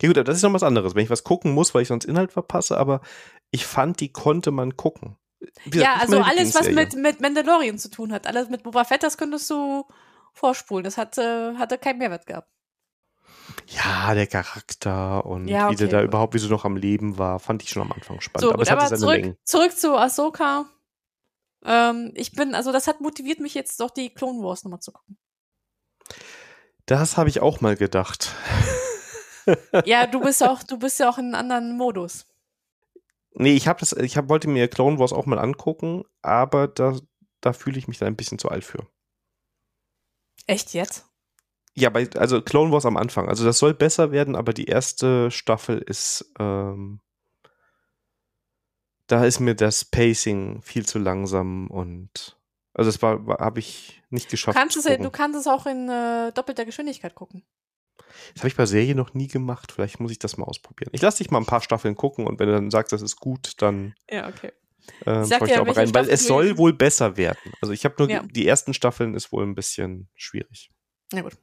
Ja 0.00 0.08
gut, 0.08 0.16
das 0.26 0.36
ist 0.36 0.42
noch 0.42 0.52
was 0.52 0.62
anderes, 0.62 0.94
wenn 0.94 1.04
ich 1.04 1.10
was 1.10 1.24
gucken 1.24 1.52
muss, 1.52 1.74
weil 1.74 1.82
ich 1.82 1.88
sonst 1.88 2.04
Inhalt 2.04 2.32
verpasse, 2.32 2.78
aber 2.78 3.00
ich 3.50 3.66
fand, 3.66 4.00
die 4.00 4.12
konnte 4.12 4.50
man 4.50 4.76
gucken. 4.76 5.16
Gesagt, 5.66 5.74
ja, 5.74 5.94
also 6.00 6.20
alles, 6.20 6.54
was 6.54 6.70
mit, 6.70 6.94
mit 6.94 7.20
Mandalorian 7.20 7.78
zu 7.78 7.90
tun 7.90 8.12
hat, 8.12 8.26
alles 8.26 8.48
mit 8.48 8.62
Boba 8.62 8.84
Fett, 8.84 9.02
das 9.02 9.18
könntest 9.18 9.50
du 9.50 9.84
vorspulen. 10.32 10.84
Das 10.84 10.96
hatte, 10.96 11.56
hatte 11.58 11.78
keinen 11.78 11.98
Mehrwert 11.98 12.26
gehabt. 12.26 12.48
Ja, 13.66 14.14
der 14.14 14.26
Charakter 14.26 15.24
und 15.26 15.48
ja, 15.48 15.66
okay, 15.66 15.72
wie 15.72 15.76
der 15.76 15.88
da 15.88 16.02
überhaupt, 16.02 16.34
wie 16.34 16.38
sie 16.38 16.48
noch 16.48 16.64
am 16.64 16.76
Leben 16.76 17.18
war, 17.18 17.38
fand 17.38 17.62
ich 17.62 17.70
schon 17.70 17.82
am 17.82 17.92
Anfang 17.92 18.20
spannend. 18.20 18.42
So, 18.42 18.48
aber 18.48 18.58
gut, 18.58 18.66
es 18.66 18.70
hatte 18.70 18.80
aber 18.80 18.88
seine 18.88 19.00
zurück, 19.00 19.16
Längen. 19.16 19.36
Zurück 19.44 19.76
zu 19.76 19.96
Ahsoka. 19.96 20.66
Ähm, 21.64 22.12
ich 22.14 22.32
bin, 22.32 22.54
also 22.54 22.72
das 22.72 22.86
hat 22.86 23.00
motiviert 23.00 23.40
mich 23.40 23.54
jetzt 23.54 23.78
doch 23.80 23.90
die 23.90 24.12
Clone 24.12 24.42
Wars 24.42 24.64
nochmal 24.64 24.80
zu 24.80 24.92
gucken. 24.92 25.18
Das 26.86 27.16
habe 27.16 27.28
ich 27.28 27.40
auch 27.40 27.60
mal 27.60 27.76
gedacht. 27.76 28.34
ja, 29.84 30.06
du 30.06 30.20
bist 30.20 30.42
auch, 30.42 30.62
du 30.62 30.78
bist 30.78 30.98
ja 31.00 31.08
auch 31.08 31.18
in 31.18 31.26
einem 31.26 31.34
anderen 31.34 31.76
Modus. 31.76 32.26
Nee, 33.34 33.54
ich 33.54 33.66
habe 33.66 33.80
das, 33.80 33.92
ich 33.92 34.16
hab, 34.16 34.28
wollte 34.28 34.48
mir 34.48 34.68
Clone 34.68 34.98
Wars 34.98 35.12
auch 35.12 35.26
mal 35.26 35.38
angucken, 35.38 36.04
aber 36.20 36.68
da, 36.68 36.98
da 37.40 37.52
fühle 37.52 37.78
ich 37.78 37.88
mich 37.88 37.98
da 37.98 38.06
ein 38.06 38.16
bisschen 38.16 38.38
zu 38.38 38.48
alt 38.48 38.64
für. 38.64 38.86
Echt 40.46 40.74
jetzt? 40.74 41.06
Ja, 41.74 41.90
bei, 41.90 42.08
also 42.16 42.42
Clone 42.42 42.70
Wars 42.70 42.84
am 42.84 42.96
Anfang. 42.96 43.28
Also 43.28 43.44
das 43.44 43.58
soll 43.58 43.74
besser 43.74 44.12
werden, 44.12 44.36
aber 44.36 44.52
die 44.52 44.66
erste 44.66 45.30
Staffel 45.30 45.78
ist, 45.78 46.32
ähm, 46.38 47.00
da 49.06 49.24
ist 49.24 49.40
mir 49.40 49.54
das 49.54 49.84
Pacing 49.84 50.60
viel 50.62 50.86
zu 50.86 50.98
langsam 50.98 51.68
und 51.68 52.36
also 52.74 52.88
das 52.88 53.02
war, 53.02 53.26
war 53.26 53.38
habe 53.38 53.60
ich 53.60 54.02
nicht 54.10 54.30
geschafft. 54.30 54.56
Kannst 54.56 54.76
es, 54.76 54.84
du 54.84 55.10
kannst 55.10 55.38
es 55.38 55.46
auch 55.46 55.66
in 55.66 55.88
äh, 55.88 56.32
doppelter 56.32 56.64
Geschwindigkeit 56.64 57.14
gucken. 57.14 57.42
Das 58.34 58.42
habe 58.42 58.48
ich 58.48 58.56
bei 58.56 58.66
Serien 58.66 58.96
noch 58.96 59.14
nie 59.14 59.28
gemacht. 59.28 59.72
Vielleicht 59.72 60.00
muss 60.00 60.10
ich 60.10 60.18
das 60.18 60.36
mal 60.36 60.44
ausprobieren. 60.44 60.90
Ich 60.92 61.02
lasse 61.02 61.18
dich 61.18 61.30
mal 61.30 61.38
ein 61.38 61.46
paar 61.46 61.62
Staffeln 61.62 61.94
gucken 61.94 62.26
und 62.26 62.38
wenn 62.38 62.48
du 62.48 62.54
dann 62.54 62.70
sagst, 62.70 62.92
das 62.92 63.02
ist 63.02 63.16
gut, 63.16 63.54
dann 63.58 63.94
ja, 64.10 64.28
okay. 64.28 64.52
Ähm, 65.06 65.22
ich 65.22 65.28
sag 65.28 65.44
dir, 65.44 65.60
aber 65.60 65.76
rein, 65.76 65.94
weil 65.94 66.08
es 66.08 66.26
soll 66.26 66.58
wohl 66.58 66.72
besser 66.72 67.16
werden. 67.16 67.52
Also 67.60 67.72
ich 67.72 67.84
habe 67.84 67.94
nur 67.98 68.10
ja. 68.10 68.22
die 68.22 68.46
ersten 68.46 68.74
Staffeln 68.74 69.14
ist 69.14 69.32
wohl 69.32 69.44
ein 69.44 69.54
bisschen 69.54 70.08
schwierig. 70.14 70.70
Na 71.12 71.22
gut. 71.22 71.36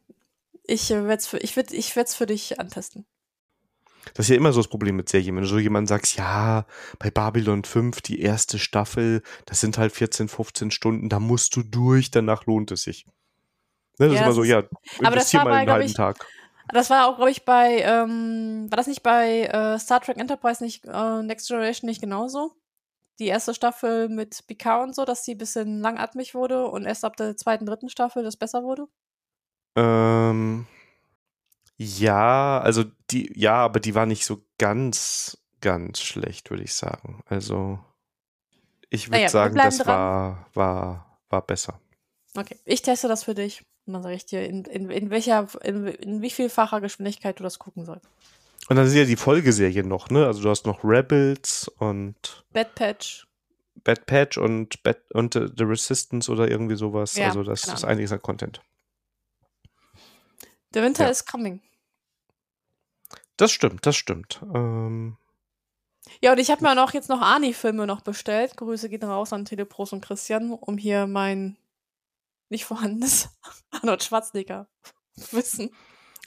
Ich 0.70 0.91
äh, 0.91 1.03
werde 1.05 1.15
es 1.15 1.28
für, 1.28 1.38
ich 1.39 1.55
werd, 1.55 1.72
ich 1.72 1.93
für 1.93 2.26
dich 2.26 2.59
antesten. 2.59 3.05
Das 4.13 4.26
ist 4.26 4.30
ja 4.30 4.36
immer 4.38 4.53
so 4.53 4.59
das 4.59 4.70
Problem 4.70 4.95
mit 4.95 5.09
Serien. 5.09 5.36
Wenn 5.36 5.43
du 5.43 5.49
so 5.49 5.59
jemand 5.59 5.88
sagst, 5.88 6.15
ja, 6.15 6.65
bei 6.99 7.11
Babylon 7.11 7.63
5, 7.63 8.01
die 8.01 8.22
erste 8.22 8.59
Staffel, 8.59 9.22
das 9.45 9.59
sind 9.59 9.78
halt 9.78 9.91
14, 9.91 10.28
15 10.28 10.72
Stunden, 10.72 11.09
da 11.09 11.20
musst 11.20 11.55
du 11.55 11.63
durch, 11.63 12.11
danach 12.11 12.45
lohnt 12.45 12.72
es 12.72 12.84
sich. 12.84 13.05
Ne, 13.97 14.07
das 14.07 14.13
ja, 14.13 14.13
ist 14.13 14.26
immer 14.26 14.34
so, 14.34 14.43
ja, 14.43 14.63
investier 14.99 15.43
mal 15.43 15.53
einen 15.53 15.72
halben 15.72 15.86
ich, 15.86 15.93
Tag. 15.93 16.26
Das 16.72 16.89
war 16.89 17.07
auch, 17.07 17.17
glaube 17.17 17.32
ich, 17.32 17.45
bei, 17.45 17.82
ähm, 17.82 18.67
war 18.70 18.78
das 18.78 18.88
nicht 18.88 19.03
bei 19.03 19.45
äh, 19.45 19.78
Star 19.80 20.01
Trek 20.01 20.17
Enterprise 20.17 20.63
nicht, 20.63 20.86
äh, 20.86 21.24
Next 21.24 21.47
Generation 21.47 21.88
nicht 21.88 21.99
genauso? 21.99 22.53
Die 23.20 23.28
erste 23.28 23.53
Staffel 23.53 24.07
mit 24.07 24.47
Picard 24.47 24.84
und 24.88 24.95
so, 24.95 25.03
dass 25.03 25.26
sie 25.26 25.34
ein 25.34 25.39
bisschen 25.39 25.82
langatmig 25.82 26.36
wurde 26.36 26.67
und 26.67 26.86
erst 26.86 27.03
ab 27.03 27.17
der 27.17 27.36
zweiten, 27.36 27.65
dritten 27.65 27.89
Staffel 27.89 28.24
das 28.24 28.38
besser 28.38 28.63
wurde? 28.63 28.88
Ähm, 29.76 30.65
ja, 31.78 32.59
also 32.59 32.84
die, 33.11 33.32
ja, 33.39 33.55
aber 33.55 33.80
die 33.80 33.95
war 33.95 34.05
nicht 34.05 34.26
so 34.26 34.43
ganz, 34.57 35.38
ganz 35.61 36.01
schlecht, 36.01 36.49
würde 36.49 36.63
ich 36.63 36.74
sagen. 36.74 37.24
Also 37.26 37.80
ich 38.89 39.07
würde 39.07 39.17
naja, 39.17 39.30
sagen, 39.30 39.55
das 39.55 39.86
war, 39.86 40.47
war, 40.53 41.20
war 41.30 41.41
besser. 41.45 41.80
Okay, 42.36 42.57
ich 42.65 42.82
teste 42.82 43.07
das 43.07 43.24
für 43.24 43.36
dich 43.36 43.63
und 43.86 43.93
dann 43.93 44.03
sage 44.03 44.15
ich 44.15 44.26
dir, 44.26 44.45
in, 44.45 44.65
in, 44.65 44.89
in 44.89 45.09
welcher, 45.09 45.47
in, 45.63 45.88
in 45.88 46.22
wie 46.22 46.30
vielfacher 46.30 46.82
Geschwindigkeit 46.82 47.39
du 47.39 47.43
das 47.43 47.59
gucken 47.59 47.86
sollst. 47.86 48.07
Und 48.67 48.76
dann 48.76 48.88
sind 48.88 48.99
ja 48.99 49.05
die 49.05 49.15
Folgeserien 49.15 49.88
noch, 49.88 50.09
ne? 50.09 50.28
Also 50.28 50.43
du 50.43 50.49
hast 50.49 50.65
noch 50.65 50.84
Rebels 50.84 51.70
und 51.80 52.45
Bad 52.53 52.76
Patch. 52.76 53.26
Bad 53.84 54.05
Patch 54.05 54.38
und 54.38 54.84
Bad 54.84 54.99
und 55.13 55.34
The 55.34 55.63
Resistance 55.63 56.32
oder 56.32 56.49
irgendwie 56.49 56.76
sowas. 56.76 57.15
Ja, 57.15 57.28
also 57.28 57.43
das 57.43 57.63
ist 57.63 57.84
einiges 57.84 58.11
an 58.11 58.22
Content. 58.22 58.61
The 60.74 60.82
Winter 60.82 61.05
ja. 61.05 61.09
is 61.09 61.26
coming. 61.26 61.61
Das 63.38 63.51
stimmt, 63.51 63.86
das 63.86 63.95
stimmt. 63.95 64.41
Ähm 64.53 65.17
ja, 66.22 66.32
und 66.32 66.39
ich 66.39 66.51
habe 66.51 66.63
mir 66.63 66.84
auch 66.84 66.93
jetzt 66.93 67.09
noch 67.09 67.22
Ani-Filme 67.22 67.88
noch 67.88 68.01
bestellt. 68.01 68.57
Grüße 68.57 68.89
gehen 68.89 69.03
raus 69.03 69.32
an 69.32 69.45
Telepros 69.45 69.93
und 69.93 70.03
Christian, 70.03 70.51
um 70.51 70.78
hier 70.78 71.07
mein 71.07 71.57
nicht 72.49 72.65
vorhandenes 72.65 73.30
Arnold 73.72 74.03
Schwarzenegger 74.03 74.67
Wissen. 75.32 75.72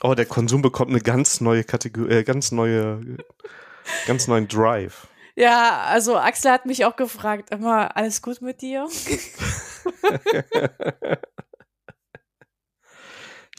Oh, 0.02 0.14
der 0.14 0.26
Konsum 0.26 0.62
bekommt 0.62 0.90
eine 0.90 1.00
ganz 1.00 1.40
neue 1.40 1.64
Kategorie, 1.64 2.12
äh, 2.12 2.24
ganz 2.24 2.50
neue, 2.50 3.18
ganz 4.06 4.26
neuen 4.26 4.48
Drive. 4.48 5.06
Ja, 5.36 5.84
also 5.84 6.18
Axel 6.18 6.50
hat 6.50 6.66
mich 6.66 6.84
auch 6.84 6.96
gefragt, 6.96 7.50
immer 7.50 7.96
alles 7.96 8.20
gut 8.20 8.42
mit 8.42 8.62
dir? 8.62 8.88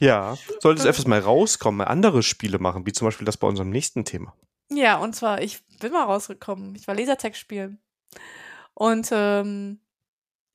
Ja, 0.00 0.36
sollte 0.60 0.80
es 0.80 0.86
öfters 0.86 1.06
mal 1.06 1.20
rauskommen, 1.20 1.78
mal 1.78 1.84
andere 1.84 2.22
Spiele 2.22 2.58
machen, 2.58 2.86
wie 2.86 2.92
zum 2.92 3.06
Beispiel 3.06 3.24
das 3.24 3.36
bei 3.36 3.46
unserem 3.46 3.70
nächsten 3.70 4.04
Thema. 4.04 4.34
Ja, 4.70 4.98
und 4.98 5.14
zwar, 5.14 5.42
ich 5.42 5.64
bin 5.78 5.92
mal 5.92 6.04
rausgekommen. 6.04 6.74
Ich 6.74 6.88
war 6.88 6.94
Lasertag 6.94 7.36
spielen. 7.36 7.80
Und 8.74 9.10
ähm, 9.12 9.80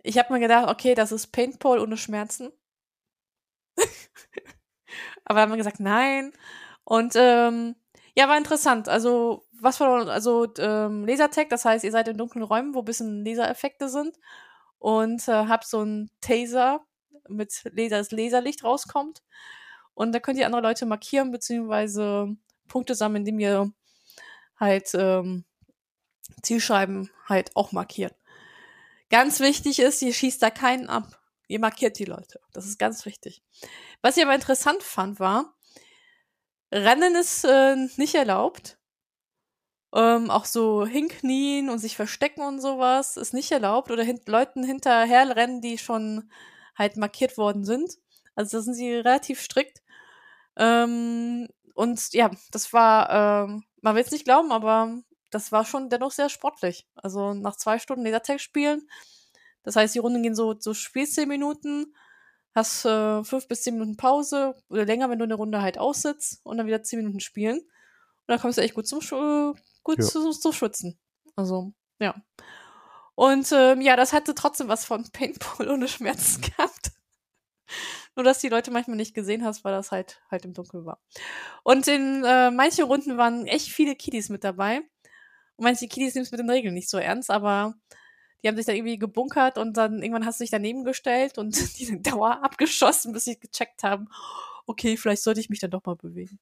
ich 0.04 0.18
habe 0.18 0.34
mir 0.34 0.40
gedacht, 0.40 0.70
okay, 0.70 0.96
das 0.96 1.12
ist 1.12 1.28
Paintball 1.28 1.80
ohne 1.80 1.98
Schmerzen. 1.98 2.52
Aber 5.26 5.42
haben 5.42 5.52
wir 5.52 5.58
gesagt, 5.58 5.80
nein. 5.80 6.34
Und 6.84 7.14
ähm, 7.16 7.76
ja, 8.16 8.28
war 8.28 8.38
interessant. 8.38 8.90
Also, 8.90 9.46
was 9.62 9.78
von, 9.78 10.10
also 10.10 10.48
ähm, 10.58 11.06
Lasertag, 11.06 11.50
das 11.50 11.66
heißt, 11.66 11.84
ihr 11.84 11.92
seid 11.92 12.08
in 12.08 12.18
dunklen 12.18 12.44
Räumen, 12.44 12.74
wo 12.74 12.80
ein 12.80 12.86
bisschen 12.86 13.24
Lasereffekte 13.24 13.90
sind 13.90 14.18
und 14.80 15.28
äh, 15.28 15.46
habt 15.48 15.66
so 15.66 15.82
einen 15.82 16.10
Taser, 16.22 16.86
mit 17.30 17.62
Laser, 17.72 17.98
das 17.98 18.12
Laserlicht 18.12 18.64
rauskommt. 18.64 19.22
Und 19.94 20.14
da 20.14 20.20
könnt 20.20 20.40
ihr 20.40 20.46
andere 20.46 20.62
Leute 20.62 20.86
markieren, 20.86 21.32
beziehungsweise 21.32 22.36
Punkte 22.68 22.96
sammeln, 22.96 23.22
indem 23.22 23.40
ihr 23.40 23.74
halt 24.58 24.92
ähm, 24.94 25.46
Zielscheiben 26.42 27.10
halt 27.28 27.56
auch 27.56 27.72
markiert. 27.72 28.16
Ganz 29.10 29.40
wichtig 29.40 29.80
ist, 29.80 30.02
ihr 30.02 30.14
schießt 30.14 30.42
da 30.42 30.52
keinen 30.52 30.88
ab. 30.88 31.20
Ihr 31.48 31.60
markiert 31.60 31.98
die 31.98 32.06
Leute. 32.06 32.40
Das 32.54 32.66
ist 32.66 32.78
ganz 32.78 33.06
wichtig. 33.06 33.44
Was 34.02 34.18
ich 34.18 34.24
aber 34.24 34.36
interessant 34.36 34.84
fand, 34.84 35.20
war, 35.20 35.56
Rennen 36.72 37.16
ist 37.16 37.44
äh, 37.44 37.76
nicht 37.98 38.16
erlaubt. 38.16 38.78
Ähm, 39.92 40.30
auch 40.30 40.46
so 40.46 40.86
hinknien 40.86 41.70
und 41.72 41.80
sich 41.80 41.96
verstecken 41.96 42.42
und 42.44 42.62
sowas 42.62 43.18
ist 43.18 43.34
nicht 43.34 43.52
erlaubt. 43.52 43.90
Oder 43.90 44.04
hin 44.04 44.22
Leuten 44.28 44.64
hinterher 44.64 45.36
rennen, 45.36 45.62
die 45.62 45.80
schon 45.80 46.30
halt 46.80 46.98
markiert 46.98 47.38
worden 47.38 47.64
sind. 47.64 47.98
Also 48.36 48.58
da 48.58 48.64
sind 48.64 48.74
sie 48.74 48.96
relativ 48.96 49.42
strikt. 49.42 49.84
Ähm, 50.56 51.48
und 51.76 52.14
ja, 52.14 52.32
das 52.52 52.74
war, 52.74 53.46
ähm, 53.48 53.64
man 53.82 53.96
will 53.96 54.04
es 54.04 54.12
nicht 54.12 54.26
glauben, 54.26 54.52
aber 54.52 55.00
das 55.30 55.52
war 55.52 55.66
schon 55.66 55.90
dennoch 55.90 56.12
sehr 56.12 56.30
sportlich. 56.30 56.88
Also 56.96 57.34
nach 57.34 57.56
zwei 57.56 57.78
Stunden 57.78 58.04
Lasertag 58.04 58.42
spielen, 58.42 58.88
das 59.64 59.76
heißt, 59.76 59.94
die 59.94 60.00
Runden 60.00 60.24
gehen 60.24 60.36
so, 60.36 60.56
so 60.60 60.74
Spiel 60.74 61.08
zehn 61.08 61.28
Minuten, 61.28 61.94
hast 62.56 62.86
äh, 62.86 63.24
fünf 63.24 63.48
bis 63.48 63.62
zehn 63.62 63.76
Minuten 63.76 63.98
Pause 63.98 64.56
oder 64.70 64.86
länger, 64.86 65.10
wenn 65.10 65.20
du 65.20 65.26
eine 65.26 65.36
Runde 65.36 65.62
halt 65.62 65.78
aussitzt 65.78 66.40
und 66.44 66.58
dann 66.58 66.68
wieder 66.68 66.82
zehn 66.84 67.00
Minuten 67.00 67.20
spielen. 67.20 67.60
Und 67.60 68.28
dann 68.28 68.40
kommst 68.40 68.58
du 68.58 68.62
echt 68.62 68.74
gut 68.74 68.88
zum, 68.88 69.00
gut 69.84 70.00
ja. 70.00 70.04
zu, 70.04 70.32
zu 70.32 70.52
schwitzen. 70.52 70.98
Also, 71.36 71.74
ja. 72.00 72.16
Und 73.20 73.52
ähm, 73.52 73.82
ja, 73.82 73.98
das 73.98 74.14
hatte 74.14 74.34
trotzdem 74.34 74.70
was 74.70 74.86
von 74.86 75.04
Paintball 75.12 75.70
ohne 75.70 75.90
Schmerzen 75.90 76.40
gehabt. 76.58 76.92
Nur, 78.16 78.24
dass 78.24 78.40
die 78.40 78.48
Leute 78.48 78.72
manchmal 78.72 78.96
nicht 78.96 79.14
gesehen 79.14 79.44
hast, 79.44 79.66
weil 79.66 79.74
das 79.74 79.92
halt 79.92 80.22
halt 80.32 80.46
im 80.46 80.54
Dunkeln 80.54 80.86
war. 80.86 81.02
Und 81.64 81.90
in 81.90 82.24
äh, 82.24 82.50
manchen 82.50 82.86
Runden 82.86 83.18
waren 83.18 83.46
echt 83.46 83.68
viele 83.68 83.98
Kiddies 83.98 84.30
mit 84.30 84.46
dabei. 84.46 84.78
Und 85.58 85.66
manche 85.66 85.90
Kiddies 85.90 86.16
nehmen 86.16 86.24
es 86.24 86.32
mit 86.32 86.40
den 86.40 86.50
Regeln 86.50 86.74
nicht 86.74 86.90
so 86.90 86.98
ernst, 86.98 87.30
aber 87.30 87.74
die 88.42 88.48
haben 88.48 88.56
sich 88.56 88.66
dann 88.66 88.78
irgendwie 88.78 88.98
gebunkert 88.98 89.58
und 89.58 89.76
dann 89.76 90.02
irgendwann 90.02 90.26
hast 90.26 90.40
du 90.40 90.46
dich 90.46 90.52
daneben 90.52 90.86
gestellt 90.86 91.38
und 91.38 91.58
die 91.78 91.84
sind 91.84 92.10
Dauer 92.10 92.42
abgeschossen, 92.42 93.12
bis 93.12 93.26
sie 93.26 93.38
gecheckt 93.38 93.84
haben, 93.84 94.08
okay, 94.66 94.96
vielleicht 94.96 95.24
sollte 95.24 95.42
ich 95.42 95.50
mich 95.50 95.60
dann 95.60 95.72
doch 95.72 95.84
mal 95.84 95.98
bewegen. 95.98 96.40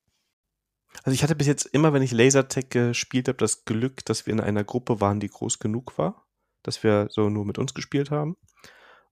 Also 1.04 1.16
ich 1.16 1.24
hatte 1.24 1.36
bis 1.36 1.48
jetzt 1.48 1.66
immer, 1.66 1.92
wenn 1.92 2.04
ich 2.04 2.12
Lasertag 2.12 2.70
gespielt 2.70 3.30
habe, 3.30 3.40
das 3.40 3.66
Glück, 3.66 4.06
dass 4.06 4.28
wir 4.28 4.34
in 4.34 4.42
einer 4.42 4.64
Gruppe 4.64 5.02
waren, 5.02 5.20
die 5.20 5.28
groß 5.28 5.58
genug 5.58 5.98
war 5.98 6.27
dass 6.68 6.84
wir 6.84 7.08
so 7.10 7.30
nur 7.30 7.46
mit 7.46 7.58
uns 7.58 7.74
gespielt 7.74 8.12
haben. 8.12 8.38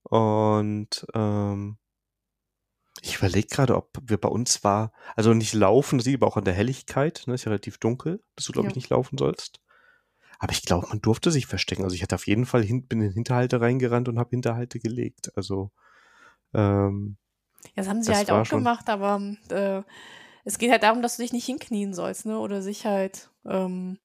Und 0.04 1.08
ähm, 1.16 1.78
ich 3.02 3.18
überlege 3.18 3.48
gerade, 3.48 3.76
ob 3.76 3.98
wir 4.02 4.18
bei 4.18 4.30
uns 4.30 4.64
war, 4.64 4.92
also 5.16 5.34
nicht 5.34 5.54
laufen, 5.54 5.98
das 5.98 6.06
liegt 6.06 6.22
aber 6.22 6.28
auch 6.28 6.38
an 6.38 6.46
der 6.46 6.54
Helligkeit, 6.54 7.24
ne, 7.26 7.34
ist 7.34 7.46
ja 7.46 7.50
relativ 7.50 7.78
dunkel, 7.78 8.22
dass 8.36 8.46
du, 8.46 8.52
glaube 8.52 8.68
ja. 8.68 8.70
ich, 8.70 8.76
nicht 8.76 8.90
laufen 8.90 9.18
sollst. 9.18 9.62
Aber 10.38 10.52
ich 10.52 10.64
glaube, 10.64 10.88
man 10.90 11.02
durfte 11.02 11.32
sich 11.32 11.48
verstecken. 11.48 11.84
Also 11.84 11.96
ich 11.96 12.04
hatte 12.04 12.16
auf 12.16 12.28
jeden 12.28 12.46
Fall 12.46 12.62
hin, 12.62 12.88
bin 12.88 13.02
in 13.02 13.12
Hinterhalte 13.12 13.62
reingerannt 13.62 14.10
und 14.10 14.20
habe 14.20 14.32
Hinterhalte 14.32 14.80
gelegt. 14.80 15.32
Also 15.36 15.72
ähm, 16.54 17.18
ja, 17.68 17.72
das 17.78 17.88
haben 17.88 18.04
sie 18.04 18.14
halt 18.14 18.30
auch 18.32 18.48
gemacht, 18.48 18.90
aber 18.90 19.22
äh, 19.50 19.82
es 20.44 20.58
geht 20.58 20.72
halt 20.72 20.84
darum, 20.84 21.02
dass 21.02 21.18
du 21.18 21.24
dich 21.24 21.34
nicht 21.34 21.46
hinknien 21.46 21.94
sollst, 21.94 22.26
ne? 22.26 22.38
Oder 22.38 22.62
sich 22.62 22.86
halt, 22.86 23.32
ähm, 23.46 23.98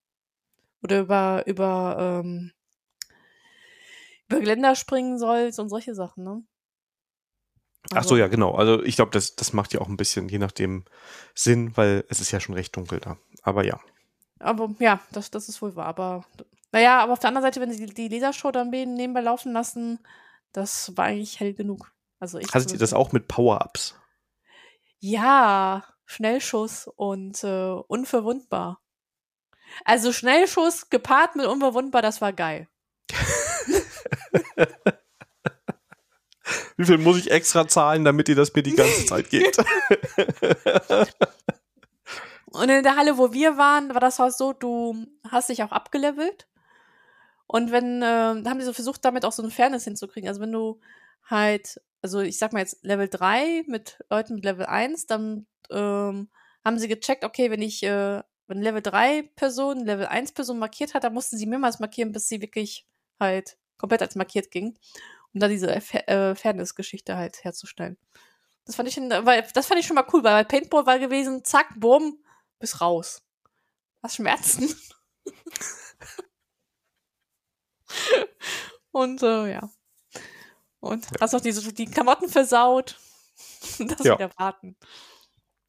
oder 0.83 1.01
über, 1.01 1.47
über, 1.47 2.23
ähm, 2.25 2.53
über 4.31 4.41
Geländer 4.41 4.75
springen 4.75 5.19
sollst 5.19 5.59
und 5.59 5.69
solche 5.69 5.95
Sachen, 5.95 6.25
ne? 6.25 6.43
Also, 7.91 7.97
Ach 7.97 8.03
so, 8.03 8.15
also 8.15 8.17
ja, 8.17 8.29
genau. 8.29 8.55
Also 8.55 8.83
ich 8.83 8.97
glaube, 8.97 9.11
das, 9.11 9.37
das 9.37 9.53
macht 9.53 9.73
ja 9.73 9.81
auch 9.81 9.89
ein 9.89 9.97
bisschen, 9.97 10.29
je 10.29 10.39
nachdem, 10.39 10.85
Sinn, 11.35 11.77
weil 11.77 12.05
es 12.09 12.21
ist 12.21 12.31
ja 12.31 12.39
schon 12.39 12.55
recht 12.55 12.77
dunkel 12.77 13.01
da. 13.01 13.17
Aber 13.43 13.65
ja. 13.65 13.81
Aber 14.39 14.75
ja, 14.79 15.01
das, 15.13 15.31
das 15.31 15.49
ist 15.49 15.61
wohl 15.63 15.75
wahr. 15.77 15.87
Aber 15.87 16.25
naja, 16.73 17.01
aber 17.01 17.15
auf 17.15 17.19
der 17.19 17.29
anderen 17.29 17.47
Seite, 17.47 17.61
wenn 17.61 17.73
sie 17.73 17.87
die, 17.87 18.09
die 18.09 18.19
Lasershow 18.19 18.51
dann 18.51 18.71
nebenbei 18.71 19.21
laufen 19.21 19.53
lassen, 19.53 19.99
das 20.53 20.97
war 20.97 21.07
eigentlich 21.07 21.41
hell 21.41 21.55
genug. 21.55 21.91
Also 22.19 22.39
ich 22.39 22.53
Hattet 22.53 22.73
ihr 22.73 22.79
das 22.79 22.93
auch 22.93 23.13
mit 23.13 23.29
Power-Ups? 23.29 23.95
Ja, 24.99 25.85
Schnellschuss 26.05 26.87
und 26.87 27.43
äh, 27.45 27.73
unverwundbar. 27.89 28.81
Also 29.85 30.13
Schnellschuss 30.13 30.91
gepaart 30.91 31.37
mit 31.37 31.47
unverwundbar, 31.47 32.03
das 32.03 32.21
war 32.21 32.33
geil. 32.33 32.69
Wie 36.77 36.85
viel 36.85 36.99
muss 36.99 37.19
ich 37.19 37.31
extra 37.31 37.69
zahlen, 37.69 38.05
damit 38.05 38.29
ihr 38.29 38.37
das 38.37 38.55
mir 38.55 38.63
die 38.63 38.75
ganze 38.75 39.07
Zeit 39.07 39.31
geht? 39.31 39.57
Und 42.53 42.69
in 42.69 42.83
der 42.83 42.97
Halle, 42.97 43.17
wo 43.17 43.33
wir 43.33 43.57
waren, 43.57 43.95
war 43.95 44.01
das 44.01 44.19
halt 44.19 44.35
so, 44.35 44.53
du 44.53 45.07
hast 45.29 45.49
dich 45.51 45.63
auch 45.63 45.71
abgelevelt. 45.71 46.49
Und 47.47 47.73
wenn, 47.73 48.03
äh, 48.03 48.07
haben 48.45 48.59
die 48.59 48.65
so 48.65 48.73
versucht, 48.73 49.05
damit 49.05 49.25
auch 49.25 49.33
so 49.33 49.43
eine 49.43 49.51
Fairness 49.51 49.85
hinzukriegen. 49.85 50.29
Also 50.29 50.41
wenn 50.41 50.53
du 50.53 50.81
halt, 51.25 51.81
also 52.03 52.21
ich 52.21 52.39
sag 52.39 52.53
mal 52.53 52.61
jetzt 52.61 52.85
Level 52.85 53.09
3 53.09 53.65
mit 53.67 53.99
Leuten 54.09 54.37
mit 54.37 54.45
Level 54.45 54.67
1, 54.67 55.07
dann 55.07 55.47
ähm, 55.71 56.29
haben 56.65 56.79
sie 56.79 56.89
gecheckt, 56.89 57.25
okay, 57.25 57.51
wenn 57.51 57.63
ich, 57.63 57.83
äh, 57.83 58.23
wenn 58.47 58.63
Level 58.63 58.83
3 58.83 59.31
Person 59.37 59.85
Level 59.85 60.07
1 60.07 60.33
Person 60.33 60.59
markiert 60.59 60.95
hat, 60.95 61.05
dann 61.05 61.15
mussten 61.15 61.37
sie 61.37 61.47
mehrmals 61.47 61.79
markieren, 61.79 62.13
bis 62.13 62.29
sie 62.29 62.41
wirklich 62.41 62.87
halt 63.19 63.59
komplett 63.81 64.03
als 64.03 64.15
markiert 64.15 64.51
ging. 64.51 64.79
Um 65.33 65.41
da 65.41 65.49
diese 65.49 65.75
äh, 65.75 66.35
Fairness-Geschichte 66.35 67.17
halt 67.17 67.43
herzustellen. 67.45 67.97
Das 68.65 68.77
fand 68.77 68.89
ich, 68.89 68.97
weil, 68.97 69.47
das 69.55 69.67
fand 69.67 69.81
ich 69.81 69.87
schon 69.87 69.97
mal 69.97 70.07
cool, 70.13 70.23
weil 70.23 70.45
Paintball 70.45 70.87
war 70.87 70.99
gewesen, 70.99 71.45
zack, 71.45 71.69
bumm, 71.77 72.23
bis 72.59 72.81
raus. 72.81 73.23
Was 74.03 74.17
Schmerzen. 74.17 74.75
Und 78.93 79.23
äh, 79.23 79.53
ja. 79.53 79.71
Und 80.81 81.05
ja. 81.07 81.11
hast 81.21 81.35
auch 81.35 81.41
die, 81.41 81.53
die 81.53 81.87
Klamotten 81.87 82.29
versaut. 82.29 82.99
das 83.79 84.05
ja. 84.05 84.15
wieder 84.15 84.31
warten. 84.37 84.77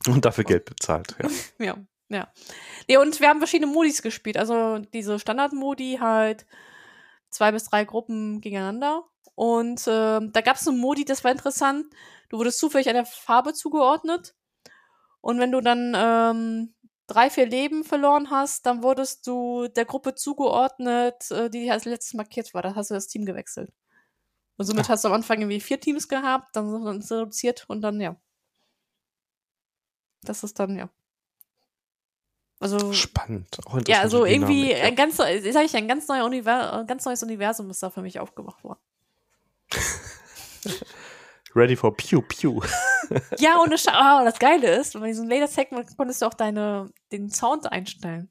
Und 0.07 0.25
dafür 0.25 0.43
Geld 0.43 0.65
bezahlt, 0.65 1.15
ja. 1.21 1.29
ja, 1.65 1.77
ja. 2.09 2.33
Nee, 2.87 2.97
und 2.97 3.19
wir 3.19 3.29
haben 3.29 3.39
verschiedene 3.39 3.71
Modis 3.71 4.01
gespielt. 4.01 4.37
Also 4.37 4.79
diese 4.79 5.19
Standard-Modi 5.19 5.97
halt 5.99 6.45
zwei 7.31 7.51
bis 7.51 7.65
drei 7.65 7.85
Gruppen 7.85 8.41
gegeneinander. 8.41 9.03
Und 9.35 9.87
äh, 9.87 10.19
da 10.21 10.41
gab 10.41 10.57
es 10.57 10.67
einen 10.67 10.77
Modi, 10.77 11.05
das 11.05 11.23
war 11.23 11.31
interessant. 11.31 11.87
Du 12.29 12.37
wurdest 12.37 12.59
zufällig 12.59 12.89
einer 12.89 13.05
Farbe 13.05 13.53
zugeordnet. 13.53 14.35
Und 15.21 15.39
wenn 15.39 15.51
du 15.51 15.61
dann 15.61 15.93
ähm, 15.95 16.75
drei, 17.07 17.29
vier 17.29 17.45
Leben 17.45 17.83
verloren 17.83 18.29
hast, 18.29 18.65
dann 18.65 18.83
wurdest 18.83 19.25
du 19.27 19.67
der 19.67 19.85
Gruppe 19.85 20.15
zugeordnet, 20.15 21.29
äh, 21.31 21.49
die 21.49 21.71
als 21.71 21.85
letztes 21.85 22.13
markiert 22.13 22.53
war. 22.53 22.61
Da 22.61 22.75
hast 22.75 22.89
du 22.89 22.93
das 22.93 23.07
Team 23.07 23.25
gewechselt. 23.25 23.71
Und 24.57 24.65
somit 24.65 24.89
hast 24.89 25.03
du 25.03 25.07
am 25.07 25.15
Anfang 25.15 25.39
irgendwie 25.39 25.59
vier 25.59 25.79
Teams 25.79 26.07
gehabt, 26.07 26.55
dann, 26.55 26.85
dann 26.85 26.99
ist 26.99 27.11
reduziert 27.11 27.65
und 27.67 27.81
dann, 27.81 27.99
ja. 27.99 28.15
Das 30.23 30.43
ist 30.43 30.59
dann, 30.59 30.77
ja. 30.77 30.89
Also. 32.61 32.93
Spannend. 32.93 33.57
ja, 33.87 34.01
also 34.01 34.23
irgendwie 34.23 34.67
Dynamik, 34.67 34.77
ja. 34.77 34.85
ein 34.85 34.95
ganz, 34.95 35.17
sag 35.17 35.65
ich, 35.65 35.75
ein 35.75 35.87
ganz, 35.87 36.07
neuer 36.07 36.23
Univers 36.25 36.87
ganz 36.87 37.03
neues 37.05 37.23
Universum 37.23 37.69
ist 37.71 37.81
da 37.81 37.89
für 37.89 38.01
mich 38.01 38.19
aufgemacht 38.19 38.63
worden. 38.63 38.79
Ready 41.55 41.75
for 41.75 41.95
Pew 41.97 42.21
Pew. 42.21 42.61
ja, 43.39 43.59
ohne 43.59 43.77
Sch 43.77 43.87
oh, 43.87 44.23
das 44.23 44.39
Geile 44.39 44.75
ist, 44.79 44.93
wenn 44.93 45.01
man 45.01 45.09
diesen 45.09 45.27
Lasertag 45.27 45.69
konntest 45.97 46.21
du 46.21 46.27
auch 46.27 46.33
deine, 46.33 46.91
den 47.11 47.29
Sound 47.29 47.69
einstellen. 47.69 48.29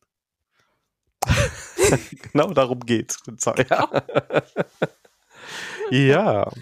genau 2.32 2.52
darum 2.52 2.80
geht's. 2.80 3.18
Ja. 5.90 6.44
ja. 6.44 6.52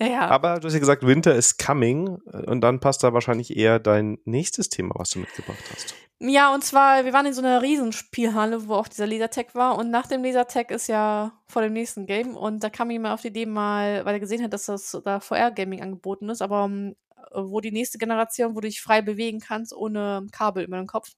Ja. 0.00 0.28
Aber 0.28 0.60
du 0.60 0.66
hast 0.66 0.74
ja 0.74 0.80
gesagt, 0.80 1.06
Winter 1.06 1.34
is 1.34 1.56
coming 1.56 2.16
und 2.16 2.60
dann 2.60 2.80
passt 2.80 3.02
da 3.02 3.12
wahrscheinlich 3.12 3.56
eher 3.56 3.78
dein 3.78 4.18
nächstes 4.24 4.68
Thema, 4.68 4.94
was 4.96 5.10
du 5.10 5.20
mitgebracht 5.20 5.62
hast. 5.72 5.94
Ja, 6.18 6.54
und 6.54 6.64
zwar, 6.64 7.04
wir 7.04 7.12
waren 7.12 7.26
in 7.26 7.34
so 7.34 7.42
einer 7.42 7.60
Riesenspielhalle, 7.60 8.68
wo 8.68 8.74
auch 8.74 8.88
dieser 8.88 9.06
Lasertag 9.06 9.54
war 9.54 9.76
und 9.76 9.90
nach 9.90 10.06
dem 10.06 10.24
Lasertag 10.24 10.70
ist 10.70 10.86
ja 10.86 11.32
vor 11.46 11.62
dem 11.62 11.74
nächsten 11.74 12.06
Game 12.06 12.36
und 12.36 12.64
da 12.64 12.70
kam 12.70 12.90
jemand 12.90 13.14
auf 13.14 13.22
die 13.22 13.28
Idee 13.28 13.46
mal, 13.46 14.04
weil 14.04 14.14
er 14.14 14.20
gesehen 14.20 14.42
hat, 14.42 14.52
dass 14.52 14.66
das 14.66 14.98
da 15.04 15.20
VR-Gaming 15.20 15.82
angeboten 15.82 16.30
ist, 16.30 16.40
aber 16.40 16.64
ähm, 16.64 16.96
wo 17.34 17.60
die 17.60 17.72
nächste 17.72 17.98
Generation, 17.98 18.54
wo 18.54 18.60
du 18.60 18.68
dich 18.68 18.80
frei 18.80 19.02
bewegen 19.02 19.40
kannst, 19.40 19.74
ohne 19.74 20.26
Kabel 20.32 20.64
über 20.64 20.78
den 20.78 20.86
Kopf. 20.86 21.12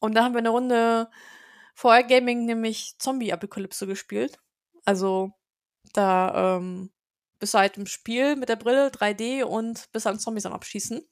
Und 0.00 0.14
da 0.14 0.24
haben 0.24 0.34
wir 0.34 0.38
eine 0.38 0.50
Runde 0.50 1.10
VR-Gaming, 1.74 2.46
nämlich 2.46 2.94
Zombie-Apokalypse 2.98 3.86
gespielt. 3.86 4.38
Also 4.86 5.32
da 5.92 6.56
ähm, 6.56 6.90
bist 7.44 7.52
du 7.52 7.58
halt 7.58 7.76
im 7.76 7.84
Spiel 7.84 8.36
mit 8.36 8.48
der 8.48 8.56
Brille 8.56 8.88
3D 8.88 9.44
und 9.44 9.92
bist 9.92 10.06
an 10.06 10.18
Zombies 10.18 10.46
am 10.46 10.54
Abschießen. 10.54 11.06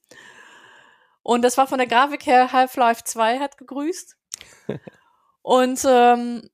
Und 1.23 1.43
das 1.43 1.59
war 1.59 1.67
von 1.67 1.77
der 1.77 1.87
Grafik 1.87 2.25
her, 2.25 2.53
Half-Life 2.53 3.05
2 3.05 3.39
hat 3.39 3.59
gegrüßt. 3.59 4.17
und 5.43 5.85
ähm, 5.87 6.49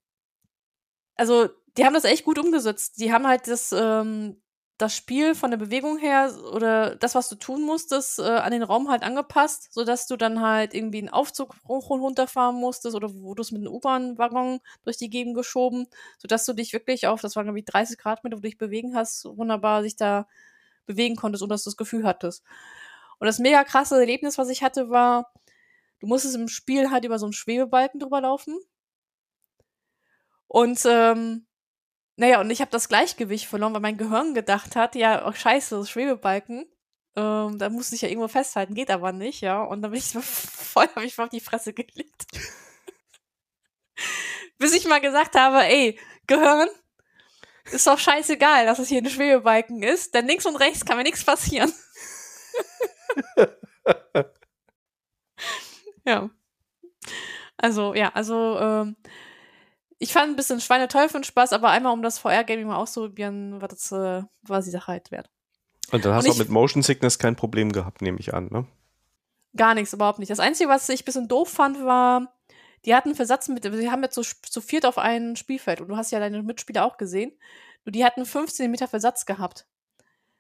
also 1.15 1.49
die 1.77 1.85
haben 1.85 1.95
das 1.95 2.03
echt 2.03 2.25
gut 2.25 2.41
umgesetzt. 2.41 2.99
Die 2.99 3.13
haben 3.13 3.29
halt 3.29 3.47
das, 3.47 3.71
ähm, 3.71 4.43
das 4.79 4.95
Spiel 4.95 5.35
von 5.35 5.51
der 5.51 5.59
Bewegung 5.59 5.99
her 5.99 6.33
oder 6.53 6.95
das, 6.95 7.17
was 7.17 7.29
du 7.29 7.35
tun 7.35 7.63
musstest, 7.63 8.21
äh, 8.21 8.23
an 8.23 8.53
den 8.53 8.63
Raum 8.63 8.89
halt 8.89 9.03
angepasst, 9.03 9.73
sodass 9.73 10.07
du 10.07 10.17
dann 10.17 10.41
halt 10.41 10.73
irgendwie 10.73 10.99
einen 10.99 11.09
Aufzug 11.09 11.57
hoch 11.67 11.91
und 11.91 12.01
runterfahren 12.01 12.55
musstest 12.55 12.95
oder 12.95 13.13
wo 13.13 13.35
du 13.35 13.43
es 13.43 13.51
mit 13.51 13.61
einem 13.63 13.73
U-Bahn-Waggon 13.75 14.61
durch 14.85 14.97
die 14.97 15.11
Gegend 15.11 15.35
geschoben, 15.35 15.89
sodass 16.19 16.47
du 16.47 16.53
dich 16.53 16.73
wirklich 16.73 17.09
auf, 17.09 17.21
das 17.21 17.35
waren 17.35 17.47
irgendwie 17.47 17.65
30 17.65 17.99
Grad, 17.99 18.23
wo 18.23 18.29
du 18.29 18.39
dich 18.39 18.57
bewegen 18.57 18.95
hast, 18.95 19.25
wunderbar 19.25 19.83
sich 19.83 19.97
da 19.97 20.29
bewegen 20.87 21.17
konntest 21.17 21.43
und 21.43 21.49
dass 21.49 21.65
du 21.65 21.71
das 21.71 21.77
Gefühl 21.77 22.05
hattest. 22.05 22.45
Und 23.19 23.27
das 23.27 23.41
mega 23.41 23.65
krasse 23.65 23.99
Erlebnis, 23.99 24.39
was 24.39 24.49
ich 24.49 24.63
hatte, 24.63 24.91
war, 24.91 25.33
du 25.99 26.07
musstest 26.07 26.37
im 26.37 26.47
Spiel 26.47 26.93
halt 26.93 27.05
über 27.05 27.19
so 27.19 27.27
einen 27.27 27.33
Schwebebalken 27.33 27.99
drüber 27.99 28.21
laufen. 28.21 28.57
Und 30.47 30.81
ähm, 30.87 31.48
naja, 32.19 32.41
und 32.41 32.51
ich 32.51 32.61
habe 32.61 32.73
das 32.73 32.89
Gleichgewicht 32.89 33.47
verloren, 33.47 33.73
weil 33.75 33.81
mein 33.81 33.97
Gehirn 33.97 34.35
gedacht 34.35 34.75
hat, 34.75 34.97
ja, 34.97 35.25
oh 35.29 35.33
scheiße, 35.33 35.79
das 35.79 35.89
Schwebebalken. 35.89 36.67
Ähm, 37.15 37.59
da 37.59 37.69
musste 37.69 37.95
ich 37.95 38.03
ja 38.03 38.09
irgendwo 38.09 38.27
festhalten, 38.27 38.75
geht 38.75 38.91
aber 38.91 39.13
nicht, 39.13 39.41
ja. 39.41 39.63
Und 39.63 39.83
dann 39.83 39.93
bin 39.93 40.01
ich 40.01 40.11
so 40.11 40.21
voll, 40.21 40.89
habe 40.97 41.07
ich 41.07 41.17
auf 41.17 41.29
die 41.29 41.39
Fresse 41.39 41.73
gelegt. 41.73 42.27
Bis 44.59 44.75
ich 44.75 44.89
mal 44.89 45.01
gesagt 45.01 45.37
habe, 45.37 45.63
ey, 45.63 45.97
Gehirn, 46.27 46.69
ist 47.71 47.87
doch 47.87 48.01
scheißegal, 48.01 48.67
dass 48.67 48.81
es 48.81 48.89
hier 48.89 49.01
ein 49.01 49.09
Schwebebalken 49.09 49.85
ist, 49.85 50.13
denn 50.13 50.27
links 50.27 50.45
und 50.45 50.57
rechts 50.57 50.85
kann 50.85 50.97
mir 50.97 51.05
nichts 51.05 51.25
passieren. 51.25 51.73
ja. 56.05 56.29
Also, 57.57 57.95
ja, 57.95 58.09
also, 58.09 58.59
ähm, 58.59 58.97
ich 59.99 60.13
fand 60.13 60.31
ein 60.31 60.37
bisschen 60.37 60.61
Schweineteufel 60.61 61.25
Spaß, 61.25 61.53
aber 61.53 61.71
einmal 61.71 61.93
um 61.93 62.03
das 62.03 62.19
VR-Gaming 62.19 62.67
mal 62.67 62.77
auszuprobieren, 62.77 63.61
war 63.61 63.69
das 63.69 63.93
äh, 63.93 64.23
war 64.43 64.63
die 64.63 64.71
Sache 64.71 64.93
halt 64.93 65.11
wert. 65.11 65.31
Und 65.91 66.05
dann 66.05 66.15
hast 66.15 66.27
du 66.27 66.33
auch 66.33 66.39
mit 66.39 66.51
Motion 66.51 66.83
Sickness 66.83 67.19
kein 67.19 67.37
Problem 67.37 67.73
gehabt, 67.73 68.03
nehme 68.03 68.19
ich 68.19 68.35
an, 68.35 68.49
ne? 68.51 68.67
Gar 69.57 69.75
nichts, 69.75 69.93
überhaupt 69.93 70.19
nicht. 70.19 70.31
Das 70.31 70.41
Einzige, 70.41 70.69
was 70.69 70.89
ich 70.89 71.03
ein 71.03 71.05
bisschen 71.05 71.29
doof 71.29 71.49
fand, 71.49 71.83
war, 71.83 72.35
die 72.85 72.95
hatten 72.95 73.15
Versatz 73.15 73.49
mit, 73.49 73.65
sie 73.65 73.91
haben 73.91 74.03
jetzt 74.03 74.15
so 74.15 74.23
zu 74.23 74.61
viert 74.61 74.87
auf 74.87 74.99
ein 74.99 75.37
Spielfeld 75.37 75.81
und 75.81 75.89
du 75.89 75.97
hast 75.97 76.13
ja 76.13 76.21
deine 76.21 76.43
Mitspieler 76.43 76.85
auch 76.85 76.97
gesehen. 76.97 77.33
Nur 77.85 77.93
die 77.93 78.05
hatten 78.05 78.25
15 78.25 78.71
Meter 78.71 78.87
Versatz 78.87 79.27
gehabt. 79.27 79.67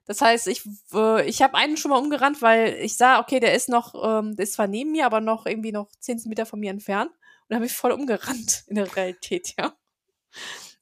Das 0.04 0.20
heißt, 0.20 0.46
ich, 0.46 0.62
äh, 0.94 1.26
ich 1.28 1.42
habe 1.42 1.56
einen 1.56 1.76
schon 1.76 1.90
mal 1.90 1.98
umgerannt, 1.98 2.40
weil 2.42 2.74
ich 2.80 2.96
sah, 2.96 3.20
okay, 3.20 3.40
der 3.40 3.54
ist 3.54 3.68
noch, 3.68 3.94
ähm, 4.02 4.36
der 4.36 4.44
ist 4.44 4.54
zwar 4.54 4.66
neben 4.66 4.92
mir, 4.92 5.06
aber 5.06 5.20
noch 5.20 5.46
irgendwie 5.46 5.72
noch 5.72 5.90
10 6.00 6.22
Meter 6.26 6.46
von 6.46 6.60
mir 6.60 6.70
entfernt. 6.70 7.10
Und 7.48 7.56
habe 7.56 7.66
ich 7.66 7.72
voll 7.72 7.92
umgerannt 7.92 8.64
in 8.66 8.76
der 8.76 8.94
Realität, 8.94 9.54
ja. 9.58 9.74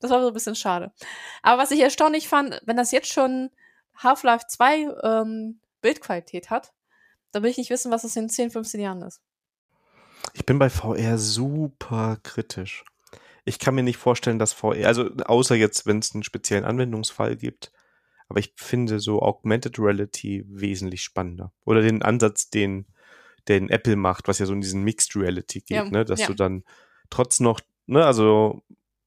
Das 0.01 0.11
war 0.11 0.21
so 0.21 0.29
ein 0.29 0.35
bisschen 0.35 0.57
schade. 0.57 0.93
Aber 1.43 1.63
was 1.63 1.71
ich 1.71 1.81
erstaunlich 1.81 2.29
fand, 2.29 2.61
wenn 2.65 2.77
das 2.77 2.91
jetzt 2.91 3.13
schon 3.13 3.51
Half-Life 3.97 4.47
2 4.49 4.89
ähm, 5.03 5.61
Bildqualität 5.81 6.51
hat, 6.51 6.73
dann 7.33 7.43
will 7.43 7.51
ich 7.51 7.59
nicht 7.59 7.71
wissen, 7.71 7.91
was 7.91 8.03
das 8.03 8.17
in 8.17 8.29
10, 8.29 8.51
15 8.51 8.81
Jahren 8.81 9.03
ist. 9.03 9.23
Ich 10.35 10.45
bin 10.45 10.59
bei 10.59 10.69
VR 10.69 11.19
super 11.19 12.19
kritisch. 12.23 12.85
Ich 13.45 13.59
kann 13.59 13.75
mir 13.75 13.83
nicht 13.83 13.97
vorstellen, 13.97 14.39
dass 14.39 14.53
VR, 14.53 14.89
also 14.89 15.09
außer 15.25 15.55
jetzt, 15.55 15.87
wenn 15.87 16.01
es 16.01 16.15
einen 16.15 16.25
speziellen 16.25 16.65
Anwendungsfall 16.65 17.37
gibt, 17.37 17.73
aber 18.29 18.41
ich 18.41 18.53
finde 18.57 18.99
so 18.99 19.23
Augmented 19.23 19.79
Reality 19.79 20.45
wesentlich 20.49 21.03
spannender. 21.03 21.53
Oder 21.65 21.81
den 21.81 22.03
Ansatz, 22.03 22.51
den 22.51 22.87
den 23.49 23.69
Apple 23.71 23.97
macht, 23.97 24.29
was 24.29 24.39
ja 24.39 24.47
so 24.47 24.53
in 24.53 24.61
diesen 24.61 24.83
Mixed 24.83 25.17
Reality 25.17 25.61
geht, 25.61 25.71
ja. 25.71 25.85
ne? 25.85 26.05
dass 26.05 26.21
ja. 26.21 26.27
du 26.27 26.35
dann 26.35 26.65
trotz 27.11 27.41
noch, 27.41 27.61
ne, 27.87 28.05
also 28.05 28.63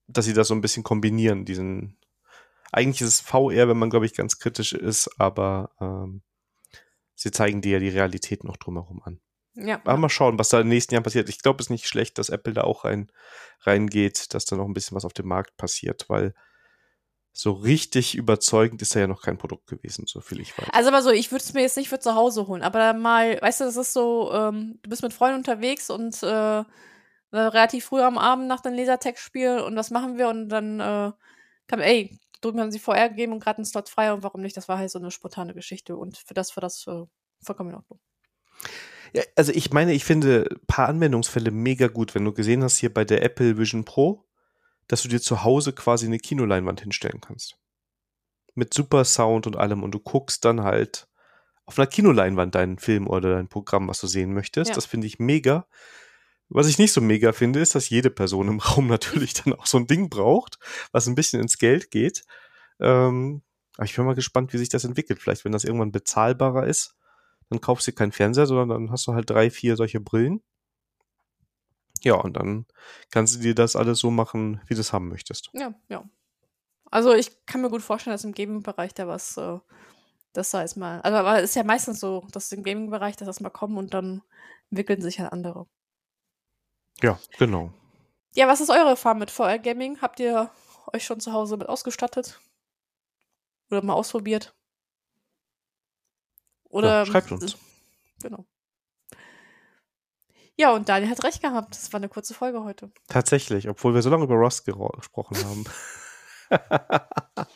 dass 0.07 0.25
sie 0.25 0.33
das 0.33 0.47
so 0.47 0.55
ein 0.55 0.61
bisschen 0.61 0.83
kombinieren, 0.83 1.45
diesen 1.45 1.99
eigentlich 2.71 3.01
ist 3.01 3.07
es 3.07 3.21
VR, 3.21 3.67
wenn 3.67 3.77
man, 3.77 3.89
glaube 3.89 4.05
ich, 4.05 4.13
ganz 4.13 4.37
kritisch 4.39 4.73
ist, 4.73 5.09
aber 5.19 5.71
ähm, 5.79 6.21
sie 7.15 7.31
zeigen 7.31 7.61
dir 7.61 7.73
ja 7.73 7.79
die 7.79 7.89
Realität 7.89 8.43
noch 8.43 8.57
drumherum 8.57 9.01
an. 9.03 9.19
Ja. 9.55 9.81
Aber 9.83 9.97
mal 9.97 10.09
schauen, 10.09 10.37
was 10.37 10.49
da 10.49 10.59
in 10.59 10.67
den 10.67 10.75
nächsten 10.75 10.93
Jahren 10.93 11.03
passiert. 11.03 11.27
Ich 11.29 11.41
glaube, 11.41 11.59
es 11.59 11.65
ist 11.65 11.71
nicht 11.71 11.87
schlecht, 11.87 12.17
dass 12.17 12.29
Apple 12.29 12.53
da 12.53 12.63
auch 12.63 12.85
rein, 12.85 13.11
reingeht, 13.61 14.33
dass 14.33 14.45
da 14.45 14.55
noch 14.55 14.65
ein 14.65 14.73
bisschen 14.73 14.95
was 14.95 15.05
auf 15.05 15.13
dem 15.13 15.27
Markt 15.27 15.57
passiert, 15.57 16.05
weil 16.07 16.33
so 17.41 17.53
richtig 17.53 18.15
überzeugend 18.15 18.81
ist 18.81 18.93
da 18.93 18.99
ja 18.99 19.07
noch 19.07 19.21
kein 19.21 19.37
Produkt 19.37 19.67
gewesen, 19.67 20.05
so 20.07 20.19
viel 20.19 20.41
ich 20.41 20.57
weiß. 20.57 20.67
Also 20.73 20.89
aber 20.89 21.01
so, 21.01 21.09
ich 21.09 21.31
würde 21.31 21.41
es 21.41 21.53
mir 21.53 21.61
jetzt 21.61 21.77
nicht 21.77 21.87
für 21.87 21.99
zu 21.99 22.13
Hause 22.13 22.47
holen, 22.47 22.63
aber 22.63 22.91
mal, 22.93 23.41
weißt 23.41 23.61
du, 23.61 23.63
das 23.63 23.77
ist 23.77 23.93
so, 23.93 24.29
ähm, 24.33 24.77
du 24.83 24.89
bist 24.89 25.03
mit 25.03 25.13
Freunden 25.13 25.37
unterwegs 25.37 25.89
und 25.89 26.21
äh, 26.21 26.63
relativ 27.31 27.85
früh 27.85 28.01
am 28.01 28.17
Abend 28.17 28.49
nach 28.49 28.59
dem 28.59 28.73
Lasertag-Spiel 28.73 29.59
und 29.59 29.77
was 29.77 29.89
machen 29.89 30.17
wir 30.17 30.27
und 30.27 30.49
dann 30.49 30.81
äh, 30.81 31.11
kam, 31.67 31.79
ey, 31.79 32.19
drüben 32.41 32.59
haben 32.59 32.71
sie 32.71 32.79
VR 32.79 33.07
gegeben 33.07 33.31
und 33.31 33.39
gerade 33.41 33.59
einen 33.59 33.65
Slot 33.65 33.87
frei 33.87 34.11
und 34.11 34.21
warum 34.21 34.41
nicht? 34.41 34.57
Das 34.57 34.67
war 34.67 34.77
halt 34.77 34.91
so 34.91 34.99
eine 34.99 35.09
spontane 35.09 35.53
Geschichte 35.53 35.95
und 35.95 36.17
für 36.17 36.33
das 36.33 36.57
war 36.57 36.61
das 36.61 36.85
äh, 36.87 37.05
vollkommen 37.41 37.69
in 37.69 37.75
Ordnung. 37.77 38.01
Ja, 39.13 39.23
also 39.37 39.53
ich 39.53 39.71
meine, 39.71 39.93
ich 39.93 40.03
finde 40.03 40.49
ein 40.51 40.65
paar 40.67 40.89
Anwendungsfälle 40.89 41.51
mega 41.51 41.87
gut, 41.87 42.15
wenn 42.15 42.25
du 42.25 42.33
gesehen 42.33 42.63
hast 42.63 42.77
hier 42.77 42.93
bei 42.93 43.05
der 43.05 43.23
Apple 43.23 43.57
Vision 43.57 43.85
Pro, 43.85 44.25
dass 44.89 45.03
du 45.03 45.07
dir 45.07 45.21
zu 45.21 45.43
Hause 45.43 45.71
quasi 45.71 46.07
eine 46.07 46.17
Kinoleinwand 46.17 46.81
hinstellen 46.81 47.21
kannst. 47.21 47.57
Mit 48.55 48.73
super 48.73 49.05
Sound 49.05 49.47
und 49.47 49.55
allem 49.55 49.83
und 49.83 49.91
du 49.91 49.99
guckst 49.99 50.43
dann 50.43 50.63
halt 50.63 51.07
auf 51.65 51.77
einer 51.77 51.87
Kinoleinwand 51.87 52.55
deinen 52.55 52.79
Film 52.79 53.07
oder 53.07 53.35
dein 53.35 53.47
Programm, 53.47 53.87
was 53.87 54.01
du 54.01 54.07
sehen 54.07 54.33
möchtest. 54.33 54.69
Ja. 54.69 54.75
Das 54.75 54.87
finde 54.87 55.07
ich 55.07 55.19
mega. 55.19 55.67
Was 56.49 56.67
ich 56.67 56.79
nicht 56.79 56.91
so 56.91 56.99
mega 56.99 57.31
finde, 57.31 57.59
ist, 57.59 57.75
dass 57.75 57.89
jede 57.89 58.09
Person 58.09 58.47
im 58.47 58.59
Raum 58.59 58.87
natürlich 58.87 59.35
dann 59.35 59.53
auch 59.53 59.67
so 59.67 59.77
ein 59.77 59.85
Ding 59.85 60.09
braucht, 60.09 60.57
was 60.91 61.07
ein 61.07 61.15
bisschen 61.15 61.39
ins 61.39 61.59
Geld 61.59 61.91
geht. 61.91 62.23
Ähm, 62.79 63.43
aber 63.77 63.85
ich 63.85 63.95
bin 63.95 64.05
mal 64.05 64.15
gespannt, 64.15 64.51
wie 64.51 64.57
sich 64.57 64.69
das 64.69 64.83
entwickelt. 64.83 65.19
Vielleicht, 65.21 65.45
wenn 65.45 65.51
das 65.51 65.63
irgendwann 65.63 65.91
bezahlbarer 65.91 66.65
ist, 66.65 66.95
dann 67.49 67.61
kaufst 67.61 67.87
du 67.87 67.93
keinen 67.93 68.11
Fernseher, 68.11 68.47
sondern 68.47 68.69
dann 68.69 68.91
hast 68.91 69.05
du 69.05 69.13
halt 69.13 69.29
drei, 69.29 69.51
vier 69.51 69.75
solche 69.75 69.99
Brillen. 69.99 70.41
Ja, 72.01 72.15
und 72.15 72.33
dann 72.33 72.65
kannst 73.11 73.35
du 73.35 73.39
dir 73.39 73.55
das 73.55 73.75
alles 73.75 73.99
so 73.99 74.11
machen, 74.11 74.61
wie 74.67 74.75
du 74.75 74.81
es 74.81 74.93
haben 74.93 75.09
möchtest. 75.09 75.49
Ja, 75.53 75.73
ja. 75.89 76.03
Also 76.91 77.13
ich 77.13 77.45
kann 77.45 77.61
mir 77.61 77.69
gut 77.69 77.81
vorstellen, 77.81 78.13
dass 78.13 78.23
im 78.23 78.33
Gaming-Bereich 78.33 78.93
da 78.93 79.07
was, 79.07 79.37
äh, 79.37 79.59
das 80.33 80.51
da 80.51 80.61
ist 80.61 80.75
mal, 80.75 81.01
also 81.01 81.17
aber 81.17 81.37
es 81.37 81.51
ist 81.51 81.55
ja 81.55 81.63
meistens 81.63 81.99
so, 81.99 82.25
dass 82.31 82.51
im 82.51 82.63
Gaming-Bereich 82.63 83.15
das 83.15 83.27
erstmal 83.27 83.51
kommen 83.51 83.77
und 83.77 83.93
dann 83.93 84.21
entwickeln 84.71 85.01
sich 85.01 85.19
halt 85.19 85.31
andere. 85.31 85.67
Ja, 87.01 87.19
genau. 87.37 87.71
Ja, 88.35 88.47
was 88.47 88.61
ist 88.61 88.69
eure 88.69 88.89
Erfahrung 88.89 89.19
mit 89.19 89.31
VR 89.31 89.59
Gaming? 89.59 90.01
Habt 90.01 90.19
ihr 90.19 90.51
euch 90.93 91.03
schon 91.03 91.19
zu 91.19 91.33
Hause 91.33 91.57
mit 91.57 91.69
ausgestattet? 91.69 92.39
Oder 93.69 93.83
mal 93.83 93.93
ausprobiert? 93.93 94.55
Oder 96.65 96.99
ja, 96.99 97.05
schreibt 97.05 97.31
uns. 97.31 97.57
Genau. 98.21 98.45
Ja, 100.59 100.73
und 100.73 100.89
Daniel 100.89 101.09
hat 101.09 101.23
recht 101.23 101.41
gehabt. 101.41 101.73
Das 101.73 101.93
war 101.93 102.01
eine 102.01 102.09
kurze 102.09 102.33
Folge 102.33 102.65
heute. 102.65 102.91
Tatsächlich, 103.07 103.69
obwohl 103.69 103.93
wir 103.93 104.01
so 104.01 104.09
lange 104.09 104.25
über 104.25 104.35
Rust 104.35 104.65
gesprochen 104.65 105.37
haben. 105.45 105.63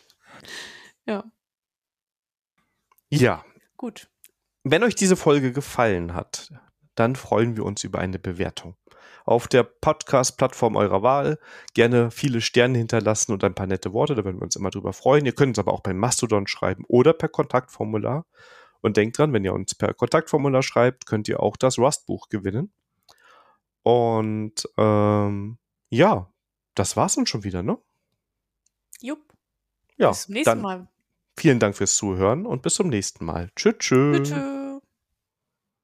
ja. 1.06 1.26
Ja. 3.10 3.44
Gut. 3.76 4.08
Wenn 4.64 4.86
euch 4.86 4.96
diese 4.96 5.18
Folge 5.18 5.52
gefallen 5.52 6.14
hat, 6.14 6.54
dann 6.96 7.18
freuen 7.18 7.58
wir 7.58 7.66
uns 7.66 7.84
über 7.84 8.00
eine 8.00 8.20
Bewertung. 8.20 8.78
Auf 9.26 9.50
der 9.50 9.64
Podcast-Plattform 9.64 10.78
eurer 10.78 11.04
Wahl 11.04 11.40
gerne 11.74 12.10
viele 12.10 12.40
Sterne 12.40 12.78
hinterlassen 12.78 13.34
und 13.34 13.44
ein 13.44 13.54
paar 13.54 13.68
nette 13.68 13.92
Worte, 13.92 14.16
da 14.16 14.24
würden 14.24 14.38
wir 14.38 14.44
uns 14.44 14.56
immer 14.56 14.70
drüber 14.70 14.94
freuen. 14.94 15.26
Ihr 15.26 15.36
könnt 15.36 15.58
es 15.58 15.60
aber 15.60 15.74
auch 15.74 15.82
beim 15.82 15.98
Mastodon 15.98 16.48
schreiben 16.48 16.86
oder 16.88 17.12
per 17.12 17.28
Kontaktformular. 17.28 18.26
Und 18.80 18.96
denkt 18.96 19.18
dran, 19.18 19.34
wenn 19.34 19.44
ihr 19.44 19.54
uns 19.54 19.76
per 19.76 19.94
Kontaktformular 19.94 20.64
schreibt, 20.64 21.06
könnt 21.06 21.28
ihr 21.28 21.42
auch 21.42 21.58
das 21.58 21.78
Rust-Buch 21.78 22.30
gewinnen. 22.30 22.72
Und 23.84 24.68
ähm, 24.78 25.58
ja, 25.90 26.34
das 26.76 26.98
war's 26.98 27.16
dann 27.16 27.28
schon 27.28 27.44
wieder, 27.44 27.62
ne? 27.64 27.78
Jupp. 29.02 29.22
Ja, 29.98 30.10
bis 30.10 30.24
zum 30.24 30.34
nächsten 30.34 30.62
Mal. 30.62 30.88
Vielen 31.38 31.60
Dank 31.60 31.76
fürs 31.76 31.96
Zuhören 31.96 32.46
und 32.46 32.62
bis 32.62 32.76
zum 32.76 32.90
nächsten 32.90 33.26
Mal. 33.26 33.52
Tschüss, 33.56 33.76
tschüss. 33.80 34.30
tschüss. 34.30 34.63